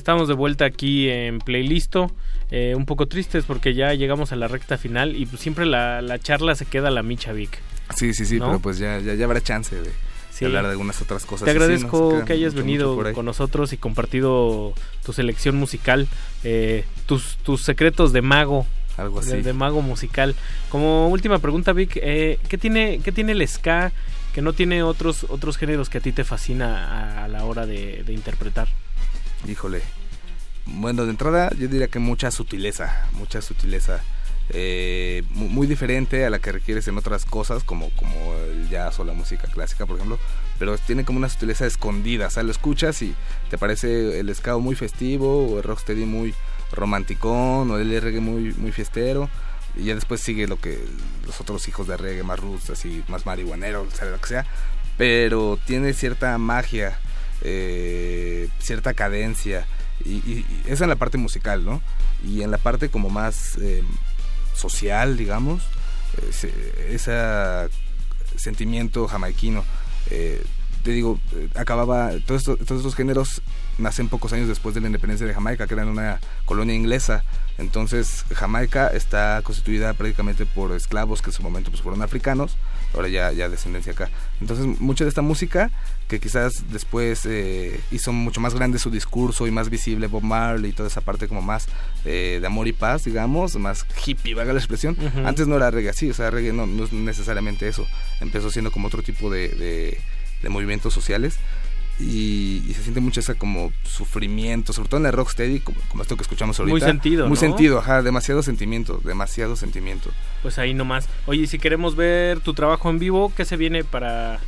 Estamos 0.05 0.27
de 0.27 0.35
vuelta 0.35 0.65
aquí 0.65 1.09
en 1.09 1.39
Playlisto, 1.39 2.11
eh, 2.51 2.75
un 2.77 2.85
poco 2.85 3.07
tristes 3.07 3.45
porque 3.45 3.73
ya 3.73 3.91
llegamos 3.95 4.31
a 4.31 4.35
la 4.35 4.47
recta 4.47 4.77
final 4.77 5.15
y 5.15 5.25
pues 5.25 5.41
siempre 5.41 5.65
la, 5.65 5.99
la 6.03 6.19
charla 6.19 6.53
se 6.53 6.67
queda 6.67 6.89
a 6.89 6.91
la 6.91 7.01
micha 7.01 7.31
Vic. 7.31 7.57
Sí, 7.95 8.13
sí, 8.13 8.23
sí, 8.23 8.37
¿No? 8.37 8.45
pero 8.45 8.59
pues 8.59 8.77
ya, 8.77 8.99
ya, 8.99 9.15
ya 9.15 9.25
habrá 9.25 9.41
chance 9.41 9.75
de, 9.75 9.89
Sí. 10.29 10.45
hablar 10.45 10.65
de 10.65 10.69
algunas 10.73 11.01
otras 11.01 11.25
cosas. 11.25 11.45
Te 11.45 11.49
agradezco 11.49 12.23
que 12.23 12.33
hayas 12.33 12.53
mucho, 12.53 12.63
venido 12.63 13.13
con 13.15 13.25
nosotros 13.25 13.73
y 13.73 13.77
compartido 13.77 14.75
tu 15.03 15.11
selección 15.11 15.55
musical, 15.55 16.07
eh, 16.43 16.85
tus, 17.07 17.37
tus 17.37 17.63
secretos 17.63 18.13
de 18.13 18.21
mago. 18.21 18.67
Algo 18.97 19.21
De, 19.21 19.33
así. 19.33 19.41
de 19.41 19.53
mago 19.53 19.81
musical. 19.81 20.35
Como 20.69 21.07
última 21.09 21.39
pregunta, 21.39 21.73
Vic, 21.73 21.97
eh, 21.99 22.37
¿qué, 22.47 22.59
tiene, 22.59 22.99
¿qué 23.03 23.11
tiene 23.11 23.31
el 23.31 23.47
ska 23.47 23.91
que 24.35 24.43
no 24.43 24.53
tiene 24.53 24.83
otros, 24.83 25.25
otros 25.29 25.57
géneros 25.57 25.89
que 25.89 25.97
a 25.97 26.01
ti 26.01 26.11
te 26.11 26.23
fascina 26.23 27.21
a, 27.21 27.23
a 27.23 27.27
la 27.27 27.43
hora 27.45 27.65
de, 27.65 28.03
de 28.03 28.13
interpretar? 28.13 28.67
Híjole. 29.47 29.81
Bueno, 30.65 31.03
de 31.05 31.11
entrada 31.11 31.51
yo 31.51 31.67
diría 31.67 31.87
que 31.87 31.99
mucha 31.99 32.31
sutileza, 32.31 33.07
mucha 33.13 33.41
sutileza. 33.41 34.01
eh, 34.49 35.23
mu- 35.31 35.49
muy 35.49 35.65
diferente 35.65 36.23
a 36.23 36.29
la 36.29 36.37
que 36.37 36.51
requieres 36.51 36.87
en 36.87 36.97
otras 36.99 37.25
cosas, 37.25 37.63
como, 37.63 37.89
como 37.95 38.35
el 38.35 38.69
jazz 38.69 38.99
o 38.99 39.03
la 39.03 39.13
música 39.13 39.47
clásica, 39.47 39.87
por 39.87 39.95
ejemplo. 39.95 40.19
Pero 40.59 40.77
tiene 40.77 41.03
como 41.03 41.17
una 41.17 41.29
sutileza 41.29 41.65
escondida. 41.65 42.27
O 42.27 42.29
sea, 42.29 42.43
lo 42.43 42.51
escuchas 42.51 43.01
y 43.01 43.15
te 43.49 43.57
parece 43.57 44.19
el 44.19 44.33
ska 44.35 44.55
muy 44.57 44.75
festivo, 44.75 45.47
o 45.47 45.57
el 45.57 45.63
rocksteady 45.63 46.05
muy 46.05 46.35
romanticón, 46.71 47.71
o 47.71 47.77
el 47.79 47.99
reggae 48.01 48.19
muy, 48.19 48.53
muy 48.53 48.71
fiestero. 48.71 49.29
Y 49.75 49.85
ya 49.85 49.95
después 49.95 50.21
sigue 50.21 50.47
lo 50.47 50.59
que 50.59 50.79
los 51.25 51.41
otros 51.41 51.67
hijos 51.67 51.87
de 51.87 51.97
reggae, 51.97 52.21
más 52.23 52.39
roots, 52.39 52.69
así, 52.69 53.03
más 53.07 53.25
marihuanero, 53.25 53.81
o 53.81 53.91
sea, 53.91 54.05
lo 54.09 54.21
que 54.21 54.27
sea. 54.27 54.45
Pero 54.95 55.57
tiene 55.65 55.93
cierta 55.93 56.37
magia, 56.37 56.99
eh, 57.41 58.49
cierta 58.59 58.93
cadencia. 58.93 59.65
Y, 60.03 60.15
y- 60.15 60.45
esa 60.67 60.83
en 60.85 60.89
la 60.89 60.95
parte 60.95 61.17
musical, 61.17 61.63
¿no? 61.65 61.81
Y 62.25 62.41
en 62.41 62.51
la 62.51 62.57
parte 62.57 62.89
como 62.89 63.09
más 63.09 63.57
eh, 63.61 63.83
social, 64.53 65.17
digamos, 65.17 65.63
ese, 66.29 66.51
ese 66.89 67.13
sentimiento 68.35 69.07
jamaiquino. 69.07 69.63
eh, 70.09 70.43
te 70.83 70.91
digo, 70.91 71.19
eh, 71.33 71.49
acababa, 71.55 72.11
todos 72.27 72.41
estos, 72.41 72.59
todos 72.59 72.81
estos 72.81 72.93
géneros 72.93 73.41
nacen 73.79 74.07
pocos 74.07 74.31
años 74.33 74.47
después 74.47 74.75
de 74.75 74.81
la 74.81 74.87
independencia 74.87 75.25
de 75.25 75.33
Jamaica, 75.33 75.65
que 75.65 75.73
era 75.73 75.83
una 75.85 76.19
colonia 76.45 76.75
inglesa. 76.75 77.23
Entonces, 77.57 78.23
Jamaica 78.35 78.89
está 78.89 79.41
constituida 79.43 79.93
prácticamente 79.95 80.45
por 80.45 80.73
esclavos 80.73 81.23
que 81.23 81.31
en 81.31 81.33
su 81.33 81.41
momento 81.41 81.71
pues, 81.71 81.81
fueron 81.81 82.03
africanos, 82.03 82.55
ahora 82.95 83.07
ya, 83.09 83.31
ya 83.31 83.49
descendencia 83.49 83.91
acá. 83.91 84.09
Entonces, 84.41 84.65
mucha 84.79 85.03
de 85.03 85.09
esta 85.09 85.21
música, 85.21 85.69
que 86.07 86.19
quizás 86.19 86.71
después 86.71 87.25
eh, 87.25 87.79
hizo 87.91 88.11
mucho 88.13 88.39
más 88.41 88.53
grande 88.55 88.79
su 88.79 88.89
discurso 88.89 89.45
y 89.47 89.51
más 89.51 89.69
visible 89.69 90.07
Bob 90.07 90.23
Marley 90.23 90.71
y 90.71 90.73
toda 90.73 90.87
esa 90.89 91.01
parte 91.01 91.27
como 91.27 91.41
más 91.41 91.67
eh, 92.05 92.37
de 92.41 92.47
amor 92.47 92.67
y 92.67 92.73
paz, 92.73 93.03
digamos, 93.05 93.55
más 93.57 93.85
hippie, 94.05 94.33
valga 94.33 94.53
la 94.53 94.59
expresión. 94.59 94.95
Antes 95.25 95.47
no 95.47 95.55
era 95.57 95.69
reggae 95.71 95.89
así, 95.89 96.09
o 96.09 96.13
sea, 96.13 96.31
reggae 96.31 96.53
no, 96.53 96.65
no 96.67 96.85
es 96.85 96.93
necesariamente 96.93 97.67
eso. 97.67 97.85
Empezó 98.21 98.49
siendo 98.49 98.71
como 98.71 98.87
otro 98.87 99.03
tipo 99.03 99.29
de, 99.29 99.49
de- 99.49 99.97
de 100.41 100.49
movimientos 100.49 100.93
sociales. 100.93 101.37
Y, 101.99 102.61
y 102.67 102.73
se 102.73 102.83
siente 102.83 102.99
mucho 102.99 103.21
ese 103.21 103.35
como 103.35 103.71
sufrimiento, 103.83 104.73
sobre 104.73 104.89
todo 104.89 104.99
en 104.99 105.05
el 105.05 105.13
rocksteady, 105.13 105.61
como, 105.61 105.79
como 105.89 106.03
esto 106.03 106.17
que 106.17 106.23
escuchamos 106.23 106.59
ahorita. 106.59 106.73
Muy 106.73 106.81
sentido, 106.81 107.27
Muy 107.27 107.35
¿no? 107.35 107.39
sentido, 107.39 107.79
ajá, 107.79 108.01
demasiado 108.01 108.43
sentimiento, 108.43 108.99
demasiado 109.03 109.55
sentimiento. 109.55 110.09
Pues 110.41 110.59
ahí 110.59 110.73
nomás. 110.73 111.07
Oye, 111.25 111.43
y 111.43 111.47
si 111.47 111.57
queremos 111.57 111.95
ver 111.95 112.41
tu 112.41 112.53
trabajo 112.53 112.89
en 112.89 112.99
vivo, 112.99 113.31
¿qué 113.35 113.45
se 113.45 113.55
viene 113.55 113.85
para, 113.85 114.39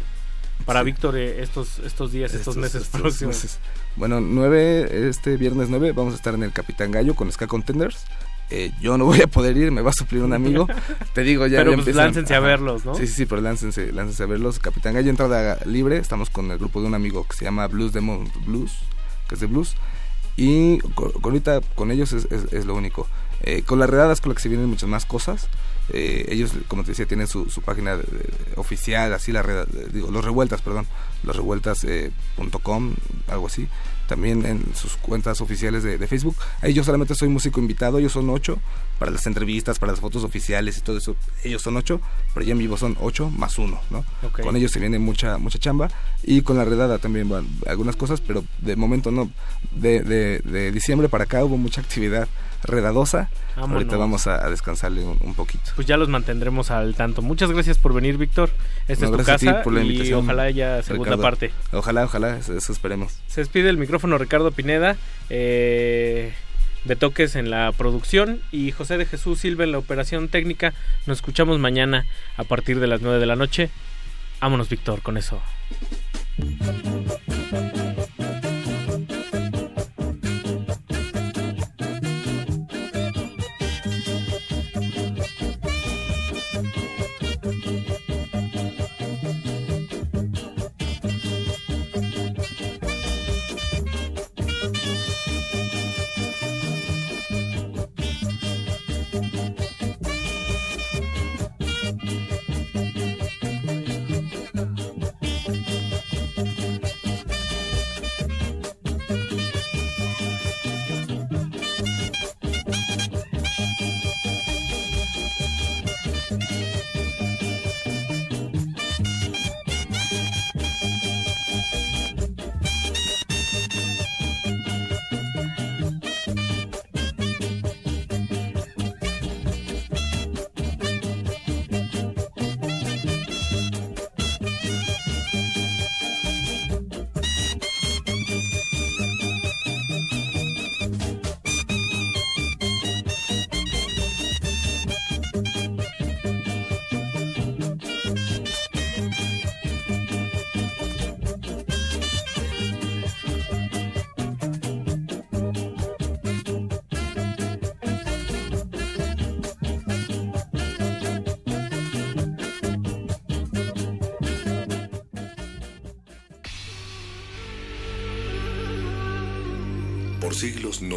para 0.66 0.84
Víctor 0.84 1.16
eh, 1.18 1.42
estos, 1.42 1.80
estos 1.80 2.12
días, 2.12 2.34
estos, 2.34 2.58
meses 2.58 2.84
estos 2.84 3.00
próximos? 3.00 3.36
meses. 3.36 3.60
Bueno, 3.96 4.20
9, 4.20 5.08
este 5.10 5.38
viernes 5.38 5.70
9 5.70 5.94
vamos 5.94 6.14
a 6.14 6.18
estar 6.18 6.34
en 6.34 6.44
el 6.44 6.52
Capitán 6.52 6.92
Gallo 6.92 7.16
con 7.16 7.32
Ska 7.32 7.48
Contenders. 7.48 8.06
Eh, 8.50 8.72
yo 8.82 8.98
no 8.98 9.06
voy 9.06 9.22
a 9.22 9.28
poder 9.28 9.58
ir, 9.58 9.72
me 9.72 9.82
va 9.82 9.90
a 9.90 9.94
suplir 9.94 10.24
un 10.24 10.32
amigo. 10.34 10.68
Te 11.14 11.24
digo, 11.24 11.48
ya, 11.48 11.58
Pero 11.58 11.72
ya 11.72 11.76
pues 11.78 11.88
empiezan- 11.88 12.06
láncense 12.06 12.36
a 12.36 12.40
verlos, 12.40 12.86
¿no? 12.86 12.96
Sí, 12.96 13.06
sí, 13.08 13.14
sí, 13.14 13.26
pero 13.26 13.42
láncense, 13.42 13.92
láncense 13.92 14.24
a 14.24 14.26
verlos. 14.26 14.60
Capitán 14.60 14.94
Gallo, 14.94 15.10
entrada 15.10 15.58
libre. 15.66 15.98
Estamos 15.98 16.30
con 16.30 16.50
el 16.52 16.58
grupo 16.58 16.80
de 16.82 16.88
un 16.88 16.94
amigo 16.96 17.26
que 17.30 17.36
se 17.36 17.44
llama 17.46 17.68
Blues 17.68 17.92
Demon 17.94 18.32
Blues, 18.46 18.72
que 19.28 19.36
es 19.36 19.42
de 19.42 19.48
blues. 19.48 19.76
Y 20.38 20.78
con- 20.96 21.12
ahorita 21.24 21.62
con 21.76 21.92
ellos 21.92 22.14
es, 22.14 22.26
es- 22.32 22.54
es 22.54 22.66
lo 22.66 22.76
único. 22.76 23.08
Eh, 23.44 23.64
con 23.64 23.80
las 23.80 23.90
redadas 23.90 24.22
con 24.22 24.30
las 24.30 24.38
que 24.38 24.44
se 24.44 24.50
vienen 24.50 24.70
muchas 24.70 24.88
más 24.90 25.06
cosas. 25.06 25.48
Eh, 25.94 26.26
ellos, 26.30 26.52
como 26.68 26.84
te 26.84 26.92
decía, 26.92 27.06
tienen 27.06 27.28
su, 27.28 27.50
su 27.50 27.62
página 27.62 27.96
de- 27.98 28.04
de- 28.04 28.30
oficial, 28.56 29.14
así 29.14 29.32
la 29.32 29.42
reda- 29.42 29.66
de- 29.66 29.88
digo, 29.90 30.10
los 30.12 30.24
revueltas, 30.24 30.62
perdón, 30.62 30.86
los 31.24 31.36
revueltas.com, 31.36 32.94
algo 33.28 33.48
así. 33.48 33.68
También 34.08 34.46
en 34.46 34.76
sus 34.76 34.96
cuentas 34.96 35.42
oficiales 35.42 35.84
de, 35.84 35.98
de 35.98 36.08
Facebook. 36.08 36.36
Ahí 36.62 36.74
yo 36.74 36.84
solamente 36.84 37.14
soy 37.14 37.28
músico 37.30 37.60
invitado, 37.60 38.00
ellos 38.00 38.14
son 38.14 38.30
ocho. 38.30 38.60
Para 39.00 39.12
las 39.12 39.28
entrevistas, 39.28 39.78
para 39.78 39.92
las 39.92 40.02
fotos 40.02 40.24
oficiales 40.24 40.78
y 40.78 40.82
todo 40.82 40.98
eso, 40.98 41.16
ellos 41.44 41.62
son 41.62 41.78
ocho, 41.78 42.02
pero 42.34 42.46
ya 42.46 42.54
en 42.54 42.58
vivo 42.58 42.78
son 42.78 42.98
ocho 43.00 43.30
más 43.30 43.60
uno, 43.60 43.80
¿no? 43.92 44.04
Con 44.42 44.56
ellos 44.56 44.72
se 44.72 44.80
viene 44.80 44.98
mucha 44.98 45.38
mucha 45.38 45.60
chamba 45.60 45.90
y 46.24 46.42
con 46.42 46.58
la 46.58 46.66
redada 46.66 46.98
también 46.98 47.30
van 47.30 47.48
algunas 47.68 47.96
cosas, 47.96 48.22
pero 48.22 48.44
de 48.60 48.76
momento 48.76 49.12
no. 49.12 49.30
De, 49.72 50.02
de, 50.02 50.40
de 50.40 50.72
diciembre 50.72 51.10
para 51.10 51.26
acá 51.26 51.44
hubo 51.44 51.58
mucha 51.58 51.82
actividad 51.82 52.28
redadosa. 52.64 53.30
Vámonos. 53.56 53.76
Ahorita 53.78 53.98
vamos 53.98 54.28
a, 54.28 54.46
a 54.46 54.50
descansarle 54.50 55.04
un, 55.04 55.18
un 55.22 55.34
poquito. 55.34 55.72
Pues 55.76 55.88
ya 55.88 55.98
los 55.98 56.10
mantendremos 56.10 56.70
al 56.72 56.96
tanto. 56.96 57.22
Muchas 57.22 57.52
gracias 57.52 57.78
por 57.78 57.94
venir, 57.94 58.18
Víctor. 58.18 58.50
Esta 58.88 59.06
No, 59.06 59.12
es 59.12 59.18
tu 59.18 59.24
gracias 59.24 59.36
a 59.36 59.38
ti 59.40 59.46
casa 59.48 59.64
por 59.64 59.74
la 59.74 59.80
y 59.82 59.84
invitación, 59.88 60.24
ojalá 60.24 60.44
haya 60.44 60.84
segunda 60.84 61.12
Ricardo. 61.12 61.22
parte. 61.24 61.52
Ojalá, 61.72 62.06
ojalá, 62.06 62.38
eso, 62.38 62.56
eso 62.56 62.72
esperemos. 62.72 63.20
Se 63.28 63.42
despide 63.42 63.70
el 63.70 63.78
micrófono 63.78 64.18
Ricardo 64.18 64.52
Pineda, 64.52 64.98
eh, 65.30 66.34
de 66.86 66.96
Toques 66.96 67.36
en 67.36 67.50
la 67.50 67.72
producción 67.74 68.42
y 68.52 68.72
José 68.72 68.98
de 68.98 69.06
Jesús 69.06 69.40
Silva 69.40 69.64
en 69.64 69.72
la 69.72 69.78
operación 69.80 70.30
técnica. 70.30 70.74
Nos 71.06 71.18
escuchamos 71.18 71.60
mañana 71.60 72.06
a 72.38 72.44
partir 72.44 72.80
de 72.80 72.88
las 72.88 73.02
9 73.02 73.20
de 73.20 73.26
la 73.26 73.36
noche. 73.36 73.70
Vámonos, 74.40 74.70
Víctor, 74.70 75.02
con 75.02 75.18
eso. 75.18 75.42